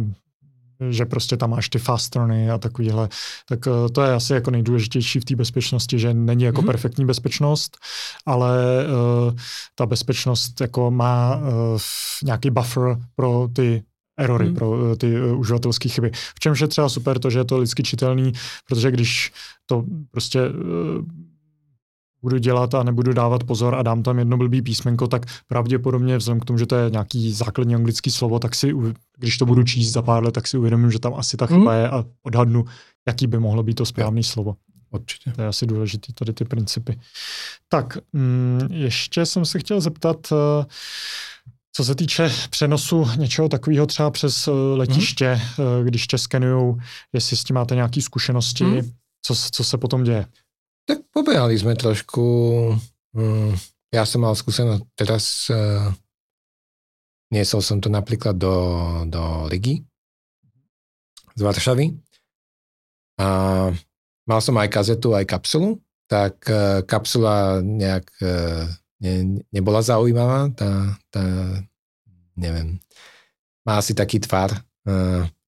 že 0.90 1.04
prostě 1.04 1.36
tam 1.36 1.50
máš 1.50 1.68
ty 1.68 1.78
fastrony 1.78 2.50
a 2.50 2.58
takovýhle, 2.58 3.08
tak 3.48 3.66
eh, 3.66 3.88
to 3.88 4.02
je 4.02 4.14
asi 4.14 4.32
jako 4.32 4.50
nejdůležitější 4.50 5.20
v 5.20 5.24
té 5.24 5.36
bezpečnosti, 5.36 5.98
že 5.98 6.14
není 6.14 6.44
jako 6.44 6.62
mm-hmm. 6.62 6.66
perfektní 6.66 7.06
bezpečnost, 7.06 7.78
ale 8.26 8.86
uh, 8.86 9.34
ta 9.74 9.86
bezpečnost 9.86 10.60
jako 10.60 10.90
má 10.90 11.36
uh, 11.36 11.78
nějaký 12.24 12.50
buffer 12.50 12.96
pro 13.14 13.48
ty 13.52 13.82
erory, 14.18 14.48
mm. 14.48 14.54
pro 14.54 14.96
ty 14.96 15.20
uh, 15.20 15.40
uživatelské 15.40 15.88
chyby. 15.88 16.10
V 16.14 16.40
čemž 16.40 16.60
je 16.60 16.68
třeba 16.68 16.88
super 16.88 17.18
to, 17.18 17.30
že 17.30 17.38
je 17.38 17.44
to 17.44 17.58
lidsky 17.58 17.82
čitelný, 17.82 18.32
protože 18.68 18.90
když 18.90 19.32
to 19.66 19.84
prostě 20.10 20.48
uh, 20.48 21.04
budu 22.28 22.38
dělat 22.38 22.74
a 22.74 22.82
nebudu 22.82 23.12
dávat 23.12 23.44
pozor 23.44 23.74
a 23.74 23.82
dám 23.82 24.02
tam 24.02 24.18
jedno 24.18 24.36
blbý 24.36 24.62
písmenko, 24.62 25.08
tak 25.08 25.26
pravděpodobně 25.46 26.16
vzhledem 26.16 26.40
k 26.40 26.44
tomu, 26.44 26.58
že 26.58 26.66
to 26.66 26.76
je 26.76 26.90
nějaký 26.90 27.32
základní 27.32 27.74
anglický 27.74 28.10
slovo, 28.10 28.38
tak 28.38 28.54
si, 28.54 28.74
když 29.18 29.38
to 29.38 29.46
budu 29.46 29.62
číst 29.62 29.92
za 29.92 30.02
pár 30.02 30.24
let, 30.24 30.32
tak 30.32 30.46
si 30.46 30.58
uvědomím, 30.58 30.90
že 30.90 30.98
tam 30.98 31.14
asi 31.14 31.36
ta 31.36 31.46
chyba 31.46 31.72
mm. 31.72 31.78
je 31.78 31.88
a 31.88 32.04
odhadnu, 32.22 32.64
jaký 33.08 33.26
by 33.26 33.38
mohlo 33.38 33.62
být 33.62 33.74
to 33.74 33.86
správné 33.86 34.22
slovo. 34.22 34.56
Určitě. 34.90 35.32
To 35.32 35.42
je 35.42 35.48
asi 35.48 35.66
důležitý, 35.66 36.12
tady 36.12 36.32
ty 36.32 36.44
principy. 36.44 37.00
Tak, 37.68 37.98
mm, 38.12 38.68
ještě 38.70 39.26
jsem 39.26 39.44
se 39.44 39.58
chtěl 39.58 39.80
zeptat, 39.80 40.16
eh, 40.32 40.64
co 41.72 41.84
se 41.84 41.94
týče 41.94 42.32
přenosu 42.50 43.08
něčeho 43.16 43.48
takového 43.48 43.86
třeba 43.86 44.10
přes 44.10 44.48
eh, 44.48 44.50
letiště, 44.50 45.40
mm. 45.58 45.86
když 45.86 46.06
tě 46.06 46.18
skenují, 46.18 46.76
jestli 47.12 47.36
s 47.36 47.44
tím 47.44 47.54
máte 47.54 47.74
nějaké 47.74 48.02
zkušenosti, 48.02 48.64
mm. 48.64 48.90
co, 49.22 49.34
co 49.50 49.64
se 49.64 49.78
potom 49.78 50.04
děje? 50.04 50.26
Tak 50.88 51.04
pobehali 51.12 51.52
sme 51.52 51.76
trošku, 51.76 52.24
um, 53.12 53.52
ja 53.92 54.08
som 54.08 54.24
mal 54.24 54.32
skúsenosť 54.32 54.82
teraz, 54.96 55.52
uh, 55.52 55.92
niesol 57.28 57.60
som 57.60 57.76
to 57.76 57.92
napríklad 57.92 58.40
do, 58.40 58.56
do 59.04 59.44
Ligy 59.52 59.84
z 61.36 61.40
Varšavy 61.44 61.92
a 63.20 63.28
mal 64.24 64.40
som 64.40 64.56
aj 64.56 64.72
kazetu, 64.72 65.12
aj 65.12 65.28
kapsulu, 65.28 65.76
tak 66.08 66.40
uh, 66.48 66.80
kapsula 66.88 67.60
nejak 67.60 68.08
uh, 68.24 68.64
ne, 69.04 69.44
nebola 69.52 69.84
zaujímavá, 69.84 70.48
tá, 70.56 70.96
tá, 71.12 71.24
neviem, 72.32 72.80
má 73.60 73.76
asi 73.76 73.92
taký 73.92 74.24
tvar. 74.24 74.56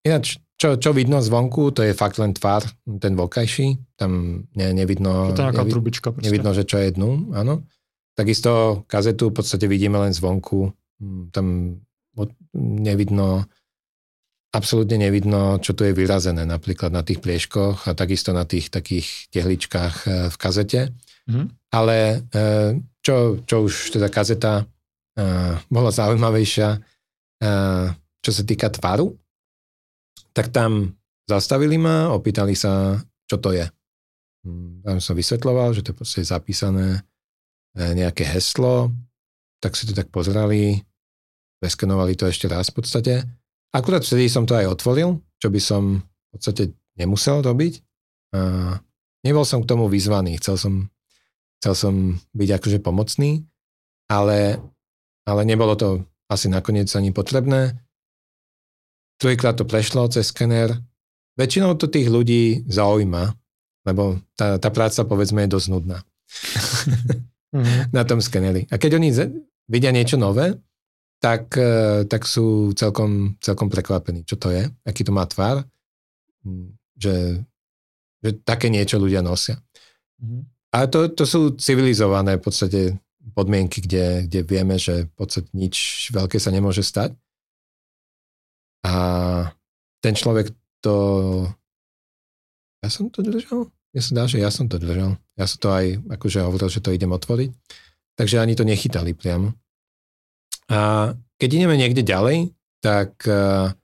Ináč, 0.05 0.37
čo, 0.61 0.77
čo 0.77 0.93
vidno 0.93 1.25
zvonku, 1.25 1.73
to 1.73 1.81
je 1.81 1.97
fakt 1.97 2.21
len 2.21 2.37
tvar, 2.37 2.61
ten 3.01 3.17
vonkajší, 3.17 3.97
tam 3.97 4.45
ne, 4.53 4.67
nevidno, 4.77 5.33
to 5.33 5.49
je 5.49 5.57
nevi, 5.57 5.73
trubička 5.73 6.13
nevidno, 6.21 6.53
že 6.53 6.69
čo 6.69 6.77
je 6.77 6.93
dnu, 6.93 7.33
áno. 7.33 7.65
Takisto 8.13 8.85
kazetu 8.85 9.33
v 9.33 9.41
podstate 9.41 9.65
vidíme 9.65 9.97
len 9.97 10.13
zvonku, 10.13 10.69
hm, 11.01 11.33
tam 11.33 11.81
nevidno, 12.61 13.49
absolútne 14.53 15.01
nevidno, 15.01 15.63
čo 15.65 15.73
tu 15.73 15.89
je 15.89 15.97
vyrazené 15.97 16.45
napríklad 16.45 16.93
na 16.93 17.01
tých 17.01 17.25
plieškoch 17.25 17.89
a 17.89 17.97
takisto 17.97 18.37
na 18.37 18.45
tých 18.45 18.69
takých 18.69 19.31
tehličkách 19.31 19.95
e, 20.05 20.09
v 20.29 20.37
kazete. 20.37 20.81
Mm-hmm. 21.31 21.47
Ale 21.71 21.97
e, 22.03 22.19
čo, 23.01 23.41
čo 23.47 23.57
už 23.65 23.95
teda 23.95 24.11
kazeta 24.11 24.61
e, 24.61 24.65
bola 25.71 25.89
zaujímavejšia, 25.89 26.69
čo 28.21 28.31
sa 28.37 28.43
týka 28.45 28.69
tvaru, 28.69 29.17
tak 30.33 30.55
tam 30.55 30.95
zastavili 31.27 31.79
ma, 31.79 32.11
opýtali 32.11 32.55
sa, 32.59 32.99
čo 33.27 33.37
to 33.39 33.55
je. 33.55 33.67
Tam 34.83 34.99
som 34.99 35.15
vysvetloval, 35.15 35.77
že 35.77 35.85
to 35.85 35.93
je 35.93 36.25
zapísané 36.25 37.05
E, 37.71 37.95
nejaké 37.95 38.27
heslo, 38.27 38.91
tak 39.63 39.79
si 39.79 39.87
to 39.87 39.95
tak 39.95 40.11
pozerali, 40.11 40.83
preskenovali 41.63 42.19
to 42.19 42.27
ešte 42.27 42.51
raz 42.51 42.75
v 42.75 42.83
podstate. 42.83 43.15
Akurát 43.71 44.03
vtedy 44.03 44.27
som 44.27 44.43
to 44.43 44.59
aj 44.59 44.67
otvoril, 44.67 45.23
čo 45.39 45.49
by 45.55 45.61
som 45.63 46.03
v 46.03 46.29
podstate 46.35 46.75
nemusel 46.99 47.47
robiť. 47.47 47.79
A 48.35 48.75
nebol 49.23 49.47
som 49.47 49.63
k 49.63 49.71
tomu 49.71 49.87
vyzvaný, 49.87 50.43
chcel 50.43 50.59
som, 50.59 50.75
chcel 51.63 51.75
som 51.79 51.95
byť 52.35 52.51
akože 52.59 52.79
pomocný, 52.83 53.47
ale, 54.11 54.59
ale 55.23 55.43
nebolo 55.47 55.79
to 55.79 56.03
asi 56.27 56.51
nakoniec 56.51 56.91
ani 56.99 57.15
potrebné. 57.15 57.79
Druhýkrát 59.21 59.55
to 59.55 59.69
prešlo 59.69 60.09
cez 60.09 60.33
skener. 60.33 60.73
Väčšinou 61.37 61.77
to 61.77 61.93
tých 61.93 62.09
ľudí 62.09 62.65
zaujíma, 62.65 63.37
lebo 63.85 64.19
tá, 64.33 64.57
tá 64.57 64.69
práca 64.73 65.05
povedzme 65.05 65.45
je 65.45 65.55
dosť 65.55 65.69
nudná. 65.69 65.99
mm-hmm. 67.53 67.93
na 67.97 68.03
tom 68.09 68.25
skeneri. 68.25 68.65
A 68.73 68.81
keď 68.81 68.97
oni 68.97 69.13
vidia 69.69 69.93
niečo 69.93 70.17
nové, 70.17 70.57
tak, 71.21 71.53
e, 71.61 72.09
tak 72.09 72.25
sú 72.25 72.73
celkom, 72.73 73.37
celkom 73.45 73.69
prekvapení, 73.69 74.25
čo 74.25 74.41
to 74.41 74.49
je, 74.49 74.65
aký 74.89 75.05
to 75.05 75.13
má 75.13 75.29
tvar, 75.29 75.69
že, 76.97 77.45
že 78.25 78.31
také 78.41 78.73
niečo 78.73 78.97
ľudia 78.97 79.21
nosia. 79.21 79.61
Mm-hmm. 80.17 80.43
A 80.71 80.87
to, 80.89 81.13
to 81.13 81.29
sú 81.29 81.61
civilizované 81.61 82.41
v 82.41 82.45
podstate 82.47 82.81
podmienky, 83.37 83.85
kde, 83.85 84.25
kde 84.27 84.41
vieme, 84.47 84.81
že 84.81 85.11
v 85.11 85.13
podstate 85.13 85.51
nič 85.53 86.09
veľké 86.15 86.41
sa 86.41 86.49
nemôže 86.55 86.81
stať. 86.81 87.13
A 88.87 88.93
ten 90.01 90.15
človek 90.17 90.53
to... 90.81 90.95
Ja 92.81 92.89
som 92.89 93.13
to 93.13 93.21
držal? 93.21 93.69
Mne 93.93 94.03
sa 94.03 94.13
dá, 94.17 94.25
že 94.25 94.39
ja 94.41 94.49
som 94.49 94.71
to 94.71 94.81
držal. 94.81 95.19
Ja 95.37 95.45
som 95.45 95.59
to 95.61 95.69
aj 95.69 95.99
akože 96.09 96.41
hovoril, 96.47 96.69
že 96.73 96.81
to 96.81 96.95
idem 96.95 97.13
otvoriť. 97.13 97.51
Takže 98.17 98.41
ani 98.41 98.57
to 98.57 98.65
nechytali 98.65 99.13
priamo. 99.13 99.53
A 100.71 101.11
keď 101.37 101.49
ideme 101.51 101.75
niekde 101.75 102.07
ďalej, 102.07 102.55
tak 102.81 103.19
uh, 103.27 103.75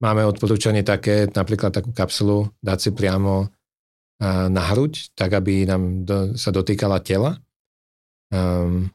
máme 0.00 0.24
odporúčanie 0.26 0.82
také, 0.82 1.28
napríklad 1.28 1.70
takú 1.70 1.92
kapsulu 1.92 2.50
dať 2.64 2.78
si 2.80 2.90
priamo 2.96 3.46
uh, 3.46 4.46
na 4.48 4.62
hruď, 4.72 5.12
tak 5.12 5.36
aby 5.36 5.68
nám 5.68 6.08
do, 6.08 6.16
sa 6.34 6.50
dotýkala 6.50 7.04
tela. 7.04 7.36
Um, 8.32 8.88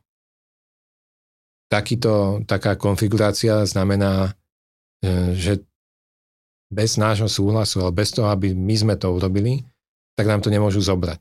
takýto, 1.70 2.42
taká 2.50 2.74
konfigurácia 2.76 3.62
znamená, 3.70 4.34
že 5.36 5.54
bez 6.72 6.98
nášho 6.98 7.30
súhlasu, 7.30 7.82
ale 7.86 7.94
bez 7.94 8.12
toho, 8.12 8.28
aby 8.28 8.52
my 8.52 8.76
sme 8.76 8.96
to 8.98 9.14
urobili, 9.14 9.64
tak 10.18 10.28
nám 10.28 10.42
to 10.42 10.50
nemôžu 10.50 10.82
zobrať. 10.82 11.20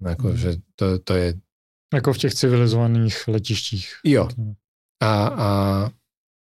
Ako, 0.00 0.32
mm. 0.32 0.36
že 0.36 0.50
to, 0.78 0.86
to 1.02 1.12
je... 1.16 1.28
Ako 1.92 2.14
v 2.14 2.20
těch 2.24 2.34
civilizovaných 2.34 3.16
letištích. 3.28 3.86
Jo. 4.06 4.30
A, 5.02 5.12
a, 5.28 5.50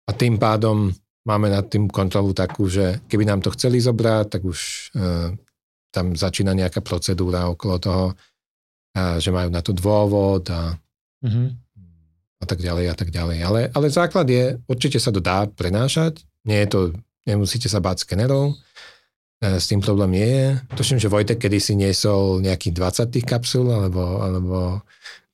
a 0.07 0.11
tým 0.13 0.37
pádom 0.39 0.93
máme 1.27 1.47
nad 1.49 1.67
tým 1.67 1.89
kontrolu 1.89 2.35
takú, 2.35 2.69
že 2.69 3.01
keby 3.07 3.25
nám 3.25 3.41
to 3.41 3.51
chceli 3.55 3.79
zobrať, 3.81 4.25
tak 4.29 4.41
už 4.43 4.59
uh, 4.95 5.31
tam 5.91 6.15
začína 6.15 6.53
nejaká 6.53 6.83
procedúra 6.83 7.49
okolo 7.49 7.75
toho, 7.79 8.05
a, 8.93 9.17
že 9.19 9.33
majú 9.33 9.49
na 9.49 9.63
to 9.63 9.71
dôvod 9.73 10.47
a, 10.51 10.75
mm-hmm. 11.23 11.47
a 12.43 12.45
tak 12.45 12.59
ďalej 12.59 12.85
a 12.91 12.95
tak 12.95 13.09
ďalej. 13.09 13.37
Ale, 13.43 13.61
ale 13.73 13.87
základ 13.89 14.27
je, 14.29 14.59
určite 14.69 14.99
sa 14.99 15.09
to 15.09 15.23
dá 15.23 15.47
prenášať, 15.47 16.21
nie 16.43 16.59
je 16.63 16.67
to, 16.67 16.79
nemusíte 17.27 17.71
sa 17.71 17.79
báť 17.79 18.03
skenerov, 18.07 18.55
E, 19.43 19.59
s 19.59 19.67
tým 19.67 19.83
problém 19.83 20.15
nie 20.15 20.29
je. 20.29 20.47
Tuším, 20.79 20.99
že 21.03 21.11
Vojtek 21.11 21.35
kedysi 21.35 21.75
niesol 21.75 22.39
nejakých 22.39 22.73
20 22.79 23.13
tých 23.19 23.27
kapsul, 23.27 23.67
alebo, 23.67 24.23
alebo 24.23 24.59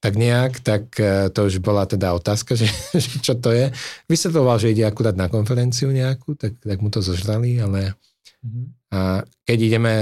tak 0.01 0.17
nejak, 0.17 0.65
tak 0.65 0.83
e, 0.97 1.29
to 1.29 1.45
už 1.45 1.61
bola 1.61 1.85
teda 1.85 2.17
otázka, 2.17 2.55
že, 2.59 2.65
že 2.97 3.21
čo 3.21 3.37
to 3.37 3.53
je. 3.53 3.69
Vysvetloval, 4.09 4.57
že 4.57 4.73
ide 4.73 4.89
akurát 4.89 5.13
na 5.13 5.29
konferenciu 5.29 5.93
nejakú, 5.93 6.33
tak, 6.33 6.57
tak 6.57 6.81
mu 6.81 6.89
to 6.89 7.05
zožrali, 7.05 7.61
ale 7.61 7.93
mm-hmm. 8.41 8.65
a 8.97 9.21
keď 9.45 9.57
ideme 9.61 9.93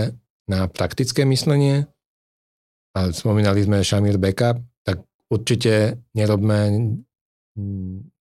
na 0.47 0.71
praktické 0.71 1.27
myslenie, 1.27 1.84
a 2.95 3.11
spomínali 3.13 3.61
sme 3.61 3.84
Shamir 3.84 4.17
Backup, 4.17 4.57
tak 4.81 5.03
určite 5.29 6.01
nerobme, 6.17 6.95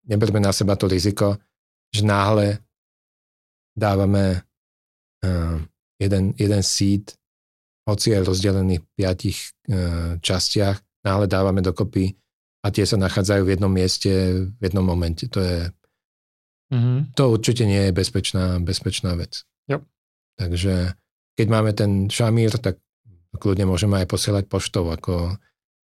neberme 0.04 0.42
na 0.42 0.52
seba 0.52 0.76
to 0.76 0.84
riziko, 0.84 1.38
že 1.94 2.04
náhle 2.04 2.65
dávame 3.76 4.42
uh, 5.22 5.60
jeden, 6.00 6.32
jeden 6.36 6.62
seed, 6.62 7.12
hoci 7.86 8.10
je 8.10 8.18
rozdelený 8.26 8.82
v 8.82 8.86
piatich 8.98 9.38
e, 9.70 10.18
častiach, 10.18 11.06
náhle 11.06 11.30
dávame 11.30 11.62
dokopy 11.62 12.18
a 12.66 12.74
tie 12.74 12.82
sa 12.82 12.98
nachádzajú 12.98 13.46
v 13.46 13.52
jednom 13.54 13.70
mieste 13.70 14.10
v 14.42 14.60
jednom 14.60 14.82
momente. 14.82 15.30
To 15.30 15.38
je 15.38 15.70
mm-hmm. 16.74 17.14
to 17.14 17.22
určite 17.30 17.62
nie 17.62 17.78
je 17.88 17.92
bezpečná, 17.94 18.58
bezpečná 18.58 19.14
vec. 19.14 19.46
Yep. 19.70 19.86
Takže 20.34 20.74
keď 21.38 21.46
máme 21.46 21.70
ten 21.78 22.10
šamír, 22.10 22.58
tak 22.58 22.82
kľudne 23.38 23.70
môžeme 23.70 24.02
aj 24.02 24.10
posielať 24.10 24.44
poštou. 24.50 24.90
Ako 24.90 25.38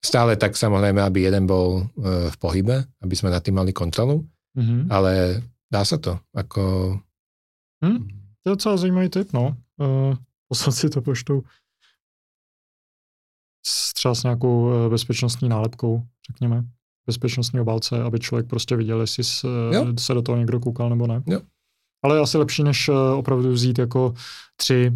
stále 0.03 0.35
tak 0.35 0.59
samozrejme, 0.59 0.99
aby 0.99 1.31
jeden 1.31 1.47
bol 1.47 1.79
e, 1.79 1.83
v 2.27 2.37
pohybe, 2.43 2.91
aby 3.07 3.15
sme 3.15 3.31
nad 3.31 3.41
tým 3.47 3.55
mali 3.55 3.71
kontrolu, 3.71 4.27
mm-hmm. 4.59 4.91
ale 4.91 5.47
dá 5.71 5.87
sa 5.87 6.03
to. 6.03 6.19
Ako... 6.35 6.99
Hm? 7.85 8.09
To 8.43 8.51
je 8.51 8.53
docela 8.57 8.77
zajímavý 8.77 9.09
tip, 9.09 9.33
no 9.33 9.57
uh, 9.77 10.15
poslat 10.49 10.73
si 10.73 10.91
to 10.91 11.03
poštou 11.03 11.43
třeba 13.95 14.15
s 14.15 14.23
nějakou 14.23 14.65
uh, 14.65 14.91
bezpečnostní 14.91 15.49
nálepkou, 15.49 16.03
řekněme, 16.31 16.65
bezpečnostní 17.07 17.61
obálce, 17.61 18.03
aby 18.03 18.19
člověk 18.19 18.47
prostě 18.49 18.77
viděl, 18.77 19.01
jestli 19.01 19.25
se, 19.25 19.49
se 19.99 20.15
do 20.15 20.23
toho 20.23 20.39
někdo 20.39 20.61
koukal 20.61 20.91
nebo 20.91 21.07
ne. 21.07 21.23
Jo. 21.27 21.41
Ale 22.03 22.17
je 22.17 22.21
asi 22.21 22.39
lepší, 22.39 22.63
než 22.63 22.89
uh, 22.89 22.97
opravdu 22.97 23.53
vzít 23.53 23.79
jako 23.79 24.15
tři 24.57 24.93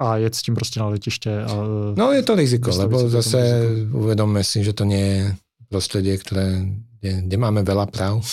a 0.00 0.16
jet 0.16 0.34
s 0.34 0.42
tím 0.42 0.54
prostě 0.54 0.80
na 0.80 0.86
letiště. 0.88 1.42
A, 1.42 1.54
no 1.96 2.12
je 2.12 2.22
to 2.22 2.34
riziko, 2.34 2.70
lebo 2.76 3.08
zase 3.08 3.68
riziko. 3.68 3.98
uvedomme 3.98 4.44
si, 4.44 4.64
že 4.64 4.72
to 4.72 4.84
nie 4.84 5.06
je 5.06 5.36
prostredie, 5.68 6.18
ktoré, 6.18 6.62
kde, 6.98 7.26
kde 7.28 7.36
máme 7.36 7.60
veľa 7.62 7.86
práv. 7.88 8.24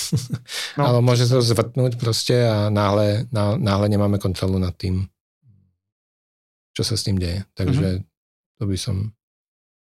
No. 0.79 0.83
Ale 0.87 0.99
môže 1.03 1.29
to 1.29 1.43
zvrtnúť 1.43 1.99
proste 1.99 2.47
a 2.47 2.67
náhle, 2.73 3.27
náhle 3.33 3.87
nemáme 3.89 4.17
kontrolu 4.17 4.57
nad 4.57 4.73
tým 4.73 5.07
čo 6.73 6.81
sa 6.81 6.97
s 6.97 7.05
tým 7.05 7.21
deje. 7.21 7.45
Takže 7.53 7.87
mm-hmm. 8.01 8.57
to 8.57 8.63
by 8.65 8.77
som 8.77 8.97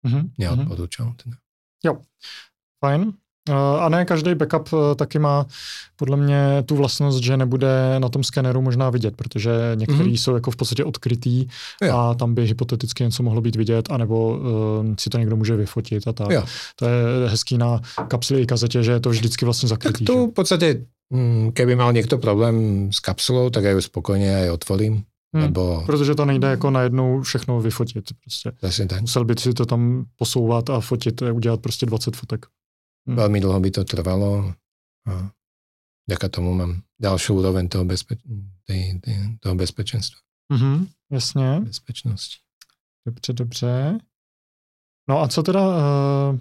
mm-hmm. 0.02 0.24
neodporúčal. 0.36 1.14
Teda. 1.14 1.38
Jo, 1.80 2.02
fajn. 2.82 3.14
A 3.78 3.88
ne 3.88 4.04
každý 4.04 4.34
backup 4.34 4.68
e, 4.72 4.94
taky 4.94 5.18
má 5.18 5.46
podle 5.96 6.16
mě 6.16 6.62
tu 6.66 6.76
vlastnost, 6.76 7.22
že 7.22 7.36
nebude 7.36 7.98
na 7.98 8.08
tom 8.08 8.24
skeneru 8.24 8.62
možná 8.62 8.90
vidět, 8.90 9.16
protože 9.16 9.50
některý 9.74 10.12
mm-hmm. 10.12 10.22
jsou 10.22 10.34
jako 10.34 10.50
v 10.50 10.56
podstatě 10.56 10.84
odkrytý 10.84 11.46
jo. 11.82 11.96
a 11.96 12.14
tam 12.14 12.34
by 12.34 12.46
hypoteticky 12.46 13.04
něco 13.04 13.22
mohlo 13.22 13.40
být 13.40 13.56
vidět, 13.56 13.90
anebo 13.90 14.28
uh, 14.28 14.94
si 14.98 15.10
to 15.10 15.18
někdo 15.18 15.36
může 15.36 15.56
vyfotit 15.56 16.08
a 16.08 16.12
tak. 16.12 16.30
Jo. 16.30 16.44
To 16.76 16.86
je 16.86 17.28
hezký 17.28 17.58
na 17.58 17.80
kapsli 18.08 18.42
i 18.42 18.46
kazetě, 18.46 18.82
že 18.82 18.92
je 18.92 19.00
to 19.00 19.10
vždycky 19.10 19.44
vlastně 19.44 19.68
zakrytý. 19.68 20.04
Tak 20.04 20.14
tu 20.14 20.26
v 20.26 20.34
podstate, 20.34 20.76
mm, 21.10 21.52
keby 21.52 21.76
mal 21.76 21.92
niekto 21.92 22.18
problém 22.18 22.88
s 22.92 23.00
kapsulou, 23.00 23.50
tak 23.50 23.64
ja 23.64 23.76
ju 23.76 23.80
spokojne 23.80 24.48
aj 24.48 24.50
otvorím. 24.50 25.04
Hmm, 25.34 25.42
nebo... 25.42 25.82
Protože 25.86 26.14
to 26.14 26.24
nejde 26.24 26.48
jako 26.48 26.70
najednou 26.70 27.22
všechno 27.22 27.60
vyfotit. 27.60 28.04
Prostě. 28.24 28.52
Jasně 28.62 28.86
tak. 28.86 29.00
Musel 29.00 29.24
by 29.24 29.34
si 29.38 29.54
to 29.54 29.66
tam 29.66 30.04
posouvat 30.16 30.70
a 30.70 30.80
fotit, 30.80 31.22
udělat 31.22 31.60
prostě 31.60 31.86
20 31.86 32.16
fotek. 32.16 32.46
Hmm. 33.04 33.16
Veľmi 33.16 33.40
dlho 33.40 33.60
by 33.60 33.70
to 33.70 33.84
trvalo 33.84 34.54
a 35.04 35.12
vďaka 36.08 36.28
tomu 36.28 36.56
mám 36.56 36.82
ďalšiu 37.00 37.36
úroveň 37.36 37.68
toho, 37.68 37.84
bezpe- 37.84 38.20
tej, 38.64 39.00
tej, 39.00 39.16
toho 39.40 39.54
bezpečenstva. 39.54 40.20
Mm-hmm, 40.52 40.86
jasně. 41.12 41.60
Bezpečnosti. 41.60 42.36
Dobře, 43.06 43.32
dobře. 43.32 43.98
No 45.08 45.20
a 45.20 45.28
co 45.28 45.42
teda, 45.42 45.60
uh, 45.68 46.38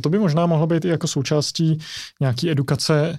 to 0.00 0.08
by 0.08 0.18
možná 0.18 0.46
mohlo 0.46 0.66
být 0.66 0.84
i 0.84 0.88
jako 0.88 1.08
součástí 1.08 1.78
nějaký 2.20 2.50
edukace, 2.50 3.18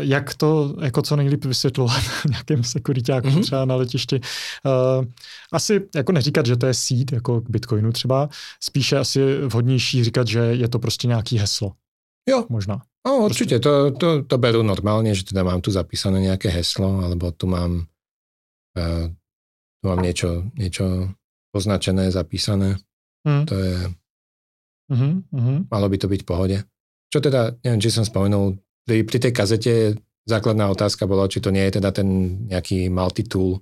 jak 0.00 0.34
to 0.34 0.76
jako 0.82 1.02
co 1.02 1.16
nejlíp 1.16 1.44
vysvětlovat 1.44 2.02
nějakým 2.30 2.64
sekuritákům 2.64 3.30
mm-hmm. 3.30 3.42
třeba 3.42 3.64
na 3.64 3.74
letišti. 3.76 4.20
Uh, 4.66 5.04
asi 5.52 5.88
jako 5.94 6.12
neříkat, 6.12 6.46
že 6.46 6.56
to 6.56 6.66
je 6.66 6.74
seed, 6.74 7.12
jako 7.12 7.40
k 7.40 7.50
Bitcoinu 7.50 7.92
třeba, 7.92 8.28
spíše 8.60 8.98
asi 8.98 9.38
vhodnější 9.38 10.04
říkat, 10.04 10.26
že 10.26 10.38
je 10.38 10.68
to 10.68 10.78
prostě 10.78 11.08
nějaký 11.08 11.38
heslo. 11.38 11.72
Jo. 12.28 12.46
Možná. 12.48 12.82
No, 13.06 13.26
určite, 13.26 13.58
to, 13.58 13.90
to, 13.90 14.22
to 14.22 14.36
berú 14.38 14.62
normálne, 14.62 15.10
že 15.10 15.26
teda 15.26 15.42
mám 15.42 15.58
tu 15.58 15.74
zapísané 15.74 16.22
nejaké 16.22 16.54
heslo, 16.54 17.02
alebo 17.02 17.34
tu 17.34 17.50
mám, 17.50 17.90
uh, 18.78 19.10
tu 19.82 19.84
mám 19.90 19.98
niečo, 19.98 20.46
niečo 20.54 21.10
označené, 21.50 22.14
zapísané. 22.14 22.78
Mm. 23.26 23.44
To 23.50 23.54
je... 23.58 23.78
Mm-hmm. 24.92 25.66
Malo 25.66 25.86
by 25.90 25.96
to 25.98 26.06
byť 26.06 26.20
v 26.22 26.28
pohode. 26.28 26.58
Čo 27.10 27.18
teda, 27.18 27.58
neviem, 27.66 27.82
či 27.82 27.90
som 27.90 28.06
spomenul, 28.06 28.54
pri, 28.86 29.04
pri 29.04 29.18
tej 29.18 29.32
kazete 29.32 29.72
základná 30.26 30.70
otázka 30.70 31.06
bola, 31.06 31.26
či 31.26 31.42
to 31.42 31.50
nie 31.50 31.62
je 31.66 31.82
teda 31.82 31.90
ten 31.90 32.08
nejaký 32.46 32.88
multitool, 32.90 33.58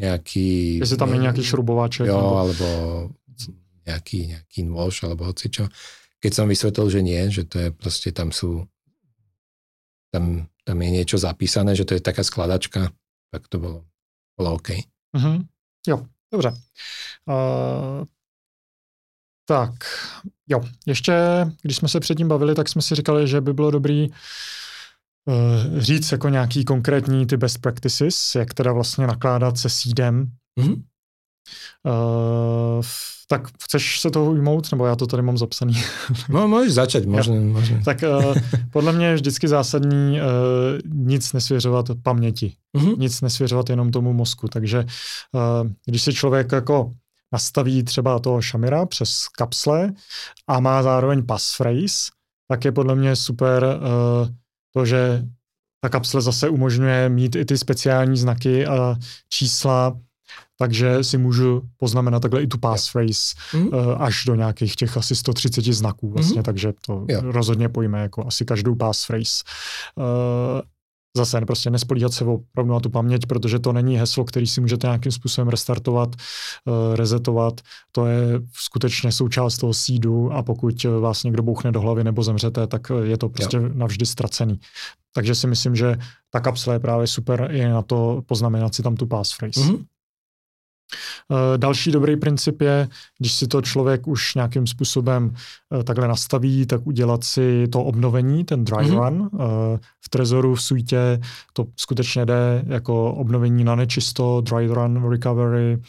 nejaký... 0.00 0.80
Jestli 0.80 0.96
tam 0.96 1.12
je 1.12 1.20
nejaký 1.20 1.42
šrubováček. 1.44 2.06
Jo, 2.06 2.16
alebo, 2.16 2.38
alebo 2.38 2.66
nejaký, 3.88 4.36
nejaký 4.36 4.60
nôž, 4.68 5.04
alebo 5.04 5.28
hocičo. 5.28 5.68
Keď 6.18 6.32
som 6.34 6.50
vysvetlil, 6.50 6.86
že 6.90 7.00
nie, 7.02 7.22
že 7.30 7.44
to 7.44 7.56
je 7.58 7.68
proste, 7.70 8.12
tam 8.12 8.32
sú 8.32 8.66
tam, 10.12 10.48
tam 10.64 10.76
je 10.82 10.90
niečo 10.90 11.20
zapísané, 11.20 11.76
že 11.76 11.84
to 11.84 11.94
je 11.94 12.00
taká 12.00 12.24
skladačka, 12.24 12.92
tak 13.28 13.48
to 13.48 13.60
bolo, 13.60 13.78
bolo 14.36 14.56
OK. 14.56 14.68
Mm-hmm. 15.16 15.36
Jo, 15.88 16.06
dobře. 16.32 16.48
Uh, 17.28 18.04
tak, 19.48 19.72
jo, 20.48 20.60
ještě, 20.86 21.12
když 21.62 21.76
jsme 21.76 21.88
se 21.88 22.00
předtím 22.00 22.28
bavili, 22.28 22.54
tak 22.54 22.68
jsme 22.68 22.82
si 22.82 22.94
říkali, 22.94 23.28
že 23.28 23.40
by 23.40 23.52
bylo 23.52 23.70
dobrý 23.70 24.08
říct 25.78 26.12
jako 26.12 26.28
nějaký 26.28 26.64
konkrétní 26.64 27.26
ty 27.26 27.36
best 27.36 27.58
practices, 27.58 28.34
jak 28.34 28.54
teda 28.54 28.72
vlastně 28.72 29.06
nakládat 29.06 29.58
se 29.58 29.68
sídem. 29.68 30.30
Mm-hmm. 30.60 30.82
Uh, 31.84 32.82
tak 33.30 33.48
chceš 33.64 34.00
se 34.00 34.10
toho 34.10 34.30
ujmout, 34.30 34.72
nebo 34.72 34.86
já 34.86 34.96
to 34.96 35.06
tady 35.06 35.22
mám 35.22 35.38
zapsaný? 35.38 35.74
No, 36.28 36.48
můžeš 36.48 36.72
začít, 36.72 37.06
možná. 37.06 37.34
možná. 37.34 37.80
Tak 37.84 37.98
uh, 38.02 38.34
podle 38.70 38.92
mě 38.92 39.06
je 39.06 39.14
vždycky 39.14 39.48
zásadní 39.48 40.20
uh, 40.20 40.26
nic 40.84 41.32
nesvěřovat 41.32 41.86
paměti, 42.02 42.52
uh-huh. 42.76 42.98
nic 42.98 43.20
nesvěřovat 43.20 43.70
jenom 43.70 43.90
tomu 43.90 44.12
mozku, 44.12 44.48
takže 44.48 44.78
uh, 45.32 45.70
když 45.86 46.02
si 46.02 46.14
člověk 46.14 46.52
jako 46.52 46.92
nastaví 47.32 47.82
třeba 47.82 48.18
toho 48.18 48.42
šamira 48.42 48.86
přes 48.86 49.28
kapsle 49.38 49.92
a 50.46 50.60
má 50.60 50.82
zároveň 50.82 51.26
passphrase, 51.26 52.10
tak 52.48 52.64
je 52.64 52.72
podle 52.72 52.94
mě 52.94 53.16
super 53.16 53.64
uh, 53.64 54.28
to, 54.78 54.84
že 54.86 55.24
ta 55.80 55.88
kapsle 55.88 56.22
zase 56.22 56.48
umožňuje 56.48 57.08
mít 57.08 57.36
i 57.36 57.44
ty 57.44 57.58
speciální 57.58 58.16
znaky 58.16 58.66
a 58.66 58.96
čísla, 59.28 59.98
takže 60.58 61.04
si 61.04 61.18
můžu 61.18 61.62
poznamenat 61.76 62.20
takhle 62.20 62.42
i 62.42 62.46
tu 62.46 62.58
passphrase 62.58 63.34
mm. 63.54 63.70
až 63.98 64.24
do 64.24 64.34
nějakých 64.34 64.76
těch 64.76 64.96
asi 64.96 65.16
130 65.16 65.64
znaků 65.64 66.10
vlastně, 66.10 66.38
mm. 66.38 66.42
takže 66.42 66.72
to 66.86 67.04
jo. 67.08 67.20
rozhodně 67.22 67.68
pojme 67.68 68.00
jako 68.00 68.26
asi 68.26 68.44
každou 68.44 68.74
passphrase. 68.74 69.42
Zase 71.16 71.40
prostě 71.40 71.70
nespolíhat 71.70 72.12
se 72.12 72.24
opravdu 72.24 72.72
na 72.72 72.80
tu 72.80 72.90
paměť, 72.90 73.26
protože 73.26 73.58
to 73.58 73.72
není 73.72 73.96
heslo, 73.96 74.24
který 74.24 74.46
si 74.46 74.60
můžete 74.60 74.86
nějakým 74.86 75.12
způsobem 75.12 75.48
restartovat, 75.48 76.08
uh, 76.64 76.96
rezetovat. 76.96 77.60
To 77.92 78.06
je 78.06 78.40
skutečně 78.52 79.12
součást 79.12 79.58
toho 79.58 79.74
sídu 79.74 80.32
a 80.32 80.42
pokud 80.42 80.84
vás 80.84 81.24
někdo 81.24 81.42
bouchne 81.42 81.72
do 81.72 81.80
hlavy 81.80 82.04
nebo 82.04 82.22
zemřete, 82.22 82.66
tak 82.66 82.92
je 83.02 83.18
to 83.18 83.28
prostě 83.28 83.56
jo. 83.56 83.62
navždy 83.74 84.06
ztracený. 84.06 84.60
Takže 85.14 85.34
si 85.34 85.46
myslím, 85.46 85.76
že 85.76 85.96
ta 86.30 86.40
kapsle 86.40 86.74
je 86.74 86.78
právě 86.78 87.06
super 87.06 87.48
i 87.52 87.68
na 87.68 87.82
to 87.82 88.22
poznamenat 88.26 88.74
si 88.74 88.82
tam 88.82 88.96
tu 88.96 89.06
passphrase. 89.06 89.60
Mm-hmm. 89.60 89.84
Eh, 91.32 91.58
další 91.58 91.90
dobrý 91.90 92.16
princip 92.16 92.60
je, 92.60 92.88
když 93.18 93.32
si 93.32 93.48
to 93.48 93.62
člověk 93.62 94.06
už 94.06 94.34
nějakým 94.34 94.66
způsobem 94.66 95.34
eh, 95.80 95.84
takhle 95.84 96.08
nastaví, 96.08 96.66
tak 96.66 96.86
udělat 96.86 97.24
si 97.24 97.68
to 97.68 97.84
obnovení, 97.84 98.44
ten 98.44 98.64
dry 98.64 98.76
mm-hmm. 98.76 99.08
run. 99.08 99.30
Eh, 99.34 99.78
v 100.04 100.08
Trezoru, 100.08 100.54
v 100.54 100.62
suite 100.62 101.20
to 101.52 101.66
skutečně 101.76 102.26
jde 102.26 102.64
jako 102.66 103.12
obnovení 103.12 103.64
na 103.64 103.74
nečisto, 103.74 104.40
dry 104.40 104.66
run 104.66 105.10
recovery, 105.10 105.82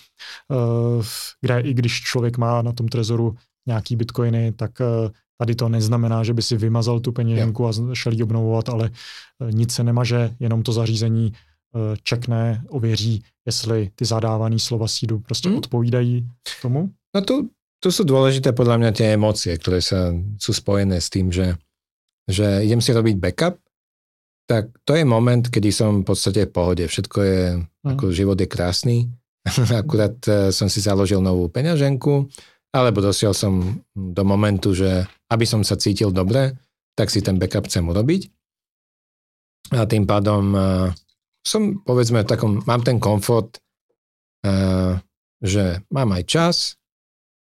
kde 1.41 1.59
i 1.59 1.73
když 1.73 2.01
člověk 2.01 2.38
má 2.38 2.61
na 2.61 2.71
tom 2.71 2.88
Trezoru 2.88 3.35
nějaký 3.67 3.95
bitcoiny, 3.95 4.51
tak 4.51 4.71
Tady 5.41 5.55
to 5.55 5.69
neznamená, 5.69 6.23
že 6.23 6.34
by 6.34 6.41
si 6.41 6.57
vymazal 6.57 6.99
tu 6.99 7.11
peněženku 7.11 7.67
a 7.67 7.71
šel 7.93 8.13
ji 8.13 8.23
obnovovat, 8.23 8.69
ale 8.69 8.89
nic 9.51 9.73
se 9.73 9.84
nemaže, 9.84 10.35
jenom 10.39 10.63
to 10.63 10.71
zařízení 10.71 11.34
čekne, 12.03 12.63
ověří, 12.69 13.23
jestli 13.45 13.91
ty 13.95 14.05
zadávané 14.05 14.59
slova 14.59 14.87
sídu 14.87 15.19
prostě 15.19 15.49
hmm. 15.49 15.57
odpovídají 15.57 16.27
tomu? 16.61 16.89
No 17.15 17.21
to, 17.21 17.49
to 17.81 17.89
sú 17.89 18.05
dôležité 18.05 18.53
podľa 18.53 18.77
mňa 18.77 18.91
tie 18.93 19.07
emócie, 19.17 19.49
ktoré 19.57 19.81
sa, 19.81 20.13
sú 20.37 20.53
spojené 20.53 21.01
s 21.01 21.09
tým, 21.09 21.33
že, 21.33 21.57
že 22.29 22.61
idem 22.61 22.81
si 22.83 22.93
robiť 22.93 23.15
backup, 23.17 23.57
tak 24.45 24.69
to 24.85 24.93
je 24.97 25.05
moment, 25.05 25.45
kedy 25.45 25.69
som 25.73 26.01
v 26.01 26.05
podstate 26.05 26.45
v 26.45 26.53
pohode. 26.53 26.85
Všetko 26.85 27.17
je, 27.21 27.41
hmm. 27.57 27.89
ako 27.95 28.13
život 28.13 28.37
je 28.37 28.49
krásny. 28.49 28.97
Akurát 29.81 30.17
eh, 30.29 30.53
som 30.53 30.69
si 30.69 30.81
založil 30.81 31.21
novú 31.21 31.49
peňaženku, 31.49 32.29
alebo 32.69 33.01
dosiel 33.01 33.33
som 33.33 33.81
do 33.93 34.23
momentu, 34.25 34.77
že 34.77 35.09
aby 35.29 35.45
som 35.45 35.65
sa 35.65 35.73
cítil 35.77 36.13
dobre, 36.13 36.53
tak 36.93 37.09
si 37.09 37.21
ten 37.25 37.41
backup 37.41 37.65
chcem 37.65 37.85
urobiť. 37.85 38.21
A 39.73 39.85
tým 39.89 40.05
pádom 40.05 40.53
eh, 40.53 40.61
som, 41.45 41.82
povedzme, 41.82 42.24
takom, 42.28 42.61
mám 42.68 42.84
ten 42.84 42.99
komfort, 42.99 43.60
uh, 44.45 44.99
že 45.40 45.84
mám 45.90 46.11
aj 46.16 46.24
čas, 46.28 46.56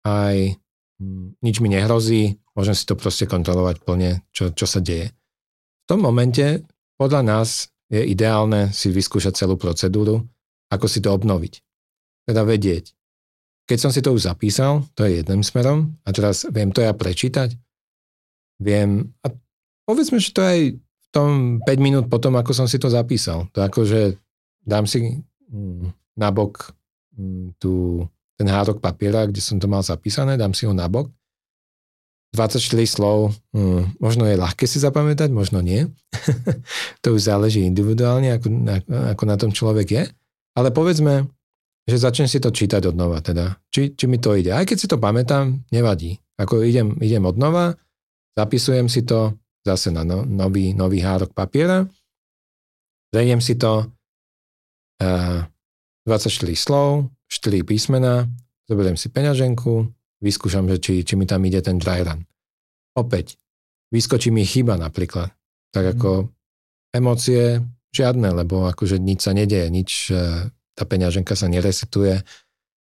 aj 0.07 0.57
hm, 1.01 1.41
nič 1.43 1.57
mi 1.59 1.69
nehrozí, 1.69 2.39
môžem 2.55 2.75
si 2.75 2.87
to 2.87 2.95
proste 2.95 3.27
kontrolovať 3.27 3.83
plne, 3.83 4.23
čo, 4.31 4.55
čo 4.55 4.67
sa 4.67 4.79
deje. 4.79 5.11
V 5.11 5.85
tom 5.91 6.07
momente 6.07 6.65
podľa 7.01 7.23
nás 7.27 7.73
je 7.91 8.05
ideálne 8.07 8.71
si 8.71 8.93
vyskúšať 8.95 9.35
celú 9.35 9.59
procedúru, 9.59 10.23
ako 10.71 10.87
si 10.87 11.03
to 11.03 11.11
obnoviť. 11.11 11.59
Teda 12.31 12.47
vedieť. 12.47 12.95
Keď 13.67 13.79
som 13.79 13.91
si 13.91 14.03
to 14.03 14.15
už 14.15 14.31
zapísal, 14.31 14.87
to 14.95 15.07
je 15.07 15.23
jedným 15.23 15.43
smerom, 15.43 15.99
a 16.07 16.15
teraz 16.15 16.47
viem 16.47 16.71
to 16.71 16.83
ja 16.83 16.95
prečítať, 16.95 17.59
viem, 18.63 19.11
a 19.27 19.35
povedzme, 19.87 20.23
že 20.23 20.31
to 20.31 20.43
aj 20.43 20.59
tom 21.11 21.59
5 21.63 21.67
minút 21.83 22.07
potom, 22.07 22.39
ako 22.39 22.55
som 22.55 22.67
si 22.71 22.79
to 22.79 22.87
zapísal. 22.87 23.51
To 23.55 23.67
akože 23.67 24.19
dám 24.63 24.87
si 24.87 25.19
mm, 25.51 26.17
nabok 26.19 26.71
mm, 27.19 27.59
tu, 27.59 28.05
ten 28.39 28.47
hádok 28.47 28.79
papiera, 28.79 29.27
kde 29.27 29.43
som 29.43 29.59
to 29.59 29.67
mal 29.67 29.83
zapísané, 29.83 30.39
dám 30.39 30.55
si 30.55 30.65
ho 30.65 30.75
nabok. 30.75 31.11
24 32.31 32.63
slov, 32.87 33.35
hm, 33.51 33.99
možno 33.99 34.23
je 34.23 34.39
ľahké 34.39 34.63
si 34.63 34.79
zapamätať, 34.79 35.35
možno 35.35 35.59
nie. 35.59 35.91
to 37.03 37.19
už 37.19 37.27
záleží 37.27 37.67
individuálne, 37.67 38.39
ako, 38.39 38.47
ako 38.87 39.25
na 39.27 39.35
tom 39.35 39.51
človek 39.51 39.89
je. 39.91 40.03
Ale 40.55 40.71
povedzme, 40.71 41.27
že 41.91 41.99
začnem 41.99 42.31
si 42.31 42.39
to 42.39 42.55
čítať 42.55 42.87
odnova 42.87 43.19
teda. 43.19 43.59
Či, 43.75 43.99
či 43.99 44.07
mi 44.07 44.23
to 44.23 44.39
ide. 44.39 44.55
Aj 44.55 44.63
keď 44.63 44.77
si 44.79 44.87
to 44.87 45.03
pamätám, 45.03 45.59
nevadí. 45.75 46.23
Ako 46.39 46.63
idem, 46.63 46.95
idem 47.03 47.27
odnova, 47.27 47.75
zapisujem 48.39 48.87
si 48.87 49.03
to, 49.03 49.35
zase 49.67 49.93
na 49.93 50.03
no, 50.05 50.25
nový, 50.25 50.73
nový 50.73 51.05
hádok 51.05 51.37
papiera. 51.37 51.85
Prejdem 53.11 53.43
si 53.43 53.59
to 53.59 53.91
uh, 55.03 55.41
24 56.07 56.57
slov, 56.57 57.11
4 57.29 57.67
písmena, 57.67 58.27
zoberiem 58.71 58.97
si 58.97 59.11
peňaženku, 59.11 59.91
vyskúšam, 60.23 60.67
že 60.71 60.77
či, 60.79 60.93
či 61.03 61.15
mi 61.19 61.27
tam 61.27 61.43
ide 61.45 61.61
ten 61.61 61.77
dry 61.77 62.07
run. 62.07 62.23
Opäť, 62.97 63.37
vyskočí 63.91 64.31
mi 64.31 64.47
chyba 64.47 64.79
napríklad. 64.79 65.35
Tak 65.75 65.85
mhm. 65.85 65.93
ako 65.97 66.11
mm. 66.11 66.29
emócie 66.97 67.43
žiadne, 67.91 68.31
lebo 68.31 68.71
akože 68.71 69.03
nič 69.03 69.27
sa 69.27 69.35
nedieje, 69.35 69.67
nič, 69.69 69.91
uh, 70.15 70.47
tá 70.79 70.85
peňaženka 70.87 71.35
sa 71.35 71.51
neresetuje, 71.51 72.23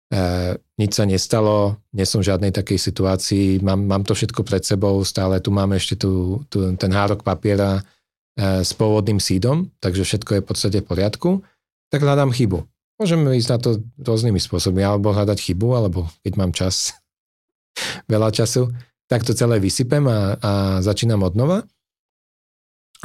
Uh, 0.10 0.58
nič 0.82 0.98
sa 0.98 1.06
nestalo, 1.06 1.78
nie 1.94 2.02
som 2.02 2.26
v 2.26 2.34
žiadnej 2.34 2.50
takej 2.50 2.82
situácii, 2.82 3.62
mám, 3.62 3.86
mám 3.86 4.02
to 4.02 4.18
všetko 4.18 4.42
pred 4.42 4.66
sebou, 4.66 4.98
stále 5.06 5.38
tu 5.38 5.54
máme 5.54 5.78
ešte 5.78 6.02
tu, 6.02 6.42
tu, 6.50 6.66
ten 6.82 6.90
hárok 6.90 7.22
papiera 7.22 7.78
uh, 7.78 8.66
s 8.66 8.74
pôvodným 8.74 9.22
sídom, 9.22 9.70
takže 9.78 10.02
všetko 10.02 10.32
je 10.34 10.42
v 10.42 10.48
podstate 10.50 10.78
v 10.82 10.90
poriadku, 10.90 11.30
tak 11.94 12.02
hľadám 12.02 12.34
chybu. 12.34 12.66
Môžeme 12.98 13.38
ísť 13.38 13.50
na 13.54 13.58
to 13.62 13.70
rôznymi 14.02 14.42
spôsobmi, 14.42 14.82
alebo 14.82 15.14
hľadať 15.14 15.38
chybu, 15.38 15.78
alebo 15.78 16.10
keď 16.26 16.34
mám 16.42 16.58
čas, 16.58 16.98
veľa 18.12 18.34
času, 18.34 18.74
tak 19.06 19.22
to 19.22 19.38
celé 19.38 19.62
vysypem 19.62 20.10
a, 20.10 20.42
a 20.42 20.52
začínam 20.82 21.22
od 21.22 21.38
nova. 21.38 21.58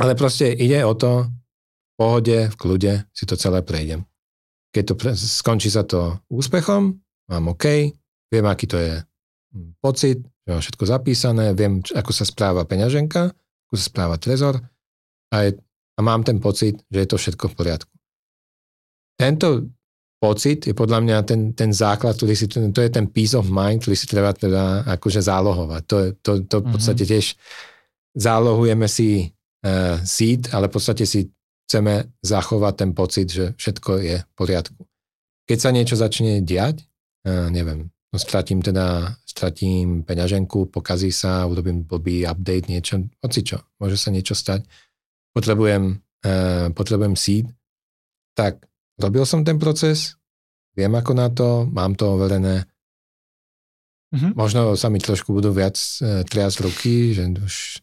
Ale 0.01 0.17
proste 0.17 0.57
ide 0.57 0.81
o 0.89 0.97
to, 0.97 1.29
v 1.29 1.93
pohode, 2.01 2.39
v 2.49 2.57
kľude 2.59 2.93
si 3.13 3.29
to 3.29 3.37
celé 3.37 3.61
prejdem. 3.61 4.09
Keď 4.75 4.85
to 4.91 4.95
pre, 4.99 5.11
skončí 5.15 5.71
sa 5.71 5.87
to 5.87 6.19
úspechom, 6.27 6.99
mám 7.31 7.45
OK, 7.55 7.95
viem, 8.29 8.47
aký 8.51 8.67
to 8.67 8.77
je 8.83 8.99
hm, 9.55 9.79
pocit, 9.79 10.19
že 10.45 10.49
mám 10.51 10.63
všetko 10.63 10.85
zapísané, 10.85 11.45
viem, 11.55 11.79
ako 11.95 12.11
sa 12.11 12.27
správa 12.27 12.67
peňaženka, 12.67 13.31
ako 13.71 13.75
sa 13.79 13.85
správa 13.87 14.19
trezor 14.19 14.59
a, 15.31 15.37
je, 15.47 15.55
a 15.95 16.01
mám 16.03 16.27
ten 16.27 16.43
pocit, 16.43 16.83
že 16.91 16.99
je 17.07 17.09
to 17.09 17.17
všetko 17.17 17.55
v 17.55 17.57
poriadku. 17.57 17.93
Tento 19.15 19.71
pocit 20.19 20.67
je 20.67 20.75
podľa 20.75 20.99
mňa 21.05 21.17
ten, 21.23 21.41
ten 21.55 21.71
základ, 21.71 22.17
ktorý 22.19 22.35
si, 22.35 22.51
to 22.51 22.81
je 22.81 22.91
ten 22.91 23.07
peace 23.07 23.37
of 23.37 23.47
mind, 23.47 23.85
ktorý 23.85 23.95
si 23.95 24.07
treba 24.11 24.35
teda 24.35 24.89
akože 24.99 25.21
zálohovať. 25.21 25.83
To, 25.87 25.97
to, 26.19 26.31
to 26.49 26.57
v 26.65 26.69
podstate 26.73 27.05
mhm. 27.07 27.11
tiež 27.15 27.27
zálohujeme 28.15 28.89
si 28.89 29.29
uh, 29.29 30.01
seed, 30.03 30.49
ale 30.51 30.67
v 30.71 30.75
podstate 30.75 31.05
si 31.05 31.29
chceme 31.65 32.13
zachovať 32.21 32.75
ten 32.77 32.91
pocit, 32.93 33.29
že 33.29 33.45
všetko 33.57 33.91
je 34.01 34.17
v 34.21 34.33
poriadku. 34.37 34.81
Keď 35.45 35.59
sa 35.61 35.71
niečo 35.73 35.97
začne 35.97 36.41
diať, 36.41 36.85
uh, 37.29 37.49
neviem, 37.53 37.89
no 37.89 38.17
stratím 38.17 38.61
teda, 38.61 39.17
stratím 39.25 40.05
peňaženku, 40.05 40.69
pokazí 40.71 41.13
sa, 41.13 41.49
urobím 41.49 41.85
blbý 41.85 42.25
update, 42.29 42.69
niečo, 42.69 43.05
hoci 43.21 43.41
čo, 43.45 43.65
môže 43.81 43.97
sa 43.97 44.13
niečo 44.13 44.37
stať, 44.37 44.65
potrebujem, 45.37 46.01
uh, 46.25 46.69
potrebujem 46.73 47.17
seed, 47.17 47.49
tak 48.37 48.65
robil 49.01 49.25
som 49.25 49.45
ten 49.45 49.61
proces, 49.61 50.17
viem 50.77 50.93
ako 50.93 51.13
na 51.13 51.29
to, 51.33 51.69
mám 51.69 51.97
to 51.97 52.13
overené, 52.13 52.69
Mm-hmm. 54.15 54.39
Možno 54.39 54.79
sa 54.79 54.87
mi 54.95 55.03
trošku 55.03 55.35
budú 55.35 55.51
viac 55.51 55.75
uh, 55.75 56.23
triasť 56.23 56.57
ruky, 56.63 57.19
že 57.19 57.27
už 57.35 57.83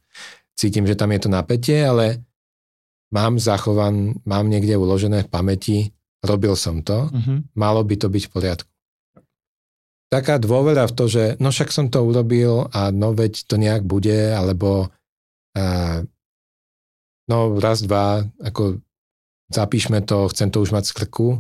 cítim, 0.56 0.88
že 0.88 0.96
tam 0.96 1.12
je 1.12 1.28
to 1.28 1.30
napätie, 1.34 1.84
ale 1.84 2.24
mám 3.12 3.38
zachovan, 3.38 4.16
mám 4.24 4.48
niekde 4.48 4.80
uložené 4.80 5.28
v 5.28 5.32
pamäti, 5.32 5.78
robil 6.24 6.56
som 6.56 6.80
to, 6.82 7.12
mm-hmm. 7.12 7.54
malo 7.60 7.84
by 7.84 7.96
to 8.00 8.08
byť 8.08 8.24
v 8.26 8.32
poriadku. 8.32 8.72
Taká 10.12 10.40
dôvera 10.44 10.88
v 10.88 10.96
to, 10.96 11.08
že 11.08 11.24
no 11.40 11.56
však 11.56 11.72
som 11.72 11.88
to 11.88 12.04
urobil 12.04 12.68
a 12.76 12.92
no 12.92 13.16
veď 13.16 13.48
to 13.48 13.56
nejak 13.56 13.88
bude, 13.88 14.36
alebo 14.36 14.92
uh, 15.56 15.98
no 17.32 17.38
raz, 17.60 17.80
dva, 17.84 18.28
ako 18.44 18.84
zapíšme 19.52 20.04
to, 20.04 20.28
chcem 20.32 20.52
to 20.52 20.60
už 20.60 20.76
mať 20.76 20.92
z 20.92 20.96
krku. 21.00 21.40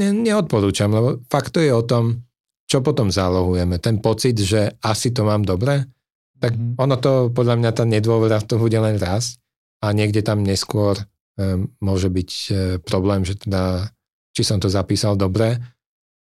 Ne, 0.00 0.12
neodporúčam, 0.12 0.92
lebo 0.92 1.24
fakt 1.32 1.56
to 1.56 1.64
je 1.64 1.72
o 1.72 1.84
tom, 1.84 2.20
čo 2.68 2.84
potom 2.84 3.08
zálohujeme. 3.08 3.80
Ten 3.80 3.96
pocit, 4.04 4.36
že 4.36 4.76
asi 4.84 5.08
to 5.16 5.24
mám 5.24 5.40
dobre, 5.40 5.88
tak 6.36 6.52
mm-hmm. 6.52 6.76
ono 6.76 6.96
to, 7.00 7.32
podľa 7.32 7.64
mňa 7.64 7.70
tá 7.72 7.88
nedôvera 7.88 8.44
v 8.44 8.46
to 8.46 8.60
bude 8.60 8.76
len 8.76 9.00
raz 9.00 9.40
a 9.78 9.86
niekde 9.94 10.26
tam 10.26 10.42
neskôr 10.42 10.98
um, 10.98 11.70
môže 11.78 12.10
byť 12.10 12.30
uh, 12.50 12.54
problém, 12.82 13.22
že 13.22 13.38
teda, 13.38 13.90
či 14.34 14.42
som 14.42 14.58
to 14.58 14.66
zapísal 14.66 15.14
dobre 15.14 15.58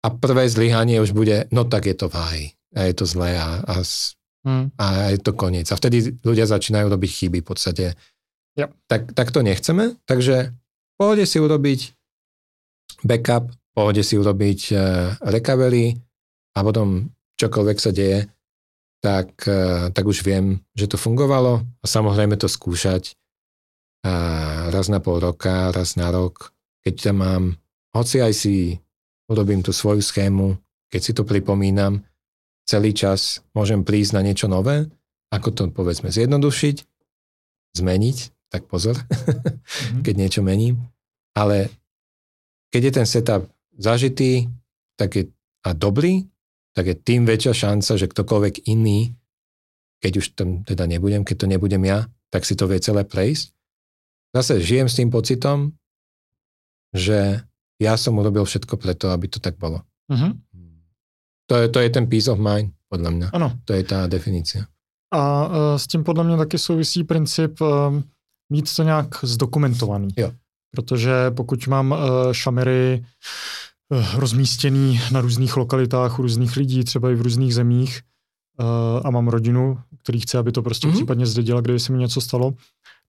a 0.04 0.08
prvé 0.12 0.48
zlyhanie 0.48 1.00
už 1.00 1.16
bude, 1.16 1.48
no 1.52 1.64
tak 1.64 1.88
je 1.88 1.96
to 1.96 2.12
váj 2.12 2.56
a 2.76 2.88
je 2.88 2.94
to 2.94 3.06
zlé 3.08 3.40
a, 3.40 3.64
a, 3.64 3.76
mm. 4.46 4.66
a 4.78 4.86
je 5.16 5.20
to 5.24 5.32
koniec. 5.34 5.68
A 5.72 5.80
vtedy 5.80 6.20
ľudia 6.22 6.46
začínajú 6.46 6.92
robiť 6.92 7.12
chyby 7.24 7.40
v 7.42 7.48
podstate. 7.48 7.86
Yep. 8.60 8.70
Tak, 8.90 9.02
tak 9.16 9.28
to 9.32 9.40
nechceme, 9.46 9.96
takže 10.04 10.52
pohode 10.98 11.24
si 11.24 11.38
urobiť 11.40 11.80
backup, 13.06 13.54
pohode 13.72 14.02
si 14.02 14.18
urobiť 14.18 14.60
uh, 14.74 14.80
recovery 15.30 15.96
a 16.58 16.60
potom 16.66 17.14
čokoľvek 17.38 17.78
sa 17.78 17.94
deje, 17.94 18.26
tak, 18.98 19.46
tak 19.94 20.06
už 20.10 20.26
viem, 20.26 20.66
že 20.74 20.90
to 20.90 20.98
fungovalo 20.98 21.62
a 21.62 21.86
samozrejme 21.86 22.34
to 22.34 22.50
skúšať 22.50 23.14
a 24.06 24.14
raz 24.70 24.92
na 24.92 25.00
pol 25.02 25.22
roka, 25.22 25.74
raz 25.74 25.98
na 25.98 26.12
rok, 26.14 26.54
keď 26.86 26.94
tam 27.10 27.18
mám, 27.24 27.44
hoci 27.96 28.22
aj 28.22 28.34
si 28.34 28.56
urobím 29.28 29.64
tú 29.66 29.74
svoju 29.74 30.04
schému, 30.04 30.56
keď 30.88 31.02
si 31.04 31.12
to 31.12 31.28
pripomínam, 31.28 32.04
celý 32.68 32.92
čas 32.92 33.44
môžem 33.56 33.84
prísť 33.84 34.16
na 34.16 34.22
niečo 34.24 34.48
nové, 34.48 34.88
ako 35.32 35.50
to 35.52 35.62
povedzme 35.72 36.08
zjednodušiť, 36.12 36.78
zmeniť, 37.80 38.18
tak 38.48 38.68
pozor, 38.72 38.96
mm-hmm. 38.96 40.02
keď 40.06 40.14
niečo 40.16 40.42
mením, 40.44 40.80
ale 41.36 41.72
keď 42.72 42.82
je 42.84 42.94
ten 42.94 43.08
setup 43.08 43.44
zažitý 43.78 44.48
tak 44.98 45.14
je, 45.14 45.24
a 45.64 45.78
dobrý, 45.78 46.26
tak 46.74 46.90
je 46.90 46.96
tým 46.98 47.24
väčšia 47.24 47.54
šanca, 47.54 47.92
že 48.02 48.10
ktokoľvek 48.10 48.66
iný, 48.66 49.14
keď 50.02 50.14
už 50.18 50.26
tam 50.34 50.66
teda 50.66 50.90
nebudem, 50.90 51.22
keď 51.22 51.46
to 51.46 51.48
nebudem 51.48 51.86
ja, 51.86 52.10
tak 52.34 52.44
si 52.44 52.58
to 52.58 52.66
vie 52.66 52.82
celé 52.82 53.06
prejsť. 53.06 53.54
Zase 54.38 54.62
žijem 54.62 54.86
s 54.86 54.98
tým 55.02 55.10
pocitom, 55.10 55.74
že 56.94 57.42
ja 57.82 57.94
som 57.98 58.18
urobil 58.22 58.46
všetko 58.46 58.78
preto, 58.78 59.10
aby 59.10 59.26
to 59.26 59.42
tak 59.42 59.58
bolo. 59.58 59.82
Uh-huh. 60.10 60.38
To, 61.50 61.54
je, 61.58 61.66
to 61.74 61.78
je 61.82 61.90
ten 61.90 62.06
peace 62.06 62.30
of 62.30 62.38
mind, 62.38 62.74
podľa 62.90 63.10
mňa. 63.12 63.28
Ano. 63.34 63.58
To 63.66 63.74
je 63.74 63.84
tá 63.84 64.06
definícia. 64.06 64.70
A 65.14 65.22
uh, 65.48 65.78
s 65.80 65.88
tím 65.88 66.04
podle 66.04 66.24
mě 66.24 66.38
taky 66.38 66.58
souvisí 66.58 67.04
princip 67.04 67.62
uh, 67.62 67.68
mít 68.50 68.76
to 68.76 68.84
nějak 68.84 69.08
zdokumentovaný. 69.24 70.08
Jo. 70.18 70.32
Protože 70.72 71.32
pokud 71.32 71.68
mám 71.68 71.92
uh, 71.92 71.98
šamery 72.32 73.04
Eh, 73.94 74.06
rozmístěný 74.20 75.00
na 75.12 75.22
různých 75.22 75.58
lokalitách 75.58 76.20
u 76.20 76.22
různých 76.22 76.58
lidí, 76.58 76.84
třeba 76.84 77.12
i 77.12 77.16
v 77.16 77.22
různých 77.22 77.54
zemích 77.54 78.02
eh, 78.60 79.02
a 79.04 79.10
mám 79.10 79.28
rodinu, 79.28 79.80
který 80.04 80.20
chce, 80.20 80.38
aby 80.38 80.52
to 80.52 80.62
prostě 80.62 80.88
mm-hmm. 80.88 80.94
případně 80.94 81.26
zdědila, 81.26 81.62
kdyby 81.62 81.80
se 81.80 81.92
mi 81.92 81.98
něco 81.98 82.22
stalo, 82.22 82.54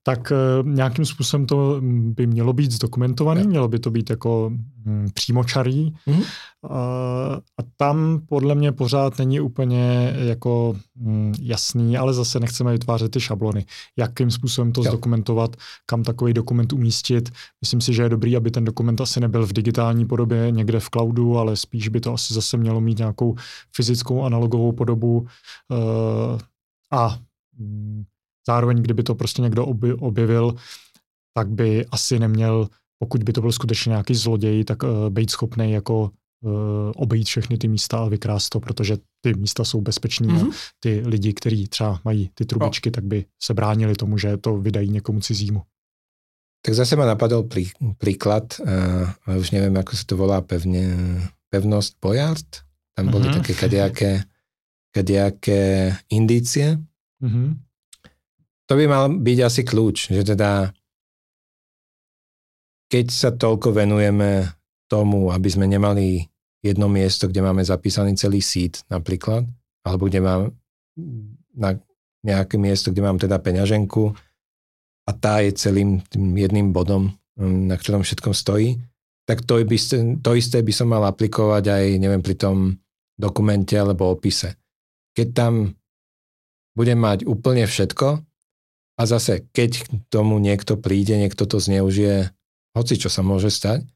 tak 0.08 0.32
uh, 0.32 0.68
nějakým 0.68 1.04
způsobem 1.04 1.46
to 1.46 1.76
mm, 1.80 2.14
by 2.14 2.26
mělo 2.26 2.52
být 2.52 2.72
zdokumentované, 2.72 3.44
mělo 3.44 3.68
by 3.68 3.78
to 3.78 3.90
být 3.90 4.10
jako 4.10 4.52
mm, 4.84 5.08
přímočarý. 5.14 5.92
Mm-hmm. 6.06 6.24
A 7.58 7.62
tam 7.76 8.20
podle 8.28 8.54
mě 8.54 8.72
pořád 8.72 9.18
není 9.18 9.40
úplně 9.40 10.14
jako 10.18 10.76
mm, 10.96 11.34
jasný, 11.40 11.98
ale 11.98 12.14
zase 12.14 12.40
nechceme 12.40 12.72
vytvářet 12.72 13.10
ty 13.10 13.20
šablony. 13.20 13.66
Jakým 13.96 14.30
způsobem 14.30 14.72
to 14.72 14.80
jo. 14.80 14.90
zdokumentovat, 14.90 15.56
kam 15.86 16.02
takový 16.02 16.34
dokument 16.34 16.72
umístit. 16.72 17.30
Myslím 17.60 17.80
si, 17.80 17.94
že 17.94 18.02
je 18.02 18.08
dobrý, 18.08 18.36
aby 18.36 18.50
ten 18.50 18.64
dokument 18.64 19.00
asi 19.00 19.20
nebyl 19.20 19.46
v 19.46 19.52
digitální 19.52 20.06
podobě 20.06 20.50
někde 20.50 20.80
v 20.80 20.90
cloudu, 20.90 21.38
ale 21.38 21.56
spíš 21.56 21.88
by 21.88 22.00
to 22.00 22.14
asi 22.14 22.34
zase 22.34 22.56
mělo 22.56 22.80
mít 22.80 22.98
nějakou 22.98 23.34
fyzickou 23.76 24.24
analogovou 24.24 24.72
podobu. 24.72 25.18
Uh, 25.18 26.38
a 26.90 27.18
Zároveň, 28.48 28.82
kdyby 28.82 29.02
to 29.02 29.14
prostě 29.14 29.42
někdo 29.42 29.66
objevil, 30.00 30.54
tak 31.36 31.48
by 31.48 31.86
asi 31.86 32.18
neměl, 32.18 32.68
pokud 32.98 33.22
by 33.22 33.32
to 33.32 33.40
byl 33.40 33.52
skutečně 33.52 33.90
nějaký 33.90 34.14
zloděj, 34.14 34.64
tak 34.64 34.82
uh, 34.82 34.88
být 35.10 35.30
schopný 35.30 35.72
jako 35.72 36.00
uh, 36.00 36.50
obejít 36.96 37.26
všechny 37.26 37.58
ty 37.58 37.68
místa 37.68 37.98
a 37.98 38.08
vykrást 38.08 38.48
to, 38.48 38.60
protože 38.60 38.96
ty 39.20 39.34
místa 39.34 39.64
jsou 39.64 39.80
bezpečný 39.80 40.28
mm-hmm. 40.28 40.48
a 40.48 40.56
ty 40.80 41.02
lidi, 41.06 41.32
kteří 41.32 41.68
třeba 41.68 42.00
mají 42.04 42.30
ty 42.34 42.44
trubičky, 42.44 42.88
no. 42.88 42.92
tak 42.92 43.04
by 43.04 43.24
se 43.42 43.54
bránili 43.54 43.94
tomu, 43.94 44.18
že 44.18 44.36
to 44.36 44.56
vydají 44.56 44.90
někomu 44.90 45.20
cizímu. 45.20 45.62
Tak 46.66 46.74
zase 46.74 46.96
ma 46.96 47.06
napadol 47.06 47.42
prí, 47.46 47.70
príklad, 47.98 48.58
uh, 48.58 49.06
ale 49.26 49.38
už 49.38 49.54
neviem, 49.54 49.76
ako 49.78 49.94
sa 49.94 50.04
to 50.08 50.18
volá 50.18 50.42
pevne, 50.42 50.90
pevnosť 51.54 52.02
Bojard. 52.02 52.48
Tam 52.98 53.14
boli 53.14 53.30
mm-hmm. 53.30 53.38
také 53.38 53.52
kadejaké, 53.54 54.12
kadejaké 54.90 55.94
indície. 56.10 56.82
Mm-hmm 57.22 57.67
to 58.68 58.72
by 58.76 58.84
mal 58.84 59.08
byť 59.08 59.38
asi 59.40 59.62
kľúč, 59.64 60.12
že 60.12 60.22
teda 60.22 60.68
keď 62.92 63.06
sa 63.08 63.30
toľko 63.32 63.72
venujeme 63.72 64.44
tomu, 64.88 65.32
aby 65.32 65.48
sme 65.48 65.64
nemali 65.68 66.24
jedno 66.60 66.88
miesto, 66.88 67.28
kde 67.28 67.44
máme 67.44 67.64
zapísaný 67.64 68.16
celý 68.16 68.44
sít 68.44 68.84
napríklad, 68.92 69.44
alebo 69.84 70.08
kde 70.08 70.20
mám 70.20 70.42
na 71.56 71.76
nejaké 72.24 72.60
miesto, 72.60 72.92
kde 72.92 73.04
mám 73.04 73.16
teda 73.16 73.40
peňaženku 73.40 74.12
a 75.08 75.10
tá 75.16 75.40
je 75.40 75.56
celým 75.56 76.04
tým 76.08 76.36
jedným 76.36 76.72
bodom, 76.72 77.14
na 77.40 77.76
ktorom 77.78 78.04
všetkom 78.04 78.34
stojí, 78.36 78.76
tak 79.24 79.44
to, 79.44 79.60
by, 79.60 79.76
to 80.20 80.30
isté 80.36 80.64
by 80.64 80.72
som 80.72 80.88
mal 80.92 81.04
aplikovať 81.08 81.64
aj, 81.68 81.84
neviem, 82.00 82.24
pri 82.24 82.36
tom 82.36 82.76
dokumente 83.14 83.76
alebo 83.76 84.12
opise. 84.12 84.56
Keď 85.12 85.28
tam 85.36 85.52
budem 86.72 86.98
mať 86.98 87.28
úplne 87.28 87.68
všetko, 87.68 88.27
a 88.98 89.02
zase, 89.06 89.46
keď 89.54 89.70
k 89.78 89.90
tomu 90.10 90.42
niekto 90.42 90.74
príde, 90.74 91.14
niekto 91.14 91.46
to 91.46 91.62
zneužije, 91.62 92.34
hoci 92.74 92.98
čo 92.98 93.06
sa 93.06 93.22
môže 93.22 93.46
stať, 93.54 93.86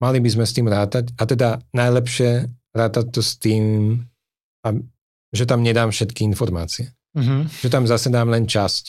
mali 0.00 0.24
by 0.24 0.28
sme 0.32 0.44
s 0.48 0.56
tým 0.56 0.72
rátať. 0.72 1.12
A 1.20 1.28
teda 1.28 1.60
najlepšie 1.76 2.48
rátať 2.72 3.06
to 3.12 3.20
s 3.20 3.36
tým, 3.36 3.94
že 5.36 5.44
tam 5.44 5.60
nedám 5.60 5.92
všetky 5.92 6.24
informácie. 6.24 6.96
Mm-hmm. 7.12 7.40
Že 7.60 7.68
tam 7.68 7.84
zase 7.84 8.08
dám 8.08 8.32
len 8.32 8.48
časť. 8.48 8.84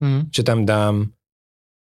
Mm-hmm. 0.00 0.22
Že 0.32 0.42
tam 0.48 0.60
dám 0.64 0.94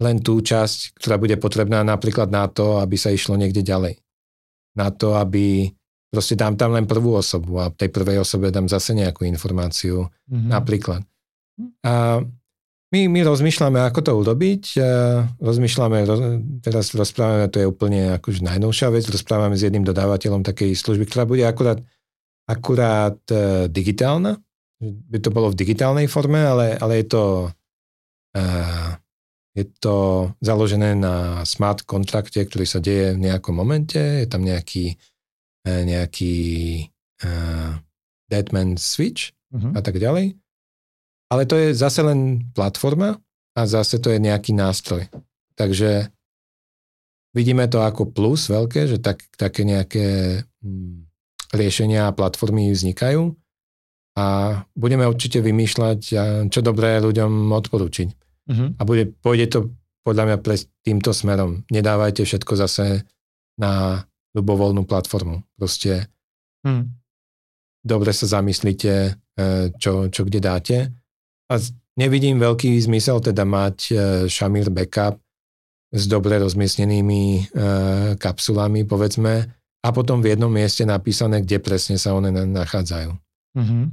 len 0.00 0.16
tú 0.24 0.40
časť, 0.40 0.96
ktorá 0.96 1.20
bude 1.20 1.36
potrebná 1.36 1.84
napríklad 1.84 2.32
na 2.32 2.48
to, 2.48 2.80
aby 2.80 2.96
sa 2.96 3.12
išlo 3.12 3.36
niekde 3.36 3.60
ďalej. 3.60 4.00
Na 4.72 4.88
to, 4.88 5.20
aby 5.20 5.68
proste 6.08 6.32
dám 6.32 6.56
tam 6.56 6.72
len 6.72 6.88
prvú 6.88 7.12
osobu 7.12 7.60
a 7.60 7.68
tej 7.68 7.92
prvej 7.92 8.24
osobe 8.24 8.48
dám 8.48 8.72
zase 8.72 8.96
nejakú 8.96 9.28
informáciu, 9.28 10.08
mm-hmm. 10.08 10.48
napríklad. 10.48 11.04
A 11.84 12.22
my, 12.92 13.00
my 13.08 13.20
rozmýšľame, 13.24 13.80
ako 13.80 14.00
to 14.04 14.12
urobiť. 14.20 14.64
Rozmýšľame, 15.40 15.98
roz, 16.04 16.20
teraz 16.60 16.92
rozprávame, 16.92 17.48
to 17.48 17.64
je 17.64 17.66
úplne 17.66 18.20
akože 18.20 18.44
najnovšia 18.44 18.92
vec, 18.92 19.08
rozprávame 19.08 19.56
s 19.56 19.64
jedným 19.64 19.80
dodávateľom 19.80 20.44
takej 20.44 20.76
služby, 20.76 21.08
ktorá 21.08 21.24
bude 21.24 21.40
akurát, 21.48 21.80
akurát 22.44 23.16
uh, 23.32 23.64
digitálna. 23.72 24.36
By 24.82 25.18
to 25.24 25.32
bolo 25.32 25.48
v 25.48 25.58
digitálnej 25.62 26.04
forme, 26.04 26.44
ale, 26.44 26.76
ale 26.76 27.00
je 27.00 27.06
to 27.16 27.22
uh, 28.36 28.92
je 29.52 29.64
to 29.80 29.96
založené 30.40 30.96
na 30.96 31.44
smart 31.44 31.84
kontrakte, 31.84 32.40
ktorý 32.40 32.64
sa 32.64 32.80
deje 32.80 33.16
v 33.16 33.24
nejakom 33.28 33.52
momente. 33.52 34.00
Je 34.00 34.28
tam 34.28 34.44
nejaký, 34.44 35.00
uh, 35.68 35.80
nejaký 35.84 36.36
uh, 37.24 37.80
deadman 38.28 38.76
switch 38.76 39.32
uh-huh. 39.52 39.76
a 39.76 39.80
tak 39.80 39.96
ďalej. 39.96 40.41
Ale 41.32 41.48
to 41.48 41.56
je 41.56 41.72
zase 41.72 42.04
len 42.04 42.52
platforma 42.52 43.16
a 43.56 43.60
zase 43.64 43.96
to 43.96 44.12
je 44.12 44.20
nejaký 44.20 44.52
nástroj. 44.52 45.08
Takže 45.56 46.12
vidíme 47.32 47.64
to 47.72 47.80
ako 47.80 48.12
plus 48.12 48.52
veľké, 48.52 48.84
že 48.84 49.00
tak, 49.00 49.24
také 49.40 49.64
nejaké 49.64 50.06
hm, 50.60 51.08
riešenia 51.56 52.12
a 52.12 52.16
platformy 52.16 52.68
vznikajú 52.68 53.32
a 54.12 54.26
budeme 54.76 55.08
určite 55.08 55.40
vymýšľať, 55.40 56.00
čo 56.52 56.60
dobré 56.60 57.00
ľuďom 57.00 57.48
odporúčiť. 57.48 58.08
Uh-huh. 58.52 58.68
A 58.76 58.82
bude, 58.84 59.08
pôjde 59.24 59.46
to 59.48 59.58
podľa 60.04 60.24
mňa 60.28 60.38
pre 60.44 60.60
týmto 60.84 61.16
smerom. 61.16 61.64
Nedávajte 61.72 62.28
všetko 62.28 62.52
zase 62.60 63.08
na 63.56 64.04
ľubovoľnú 64.36 64.84
platformu. 64.84 65.48
Proste 65.56 66.12
uh-huh. 66.68 66.84
dobre 67.80 68.12
sa 68.12 68.28
zamyslíte, 68.28 68.92
e, 68.92 69.10
čo, 69.80 70.12
čo 70.12 70.28
kde 70.28 70.40
dáte 70.44 70.76
a 71.52 71.60
nevidím 72.00 72.40
veľký 72.40 72.72
zmysel 72.80 73.20
teda 73.20 73.44
mať 73.44 73.76
uh, 73.92 73.96
Shamir 74.24 74.72
backup 74.72 75.20
s 75.92 76.08
dobre 76.08 76.40
rozmiestnenými 76.40 77.52
uh, 77.52 78.16
kapsulami, 78.16 78.88
povedzme, 78.88 79.44
a 79.82 79.88
potom 79.92 80.24
v 80.24 80.32
jednom 80.32 80.48
mieste 80.48 80.88
napísané, 80.88 81.44
kde 81.44 81.60
presne 81.60 82.00
sa 82.00 82.16
one 82.16 82.32
nachádzajú. 82.32 83.12
Mm-hmm. 83.58 83.84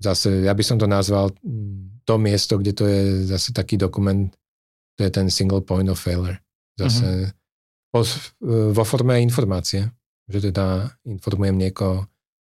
Zase, 0.00 0.48
ja 0.48 0.56
by 0.56 0.64
som 0.64 0.80
to 0.80 0.88
nazval 0.88 1.36
mm, 1.44 2.06
to 2.08 2.16
miesto, 2.16 2.56
kde 2.56 2.72
to 2.72 2.84
je 2.88 3.28
zase 3.28 3.52
taký 3.52 3.76
dokument, 3.76 4.32
to 4.96 5.04
je 5.04 5.12
ten 5.12 5.28
single 5.28 5.60
point 5.60 5.92
of 5.92 6.00
failure. 6.00 6.40
Zase 6.80 7.04
mm-hmm. 7.04 7.92
po, 7.92 8.00
vo 8.72 8.84
forme 8.88 9.20
informácie, 9.20 9.92
že 10.24 10.38
teda 10.48 10.88
informujem 11.04 11.58
niekoho, 11.58 12.08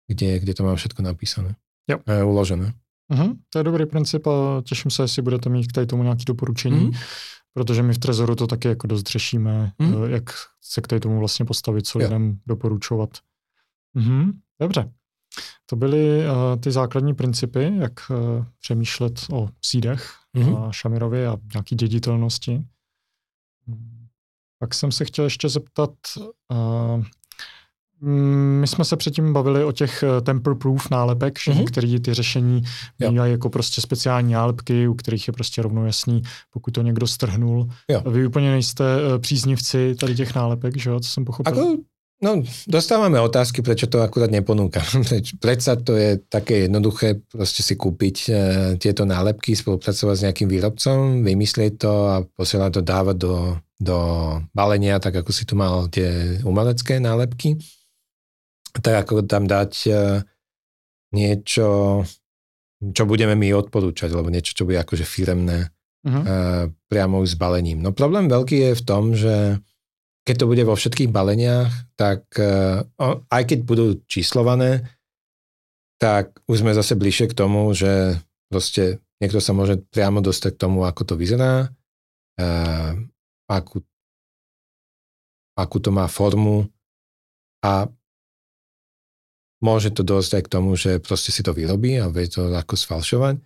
kde, 0.04 0.42
kde 0.42 0.52
to 0.52 0.66
mám 0.66 0.76
všetko 0.76 1.00
napísané. 1.00 1.56
Uh, 1.88 2.26
uložené. 2.28 2.76
Uh-huh, 3.10 3.36
to 3.50 3.58
je 3.58 3.64
dobrý 3.64 3.86
princip 3.86 4.26
a 4.26 4.62
těším 4.64 4.90
se, 4.90 5.02
jestli 5.02 5.22
budete 5.22 5.48
mít 5.48 5.66
k 5.66 5.72
tady 5.72 5.86
tomu 5.86 6.02
nějaké 6.02 6.22
doporučení, 6.26 6.90
uh-huh. 6.90 6.98
protože 7.52 7.82
my 7.82 7.92
v 7.92 7.98
Trezoru 7.98 8.34
to 8.34 8.46
taky 8.46 8.68
jako 8.68 8.86
dost 8.86 9.06
řešíme, 9.06 9.72
uh-huh. 9.80 10.04
jak 10.04 10.30
se 10.62 10.80
k 10.80 10.86
tady 10.86 11.00
tomu 11.00 11.18
vlastně 11.18 11.44
postavit, 11.44 11.86
co 11.86 11.98
lidem 11.98 12.38
doporučovat. 12.46 13.10
Uh-huh, 13.96 14.32
dobře. 14.60 14.92
To 15.66 15.76
byly 15.76 16.18
uh, 16.18 16.60
ty 16.60 16.70
základní 16.70 17.14
principy, 17.14 17.72
jak 17.78 17.92
uh, 18.10 18.44
přemýšlet 18.60 19.26
o 19.32 19.48
sídech 19.64 20.14
uh-huh. 20.36 20.64
a 20.64 20.72
Šamirovi 20.72 21.26
a 21.26 21.36
nějaký 21.54 21.76
děditelnosti. 21.76 22.64
Pak 24.58 24.74
jsem 24.74 24.92
se 24.92 25.04
chtěl 25.04 25.24
ještě 25.24 25.48
zeptat, 25.48 25.90
uh, 26.48 27.04
my 28.02 28.66
jsme 28.66 28.84
se 28.84 28.96
předtím 28.96 29.32
bavili 29.32 29.64
o 29.64 29.72
těch 29.72 30.02
eh, 30.02 30.20
temper-proof 30.20 30.90
nálepek, 30.90 31.38
mm-hmm. 31.38 31.64
který 31.64 32.00
ty 32.00 32.14
řešení 32.14 32.62
mají 33.10 33.32
jako 33.32 33.50
prostě 33.50 33.80
speciální 33.80 34.32
nálepky, 34.32 34.88
u 34.88 34.94
kterých 34.94 35.28
je 35.28 35.32
prostě 35.32 35.62
rovnou 35.62 35.84
jasný, 35.84 36.22
pokud 36.50 36.70
to 36.70 36.82
někdo 36.82 37.06
strhnul. 37.06 37.68
Jo. 37.90 38.02
Vy 38.10 38.26
úplně 38.26 38.50
nejste 38.50 38.84
eh, 38.84 39.18
příznivci 39.18 39.94
tady 39.94 40.14
těch 40.14 40.34
nálepek, 40.34 40.76
že 40.76 40.90
jo, 40.90 41.00
co 41.00 41.08
jsem 41.08 41.24
pochopil? 41.24 41.52
Ako, 41.52 41.76
no, 42.22 42.42
dostávame 42.68 43.20
otázky, 43.20 43.62
prečo 43.62 43.86
to 43.86 44.00
akurát 44.00 44.30
neponúkam. 44.30 44.84
Predsa 45.40 45.76
to 45.76 45.96
je 45.96 46.16
také 46.28 46.68
jednoduché 46.68 47.20
proste 47.32 47.62
si 47.62 47.76
kúpiť 47.76 48.16
e, 48.28 48.32
tieto 48.76 49.04
nálepky, 49.04 49.56
spolupracovať 49.56 50.16
s 50.16 50.24
nejakým 50.28 50.48
výrobcom, 50.48 51.24
vymyslieť 51.24 51.72
to 51.80 51.92
a 52.08 52.16
posielať 52.36 52.70
to 52.72 52.82
dávať 52.84 53.16
do, 53.16 53.36
do 53.80 53.98
balenia, 54.52 55.00
tak 55.00 55.24
ako 55.24 55.32
si 55.32 55.44
tu 55.48 55.56
mal 55.56 55.88
tie 55.88 56.40
umelecké 56.44 57.00
nálepky 57.00 57.56
tak 58.78 59.06
ako 59.06 59.26
tam 59.26 59.50
dať 59.50 59.72
e, 59.90 59.92
niečo, 61.14 62.00
čo 62.80 63.02
budeme 63.04 63.34
my 63.34 63.50
odporúčať, 63.58 64.14
alebo 64.14 64.30
niečo, 64.30 64.54
čo 64.54 64.64
bude 64.64 64.78
akože 64.78 65.02
firemné 65.02 65.68
uh-huh. 66.06 66.70
priamo 66.86 67.20
s 67.26 67.34
balením. 67.34 67.82
No 67.82 67.90
problém 67.90 68.30
veľký 68.30 68.56
je 68.70 68.78
v 68.78 68.86
tom, 68.86 69.12
že 69.12 69.58
keď 70.22 70.34
to 70.38 70.46
bude 70.48 70.62
vo 70.62 70.78
všetkých 70.78 71.10
baleniach, 71.10 71.68
tak 71.98 72.30
e, 72.38 72.86
aj 73.26 73.42
keď 73.42 73.58
budú 73.66 73.98
číslované, 74.06 74.86
tak 76.00 76.40
už 76.48 76.64
sme 76.64 76.72
zase 76.72 76.96
bližšie 76.96 77.28
k 77.28 77.36
tomu, 77.36 77.68
že 77.76 78.16
proste 78.48 79.04
niekto 79.20 79.42
sa 79.42 79.52
môže 79.52 79.76
priamo 79.92 80.24
dostať 80.24 80.56
k 80.56 80.62
tomu, 80.64 80.88
ako 80.88 81.12
to 81.12 81.14
vyzerá, 81.20 81.68
akú, 83.44 83.84
akú 85.58 85.76
to 85.76 85.90
má 85.92 86.08
formu 86.08 86.64
a 87.60 87.84
môže 89.60 89.92
to 89.92 90.02
dosť 90.02 90.40
aj 90.40 90.42
k 90.48 90.52
tomu, 90.52 90.70
že 90.76 91.00
proste 91.00 91.30
si 91.30 91.44
to 91.44 91.52
vyrobí 91.52 92.00
a 92.00 92.08
vie 92.08 92.26
to 92.26 92.48
ako 92.48 92.74
sfalšovať. 92.76 93.36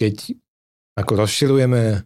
Keď 0.00 0.16
ako 0.96 1.12
rozširujeme 1.18 1.82
e, 1.92 1.98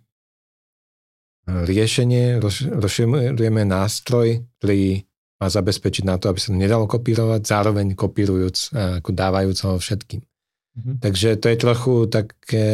riešenie, 1.47 2.41
rozširujeme 2.81 3.63
nástroj, 3.69 4.43
ktorý 4.59 5.05
má 5.39 5.47
zabezpečiť 5.53 6.05
na 6.09 6.17
to, 6.17 6.33
aby 6.33 6.39
sa 6.41 6.51
to 6.51 6.59
nedalo 6.59 6.89
kopírovať, 6.89 7.43
zároveň 7.45 7.93
kopírujúc, 7.93 8.73
ako 9.03 9.11
dávajúc 9.13 9.59
ho 9.67 9.73
všetkým. 9.77 10.23
Mm-hmm. 10.23 10.97
Takže 11.05 11.29
to 11.39 11.47
je 11.53 11.59
trochu 11.59 11.95
také 12.09 12.67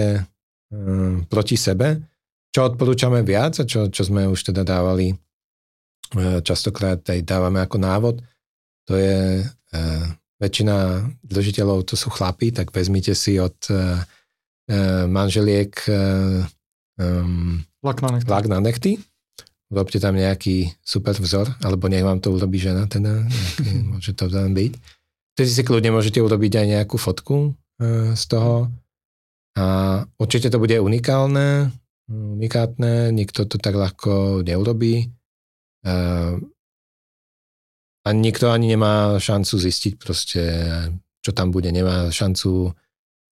um, 0.71 1.25
proti 1.27 1.57
sebe. 1.57 2.05
Čo 2.51 2.71
odporúčame 2.71 3.25
viac 3.27 3.59
a 3.59 3.65
čo, 3.65 3.89
čo 3.89 4.03
sme 4.03 4.27
už 4.27 4.53
teda 4.53 4.67
dávali, 4.67 5.15
častokrát 6.43 6.99
aj 7.07 7.23
dávame 7.23 7.63
ako 7.63 7.77
návod, 7.79 8.17
to 8.91 8.99
je 8.99 9.47
uh, 9.47 10.07
väčšina 10.43 11.07
držiteľov, 11.23 11.87
to 11.87 11.95
sú 11.95 12.11
chlapí, 12.11 12.51
tak 12.51 12.75
vezmite 12.75 13.15
si 13.15 13.39
od 13.39 13.55
uh, 13.71 14.03
manželiek 15.07 15.71
uh, 15.87 16.43
um. 16.99 17.63
Lak 18.27 18.51
na 18.51 18.59
nechty. 18.59 18.99
Robte 19.71 20.03
tam 20.03 20.19
nejaký 20.19 20.75
super 20.83 21.15
vzor, 21.15 21.55
alebo 21.63 21.87
nech 21.87 22.03
vám 22.03 22.19
to 22.19 22.35
urobí 22.35 22.59
žena, 22.59 22.91
teda, 22.91 23.23
nejaký, 23.23 23.71
môže 23.95 24.11
to 24.19 24.27
tam 24.27 24.51
byť. 24.51 24.73
Vtedy 25.39 25.51
si 25.55 25.63
kľudne 25.63 25.95
môžete 25.95 26.19
urobiť 26.19 26.53
aj 26.59 26.67
nejakú 26.67 26.99
fotku 26.99 27.55
uh, 27.55 28.11
z 28.19 28.25
toho. 28.27 28.75
A 29.55 29.67
určite 30.19 30.51
to 30.51 30.59
bude 30.59 30.75
unikálne, 30.83 31.71
unikátne, 32.11 33.15
nikto 33.15 33.47
to 33.47 33.55
tak 33.63 33.79
ľahko 33.79 34.43
neurobí. 34.43 35.15
Uh, 35.87 36.43
a 38.01 38.09
nikto 38.17 38.49
ani 38.49 38.73
nemá 38.73 39.21
šancu 39.21 39.61
zistiť 39.61 39.93
proste, 40.01 40.43
čo 41.21 41.31
tam 41.37 41.53
bude. 41.53 41.69
Nemá 41.69 42.09
šancu 42.09 42.73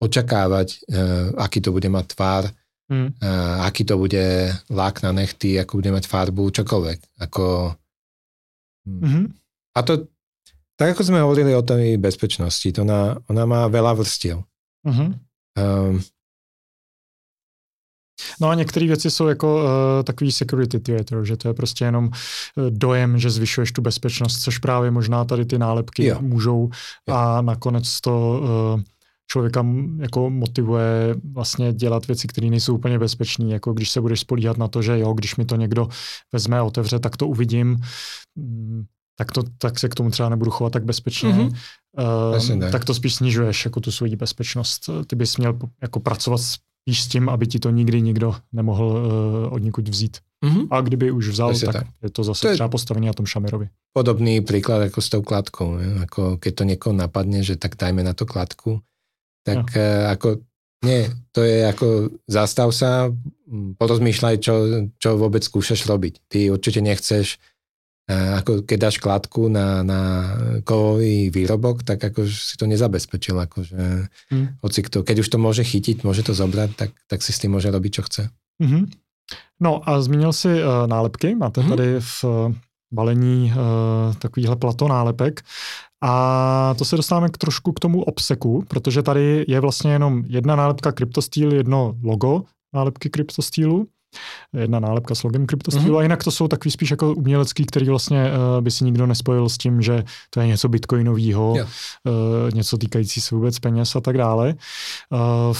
očakávať, 0.02 0.82
uh, 0.92 1.32
aký 1.40 1.62
to 1.62 1.70
bude 1.72 1.88
mať 1.88 2.04
tvár, 2.12 2.44
mm. 2.92 3.18
aký 3.66 3.82
to 3.82 3.98
bude 3.98 4.52
lák 4.70 4.96
na 5.02 5.10
nechty, 5.10 5.58
ako 5.58 5.82
bude 5.82 5.90
mať 5.90 6.04
farbu, 6.06 6.54
čokoľvek. 6.54 6.98
Ako, 7.26 7.74
mm-hmm. 8.86 9.24
A 9.74 9.78
to, 9.82 10.06
tak 10.78 10.94
ako 10.94 11.02
sme 11.02 11.24
hovorili 11.24 11.50
o 11.56 11.66
tej 11.66 11.98
bezpečnosti, 11.98 12.68
to 12.70 12.86
ona, 12.86 13.18
ona 13.26 13.44
má 13.48 13.66
veľa 13.66 13.98
vrstiev. 13.98 14.44
Mm-hmm. 14.86 15.08
Um, 15.56 15.98
No 18.40 18.48
a 18.48 18.54
některé 18.54 18.86
věci 18.86 19.10
jsou 19.10 19.26
jako 19.26 19.56
uh, 19.56 20.02
takový 20.04 20.32
security 20.32 20.80
theater, 20.80 21.24
že 21.24 21.36
to 21.36 21.48
je 21.48 21.54
prostě 21.54 21.84
jenom 21.84 22.04
uh, 22.04 22.10
dojem, 22.70 23.18
že 23.18 23.30
zvyšuješ 23.30 23.72
tu 23.72 23.82
bezpečnost, 23.82 24.38
což 24.38 24.58
právě 24.58 24.90
možná 24.90 25.24
tady 25.24 25.44
ty 25.44 25.58
nálepky 25.58 26.06
jo. 26.06 26.18
můžou 26.20 26.68
jo. 27.08 27.14
a 27.14 27.42
nakonec 27.42 28.00
to 28.00 28.40
uh, 28.74 28.80
člověka 29.30 29.66
jako 29.98 30.30
motivuje 30.30 31.14
vlastně 31.32 31.72
dělat 31.72 32.06
věci, 32.06 32.28
které 32.28 32.50
nejsou 32.50 32.74
úplně 32.74 32.98
bezpečné, 32.98 33.52
jako 33.52 33.72
když 33.72 33.90
se 33.90 34.00
budeš 34.00 34.20
spolíhat 34.20 34.58
na 34.58 34.68
to, 34.68 34.82
že 34.82 34.98
jo, 34.98 35.12
když 35.12 35.36
mi 35.36 35.44
to 35.44 35.56
někdo 35.56 35.88
vezme 36.32 36.58
a 36.58 36.62
otevře, 36.62 36.98
tak 36.98 37.16
to 37.16 37.28
uvidím, 37.28 37.76
mm, 38.36 38.84
tak, 39.18 39.32
to, 39.32 39.42
tak 39.58 39.78
se 39.78 39.88
k 39.88 39.94
tomu 39.94 40.10
třeba 40.10 40.28
nebudu 40.28 40.50
chovat 40.50 40.72
tak 40.72 40.84
bezpečně, 40.84 41.32
mm-hmm. 41.32 41.56
uh, 42.60 42.70
tak 42.70 42.84
to 42.84 42.94
spíš 42.94 43.14
snižuješ 43.14 43.64
jako 43.64 43.80
tu 43.80 43.92
svoji 43.92 44.16
bezpečnost. 44.16 44.90
Ty 45.06 45.16
bys 45.16 45.36
měl 45.36 45.58
jako 45.82 46.00
pracovat 46.00 46.38
s 46.38 46.56
spíš 46.86 47.02
s 47.02 47.08
tím, 47.18 47.26
aby 47.26 47.50
ti 47.50 47.58
to 47.58 47.74
nikdy 47.74 47.98
nikdo 47.98 48.38
nemohl 48.54 48.86
uh, 48.86 49.52
od 49.52 49.58
nikud 49.58 49.88
vzít. 49.88 50.22
Mm-hmm. 50.44 50.70
A 50.70 50.80
kdyby 50.80 51.10
už 51.10 51.34
vzal, 51.34 51.58
tak, 51.58 51.72
tak 51.72 51.86
je 52.02 52.10
to 52.10 52.22
zase 52.22 52.40
to 52.40 52.48
je 52.48 52.54
třeba 52.54 52.68
postavení 52.68 53.06
na 53.06 53.12
tom 53.12 53.26
Šamirovi. 53.26 53.68
Podobný 53.90 54.38
príklad 54.40 54.86
ako 54.86 55.00
s 55.02 55.08
tou 55.10 55.22
kladkou. 55.26 55.82
Ne? 55.82 56.06
Ako 56.06 56.38
keď 56.38 56.52
to 56.54 56.64
niekoho 56.64 56.94
napadne, 56.94 57.42
že 57.42 57.58
tak 57.58 57.74
dajme 57.74 58.06
na 58.06 58.14
to 58.14 58.22
kladku, 58.22 58.86
tak 59.42 59.74
ja. 59.74 60.06
uh, 60.06 60.14
ako 60.14 60.46
nie, 60.86 61.10
to 61.34 61.42
je 61.42 61.66
ako 61.66 61.86
zastav 62.30 62.70
sa, 62.70 63.10
porozmýšľaj, 63.50 64.36
čo, 64.38 64.54
čo 65.02 65.18
vôbec 65.18 65.42
skúšaš 65.42 65.90
robiť. 65.90 66.22
Ty 66.30 66.54
určite 66.54 66.78
nechceš 66.84 67.42
ako 68.06 68.62
keď 68.62 68.78
dáš 68.78 68.96
kladku 69.02 69.50
na, 69.50 69.82
na 69.82 70.00
kovový 70.62 71.30
výrobok, 71.34 71.82
tak 71.82 71.98
ako 71.98 72.22
si 72.30 72.54
to 72.54 72.70
nezabezpečil. 72.70 73.34
Akože, 73.34 74.06
mm. 74.30 74.62
hoci 74.62 74.80
kto, 74.86 75.02
keď 75.02 75.26
už 75.26 75.28
to 75.28 75.38
môže 75.42 75.66
chytiť, 75.66 76.06
môže 76.06 76.22
to 76.22 76.30
zobrať, 76.30 76.70
tak, 76.78 76.90
tak 77.10 77.18
si 77.26 77.34
s 77.34 77.42
tým 77.42 77.58
môže 77.58 77.66
robiť, 77.66 77.92
čo 77.98 78.02
chce. 78.06 78.22
Mm-hmm. 78.62 78.82
No 79.60 79.82
a 79.82 79.98
zmínil 79.98 80.30
si 80.30 80.54
uh, 80.54 80.86
nálepky. 80.86 81.34
Máte 81.34 81.60
mm-hmm. 81.60 81.70
tady 81.74 81.88
v 82.00 82.14
uh, 82.24 82.30
balení 82.94 83.50
uh, 83.50 84.14
takovýhle 84.14 84.56
plato 84.56 84.88
nálepek. 84.88 85.42
A 86.02 86.74
to 86.78 86.84
se 86.84 86.96
dostáváme 86.96 87.28
k 87.28 87.38
trošku 87.38 87.72
k 87.72 87.80
tomu 87.80 88.02
obseku, 88.02 88.64
protože 88.68 89.02
tady 89.02 89.44
je 89.48 89.60
vlastně 89.60 89.92
jenom 89.92 90.24
jedna 90.26 90.56
nálepka 90.56 90.92
CryptoSteel, 90.92 91.52
jedno 91.52 91.96
logo 92.02 92.44
nálepky 92.74 93.10
CryptoSteelu 93.10 93.88
jedna 94.52 94.80
nálepka 94.80 95.14
s 95.14 95.22
logem 95.22 95.46
CryptoSteel 95.46 95.84
mm-hmm. 95.84 95.98
a 95.98 96.02
jinak 96.02 96.24
to 96.24 96.30
jsou 96.30 96.48
takový 96.48 96.70
spíš 96.70 96.90
jako 96.90 97.14
umělecký, 97.14 97.66
který 97.66 97.88
vlastně 97.88 98.30
uh, 98.30 98.60
by 98.60 98.70
si 98.70 98.84
nikdo 98.84 99.06
nespojil 99.06 99.48
s 99.48 99.58
tím, 99.58 99.82
že 99.82 100.04
to 100.30 100.40
je 100.40 100.46
něco 100.46 100.68
bitcoinového, 100.68 101.52
yeah. 101.56 101.68
uh, 102.04 102.54
něco 102.54 102.78
týkající 102.78 103.20
se 103.20 103.34
vůbec 103.34 103.58
peněz 103.58 103.96
a 103.96 104.00
tak 104.00 104.18
dále. 104.18 104.54
Uh, 105.10 105.56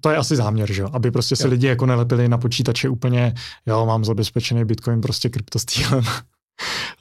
to 0.00 0.10
je 0.10 0.16
asi 0.16 0.36
záměr, 0.36 0.72
že 0.72 0.82
jo? 0.82 0.90
aby 0.92 1.10
prostě 1.10 1.36
se 1.36 1.48
lidi 1.48 1.66
jako 1.66 1.86
nelepili 1.86 2.28
na 2.28 2.38
počítače 2.38 2.88
úplně, 2.88 3.34
jo, 3.66 3.86
mám 3.86 4.04
zabezpečený 4.04 4.64
Bitcoin 4.64 5.00
prostě 5.00 5.28
kryptostýlem. 5.28 6.04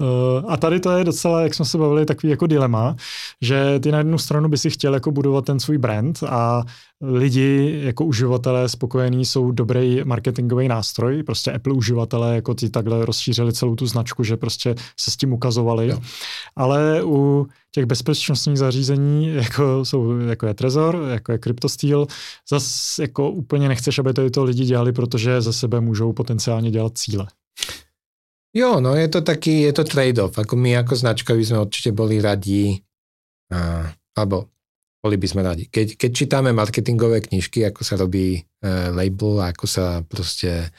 Eh, 0.02 0.44
a 0.48 0.58
tady 0.58 0.80
to 0.80 0.92
je 0.92 1.04
docela, 1.04 1.42
jak 1.42 1.54
jsme 1.54 1.66
se 1.66 1.78
bavili, 1.78 2.06
takový 2.06 2.32
jako 2.32 2.48
dilema, 2.48 2.96
že 3.42 3.80
ty 3.80 3.92
na 3.92 3.98
jednu 3.98 4.18
stranu 4.18 4.50
by 4.50 4.58
si 4.58 4.70
chtěl 4.70 4.94
jako 4.94 5.12
budovat 5.12 5.46
ten 5.46 5.60
svůj 5.60 5.78
brand 5.78 6.24
a 6.24 6.64
lidi 7.02 7.80
jako 7.84 8.06
uživatelé 8.06 8.70
spokojení 8.70 9.26
jsou 9.26 9.52
dobrý 9.52 10.04
marketingový 10.04 10.68
nástroj, 10.68 11.24
prostě 11.24 11.52
Apple 11.52 11.74
uživatelé 11.74 12.36
jako 12.36 12.54
ti 12.54 12.70
takhle 12.70 13.06
rozšířili 13.06 13.54
celou 13.54 13.76
tu 13.76 13.86
značku, 13.86 14.24
že 14.24 14.38
prostě 14.38 14.76
se 15.00 15.12
s 15.12 15.18
tím 15.18 15.34
ukazovali, 15.34 15.88
jo. 15.88 16.00
ale 16.56 17.04
u 17.04 17.48
těch 17.72 17.86
bezpečnostních 17.86 18.58
zařízení, 18.58 19.28
jako, 19.28 19.86
jsou, 19.86 20.12
jako 20.12 20.46
je 20.48 20.54
Trezor, 20.54 21.08
jako 21.12 21.32
je 21.32 21.40
CryptoSteel, 21.40 22.08
zase 22.50 23.02
jako 23.02 23.32
úplně 23.32 23.68
nechceš, 23.68 24.00
aby 24.00 24.14
to, 24.32 24.44
lidi 24.44 24.66
dělali, 24.66 24.92
protože 24.92 25.42
za 25.42 25.54
sebe 25.54 25.82
můžou 25.82 26.14
potenciálně 26.14 26.72
dělat 26.72 26.98
cíle. 26.98 27.28
Jo, 28.56 28.80
no 28.80 28.96
je 28.96 29.08
to 29.12 29.20
taký, 29.22 29.68
je 29.68 29.74
to 29.76 29.84
trade-off. 29.84 30.40
Ako 30.40 30.56
my 30.56 30.80
ako 30.80 30.94
značka 30.96 31.36
by 31.36 31.44
sme 31.44 31.64
určite 31.64 31.92
boli 31.92 32.24
radi, 32.24 32.80
a, 33.52 33.92
alebo 34.16 34.52
boli 35.04 35.16
by 35.20 35.28
sme 35.28 35.42
radi. 35.46 35.70
Keď, 35.70 36.00
keď 36.00 36.12
čítame 36.12 36.50
marketingové 36.52 37.22
knižky, 37.22 37.64
ako 37.68 37.82
sa 37.86 37.96
robí 38.00 38.40
e, 38.40 38.42
label, 38.92 39.40
ako 39.40 39.66
sa 39.70 40.02
proste 40.02 40.74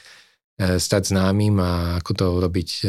e, 0.59 0.77
stať 0.81 1.15
známym 1.15 1.55
a 1.63 2.03
ako 2.03 2.13
to 2.13 2.27
robiť 2.43 2.71
e, 2.83 2.89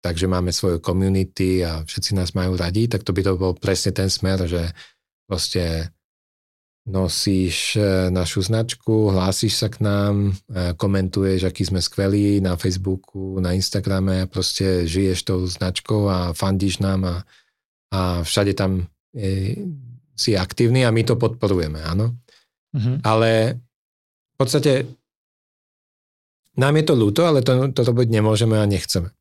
tak, 0.00 0.16
že 0.16 0.26
máme 0.26 0.50
svoju 0.50 0.80
community 0.80 1.60
a 1.60 1.84
všetci 1.84 2.16
nás 2.16 2.32
majú 2.32 2.56
radi, 2.56 2.88
tak 2.88 3.04
to 3.04 3.12
by 3.12 3.20
to 3.20 3.36
bol 3.36 3.52
presne 3.52 3.92
ten 3.92 4.08
smer, 4.08 4.48
že 4.48 4.72
proste 5.28 5.92
nosíš 6.90 7.78
e, 7.78 8.10
našu 8.10 8.42
značku, 8.42 9.14
hlásiš 9.14 9.62
sa 9.62 9.68
k 9.70 9.78
nám, 9.80 10.34
e, 10.50 10.74
komentuješ, 10.74 11.46
aký 11.46 11.62
sme 11.62 11.78
skvelí 11.78 12.42
na 12.42 12.58
Facebooku, 12.58 13.38
na 13.38 13.54
Instagrame, 13.54 14.26
proste 14.26 14.84
žiješ 14.90 15.22
tou 15.22 15.46
značkou 15.46 16.10
a 16.10 16.18
fandíš 16.34 16.82
nám 16.82 17.00
a, 17.06 17.16
a 17.94 18.00
všade 18.26 18.58
tam 18.58 18.90
je, 19.14 19.54
si 20.18 20.34
aktívny 20.34 20.82
a 20.82 20.90
my 20.90 21.06
to 21.06 21.14
podporujeme, 21.14 21.78
áno. 21.78 22.18
Mm-hmm. 22.74 22.96
Ale 23.06 23.62
v 24.34 24.36
podstate 24.36 24.90
nám 26.58 26.74
je 26.74 26.84
to 26.84 26.94
ľúto, 26.98 27.22
ale 27.22 27.46
to, 27.46 27.70
to 27.70 27.86
robiť 27.86 28.10
nemôžeme 28.10 28.58
a 28.58 28.66
nechceme. 28.66 29.14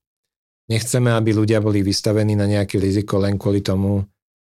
Nechceme, 0.70 1.14
aby 1.14 1.38
ľudia 1.38 1.62
boli 1.62 1.86
vystavení 1.86 2.34
na 2.34 2.50
nejaké 2.50 2.82
riziko 2.82 3.22
len 3.22 3.38
kvôli 3.38 3.62
tomu, 3.62 4.02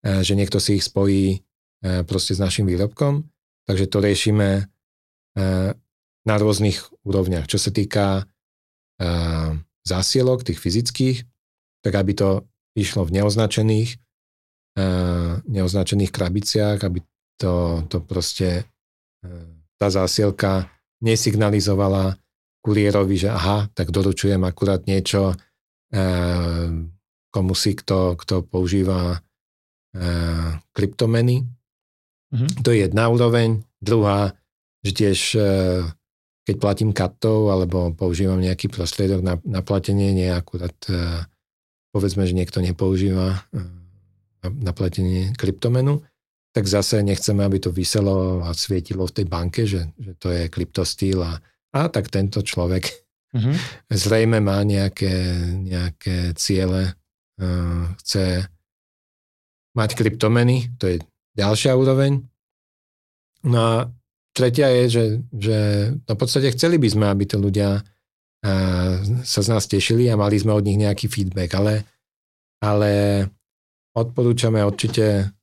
e, 0.04 0.20
že 0.20 0.36
niekto 0.36 0.60
si 0.60 0.76
ich 0.76 0.84
spojí 0.84 1.40
E, 1.40 1.45
proste 2.08 2.34
s 2.34 2.40
našim 2.42 2.66
výrobkom. 2.66 3.26
Takže 3.66 3.86
to 3.90 3.98
riešime 4.02 4.50
e, 4.58 4.64
na 6.26 6.36
rôznych 6.38 6.82
úrovniach. 7.06 7.46
Čo 7.46 7.58
sa 7.62 7.72
týka 7.74 8.06
e, 8.22 8.24
zásielok, 9.86 10.46
tých 10.46 10.58
fyzických, 10.62 11.18
tak 11.86 11.94
aby 11.94 12.12
to 12.18 12.30
išlo 12.74 13.06
v 13.06 13.22
neoznačených, 13.22 14.02
neoznačených 15.48 16.12
krabiciach, 16.12 16.84
aby 16.84 17.00
to, 17.40 17.86
to 17.88 18.04
proste 18.04 18.68
tá 19.80 19.88
zásielka 19.88 20.68
nesignalizovala 21.00 22.20
kuriérovi, 22.60 23.16
že 23.16 23.30
aha, 23.32 23.72
tak 23.72 23.96
doručujem 23.96 24.44
akurát 24.44 24.84
niečo 24.90 25.38
komu 27.32 27.54
si, 27.56 27.76
kto, 27.76 28.16
kto 28.16 28.48
používa 28.48 29.20
kryptomeny, 30.72 31.44
Mm-hmm. 32.36 32.68
To 32.68 32.70
je 32.76 32.78
jedna 32.84 33.08
úroveň. 33.08 33.64
Druhá, 33.80 34.36
že 34.84 34.92
tiež 34.92 35.20
e, 35.40 35.50
keď 36.44 36.56
platím 36.60 36.92
kartou 36.92 37.48
alebo 37.48 37.96
používam 37.96 38.38
nejaký 38.38 38.68
prostriedok 38.68 39.24
na, 39.24 39.40
na 39.48 39.64
platenie, 39.64 40.12
nie 40.12 40.28
akurát 40.28 40.76
e, 40.92 41.24
povedzme, 41.96 42.28
že 42.28 42.36
niekto 42.36 42.60
nepoužíva 42.60 43.40
e, 43.56 43.64
na 44.52 44.76
platenie 44.76 45.32
kryptomenu, 45.34 46.04
tak 46.52 46.68
zase 46.68 47.02
nechceme, 47.02 47.42
aby 47.42 47.58
to 47.64 47.72
vyselo 47.72 48.44
a 48.44 48.52
svietilo 48.52 49.08
v 49.08 49.16
tej 49.16 49.26
banke, 49.26 49.64
že, 49.64 49.96
že 49.96 50.14
to 50.20 50.28
je 50.30 50.52
kryptostýl 50.52 51.24
a, 51.24 51.40
a 51.72 51.88
tak 51.88 52.12
tento 52.12 52.44
človek 52.44 52.84
mm-hmm. 53.32 53.56
zrejme 54.06 54.44
má 54.44 54.60
nejaké, 54.68 55.40
nejaké 55.56 56.36
ciele, 56.36 57.00
chce 58.00 58.48
mať 59.76 59.90
kryptomeny, 60.00 60.72
to 60.80 60.88
je 60.88 60.98
ďalšia 61.36 61.76
úroveň. 61.76 62.24
No 63.46 63.60
a 63.60 63.74
tretia 64.36 64.72
je, 64.72 64.84
že, 64.90 65.04
že 65.32 65.58
no 66.08 66.12
v 66.16 66.20
podstate 66.20 66.52
chceli 66.56 66.82
by 66.82 66.88
sme, 66.90 67.06
aby 67.08 67.24
tí 67.30 67.38
ľudia 67.38 67.84
sa 69.26 69.40
z 69.42 69.48
nás 69.50 69.66
tešili 69.66 70.06
a 70.06 70.20
mali 70.20 70.38
sme 70.38 70.54
od 70.54 70.62
nich 70.62 70.78
nejaký 70.78 71.10
feedback, 71.10 71.58
ale, 71.58 71.82
ale 72.62 72.92
odporúčame 73.98 74.62
určite 74.62 75.34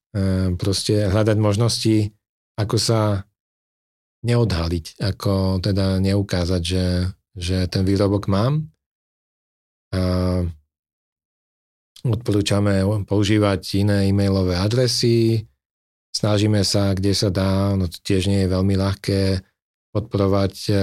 proste 0.55 1.11
hľadať 1.11 1.37
možnosti, 1.41 2.15
ako 2.55 2.77
sa 2.79 3.27
neodhaliť, 4.23 5.03
ako 5.03 5.59
teda 5.59 5.99
neukázať, 5.99 6.63
že, 6.63 6.87
že 7.35 7.67
ten 7.67 7.83
výrobok 7.83 8.31
mám. 8.31 8.71
A 9.91 10.47
odporúčame 12.07 12.87
používať 13.03 13.83
iné 13.83 14.07
e-mailové 14.15 14.55
adresy, 14.63 15.43
Snažíme 16.13 16.61
sa, 16.61 16.93
kde 16.93 17.17
sa 17.17 17.33
dá, 17.33 17.73
no 17.73 17.89
to 17.89 17.97
tiež 18.05 18.29
nie 18.29 18.45
je 18.45 18.53
veľmi 18.53 18.77
ľahké 18.77 19.41
podporovať 19.97 20.55
e, 20.69 20.75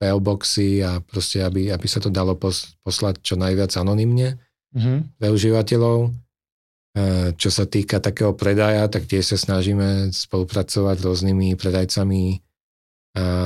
PO 0.00 0.18
boxy 0.24 0.80
a 0.80 1.04
proste, 1.04 1.44
aby, 1.44 1.68
aby 1.68 1.86
sa 1.88 2.00
to 2.00 2.08
dalo 2.08 2.32
pos, 2.32 2.80
poslať 2.80 3.20
čo 3.20 3.36
najviac 3.36 3.72
anonymne 3.76 4.40
mm-hmm. 4.72 5.20
pre 5.20 5.28
užívateľov. 5.28 5.98
E, 6.00 7.36
čo 7.36 7.52
sa 7.52 7.68
týka 7.68 8.00
takého 8.00 8.32
predaja, 8.32 8.88
tak 8.88 9.04
tiež 9.04 9.36
sa 9.36 9.38
snažíme 9.40 10.12
spolupracovať 10.16 10.96
s 11.00 11.04
rôznymi 11.04 11.52
predajcami 11.56 12.22
e, 12.32 12.36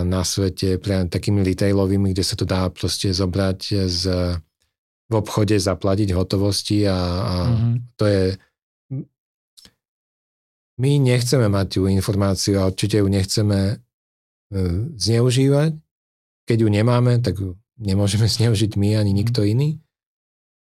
na 0.07 0.23
svete, 0.23 0.79
pre 0.79 1.03
takými 1.11 1.43
retailovými, 1.43 2.15
kde 2.15 2.23
sa 2.23 2.39
to 2.39 2.47
dá 2.47 2.71
proste 2.71 3.11
zobrať 3.11 3.91
z, 3.91 4.03
v 5.11 5.13
obchode, 5.19 5.59
zaplatiť 5.59 6.15
hotovosti 6.15 6.87
a, 6.87 6.95
a 6.95 7.35
mm-hmm. 7.51 7.75
to 7.99 8.05
je 8.07 8.23
my 10.79 10.91
nechceme 11.03 11.51
mať 11.51 11.67
tú 11.79 11.81
informáciu 11.91 12.63
a 12.63 12.71
určite 12.71 13.03
ju 13.03 13.07
nechceme 13.11 13.59
e, 13.71 13.77
zneužívať. 14.95 15.75
Keď 16.49 16.59
ju 16.65 16.69
nemáme, 16.71 17.19
tak 17.21 17.43
ju 17.43 17.59
nemôžeme 17.79 18.31
zneužiť 18.39 18.79
my 18.79 18.99
ani 18.99 19.13
mhm. 19.13 19.19
nikto 19.19 19.41
iný. 19.43 19.83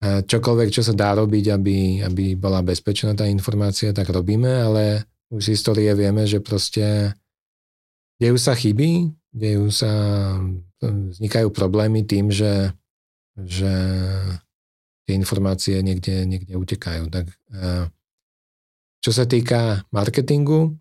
A 0.03 0.19
čokoľvek, 0.27 0.75
čo 0.75 0.83
sa 0.83 0.99
dá 0.99 1.15
robiť, 1.15 1.55
aby, 1.55 2.03
aby 2.03 2.35
bola 2.35 2.59
bezpečná 2.59 3.15
tá 3.15 3.23
informácia, 3.31 3.95
tak 3.95 4.11
robíme, 4.11 4.51
ale 4.51 5.07
už 5.31 5.47
z 5.47 5.51
histórie 5.55 5.95
vieme, 5.95 6.27
že 6.27 6.43
proste 6.43 7.15
dejú 8.19 8.35
sa 8.35 8.59
chyby, 8.59 9.15
dejú 9.31 9.71
sa, 9.71 9.89
vznikajú 10.83 11.55
problémy 11.55 12.03
tým, 12.03 12.35
že, 12.35 12.75
že 13.39 13.71
tie 15.07 15.15
informácie 15.15 15.79
niekde, 15.87 16.27
niekde 16.27 16.59
utekajú. 16.59 17.07
Tak, 17.07 17.31
uh, 17.55 17.87
čo 19.03 19.11
sa 19.11 19.27
týka 19.27 19.83
marketingu, 19.91 20.79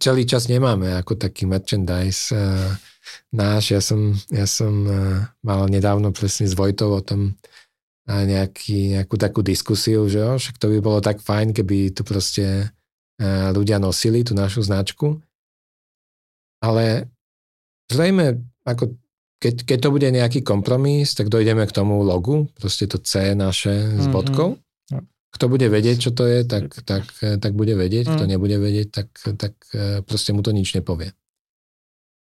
celý 0.00 0.24
čas 0.24 0.48
nemáme 0.48 0.96
ako 0.96 1.20
taký 1.20 1.44
merchandise 1.44 2.32
uh, 2.32 2.72
náš. 3.32 3.76
Ja 3.76 3.80
som, 3.84 4.16
ja 4.32 4.48
som 4.48 4.74
uh, 4.88 5.28
mal 5.44 5.68
nedávno 5.68 6.10
presne 6.10 6.48
s 6.48 6.56
Vojtou 6.56 6.96
o 6.96 7.04
tom 7.04 7.36
uh, 8.08 8.24
nejaký, 8.24 8.96
nejakú 8.96 9.16
takú 9.20 9.40
diskusiu, 9.44 10.08
že 10.08 10.24
jo, 10.24 10.40
však 10.40 10.56
to 10.56 10.72
by 10.72 10.78
bolo 10.80 10.98
tak 11.04 11.20
fajn, 11.20 11.52
keby 11.52 11.92
tu 11.92 12.00
proste 12.02 12.72
uh, 13.20 13.48
ľudia 13.52 13.76
nosili 13.76 14.24
tú 14.24 14.32
našu 14.32 14.64
značku. 14.64 15.20
Ale 16.64 17.12
zrejme, 17.92 18.40
ako 18.64 18.96
keď, 19.36 19.68
keď 19.68 19.78
to 19.84 19.92
bude 19.92 20.08
nejaký 20.08 20.40
kompromis, 20.40 21.12
tak 21.12 21.28
dojdeme 21.28 21.68
k 21.68 21.76
tomu 21.76 22.00
logu, 22.00 22.48
proste 22.56 22.88
to 22.88 22.96
C 22.96 23.36
naše 23.36 24.00
s 24.00 24.08
mhm. 24.08 24.12
bodkou. 24.12 24.50
Mm-hmm. 24.56 24.65
Kto 25.34 25.52
bude 25.52 25.68
vedieť, 25.68 26.08
čo 26.08 26.10
to 26.16 26.24
je, 26.24 26.46
tak, 26.48 26.72
tak, 26.86 27.04
tak 27.18 27.52
bude 27.52 27.76
vedieť. 27.76 28.08
Kto 28.08 28.24
mm. 28.24 28.30
nebude 28.30 28.56
vedieť, 28.56 28.88
tak, 28.88 29.08
tak 29.36 29.52
e, 29.74 30.00
proste 30.00 30.32
mu 30.32 30.40
to 30.40 30.54
nič 30.54 30.72
nepovie. 30.72 31.12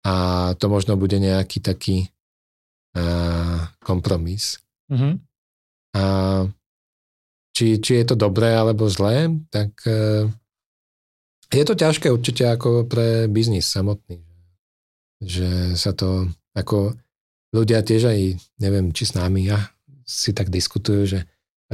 A 0.04 0.14
to 0.60 0.68
možno 0.68 1.00
bude 1.00 1.16
nejaký 1.16 1.64
taký 1.64 2.12
uh, 2.92 3.72
kompromis. 3.80 4.60
Mm-hmm. 4.92 5.14
A 5.96 6.02
či, 7.56 7.80
či 7.80 7.92
je 8.02 8.04
to 8.04 8.16
dobré 8.18 8.52
alebo 8.52 8.84
zlé, 8.84 9.32
tak 9.48 9.72
uh, 9.88 10.28
je 11.48 11.64
to 11.64 11.72
ťažké 11.72 12.12
určite 12.12 12.44
ako 12.44 12.84
pre 12.84 13.30
biznis 13.32 13.64
samotný. 13.64 14.20
Že 15.24 15.72
sa 15.72 15.96
to 15.96 16.28
ako 16.52 16.92
ľudia 17.56 17.80
tiež 17.80 18.10
aj, 18.10 18.20
neviem, 18.60 18.92
či 18.92 19.08
s 19.08 19.16
nami, 19.16 19.48
ja 19.48 19.72
si 20.04 20.36
tak 20.36 20.52
diskutujú, 20.52 21.16
že 21.16 21.20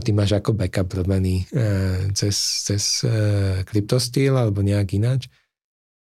a 0.00 0.04
ty 0.04 0.16
máš 0.16 0.40
ako 0.40 0.56
backup 0.56 0.88
robený 0.96 1.44
e, 1.52 2.08
cez, 2.16 2.64
cez 2.64 3.04
e, 3.04 3.12
kryptostýl 3.68 4.32
alebo 4.32 4.64
nejak 4.64 4.96
ináč, 4.96 5.28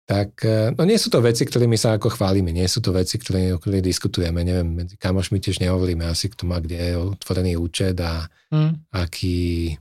tak 0.10 0.42
e, 0.42 0.74
no 0.74 0.82
nie 0.90 0.98
sú 0.98 1.14
to 1.14 1.22
veci, 1.22 1.46
ktorými 1.46 1.78
sa 1.78 1.94
ako 1.94 2.18
chválime, 2.18 2.50
nie 2.50 2.66
sú 2.66 2.82
to 2.82 2.90
veci, 2.90 3.22
ktoré, 3.22 3.54
o 3.54 3.62
ktorých 3.62 3.86
diskutujeme. 3.86 4.42
Neviem, 4.42 4.84
medzi 4.84 4.98
kamošmi 4.98 5.38
tiež 5.38 5.62
nehovoríme 5.62 6.10
asi, 6.10 6.34
kto 6.34 6.50
má 6.50 6.58
kde 6.58 6.82
je 6.82 6.94
otvorený 6.98 7.54
účet 7.62 8.02
a 8.02 8.26
mm. 8.50 8.90
aký, 8.90 9.78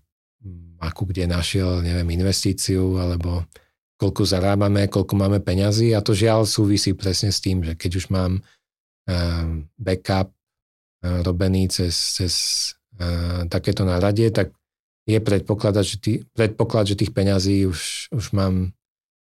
akú 0.85 1.09
kde 1.09 1.25
našiel, 1.25 1.81
neviem, 1.81 2.07
investíciu 2.21 3.01
alebo 3.01 3.49
koľko 3.97 4.29
zarábame, 4.29 4.93
koľko 4.93 5.15
máme 5.17 5.41
peňazí 5.41 5.97
a 5.97 6.05
to 6.05 6.13
žiaľ 6.13 6.45
súvisí 6.45 6.93
presne 6.93 7.33
s 7.33 7.41
tým, 7.41 7.65
že 7.65 7.73
keď 7.81 7.91
už 7.97 8.07
mám 8.13 8.45
Ehm, 9.03 9.67
backup 9.79 10.31
eh, 11.03 11.23
robený 11.23 11.67
cez, 11.69 12.15
cez 12.15 12.35
takéto 13.48 13.85
náradie, 13.85 14.31
tak 14.31 14.52
je 15.06 15.19
predpoklad, 15.20 15.82
že, 15.82 15.97
tý, 15.98 16.12
predpoklad, 16.32 16.86
že 16.86 16.94
tých 16.94 17.10
peňazí 17.10 17.66
už, 17.66 18.12
už 18.14 18.31
mám 18.32 18.70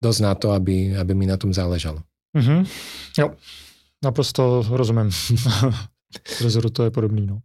dosť 0.03 0.19
na 0.21 0.33
to, 0.35 0.51
aby, 0.51 0.93
aby 0.97 1.13
mi 1.15 1.25
na 1.25 1.37
tom 1.37 1.53
záležalo. 1.53 2.03
Mm-hmm. 2.37 2.61
Jo, 3.17 3.33
naprosto 4.03 4.65
rozumím. 4.69 5.09
Trezoru 6.37 6.69
to 6.75 6.83
je 6.83 6.91
podobný. 6.91 7.25
No. 7.25 7.41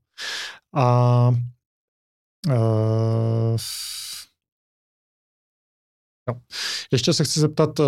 A 0.75 0.85
uh, 2.49 3.57
jo. 6.29 6.35
Ještě 6.93 7.13
se 7.13 7.25
chci 7.25 7.41
zeptat, 7.41 7.79
uh, 7.79 7.87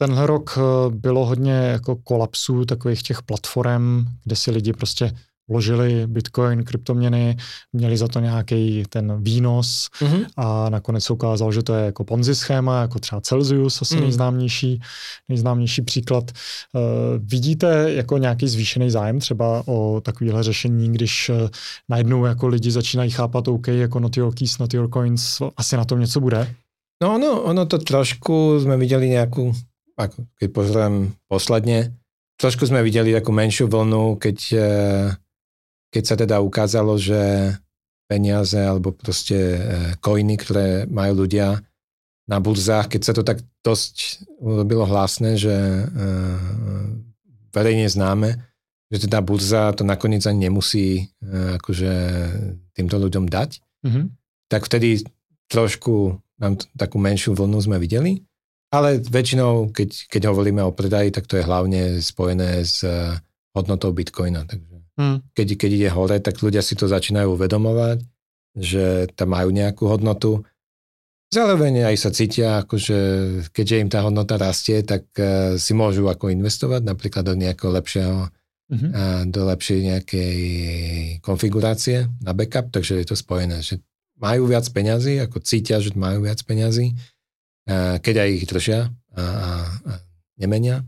Tenhle 0.00 0.26
rok 0.26 0.58
bylo 0.88 1.26
hodně 1.26 1.52
jako 1.52 1.96
kolapsů 1.96 2.64
takových 2.64 3.02
těch 3.02 3.22
platform, 3.22 4.04
kde 4.24 4.36
si 4.36 4.50
lidi 4.50 4.72
prostě 4.72 5.12
vložili 5.48 6.06
bitcoin, 6.06 6.64
kryptoměny, 6.64 7.36
měli 7.72 7.96
za 7.96 8.08
to 8.08 8.20
nějaký 8.20 8.82
ten 8.88 9.22
výnos 9.22 9.88
mm-hmm. 10.00 10.26
a 10.36 10.70
nakonec 10.70 11.04
se 11.04 11.12
ukázalo, 11.12 11.52
že 11.52 11.62
to 11.62 11.74
je 11.74 11.84
jako 11.84 12.04
Ponzi 12.04 12.34
schéma, 12.34 12.80
jako 12.80 12.98
třeba 12.98 13.20
Celsius, 13.20 13.82
asi 13.82 13.96
mm. 13.96 14.00
nejznámější, 14.00 14.80
nejznámější 15.28 15.82
příklad. 15.82 16.30
Uh, 16.74 16.82
vidíte 17.18 17.92
jako 17.92 18.18
nějaký 18.18 18.48
zvýšený 18.48 18.90
zájem 18.90 19.18
třeba 19.20 19.62
o 19.66 20.00
takovéhle 20.00 20.42
řešení, 20.42 20.92
když 20.92 21.28
uh, 21.28 21.48
najednou 21.88 22.24
jako 22.24 22.46
lidi 22.46 22.70
začínají 22.70 23.10
chápat, 23.10 23.48
OK, 23.48 23.68
jako 23.68 24.00
not 24.00 24.16
your 24.16 24.34
keys, 24.34 24.58
not 24.58 24.74
your 24.74 24.90
coins, 24.90 25.42
asi 25.56 25.76
na 25.76 25.84
tom 25.84 26.00
něco 26.00 26.20
bude? 26.20 26.54
No, 27.02 27.18
no, 27.18 27.42
ono 27.42 27.66
to 27.66 27.78
trošku 27.78 28.58
sme 28.58 28.74
videli 28.74 29.06
nejakú 29.06 29.54
ako 29.98 30.30
keď 30.38 30.48
pozriem 30.54 30.94
posledne, 31.26 31.98
trošku 32.38 32.70
sme 32.70 32.86
videli 32.86 33.10
takú 33.10 33.34
menšiu 33.34 33.66
vlnu, 33.66 34.14
keď, 34.14 34.38
e, 34.54 34.58
keď 35.88 36.02
sa 36.04 36.16
teda 36.16 36.40
ukázalo, 36.40 36.96
že 37.00 37.52
peniaze 38.08 38.56
alebo 38.56 38.92
proste 38.92 39.60
koiny, 40.00 40.34
e, 40.36 40.40
ktoré 40.40 40.66
majú 40.88 41.24
ľudia 41.24 41.60
na 42.28 42.38
burzách, 42.40 42.92
keď 42.92 43.00
sa 43.04 43.12
to 43.16 43.24
tak 43.24 43.40
dosť 43.64 44.24
urobilo 44.40 44.84
hlasné, 44.84 45.36
že 45.36 45.52
e, 45.52 45.84
verejne 47.52 47.88
známe, 47.88 48.36
že 48.88 49.08
teda 49.08 49.20
burza 49.20 49.72
to 49.76 49.84
nakoniec 49.84 50.24
ani 50.24 50.48
nemusí 50.48 51.12
akože 51.60 51.92
týmto 52.72 52.96
ľuďom 52.96 53.28
dať, 53.28 53.50
mm-hmm. 53.84 54.04
tak 54.48 54.64
vtedy 54.64 55.04
trošku 55.52 56.16
nám 56.38 56.56
takú 56.78 56.96
menšiu 56.96 57.34
vlnu 57.34 57.58
sme 57.58 57.76
videli. 57.82 58.22
Ale 58.68 59.00
väčšinou, 59.00 59.72
keď, 59.72 60.12
keď 60.12 60.22
hovoríme 60.28 60.60
o 60.60 60.76
predaji, 60.76 61.08
tak 61.08 61.24
to 61.24 61.40
je 61.40 61.44
hlavne 61.48 62.04
spojené 62.04 62.62
s 62.62 62.84
eh, 62.84 63.16
hodnotou 63.56 63.96
bitcoina. 63.96 64.44
Takže 64.44 64.77
hmm. 64.98 65.32
keď, 65.32 65.46
keď 65.54 65.70
ide 65.70 65.90
hore, 65.94 66.18
tak 66.18 66.42
ľudia 66.42 66.60
si 66.60 66.74
to 66.74 66.90
začínajú 66.90 67.38
uvedomovať, 67.38 68.02
že 68.58 69.06
tam 69.14 69.38
majú 69.38 69.54
nejakú 69.54 69.86
hodnotu. 69.86 70.42
Zároveň 71.30 71.86
aj 71.86 71.96
sa 72.00 72.10
cítia, 72.10 72.64
akože 72.64 72.98
keďže 73.54 73.76
im 73.78 73.88
tá 73.92 74.02
hodnota 74.02 74.34
rastie, 74.34 74.82
tak 74.82 75.06
uh, 75.20 75.54
si 75.54 75.72
môžu 75.72 76.10
ako 76.10 76.34
investovať 76.34 76.82
napríklad 76.82 77.22
do 77.22 77.38
nejakého 77.38 77.70
lepšieho, 77.70 78.26
mm-hmm. 78.74 78.90
uh, 78.90 79.22
do 79.28 79.46
lepšej 79.46 79.78
nejakej 79.94 80.38
konfigurácie 81.22 82.10
na 82.24 82.32
backup, 82.34 82.72
takže 82.74 82.98
je 82.98 83.06
to 83.06 83.16
spojené, 83.16 83.62
že 83.62 83.78
majú 84.18 84.50
viac 84.50 84.66
peňazí, 84.72 85.22
ako 85.22 85.38
cítia, 85.44 85.78
že 85.78 85.94
majú 85.94 86.26
viac 86.26 86.42
peňazí 86.42 86.96
keď 88.00 88.14
aj 88.24 88.28
ich 88.32 88.46
držia 88.48 88.80
a, 89.12 89.22
a, 89.22 89.50
a 89.84 89.92
nemenia. 90.40 90.84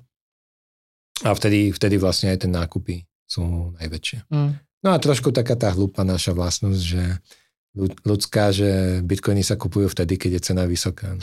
A 1.20 1.36
vtedy, 1.36 1.68
vtedy 1.76 2.00
vlastne 2.00 2.32
aj 2.32 2.48
tie 2.48 2.50
nákupy 2.50 3.04
sú 3.30 3.70
najväčšie. 3.78 4.26
Mm. 4.26 4.58
No 4.82 4.88
a 4.90 4.98
trošku 4.98 5.30
taká 5.30 5.54
tá 5.54 5.70
hlúpa 5.70 6.02
naša 6.02 6.34
vlastnosť, 6.34 6.82
že 6.82 7.02
ľudská, 8.02 8.50
že 8.50 8.98
bitcoiny 9.06 9.46
sa 9.46 9.54
kupujú 9.54 9.86
vtedy, 9.94 10.18
keď 10.18 10.30
je 10.36 10.46
cena 10.50 10.66
vysoká. 10.66 11.14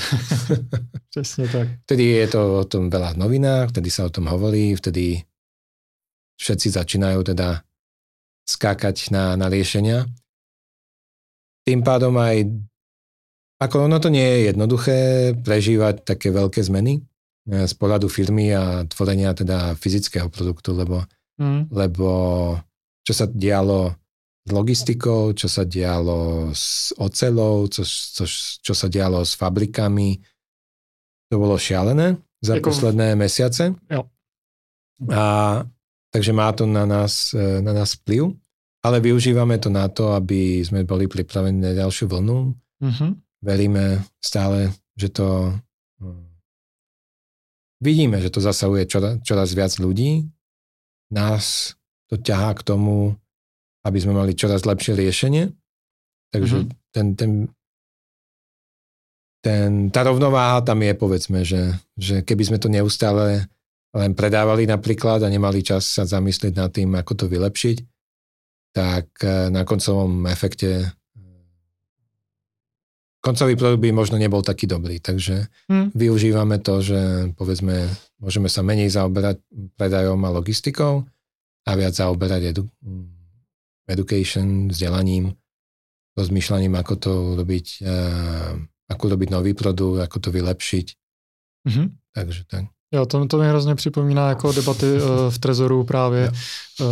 Presne 1.12 1.46
tak. 1.52 1.68
Vtedy 1.84 2.24
je 2.24 2.28
to 2.32 2.64
o 2.64 2.66
tom 2.66 2.88
veľa 2.88 3.20
v 3.20 3.20
novinách, 3.20 3.76
vtedy 3.76 3.92
sa 3.92 4.08
o 4.08 4.14
tom 4.14 4.32
hovorí, 4.32 4.72
vtedy 4.80 5.28
všetci 6.40 6.72
začínajú 6.72 7.20
teda 7.36 7.68
skákať 8.48 9.12
na, 9.12 9.36
na 9.36 9.52
riešenia. 9.52 10.08
Tým 11.68 11.84
pádom 11.84 12.16
aj 12.16 12.48
ako 13.58 13.90
ono 13.90 13.98
to 13.98 14.14
nie 14.14 14.22
je 14.24 14.40
jednoduché 14.54 14.98
prežívať 15.42 16.06
také 16.06 16.30
veľké 16.30 16.62
zmeny 16.62 17.02
eh, 17.02 17.66
z 17.66 17.74
pohľadu 17.74 18.08
firmy 18.08 18.54
a 18.54 18.86
tvorenia 18.86 19.34
teda 19.34 19.74
fyzického 19.76 20.30
produktu, 20.30 20.78
lebo, 20.78 21.02
mm. 21.40 21.72
lebo 21.72 22.10
čo 23.02 23.14
sa 23.14 23.26
dialo 23.26 23.96
s 24.48 24.50
logistikou, 24.52 25.32
čo 25.32 25.48
sa 25.48 25.64
dialo 25.64 26.52
s 26.52 26.92
ocelou, 27.00 27.68
čo, 27.68 27.84
čo, 27.84 28.26
čo 28.64 28.74
sa 28.76 28.88
dialo 28.88 29.24
s 29.24 29.36
fabrikami, 29.36 30.20
to 31.28 31.36
bolo 31.40 31.60
šialené 31.60 32.16
za 32.44 32.56
Jako... 32.56 32.70
posledné 32.70 33.16
mesiace. 33.16 33.76
Jo. 33.92 34.08
A 35.12 35.62
takže 36.10 36.34
má 36.34 36.52
to 36.52 36.66
na 36.66 36.86
nás, 36.86 37.34
eh, 37.36 37.62
na 37.62 37.74
nás 37.74 37.94
vplyv, 38.00 38.34
ale 38.84 39.04
využívame 39.04 39.60
to 39.60 39.70
na 39.70 39.88
to, 39.88 40.16
aby 40.16 40.64
sme 40.64 40.88
boli 40.88 41.08
pripravení 41.08 41.60
na 41.60 41.76
ďalšiu 41.76 42.08
vlnu. 42.08 42.56
Mm-hmm 42.82 43.12
veríme 43.42 44.02
stále, 44.18 44.74
že 44.98 45.14
to 45.14 45.54
hm, 46.02 46.28
vidíme, 47.82 48.18
že 48.22 48.34
to 48.34 48.42
zasahuje 48.42 48.90
čoraz, 48.90 49.22
čoraz 49.22 49.54
viac 49.54 49.74
ľudí. 49.78 50.26
Nás 51.14 51.76
to 52.08 52.16
ťahá 52.20 52.56
k 52.56 52.66
tomu, 52.66 53.16
aby 53.84 53.98
sme 54.00 54.16
mali 54.16 54.36
čoraz 54.36 54.68
lepšie 54.68 54.96
riešenie. 54.96 55.52
Takže 56.32 56.58
mm-hmm. 56.68 56.92
ten, 56.92 57.08
ten, 57.16 57.32
ten, 59.40 59.70
tá 59.92 60.04
rovnováha 60.04 60.60
tam 60.64 60.84
je, 60.84 60.94
povedzme, 60.96 61.40
že, 61.48 61.72
že 61.96 62.24
keby 62.24 62.44
sme 62.44 62.58
to 62.60 62.68
neustále 62.68 63.48
len 63.96 64.12
predávali 64.12 64.68
napríklad 64.68 65.24
a 65.24 65.32
nemali 65.32 65.64
čas 65.64 65.88
sa 65.88 66.04
zamyslieť 66.04 66.54
nad 66.54 66.70
tým, 66.70 66.92
ako 67.00 67.14
to 67.16 67.26
vylepšiť, 67.32 67.78
tak 68.76 69.08
eh, 69.24 69.48
na 69.48 69.64
koncovom 69.64 70.28
efekte 70.28 70.92
koncový 73.28 73.60
produkt 73.60 73.84
by 73.84 73.92
možno 73.92 74.16
nebol 74.16 74.40
taký 74.40 74.72
dobrý, 74.72 75.04
takže 75.04 75.52
hmm. 75.68 75.92
využívame 75.92 76.64
to, 76.64 76.80
že 76.80 77.32
povedzme, 77.36 77.92
môžeme 78.24 78.48
sa 78.48 78.64
menej 78.64 78.96
zaoberať 78.96 79.44
predajom 79.76 80.20
a 80.24 80.32
logistikou 80.32 81.04
a 81.68 81.72
viac 81.76 81.92
zaoberať 81.92 82.56
edu- 82.56 82.72
education, 83.92 84.72
vzdelaním, 84.72 85.36
rozmýšľaním, 86.16 86.80
ako 86.80 86.94
to 86.96 87.14
robiť, 87.36 87.68
uh, 87.84 88.56
ako 88.88 89.04
robiť 89.12 89.30
nový 89.36 89.52
produkt, 89.52 90.08
ako 90.08 90.18
to 90.24 90.30
vylepšiť 90.32 90.88
Mm-hmm. 91.68 91.88
Takže 92.16 92.42
tak. 92.48 92.64
Jo, 92.94 93.06
to, 93.06 93.26
to 93.26 93.38
mi 93.38 93.50
hrozně 93.50 93.76
připomíná 93.76 94.30
jako 94.30 94.52
debaty 94.52 94.94
uh, 94.94 95.02
v 95.30 95.40
Trezoru 95.40 95.84
právě, 95.84 96.32
uh, 96.32 96.88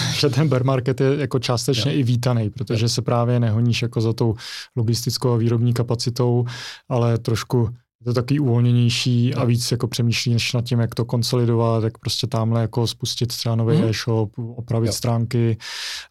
že 0.18 0.28
ten 0.28 0.48
bear 0.48 0.64
market 0.64 1.00
je 1.00 1.16
jako 1.16 1.38
částečně 1.38 1.92
jo. 1.92 1.98
i 1.98 2.02
vítaný, 2.02 2.50
protože 2.50 2.84
jo. 2.84 2.88
se 2.88 3.02
právě 3.02 3.40
nehoníš 3.40 3.82
jako 3.82 4.00
za 4.00 4.12
tou 4.12 4.34
logistickou 4.76 5.32
a 5.32 5.36
výrobní 5.36 5.74
kapacitou, 5.74 6.44
ale 6.88 7.18
trošku 7.18 7.68
je 8.00 8.04
to 8.04 8.14
takový 8.14 8.40
uvolněnější 8.40 9.34
a 9.34 9.44
víc 9.44 9.70
jako 9.70 9.88
přemýšlíš 9.88 10.52
nad 10.52 10.64
tím, 10.64 10.80
jak 10.80 10.94
to 10.94 11.04
konsolidovat, 11.04 11.84
jak 11.84 11.98
prostě 11.98 12.26
tamhle 12.26 12.60
jako 12.60 12.86
spustit 12.86 13.26
třeba 13.26 13.54
nový 13.54 13.76
mm. 13.76 13.84
e-shop, 13.84 14.32
opravit 14.56 14.86
jo. 14.86 14.92
stránky 14.92 15.58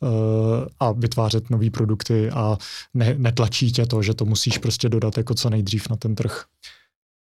uh, 0.01 0.09
a 0.79 0.91
vytvářet 0.91 1.49
nové 1.49 1.69
produkty 1.69 2.29
a 2.29 2.57
ne, 2.93 3.15
netlačí 3.17 3.71
tě 3.71 3.85
to, 3.85 4.01
že 4.01 4.13
to 4.13 4.25
musíš 4.25 4.57
prostě 4.57 4.89
dodat 4.89 5.17
jako 5.17 5.33
co 5.33 5.49
nejdřív 5.49 5.89
na 5.89 5.95
ten 5.95 6.15
trh. 6.15 6.43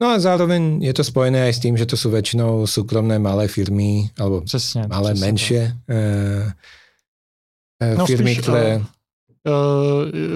No 0.02 0.08
a 0.14 0.20
zároveň 0.20 0.78
je 0.86 0.94
to 0.94 1.04
spojené 1.04 1.50
aj 1.50 1.54
s 1.58 1.60
tým, 1.60 1.74
že 1.78 1.90
to 1.90 1.98
sú 1.98 2.14
väčšinou 2.14 2.70
súkromné 2.70 3.18
malé 3.18 3.50
firmy, 3.50 4.14
alebo 4.20 4.42
přesně, 4.42 4.88
malé, 4.88 5.14
přesně 5.14 5.26
menšie 5.26 5.78
uh, 7.82 8.06
firmy, 8.06 8.36
spíš, 8.36 8.44
které... 8.44 8.78
Uh, 8.78 8.84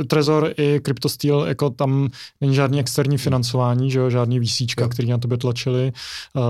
Trezor 0.07 0.53
i 0.57 0.79
CryptoSteel, 0.85 1.45
jako 1.47 1.69
tam 1.69 2.09
není 2.41 2.55
žádný 2.55 2.79
externí 2.79 3.17
financování, 3.17 3.91
že 3.91 3.99
jo, 3.99 4.09
žádný 4.09 4.39
výsíčka, 4.39 4.87
který 4.87 5.09
na 5.09 5.17
tebe 5.17 5.37
tlačili, 5.37 5.91
uh, 6.35 6.43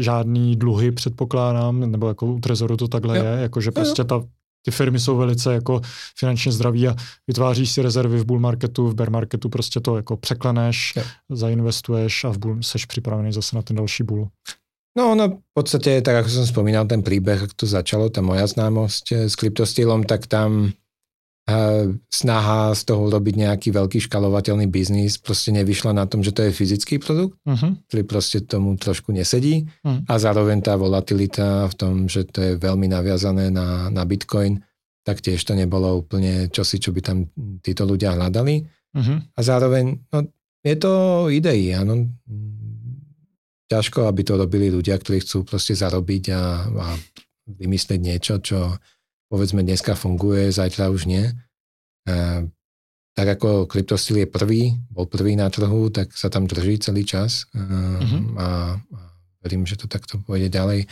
žádný 0.00 0.56
dluhy 0.56 0.92
předpokládám, 0.92 1.90
nebo 1.90 2.08
jako 2.08 2.26
u 2.26 2.40
Trezoru 2.40 2.76
to 2.76 2.88
takhle 2.88 3.18
jo. 3.18 3.24
je, 3.24 3.42
jakože 3.42 3.70
prostě 3.70 4.04
ta 4.04 4.22
ty 4.64 4.70
firmy 4.70 5.00
jsou 5.00 5.16
velice 5.16 5.54
jako 5.54 5.80
finančně 6.18 6.52
zdraví 6.52 6.88
a 6.88 6.96
vytváříš 7.28 7.70
si 7.70 7.82
rezervy 7.82 8.18
v 8.18 8.24
bull 8.24 8.40
marketu, 8.40 8.88
v 8.88 8.94
bear 8.94 9.10
marketu, 9.10 9.48
prostě 9.48 9.80
to 9.80 9.96
jako 9.96 10.16
překleneš, 10.16 10.92
ja. 10.96 11.02
zainvestuješ 11.30 12.24
a 12.24 12.28
v 12.30 12.38
bull 12.38 12.62
seš 12.62 12.84
připravený 12.84 13.32
zase 13.32 13.56
na 13.56 13.62
ten 13.62 13.76
další 13.76 14.02
bull. 14.02 14.28
No 14.94 15.12
ono 15.12 15.28
v 15.28 15.52
podstate, 15.58 15.98
tak 16.06 16.22
ako 16.22 16.28
som 16.30 16.46
spomínal, 16.46 16.86
ten 16.86 17.02
príbeh, 17.02 17.50
ako 17.50 17.54
to 17.58 17.66
začalo, 17.66 18.14
tá 18.14 18.22
moja 18.22 18.46
známosť 18.46 19.26
s 19.26 19.34
kryptostýlom, 19.34 20.06
tak 20.06 20.30
tam 20.30 20.70
snaha 22.08 22.72
z 22.72 22.82
toho 22.88 23.12
robiť 23.12 23.34
nejaký 23.36 23.68
veľký 23.68 24.08
škalovateľný 24.08 24.64
biznis 24.64 25.20
proste 25.20 25.52
nevyšla 25.52 25.92
na 25.92 26.08
tom, 26.08 26.24
že 26.24 26.32
to 26.32 26.40
je 26.48 26.56
fyzický 26.56 26.96
produkt, 26.96 27.36
uh-huh. 27.44 27.76
ktorý 27.84 28.02
proste 28.08 28.40
tomu 28.40 28.72
trošku 28.80 29.12
nesedí 29.12 29.68
uh-huh. 29.84 30.08
a 30.08 30.14
zároveň 30.16 30.64
tá 30.64 30.72
volatilita 30.80 31.68
v 31.68 31.74
tom, 31.76 31.92
že 32.08 32.24
to 32.24 32.40
je 32.40 32.52
veľmi 32.56 32.88
naviazané 32.88 33.52
na, 33.52 33.92
na 33.92 34.02
Bitcoin, 34.08 34.64
tak 35.04 35.20
tiež 35.20 35.44
to 35.44 35.52
nebolo 35.52 36.00
úplne 36.00 36.48
čosi, 36.48 36.80
čo 36.80 36.96
by 36.96 37.00
tam 37.04 37.28
títo 37.60 37.84
ľudia 37.84 38.16
hľadali. 38.16 38.64
Uh-huh. 38.96 39.20
A 39.36 39.40
zároveň, 39.44 40.00
no, 40.16 40.24
je 40.64 40.74
to 40.80 40.92
idei, 41.28 41.76
áno. 41.76 42.08
Ťažko, 43.68 44.08
aby 44.08 44.24
to 44.24 44.40
robili 44.40 44.72
ľudia, 44.72 44.96
ktorí 44.96 45.20
chcú 45.20 45.44
proste 45.44 45.76
zarobiť 45.76 46.24
a, 46.32 46.40
a 46.72 46.86
vymyslieť 47.52 48.00
niečo, 48.00 48.40
čo 48.40 48.80
povedzme 49.34 49.66
dneska 49.66 49.98
funguje, 49.98 50.54
zajtra 50.54 50.94
už 50.94 51.10
nie. 51.10 51.26
A, 52.06 52.46
tak 53.18 53.26
ako 53.38 53.66
kryptostil 53.66 54.22
je 54.22 54.28
prvý, 54.30 54.78
bol 54.94 55.10
prvý 55.10 55.34
na 55.34 55.50
trhu, 55.50 55.90
tak 55.90 56.14
sa 56.14 56.30
tam 56.30 56.46
drží 56.46 56.78
celý 56.78 57.02
čas 57.02 57.50
a, 57.50 57.58
mm-hmm. 57.98 58.22
a, 58.38 58.46
a 58.78 59.00
verím, 59.42 59.66
že 59.66 59.74
to 59.74 59.90
takto 59.90 60.22
pôjde 60.22 60.54
ďalej. 60.54 60.86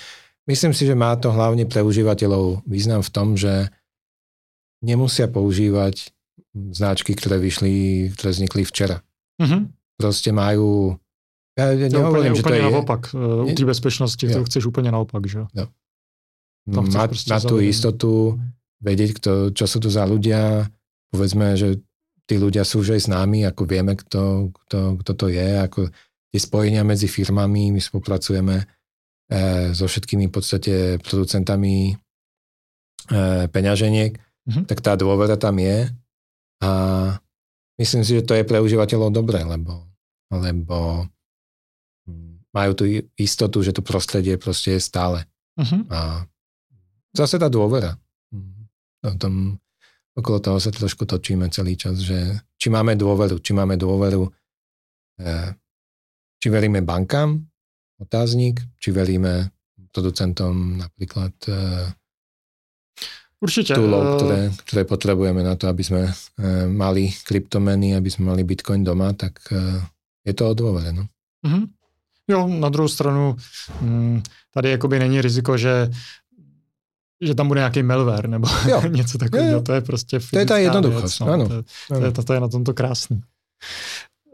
Myslím 0.51 0.75
si, 0.75 0.91
že 0.91 0.99
má 0.99 1.15
to 1.15 1.31
hlavne 1.31 1.71
pre 1.71 1.87
užívateľov 1.87 2.67
význam 2.67 3.07
v 3.07 3.11
tom, 3.15 3.39
že 3.39 3.71
nemusia 4.83 5.31
používať 5.31 6.11
značky, 6.75 7.15
ktoré 7.15 7.39
vyšli, 7.39 8.11
ktoré 8.19 8.31
vznikli 8.35 8.63
včera. 8.67 9.07
Mm-hmm. 9.39 9.63
Proste 10.03 10.35
majú 10.35 10.99
ja, 11.55 11.69
ja 11.75 11.89
nehovorím, 11.91 12.35
že 12.35 12.43
to 12.43 12.55
je... 12.55 12.65
naopak. 12.65 13.03
U 13.15 13.51
té 13.53 13.63
bezpečnosti 13.63 14.25
to 14.25 14.41
chceš 14.49 14.73
úplne 14.73 14.89
naopak, 14.89 15.27
že 15.31 15.47
jo. 16.69 16.83
mať, 16.83 17.11
mať 17.29 17.43
tú 17.49 17.57
istotu, 17.63 18.13
vedieť, 18.83 19.11
kto, 19.19 19.33
čo 19.55 19.65
sú 19.67 19.79
to 19.79 19.89
za 19.91 20.03
ľudia, 20.07 20.67
povedzme, 21.15 21.55
že 21.55 21.83
tí 22.27 22.39
ľudia 22.39 22.67
sú 22.67 22.83
už 22.83 22.99
aj 22.99 23.01
s 23.07 23.09
nami, 23.11 23.47
ako 23.47 23.63
vieme, 23.67 23.95
kto, 23.95 24.51
kto, 24.51 24.79
kto 25.03 25.13
to 25.15 25.27
je, 25.31 25.51
ako 25.63 25.81
tie 26.33 26.41
spojenia 26.41 26.83
medzi 26.83 27.07
firmami, 27.07 27.71
my 27.71 27.81
spolupracujeme 27.83 28.57
e, 28.57 28.65
so 29.77 29.85
všetkými 29.85 30.31
v 30.31 30.35
podstate 30.35 30.75
producentami 31.03 31.93
e, 31.93 31.95
peňaženiek, 33.53 34.13
mm-hmm. 34.17 34.65
tak 34.67 34.79
tá 34.81 34.97
dôvera 34.97 35.37
tam 35.37 35.61
je 35.61 35.93
a 36.63 36.71
myslím 37.77 38.03
si, 38.07 38.23
že 38.23 38.27
to 38.27 38.39
je 38.39 38.47
pre 38.47 38.63
užívateľov 38.63 39.11
dobré, 39.13 39.43
lebo, 39.43 39.87
lebo 40.31 41.07
majú 42.53 42.73
tú 42.77 42.85
istotu, 43.17 43.65
že 43.65 43.73
to 43.73 43.83
prostredie 43.83 44.37
proste 44.37 44.77
je 44.77 44.81
stále. 44.85 45.25
Uh-huh. 45.57 45.83
A 45.89 46.29
zase 47.13 47.37
tá 47.39 47.49
dôvera. 47.49 47.97
O 49.03 49.15
tom, 49.19 49.59
okolo 50.15 50.39
toho 50.39 50.59
sa 50.63 50.71
trošku 50.71 51.05
točíme 51.05 51.51
celý 51.51 51.75
čas, 51.75 52.01
že 52.01 52.39
či 52.55 52.71
máme 52.71 52.95
dôveru, 52.95 53.43
či 53.43 53.53
máme 53.53 53.75
dôveru, 53.75 54.31
eh, 55.21 55.51
či 56.39 56.47
veríme 56.49 56.87
bankám, 56.87 57.43
otáznik, 57.99 58.63
či 58.79 58.95
veríme 58.95 59.51
producentom 59.91 60.79
napríklad 60.79 61.35
eh, 61.49 61.89
Určite. 63.43 63.75
Toolov, 63.75 64.03
eh, 64.07 64.11
ktoré, 64.15 64.41
ktoré 64.63 64.83
potrebujeme 64.87 65.43
na 65.43 65.59
to, 65.59 65.67
aby 65.67 65.83
sme 65.83 66.07
mali 66.71 67.11
kryptomeny, 67.11 67.99
aby 67.99 68.07
sme 68.07 68.31
mali 68.31 68.47
Bitcoin 68.47 68.87
doma, 68.87 69.11
tak 69.19 69.43
je 70.23 70.31
to 70.31 70.43
o 70.47 70.55
dôvere. 70.55 70.95
No. 70.95 71.11
Mm-hmm. 71.43 71.65
Jo, 72.31 72.47
na 72.47 72.69
druhou 72.71 72.89
stranu, 72.89 73.37
mm, 73.83 74.23
tady 74.55 74.71
jakoby 74.71 74.99
není 74.99 75.21
riziko, 75.21 75.59
že 75.59 75.91
že 77.23 77.35
tam 77.35 77.49
bude 77.49 77.61
nějaký 77.61 77.83
malware 77.83 78.29
nebo 78.29 78.49
jo. 78.69 78.83
něco 78.89 79.19
takového. 79.19 79.63
To 79.63 79.73
je 79.73 79.81
prostě 79.81 80.21
To 80.31 80.39
je 80.39 80.47
ta 80.47 80.59
jednoduchost, 80.59 81.03
věc, 81.03 81.21
no. 81.21 81.27
ano. 81.27 81.49
To, 81.49 81.55
je, 81.55 81.63
to, 81.89 82.05
je, 82.05 82.13
to, 82.13 82.23
to 82.23 82.33
je 82.33 82.41
na 82.41 82.49
tomto 82.49 82.75
krásný. 82.75 83.21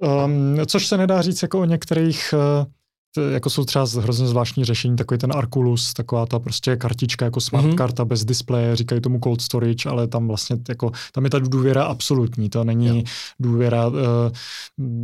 Um, 0.01 0.57
což 0.67 0.87
se 0.87 0.97
nedá 0.97 1.23
říct 1.23 1.43
jako 1.43 1.61
o 1.61 1.65
některých 1.65 2.35
uh, 2.61 2.67
jako 3.33 3.51
jsou 3.51 3.65
třeba 3.65 3.87
hrozně 4.01 4.27
zvláštní 4.27 4.65
řešení, 4.65 4.97
takový 4.97 5.19
ten 5.19 5.33
Arculus, 5.35 5.93
taková 5.93 6.27
ta 6.27 6.39
prostě 6.39 6.77
kartička 6.77 7.25
jako 7.25 7.41
smart 7.41 7.67
mm-hmm. 7.67 7.75
karta 7.75 8.05
bez 8.05 8.25
displeje, 8.25 8.77
říkají 8.77 9.01
tomu 9.01 9.21
cold 9.25 9.41
storage, 9.41 9.89
ale 9.89 10.09
tam 10.09 10.29
vlastně 10.29 10.57
jako, 10.69 10.91
tam 11.13 11.25
je 11.25 11.31
ta 11.31 11.39
důvěra 11.39 11.85
absolutní, 11.85 12.51
to 12.51 12.65
není 12.65 12.99
jo. 12.99 13.05
důvěra 13.41 13.87
uh, 13.87 13.95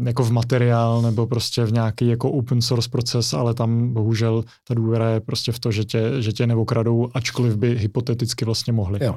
jako 0.05 0.22
v 0.22 0.32
materiál 0.32 1.02
nebo 1.02 1.26
prostě 1.26 1.64
v 1.64 1.72
nějaký 1.72 2.09
jako 2.09 2.31
open 2.31 2.62
source 2.62 2.89
proces, 2.89 3.35
ale 3.35 3.55
tam 3.55 3.93
bohužel 3.93 4.44
ta 4.68 4.74
důvěra 4.74 5.10
je 5.10 5.20
prostě 5.20 5.52
v 5.52 5.59
to, 5.59 5.70
že 5.70 5.85
tě, 5.85 6.22
že 6.22 6.32
tě 6.32 6.47
neokradou, 6.47 7.09
ačkoliv 7.14 7.56
by 7.56 7.78
hypoteticky 7.78 8.44
vlastně 8.44 8.72
mohli. 8.72 9.05
Jo. 9.05 9.16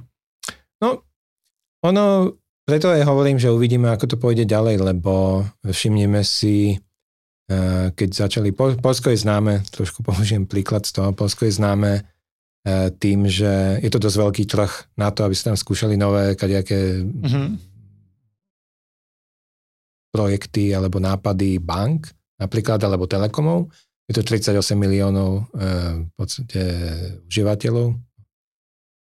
No, 0.84 0.98
ono, 1.86 2.32
preto 2.68 2.90
aj 2.90 3.02
hovorím, 3.08 3.40
že 3.40 3.54
uvidíme, 3.54 3.90
ako 3.90 4.06
to 4.12 4.16
pôjde 4.20 4.46
ďalej, 4.46 4.78
lebo 4.78 5.46
všimneme 5.64 6.22
si, 6.22 6.78
keď 7.96 8.10
začali, 8.28 8.52
Polsko 8.52 9.08
je 9.08 9.24
známe, 9.24 9.64
trošku 9.72 10.04
použijem 10.08 10.44
príklad 10.44 10.84
z 10.84 11.00
toho, 11.00 11.16
Polsko 11.16 11.48
je 11.48 11.56
známe 11.56 12.04
eh, 12.04 12.90
tým, 13.00 13.24
že 13.28 13.80
je 13.80 13.90
to 13.92 14.04
dosť 14.04 14.18
veľký 14.20 14.44
trh 14.46 14.72
na 15.00 15.10
to, 15.16 15.24
aby 15.24 15.34
sa 15.36 15.52
tam 15.52 15.58
skúšali 15.58 15.96
nové 15.96 16.36
kadejaké 16.36 17.00
mm-hmm. 17.00 17.48
projekty 20.12 20.76
alebo 20.76 21.00
nápady 21.00 21.64
bank 21.64 22.12
napríklad, 22.38 22.78
alebo 22.84 23.10
telekomov. 23.10 23.72
Je 24.08 24.16
to 24.16 24.24
38 24.24 24.76
miliónov 24.76 25.48
eh, 25.56 26.04
v 26.04 26.12
podstate 26.20 26.62
užívateľov, 27.32 27.96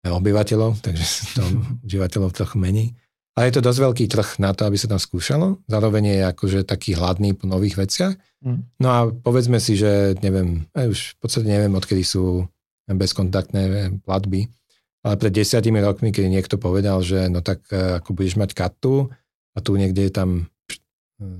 obyvateľov, 0.08 0.80
takže 0.80 1.04
to 1.36 1.42
užívateľov 1.84 2.32
trochu 2.32 2.56
menej. 2.56 2.96
Ale 3.32 3.48
je 3.48 3.54
to 3.56 3.64
dosť 3.64 3.80
veľký 3.80 4.04
trh 4.12 4.28
na 4.44 4.52
to, 4.52 4.68
aby 4.68 4.76
sa 4.76 4.92
tam 4.92 5.00
skúšalo. 5.00 5.64
Zároveň 5.64 6.04
je 6.04 6.20
akože 6.36 6.60
taký 6.68 6.92
hladný 6.92 7.32
po 7.32 7.48
nových 7.48 7.80
veciach. 7.80 8.12
Mm. 8.44 8.68
No 8.76 8.88
a 8.92 8.98
povedzme 9.08 9.56
si, 9.56 9.72
že 9.72 10.20
neviem, 10.20 10.68
už 10.76 11.16
v 11.16 11.18
podstate 11.22 11.48
neviem, 11.48 11.72
odkedy 11.72 12.04
sú 12.04 12.44
bezkontaktné 12.84 13.96
platby, 14.04 14.52
ale 15.00 15.14
pred 15.16 15.32
desiatimi 15.32 15.80
rokmi, 15.80 16.12
keď 16.12 16.28
niekto 16.28 16.56
povedal, 16.60 17.00
že 17.00 17.32
no 17.32 17.40
tak 17.40 17.64
e, 17.72 18.02
ako 18.02 18.12
budeš 18.12 18.36
mať 18.36 18.52
kartu 18.52 19.08
a 19.56 19.58
tu 19.64 19.80
niekde 19.80 20.12
tam 20.12 20.44
e, 20.44 20.44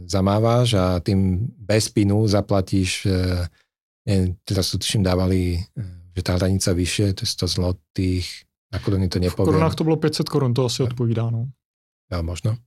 zamávaš 0.09 0.79
a 0.81 0.97
tým 1.05 1.45
bez 1.61 1.93
pinu 1.93 2.25
zaplatíš, 2.25 3.05
e, 3.05 3.45
neviem, 4.09 4.39
teraz 4.49 4.73
tu 4.73 4.81
tuším 4.81 5.05
dávali, 5.05 5.61
že 6.17 6.23
tá 6.25 6.41
hranica 6.41 6.73
vyššie, 6.73 7.21
to 7.21 7.29
je 7.29 7.31
100 7.37 7.55
zlotých, 7.61 8.27
na 8.73 8.81
koruny 8.81 9.13
to 9.13 9.21
nepoviem. 9.21 9.45
V 9.45 9.51
korunách 9.53 9.77
to 9.77 9.85
bolo 9.85 10.01
500 10.01 10.33
korun, 10.33 10.53
to 10.57 10.65
asi 10.65 10.81
odpovídá, 10.89 11.29
no 11.29 11.53
ja, 12.13 12.21
možno. 12.21 12.61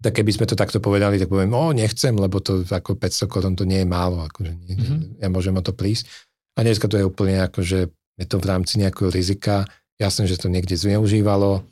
Tak 0.00 0.16
keby 0.16 0.30
sme 0.32 0.46
to 0.48 0.56
takto 0.56 0.80
povedali, 0.80 1.20
tak 1.20 1.28
poviem, 1.28 1.52
o, 1.52 1.74
nechcem, 1.76 2.16
lebo 2.16 2.40
to 2.40 2.64
ako 2.64 2.96
500 2.96 3.28
korun 3.28 3.54
to 3.58 3.68
nie 3.68 3.84
je 3.84 3.88
málo, 3.88 4.24
akože 4.24 4.52
nie, 4.56 4.74
mm-hmm. 4.78 5.00
ja 5.20 5.28
môžem 5.28 5.52
o 5.58 5.62
to 5.62 5.76
prísť. 5.76 6.08
A 6.56 6.64
dneska 6.64 6.88
to 6.88 6.96
je 6.96 7.04
úplne 7.04 7.44
ako, 7.44 7.60
že 7.60 7.92
je 8.16 8.26
to 8.26 8.40
v 8.40 8.48
rámci 8.48 8.80
nejakého 8.80 9.12
rizika, 9.12 9.68
jasné, 10.00 10.30
že 10.30 10.40
to 10.40 10.48
niekde 10.48 10.74
zneužívalo, 10.74 11.66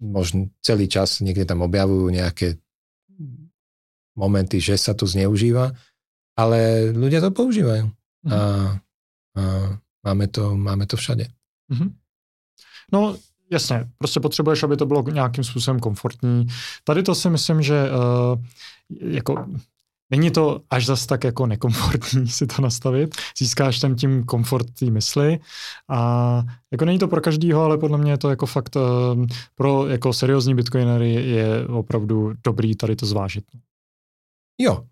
možno 0.00 0.48
celý 0.62 0.88
čas 0.88 1.20
niekde 1.20 1.44
tam 1.44 1.62
objavujú 1.66 2.06
nejaké 2.10 2.56
momenty, 4.16 4.58
že 4.58 4.80
sa 4.80 4.96
to 4.96 5.04
zneužíva, 5.04 5.76
ale 6.38 6.90
ľudia 6.90 7.20
to 7.20 7.30
používajú. 7.30 7.86
Mm. 8.24 8.30
A, 8.32 8.40
a 9.36 9.42
máme, 10.06 10.26
to, 10.32 10.56
máme 10.56 10.88
to 10.88 10.96
všade. 10.96 11.28
Mm-hmm. 11.68 11.90
No, 12.94 13.18
jasně, 13.52 13.88
prostě 13.98 14.20
potřebuješ, 14.20 14.62
aby 14.62 14.76
to 14.76 14.86
bylo 14.86 15.02
nějakým 15.02 15.44
způsobem 15.44 15.80
komfortní. 15.80 16.46
Tady 16.84 17.02
to 17.02 17.14
si 17.14 17.30
myslím, 17.30 17.62
že 17.62 17.90
uh, 17.90 18.38
jako 19.00 19.46
Není 20.10 20.30
to 20.30 20.60
až 20.70 20.86
zas 20.86 21.06
tak 21.06 21.24
jako 21.24 21.46
nekomfortní 21.46 22.28
si 22.38 22.46
to 22.46 22.62
nastavit. 22.62 23.14
Získáš 23.38 23.78
tam 23.78 23.96
tím 23.96 24.24
komfort 24.24 24.66
té 24.70 24.86
mysli 24.86 25.38
a 25.90 26.42
jako 26.72 26.84
není 26.84 26.98
to 26.98 27.08
pro 27.08 27.20
každýho, 27.20 27.62
ale 27.62 27.78
podle 27.78 27.98
mě 27.98 28.10
je 28.10 28.18
to 28.18 28.30
jako 28.30 28.46
fakt 28.46 28.76
uh, 28.76 29.26
pro 29.54 29.86
jako 29.86 30.12
seriózní 30.12 30.54
bitcoinery 30.54 31.12
je 31.12 31.66
opravdu 31.66 32.32
dobrý 32.44 32.76
tady 32.76 32.96
to 32.96 33.06
zvážit. 33.06 33.44
Jo, 34.62 34.86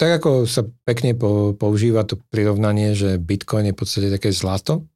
tak 0.00 0.16
ako 0.16 0.48
sa 0.48 0.64
pekne 0.88 1.12
po, 1.12 1.52
používa 1.52 2.08
to 2.08 2.16
prirovnanie, 2.32 2.96
že 2.96 3.20
Bitcoin 3.20 3.68
je 3.68 3.76
v 3.76 3.80
podstate 3.84 4.08
také 4.08 4.32
zlato, 4.32 4.88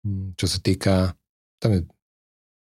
hm, 0.00 0.32
čo 0.32 0.46
sa 0.48 0.58
týka, 0.64 1.12
tam 1.60 1.76
je, 1.76 1.80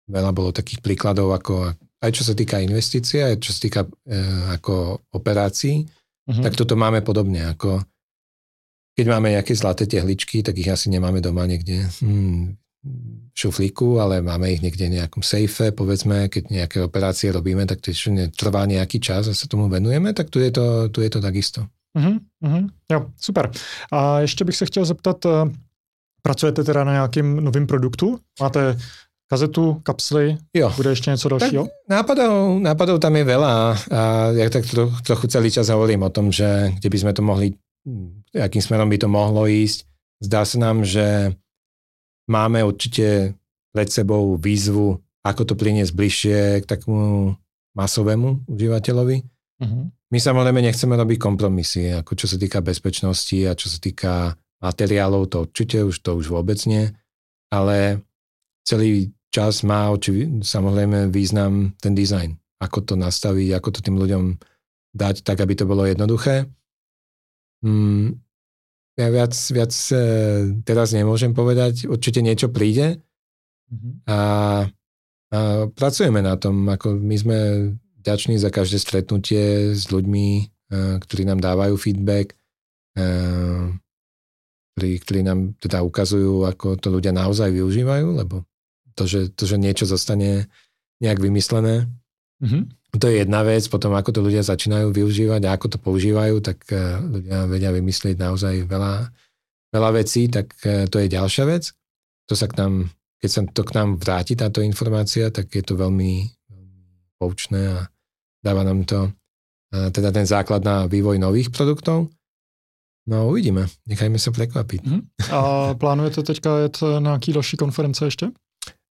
veľa 0.06 0.32
bolo 0.32 0.54
takých 0.54 0.82
príkladov, 0.82 1.34
ako 1.34 1.74
aj 2.02 2.12
čo 2.14 2.24
sa 2.24 2.34
týka 2.38 2.62
investície, 2.62 3.26
aj 3.26 3.42
čo 3.42 3.52
sa 3.56 3.60
týka 3.62 3.82
e, 3.86 3.90
ako 4.54 5.02
operácií, 5.18 5.82
uh-huh. 5.82 6.44
tak 6.46 6.54
toto 6.54 6.78
máme 6.78 7.02
podobne, 7.02 7.50
ako 7.50 7.82
keď 8.96 9.06
máme 9.12 9.36
nejaké 9.36 9.52
zlaté 9.58 9.90
tehličky, 9.90 10.40
tak 10.40 10.56
ich 10.56 10.72
asi 10.72 10.88
nemáme 10.88 11.20
doma 11.20 11.44
niekde 11.44 11.84
hmm, 12.00 12.56
v 12.86 13.36
šuflíku, 13.36 14.00
ale 14.00 14.24
máme 14.24 14.56
ich 14.56 14.64
niekde 14.64 14.88
v 14.88 14.96
nejakom 15.02 15.20
sejfe, 15.20 15.76
povedzme, 15.76 16.32
keď 16.32 16.44
nejaké 16.48 16.78
operácie 16.80 17.34
robíme, 17.34 17.68
tak 17.68 17.84
to 17.84 17.92
trvá 18.32 18.64
nejaký 18.64 19.04
čas 19.04 19.28
a 19.28 19.36
sa 19.36 19.52
tomu 19.52 19.68
venujeme, 19.68 20.16
tak 20.16 20.32
tu 20.32 20.40
je 20.40 20.54
to, 20.54 20.88
tu 20.94 21.04
je 21.04 21.10
to 21.12 21.20
takisto. 21.20 21.68
Uh-huh, 21.98 22.20
uh-huh. 22.44 22.70
Jo, 22.92 23.12
super. 23.18 23.52
A 23.92 24.20
ještě 24.20 24.46
bych 24.46 24.56
se 24.56 24.66
chtěl 24.66 24.86
zeptat, 24.86 25.26
eh, 25.26 25.52
pracujete 26.22 26.64
teda 26.64 26.84
na 26.84 26.92
nějakým 26.92 27.36
novým 27.36 27.68
produktu? 27.68 28.20
Máte 28.42 28.78
kazetu, 29.26 29.82
kapsly, 29.82 30.38
jo. 30.54 30.70
bude 30.78 30.94
ešte 30.94 31.10
niečo 31.10 31.30
dalšího? 31.34 31.66
nápadov, 31.90 32.62
nápadov 32.62 32.98
tam 33.02 33.18
je 33.18 33.26
veľa 33.26 33.54
a 33.90 34.02
ja 34.38 34.46
tak 34.54 34.70
tro, 34.70 34.94
trochu 35.02 35.26
celý 35.26 35.50
čas 35.50 35.74
hovorím 35.74 36.06
o 36.06 36.14
tom, 36.14 36.30
že 36.30 36.78
kde 36.78 36.88
by 36.94 36.98
sme 37.02 37.12
to 37.14 37.22
mohli, 37.26 37.48
akým 38.38 38.62
smerom 38.62 38.86
by 38.86 38.98
to 39.02 39.10
mohlo 39.10 39.50
ísť. 39.50 39.90
Zdá 40.22 40.46
sa 40.46 40.58
nám, 40.62 40.86
že 40.86 41.34
máme 42.30 42.62
určite 42.62 43.34
pred 43.74 43.90
sebou 43.90 44.38
výzvu, 44.38 45.02
ako 45.26 45.42
to 45.42 45.54
priniesť 45.58 45.94
bližšie 45.98 46.40
k 46.62 46.66
takému 46.70 47.34
masovému 47.76 48.48
užívateľovi. 48.48 49.18
Uh-huh. 49.60 49.90
My 50.14 50.18
samozrejme 50.22 50.62
nechceme 50.64 50.96
robiť 50.96 51.18
kompromisy, 51.18 51.92
ako 51.98 52.14
čo 52.14 52.26
sa 52.30 52.38
týka 52.38 52.62
bezpečnosti 52.62 53.36
a 53.44 53.58
čo 53.58 53.68
sa 53.68 53.82
týka 53.82 54.38
materiálov, 54.64 55.28
to 55.28 55.50
určite 55.50 55.84
už 55.84 55.98
to 56.00 56.16
už 56.16 56.32
vôbec 56.32 56.58
nie, 56.70 56.94
ale 57.52 58.06
celý 58.66 59.14
čas 59.30 59.62
má 59.62 59.94
očivi, 59.94 60.42
samozrejme 60.42 61.14
význam 61.14 61.72
ten 61.78 61.94
dizajn. 61.94 62.34
Ako 62.60 62.82
to 62.84 62.98
nastaviť, 62.98 63.56
ako 63.56 63.70
to 63.70 63.80
tým 63.84 63.96
ľuďom 64.00 64.24
dať 64.96 65.22
tak, 65.22 65.44
aby 65.44 65.54
to 65.54 65.70
bolo 65.70 65.86
jednoduché. 65.86 66.50
Hmm, 67.62 68.20
ja 68.96 69.12
viac, 69.12 69.36
viac 69.52 69.74
e, 69.92 70.00
teraz 70.64 70.96
nemôžem 70.96 71.36
povedať, 71.36 71.84
určite 71.86 72.24
niečo 72.24 72.48
príde 72.48 73.04
mm-hmm. 73.68 73.94
a, 74.08 74.20
a 75.36 75.40
pracujeme 75.76 76.24
na 76.24 76.40
tom, 76.40 76.64
ako 76.72 76.96
my 76.96 77.16
sme 77.20 77.38
vďační 78.06 78.38
za 78.38 78.54
každé 78.54 78.78
stretnutie 78.78 79.74
s 79.74 79.90
ľuďmi, 79.90 80.28
eh, 80.38 80.96
ktorí 81.02 81.26
nám 81.26 81.42
dávajú 81.42 81.74
feedback, 81.74 82.38
eh, 82.94 83.74
ktorí, 84.78 84.92
ktorí 85.02 85.20
nám 85.26 85.58
teda 85.58 85.82
ukazujú, 85.82 86.46
ako 86.46 86.78
to 86.78 86.94
ľudia 86.94 87.10
naozaj 87.10 87.50
využívajú, 87.50 88.22
lebo 88.22 88.46
to, 88.96 89.04
že, 89.08 89.36
to, 89.36 89.44
že 89.44 89.60
niečo 89.60 89.86
zostane 89.86 90.48
nejak 91.04 91.20
vymyslené, 91.20 91.92
mm-hmm. 92.40 92.64
to 92.96 93.06
je 93.12 93.22
jedna 93.22 93.44
vec, 93.44 93.68
potom 93.68 93.92
ako 93.94 94.16
to 94.16 94.20
ľudia 94.24 94.44
začínajú 94.44 94.96
využívať 94.96 95.42
a 95.46 95.54
ako 95.60 95.76
to 95.76 95.78
používajú, 95.80 96.40
tak 96.40 96.64
eh, 96.72 97.00
ľudia 97.00 97.46
vedia 97.52 97.72
vymyslieť 97.76 98.16
naozaj 98.16 98.66
veľa, 98.66 99.12
veľa 99.76 99.90
vecí, 100.00 100.32
tak 100.32 100.56
to 100.64 100.96
je 101.04 101.08
ďalšia 101.12 101.44
vec. 101.44 101.76
To 102.26 102.34
sa 102.34 102.48
k 102.48 102.58
nám, 102.58 102.90
keď 103.20 103.30
sa 103.30 103.42
to 103.44 103.62
k 103.68 103.76
nám 103.76 104.00
vráti 104.00 104.34
táto 104.40 104.64
informácia, 104.64 105.28
tak 105.30 105.52
je 105.52 105.62
to 105.62 105.76
veľmi, 105.76 106.32
poučné 107.18 107.62
a 107.68 107.88
dáva 108.44 108.64
nám 108.64 108.84
to 108.84 109.10
e, 109.74 109.90
teda 109.92 110.12
ten 110.12 110.28
základ 110.28 110.64
na 110.64 110.86
vývoj 110.86 111.18
nových 111.20 111.50
produktov. 111.50 112.12
No 113.06 113.30
uvidíme, 113.30 113.70
nechajme 113.86 114.18
sa 114.18 114.34
prekvapiť. 114.34 114.82
Mm. 114.82 115.02
A 115.30 115.40
plánujete 115.78 116.24
teďka 116.24 116.58
jet 116.58 116.82
na 116.82 117.00
nějaký 117.00 117.34
další 117.34 117.58
konference 117.58 118.06
ještě? 118.06 118.32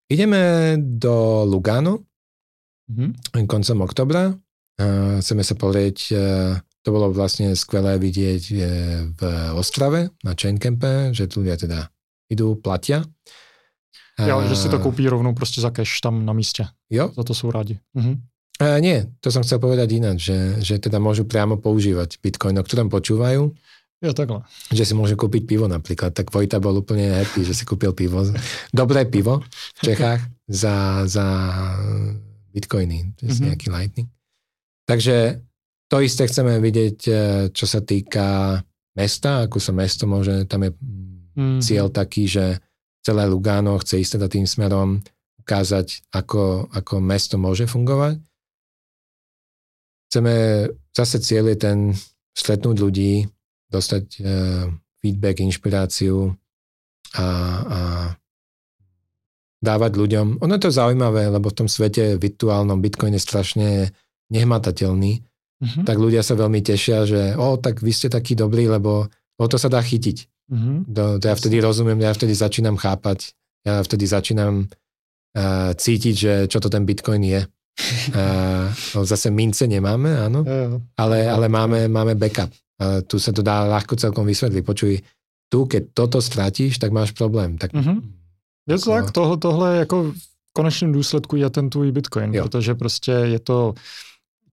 Ideme 0.08 0.76
do 0.78 1.44
Lugano 1.48 2.04
mm. 2.88 3.46
koncom 3.48 3.80
oktobra. 3.80 4.36
Chceme 5.20 5.46
sa 5.46 5.54
pozrieť, 5.54 5.98
e, 6.10 6.16
to 6.82 6.88
bolo 6.90 7.14
vlastne 7.14 7.54
skvelé 7.54 7.94
vidieť 7.94 8.42
e, 8.50 8.56
v 9.14 9.20
Ostrave 9.54 10.10
na 10.26 10.34
Chaincampe, 10.34 11.14
že 11.14 11.30
tu 11.30 11.46
ľudia 11.46 11.54
teda 11.54 11.86
idú, 12.26 12.58
platia. 12.58 13.06
Jo, 14.18 14.42
že 14.46 14.56
si 14.56 14.68
to 14.68 14.78
koupí 14.78 15.08
rovnou 15.08 15.34
prostě 15.34 15.60
za 15.60 15.70
cash 15.70 16.00
tam 16.00 16.26
na 16.26 16.32
místě. 16.32 16.66
Jo. 16.90 17.10
Za 17.16 17.24
to 17.24 17.34
jsou 17.34 17.50
rádi. 17.50 17.78
Mhm. 17.94 18.22
A 18.60 18.78
nie, 18.78 19.02
to 19.18 19.34
som 19.34 19.42
chcel 19.42 19.58
povedať 19.58 19.98
ináč, 19.98 20.30
že, 20.30 20.38
že 20.62 20.78
teda 20.78 21.02
môžu 21.02 21.26
priamo 21.26 21.58
používať 21.58 22.22
Bitcoin, 22.22 22.54
o 22.54 22.62
ktorom 22.62 22.86
počúvajú. 22.86 23.50
Jo, 24.04 24.12
takhle. 24.12 24.44
Že 24.68 24.84
si 24.84 24.92
môže 24.92 25.16
kúpiť 25.16 25.48
pivo 25.48 25.64
napríklad. 25.64 26.12
Tak 26.12 26.28
Vojta 26.28 26.60
bol 26.60 26.84
úplne 26.84 27.24
happy, 27.24 27.40
že 27.40 27.56
si 27.56 27.64
kúpil 27.64 27.96
pivo. 27.96 28.20
Dobré 28.68 29.08
pivo 29.08 29.40
v 29.80 29.80
Čechách 29.80 30.20
za, 30.44 31.08
za 31.08 31.26
bitcoiny, 32.52 33.16
mm-hmm. 33.16 33.44
nejaký 33.48 33.66
lightning. 33.72 34.08
Takže 34.84 35.40
to 35.88 35.96
isté 36.04 36.28
chceme 36.28 36.60
vidieť, 36.60 36.98
e, 37.08 37.12
čo 37.48 37.64
sa 37.64 37.80
týka 37.80 38.60
mesta, 38.92 39.48
ako 39.48 39.56
sa 39.56 39.72
mesto 39.72 40.04
môže, 40.04 40.44
tam 40.44 40.68
je 40.68 40.70
mm-hmm. 40.76 41.60
cieľ 41.64 41.88
taký, 41.88 42.28
že 42.28 42.60
celé 43.00 43.24
Lugano 43.24 43.80
chce 43.80 44.04
ísť 44.04 44.20
teda 44.20 44.28
tým 44.28 44.44
smerom 44.44 45.00
ukázať, 45.40 46.12
ako, 46.12 46.68
ako 46.68 46.94
mesto 47.00 47.40
môže 47.40 47.64
fungovať 47.64 48.20
chceme, 50.14 50.34
zase 50.94 51.18
cieľ 51.18 51.50
je 51.50 51.58
ten 51.58 51.78
stretnúť 52.38 52.78
ľudí, 52.78 53.26
dostať 53.74 54.04
uh, 54.22 54.70
feedback, 55.02 55.42
inšpiráciu 55.42 56.32
a, 57.18 57.26
a 57.60 57.80
dávať 59.64 59.92
ľuďom. 59.96 60.26
Ono 60.44 60.52
je 60.56 60.62
to 60.62 60.72
zaujímavé, 60.72 61.32
lebo 61.32 61.48
v 61.48 61.58
tom 61.64 61.68
svete 61.68 62.20
virtuálnom 62.20 62.80
Bitcoin 62.80 63.16
je 63.16 63.22
strašne 63.22 63.68
nehmatateľný, 64.28 65.12
uh-huh. 65.20 65.84
tak 65.88 65.96
ľudia 65.96 66.20
sa 66.20 66.36
veľmi 66.36 66.60
tešia, 66.60 67.08
že 67.08 67.20
o, 67.36 67.56
tak 67.56 67.80
vy 67.80 67.92
ste 67.92 68.12
takí 68.12 68.36
dobrí, 68.36 68.68
lebo 68.68 69.08
o 69.40 69.46
to 69.48 69.56
sa 69.56 69.72
dá 69.72 69.80
chytiť. 69.80 70.16
Uh-huh. 70.52 70.84
To, 70.92 71.04
to 71.16 71.24
ja 71.24 71.34
vtedy 71.36 71.60
rozumiem, 71.64 72.00
ja 72.04 72.12
vtedy 72.12 72.36
začínam 72.36 72.76
chápať, 72.76 73.32
ja 73.64 73.80
vtedy 73.80 74.04
začínam 74.04 74.68
uh, 74.68 75.72
cítiť, 75.72 76.14
že 76.14 76.32
čo 76.48 76.60
to 76.60 76.68
ten 76.68 76.84
Bitcoin 76.84 77.24
je. 77.24 77.40
Uh, 78.12 78.68
no 78.94 79.04
zase 79.08 79.32
mince 79.32 79.64
nemáme, 79.64 80.12
áno, 80.12 80.44
ale, 81.00 81.28
ale 81.28 81.46
máme, 81.48 81.88
máme 81.88 82.16
backup. 82.16 82.52
Uh, 82.74 83.06
tu 83.06 83.22
sa 83.22 83.30
to 83.30 83.42
dá 83.42 83.70
ľahko 83.70 83.94
celkom 83.94 84.26
vysvetliť. 84.26 84.62
Počuj, 84.66 84.92
tu, 85.46 85.58
keď 85.70 85.82
toto 85.94 86.18
stratíš, 86.18 86.82
tak 86.82 86.90
máš 86.90 87.14
problém. 87.14 87.54
Tak, 87.54 87.70
mm-hmm. 87.70 87.98
Je 88.66 88.78
to 88.78 88.90
tak, 88.90 89.10
tohle, 89.10 89.36
tohle 89.36 89.76
jako 89.76 90.12
v 90.12 90.52
konečném 90.52 90.92
důsledku 90.92 91.36
je 91.36 91.50
ten 91.50 91.70
tvůj 91.70 91.92
Bitcoin, 91.92 92.34
jo. 92.34 92.42
protože 92.42 92.74
prostě 92.74 93.10
je 93.12 93.38
to 93.38 93.74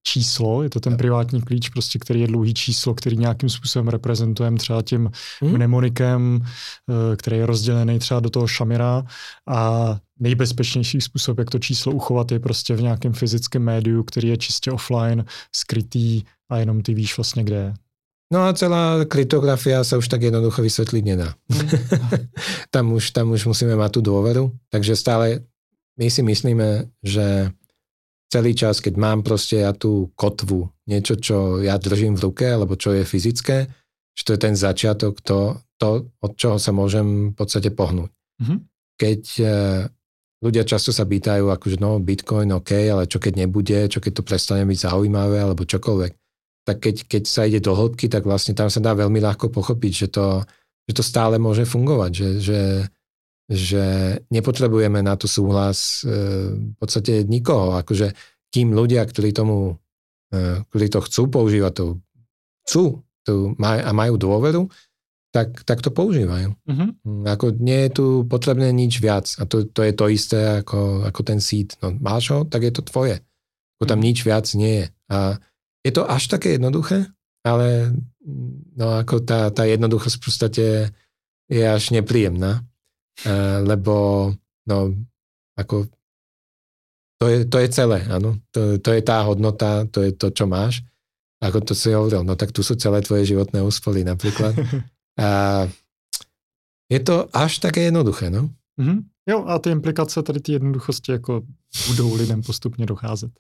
číslo, 0.03 0.64
je 0.64 0.69
to 0.69 0.80
ten 0.80 0.98
privátní 0.98 1.41
klíč, 1.41 1.69
prostě, 1.69 1.99
který 1.99 2.22
je 2.22 2.27
dlouhý 2.27 2.53
číslo, 2.53 2.93
který 2.93 3.18
nějakým 3.18 3.49
způsobem 3.49 3.88
reprezentujeme 3.88 4.57
třeba 4.57 4.81
tím 4.81 5.11
hmm. 5.41 5.52
mnemonikem, 5.53 6.41
eh, 6.43 7.15
který 7.15 7.38
je 7.38 7.45
rozdělený 7.45 7.99
třeba 7.99 8.19
do 8.19 8.30
toho 8.30 8.48
šamira 8.48 9.03
a 9.48 9.98
nejbezpečnější 10.19 11.02
způsob, 11.02 11.39
jak 11.39 11.49
to 11.49 11.60
číslo 11.60 11.91
uchovat, 11.91 12.31
je 12.31 12.39
prostě 12.39 12.76
v 12.76 12.81
nějakém 12.81 13.14
fyzickém 13.14 13.64
médiu, 13.64 14.03
který 14.03 14.27
je 14.27 14.38
čistě 14.38 14.72
offline, 14.72 15.26
skrytý 15.56 16.23
a 16.49 16.57
jenom 16.57 16.81
ty 16.81 16.93
víš 16.93 17.18
vlastně, 17.18 17.43
kde 17.43 17.56
je. 17.56 17.73
No 18.31 18.47
a 18.47 18.55
celá 18.55 19.03
kryptografia 19.03 19.83
sa 19.83 19.99
už 19.99 20.07
tak 20.07 20.23
jednoducho 20.23 20.63
vysvetliť 20.63 21.03
nedá. 21.03 21.35
Hmm. 21.51 21.67
tam, 22.75 22.95
už, 22.95 23.11
tam 23.11 23.35
už 23.35 23.43
musíme 23.43 23.75
mať 23.75 23.99
tú 23.99 24.01
dôveru, 24.07 24.55
takže 24.71 24.95
stále 24.95 25.43
my 25.99 26.07
si 26.07 26.23
myslíme, 26.23 26.87
že 27.03 27.51
celý 28.31 28.55
čas, 28.55 28.79
keď 28.79 28.95
mám 28.95 29.19
proste 29.27 29.59
ja 29.59 29.75
tú 29.75 30.15
kotvu, 30.15 30.71
niečo, 30.87 31.19
čo 31.19 31.59
ja 31.59 31.75
držím 31.75 32.15
v 32.15 32.31
ruke, 32.31 32.47
alebo 32.47 32.79
čo 32.79 32.95
je 32.95 33.03
fyzické, 33.03 33.67
že 34.15 34.23
to 34.23 34.31
je 34.35 34.39
ten 34.39 34.55
začiatok, 34.55 35.19
to, 35.19 35.59
to 35.75 36.07
od 36.23 36.33
čoho 36.39 36.55
sa 36.55 36.71
môžem 36.71 37.31
v 37.31 37.35
podstate 37.35 37.75
pohnúť. 37.75 38.11
Mm-hmm. 38.39 38.59
Keď 38.95 39.21
e, 39.43 39.45
ľudia 40.39 40.63
často 40.63 40.95
sa 40.95 41.03
pýtajú, 41.03 41.51
akože 41.51 41.83
no, 41.83 41.99
Bitcoin 41.99 42.55
OK, 42.55 42.71
ale 42.87 43.11
čo 43.11 43.19
keď 43.19 43.43
nebude, 43.43 43.91
čo 43.91 43.99
keď 43.99 44.23
to 44.23 44.23
prestane 44.23 44.63
byť 44.63 44.79
zaujímavé, 44.87 45.43
alebo 45.43 45.67
čokoľvek. 45.67 46.20
Tak 46.61 46.77
keď, 46.81 46.95
keď 47.09 47.23
sa 47.25 47.49
ide 47.49 47.59
do 47.61 47.73
hĺbky, 47.73 48.05
tak 48.05 48.25
vlastne 48.25 48.53
tam 48.53 48.69
sa 48.69 48.77
dá 48.77 48.93
veľmi 48.93 49.17
ľahko 49.17 49.49
pochopiť, 49.49 49.93
že 50.05 50.07
to, 50.13 50.45
že 50.85 50.93
to 50.93 51.03
stále 51.03 51.35
môže 51.41 51.65
fungovať, 51.65 52.11
že, 52.13 52.29
že, 52.38 52.61
že 53.49 53.83
nepotrebujeme 54.29 55.01
na 55.01 55.17
to 55.17 55.25
súhlas 55.25 56.05
e, 56.05 56.53
v 56.53 56.75
podstate 56.77 57.25
nikoho. 57.25 57.73
Akože 57.81 58.13
kým 58.53 58.77
ľudia, 58.77 59.01
ktorí 59.07 59.33
tomu, 59.33 59.81
e, 60.29 60.61
ktorí 60.69 60.88
to 60.93 60.99
chcú 61.01 61.23
používať, 61.33 61.73
to 61.73 61.85
chcú 62.65 63.01
to 63.25 63.53
maj, 63.57 63.81
a 63.81 63.91
majú 63.93 64.17
dôveru, 64.17 64.65
tak, 65.31 65.63
tak 65.63 65.79
to 65.79 65.95
používajú. 65.95 66.51
Mm-hmm. 66.67 67.23
Ako 67.23 67.55
nie 67.55 67.88
je 67.88 67.91
tu 67.95 68.05
potrebné 68.27 68.75
nič 68.75 68.99
viac. 68.99 69.31
A 69.39 69.47
to, 69.47 69.63
to 69.63 69.81
je 69.88 69.93
to 69.95 70.05
isté 70.11 70.59
ako, 70.59 71.07
ako 71.07 71.21
ten 71.23 71.39
seed. 71.39 71.79
No, 71.79 71.95
máš 72.03 72.35
ho, 72.35 72.39
tak 72.43 72.67
je 72.67 72.73
to 72.75 72.83
tvoje. 72.83 73.23
Ako 73.79 73.88
tam 73.88 74.03
mm-hmm. 74.03 74.07
nič 74.11 74.17
viac 74.27 74.45
nie 74.59 74.73
je. 74.83 74.88
A 75.07 75.39
je 75.81 75.91
to 75.91 76.05
až 76.05 76.27
také 76.27 76.57
jednoduché, 76.57 77.09
ale 77.41 77.93
no 78.77 79.01
ako 79.01 79.25
tá, 79.25 79.49
tá 79.49 79.65
jednoduchosť 79.65 80.15
v 80.17 80.23
podstate 80.23 80.65
je 81.49 81.63
až 81.65 81.89
nepríjemná. 81.89 82.61
Uh, 83.21 83.61
lebo 83.67 83.93
no 84.65 84.77
ako 85.57 85.85
to 87.21 87.29
je, 87.29 87.45
to 87.45 87.57
je 87.61 87.69
celé, 87.69 88.01
áno. 88.09 88.41
To, 88.49 88.81
to 88.81 88.89
je 88.97 89.01
tá 89.05 89.21
hodnota, 89.21 89.85
to 89.85 90.01
je 90.01 90.09
to, 90.09 90.33
čo 90.33 90.49
máš. 90.49 90.81
Ako 91.37 91.61
to 91.61 91.77
si 91.77 91.93
hovoril, 91.93 92.25
no 92.25 92.33
tak 92.33 92.49
tu 92.49 92.65
sú 92.65 92.73
celé 92.73 93.05
tvoje 93.05 93.29
životné 93.29 93.61
úspory 93.61 94.01
napríklad. 94.01 94.57
A 95.21 95.69
je 96.89 96.99
to 96.99 97.29
až 97.29 97.61
také 97.61 97.93
jednoduché, 97.93 98.33
no. 98.33 98.49
Mm-hmm. 98.81 98.99
Jo, 99.29 99.45
a 99.47 99.59
ty 99.59 99.69
implikace 99.69 100.23
tady 100.23 100.39
ty 100.39 100.51
jednoduchosti 100.51 101.11
jako 101.11 101.41
budou 101.87 102.15
lidem 102.15 102.41
postupně 102.43 102.85
docházet. 102.85 103.31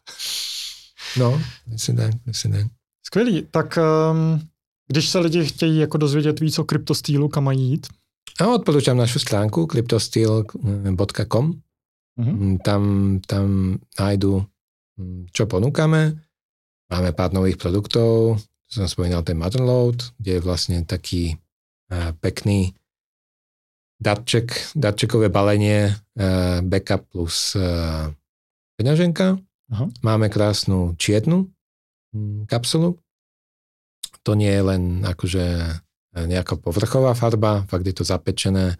No, 1.17 1.41
myslím 1.67 1.95
tak, 1.95 2.11
myslím 2.25 2.51
tak. 2.51 2.65
Skvělý, 3.05 3.47
tak 3.51 3.77
um, 3.77 4.47
když 4.87 5.09
se 5.09 5.19
lidi 5.19 5.45
chtějí 5.45 5.77
jako 5.77 5.97
dozvědět 5.97 6.39
víc 6.39 6.59
o 6.59 6.63
kryptostýlu, 6.63 7.29
kam 7.29 7.43
mají 7.43 7.69
jít? 7.69 7.87
A 8.41 8.47
odporúčam 8.47 8.97
našu 8.97 9.19
stránku 9.19 9.67
cryptosteel.com. 9.67 11.45
Mm-hmm. 12.19 12.57
Tam, 12.63 12.81
tam 13.27 13.77
nájdu, 13.99 14.45
hm, 14.97 15.25
čo 15.31 15.45
ponúkame. 15.45 16.19
Máme 16.91 17.11
pár 17.11 17.31
nových 17.31 17.55
produktov. 17.55 18.39
Som 18.71 18.87
spomínal 18.87 19.23
ten 19.23 19.35
Motherload, 19.35 20.15
kde 20.19 20.31
je 20.31 20.41
vlastne 20.43 20.77
taký 20.87 21.35
pekný 22.23 22.71
darček, 23.99 24.75
darčekové 24.75 25.27
balenie, 25.27 25.91
backup 26.63 27.03
plus 27.11 27.59
peňaženka. 28.79 29.37
Aha. 29.71 29.87
Máme 30.03 30.27
krásnu 30.27 30.99
čiernu 30.99 31.47
hm, 32.11 32.45
kapsulu. 32.45 32.99
To 34.21 34.35
nie 34.35 34.51
je 34.51 34.61
len 34.61 35.01
akože 35.01 35.79
nejaká 36.11 36.59
povrchová 36.59 37.15
farba, 37.15 37.63
fakt 37.71 37.87
je 37.87 37.95
to 37.95 38.03
zapečené 38.03 38.75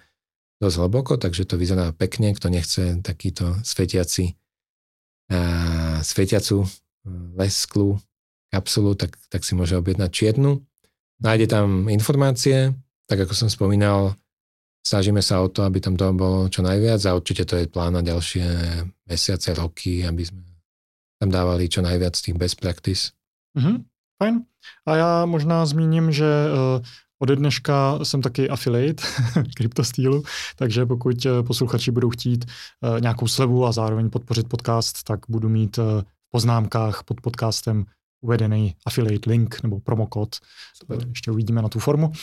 dosť 0.59 0.77
hlboko, 0.77 1.15
takže 1.17 1.47
to 1.47 1.55
vyzerá 1.55 1.95
pekne. 1.95 2.35
Kto 2.35 2.51
nechce 2.51 2.99
takýto 3.01 3.57
svetiaci, 3.63 4.35
uh, 5.31 5.97
svetiacu 6.03 6.67
lesklu 7.39 7.97
kapsulu, 8.51 8.99
tak, 8.99 9.15
tak 9.31 9.47
si 9.47 9.55
môže 9.55 9.79
objednať 9.79 10.11
čiernu. 10.11 10.59
Nájde 11.23 11.47
tam 11.47 11.87
informácie, 11.87 12.75
tak 13.07 13.23
ako 13.23 13.33
som 13.33 13.49
spomínal, 13.49 14.19
snažíme 14.83 15.23
sa 15.23 15.39
o 15.39 15.47
to, 15.47 15.63
aby 15.63 15.79
tam 15.79 15.95
toho 15.95 16.11
bolo 16.11 16.51
čo 16.51 16.59
najviac 16.59 16.99
a 17.07 17.15
určite 17.15 17.47
to 17.47 17.55
je 17.55 17.71
plán 17.71 17.95
na 17.95 18.03
ďalšie 18.03 18.43
mesiace, 19.07 19.55
roky, 19.55 20.03
aby 20.03 20.27
sme 20.27 20.50
tam 21.21 21.29
dávali 21.29 21.69
čo 21.69 21.85
najviac 21.85 22.17
tých 22.17 22.33
best 22.33 22.57
practice. 22.57 23.13
Mm-hmm, 23.53 23.85
fajn. 24.17 24.41
A 24.85 24.95
já 24.95 25.25
možná 25.25 25.65
zmíním, 25.65 26.11
že 26.11 26.25
uh, 26.25 26.85
ode 27.19 27.35
dneška 27.35 27.99
jsem 28.03 28.21
taky 28.21 28.49
affiliate 28.49 29.03
kryptostýlu, 29.55 30.23
takže 30.55 30.85
pokud 30.85 31.25
uh, 31.25 31.45
posluchači 31.47 31.91
budou 31.91 32.09
chtít 32.09 32.45
uh, 32.45 33.01
nějakou 33.01 33.27
slevu 33.27 33.65
a 33.65 33.71
zároveň 33.71 34.09
podpořit 34.09 34.49
podcast, 34.49 35.03
tak 35.03 35.19
budu 35.29 35.49
mít 35.49 35.77
v 35.77 36.03
poznámkách 36.31 37.03
pod 37.03 37.21
podcastem 37.21 37.85
uvedený 38.21 38.75
affiliate 38.85 39.29
link 39.29 39.63
nebo 39.63 39.79
promokód. 39.79 40.35
Ještě 41.09 41.31
uvidíme 41.31 41.61
na 41.61 41.69
tu 41.69 41.79
formu. 41.79 42.07
Uh, 42.07 42.13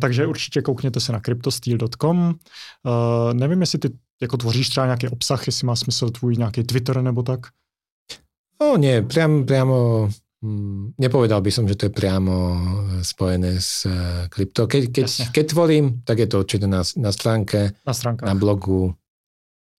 takže 0.00 0.26
určitě 0.26 0.62
koukněte 0.62 1.00
se 1.00 1.12
na 1.12 1.20
cryptosteel.com. 1.20 2.18
Uh, 2.18 3.34
nevím, 3.34 3.60
jestli 3.60 3.78
ty 3.78 3.90
jako 4.22 4.36
tvoříš 4.36 4.68
třeba 4.68 4.86
nějaký 4.86 5.08
obsah, 5.08 5.46
jestli 5.46 5.66
má 5.66 5.76
smysl 5.76 6.10
tvůj 6.10 6.36
nějaký 6.36 6.62
Twitter 6.62 7.02
nebo 7.02 7.22
tak? 7.22 7.40
No 8.60 8.76
nie, 8.76 9.02
priam, 9.02 9.48
priamo 9.48 10.08
hm, 10.44 11.00
nepovedal 11.00 11.40
by 11.40 11.50
som, 11.50 11.64
že 11.64 11.80
to 11.80 11.88
je 11.88 11.96
priamo 11.96 12.34
spojené 13.00 13.56
s 13.56 13.88
uh, 13.88 14.28
krypto. 14.28 14.68
Keď, 14.68 14.82
keď, 14.92 15.08
keď 15.32 15.44
tvorím, 15.48 15.84
tak 16.04 16.20
je 16.20 16.28
to 16.28 16.44
určite 16.44 16.66
na, 16.68 16.84
na 16.96 17.10
stránke, 17.12 17.72
na, 17.86 17.94
stránkách. 17.96 18.28
na 18.28 18.34
blogu. 18.36 18.92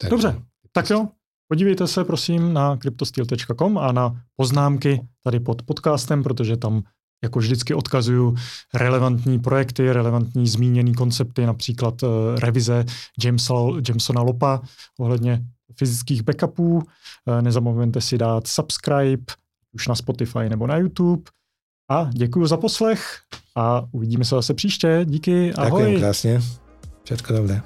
Tak, 0.00 0.10
Dobře, 0.10 0.40
tak 0.72 0.90
jo, 0.90 1.08
Podívejte 1.50 1.86
se 1.86 2.04
prosím 2.04 2.52
na 2.52 2.76
cryptosteel.com 2.76 3.78
a 3.78 3.92
na 3.92 4.22
poznámky 4.36 5.00
tady 5.24 5.40
pod 5.40 5.62
podcastem, 5.62 6.22
protože 6.22 6.56
tam 6.56 6.82
jako 7.22 7.38
vždycky 7.38 7.74
odkazuju 7.74 8.34
relevantní 8.74 9.38
projekty, 9.38 9.92
relevantní 9.92 10.48
zmíněné 10.48 10.92
koncepty, 10.92 11.46
například 11.46 12.02
uh, 12.02 12.08
revize 12.38 12.84
Jamesa, 13.24 13.54
Jamesona 13.88 14.22
Lopa 14.22 14.62
ohledně 14.98 15.44
fyzických 15.76 16.22
backupů. 16.22 16.74
Uh, 16.74 16.82
nezapomeňte 17.40 18.00
si 18.00 18.18
dát 18.18 18.46
subscribe 18.46 19.24
už 19.72 19.88
na 19.88 19.94
Spotify 19.94 20.48
nebo 20.48 20.66
na 20.66 20.76
YouTube. 20.76 21.22
A 21.90 22.10
děkuji 22.12 22.46
za 22.46 22.56
poslech 22.56 23.18
a 23.56 23.82
uvidíme 23.92 24.24
se 24.24 24.34
zase 24.34 24.54
příště. 24.54 25.00
Díky, 25.04 25.54
ahoj. 25.54 25.82
Děkuji 25.82 26.00
krásně. 26.00 26.40
Všetko 27.04 27.32
dobré. 27.32 27.62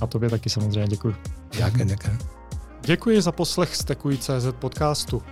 A 0.00 0.06
tobě 0.06 0.30
taky 0.30 0.50
samozřejmě 0.50 0.88
děkuji. 0.88 1.16
Děkuji, 1.56 1.84
děkuji. 1.84 2.18
Děkuji 2.80 3.22
za 3.22 3.32
poslech 3.32 3.76
Stekuj.cz 3.76 4.46
podcastu. 4.58 5.22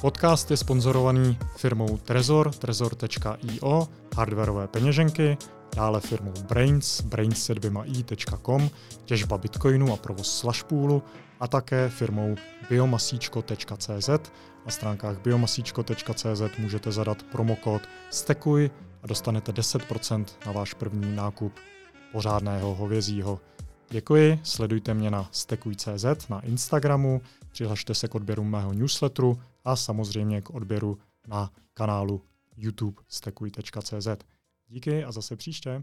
Podcast 0.00 0.50
je 0.50 0.56
sponzorovaný 0.56 1.38
firmou 1.56 1.98
Trezor, 1.98 2.54
trezor.io, 2.54 3.88
hardwareové 4.16 4.68
peněženky, 4.68 5.36
dále 5.76 6.00
firmou 6.00 6.32
Brains, 6.48 7.00
brains 7.00 7.44
se 7.44 7.54
dvěma 7.54 7.84
i.com, 7.84 8.70
těžba 9.04 9.38
bitcoinu 9.38 9.92
a 9.92 9.96
provoz 9.96 10.38
slashpoolu 10.38 11.02
a 11.42 11.48
také 11.48 11.88
firmou 11.88 12.36
biomasíčko.cz. 12.70 14.08
Na 14.64 14.70
stránkách 14.70 15.20
biomasíčko.cz 15.20 16.58
můžete 16.58 16.92
zadat 16.92 17.22
promokód 17.22 17.82
STEKUJ 18.10 18.70
a 19.02 19.06
dostanete 19.06 19.52
10% 19.52 20.24
na 20.46 20.52
váš 20.52 20.74
první 20.74 21.16
nákup 21.16 21.52
pořádného 22.12 22.74
hovězího. 22.74 23.40
Děkuji, 23.90 24.40
sledujte 24.42 24.94
mě 24.94 25.10
na 25.10 25.28
stekuj.cz 25.32 26.28
na 26.28 26.40
Instagramu, 26.40 27.22
přihlašte 27.50 27.94
se 27.94 28.08
k 28.08 28.14
odběru 28.14 28.44
mého 28.44 28.72
newsletteru 28.72 29.40
a 29.64 29.76
samozřejmě 29.76 30.42
k 30.42 30.50
odběru 30.50 30.98
na 31.28 31.50
kanálu 31.74 32.22
YouTube 32.56 33.02
stekuj.cz. 33.08 34.08
Díky 34.68 35.04
a 35.04 35.12
zase 35.12 35.36
příště. 35.36 35.82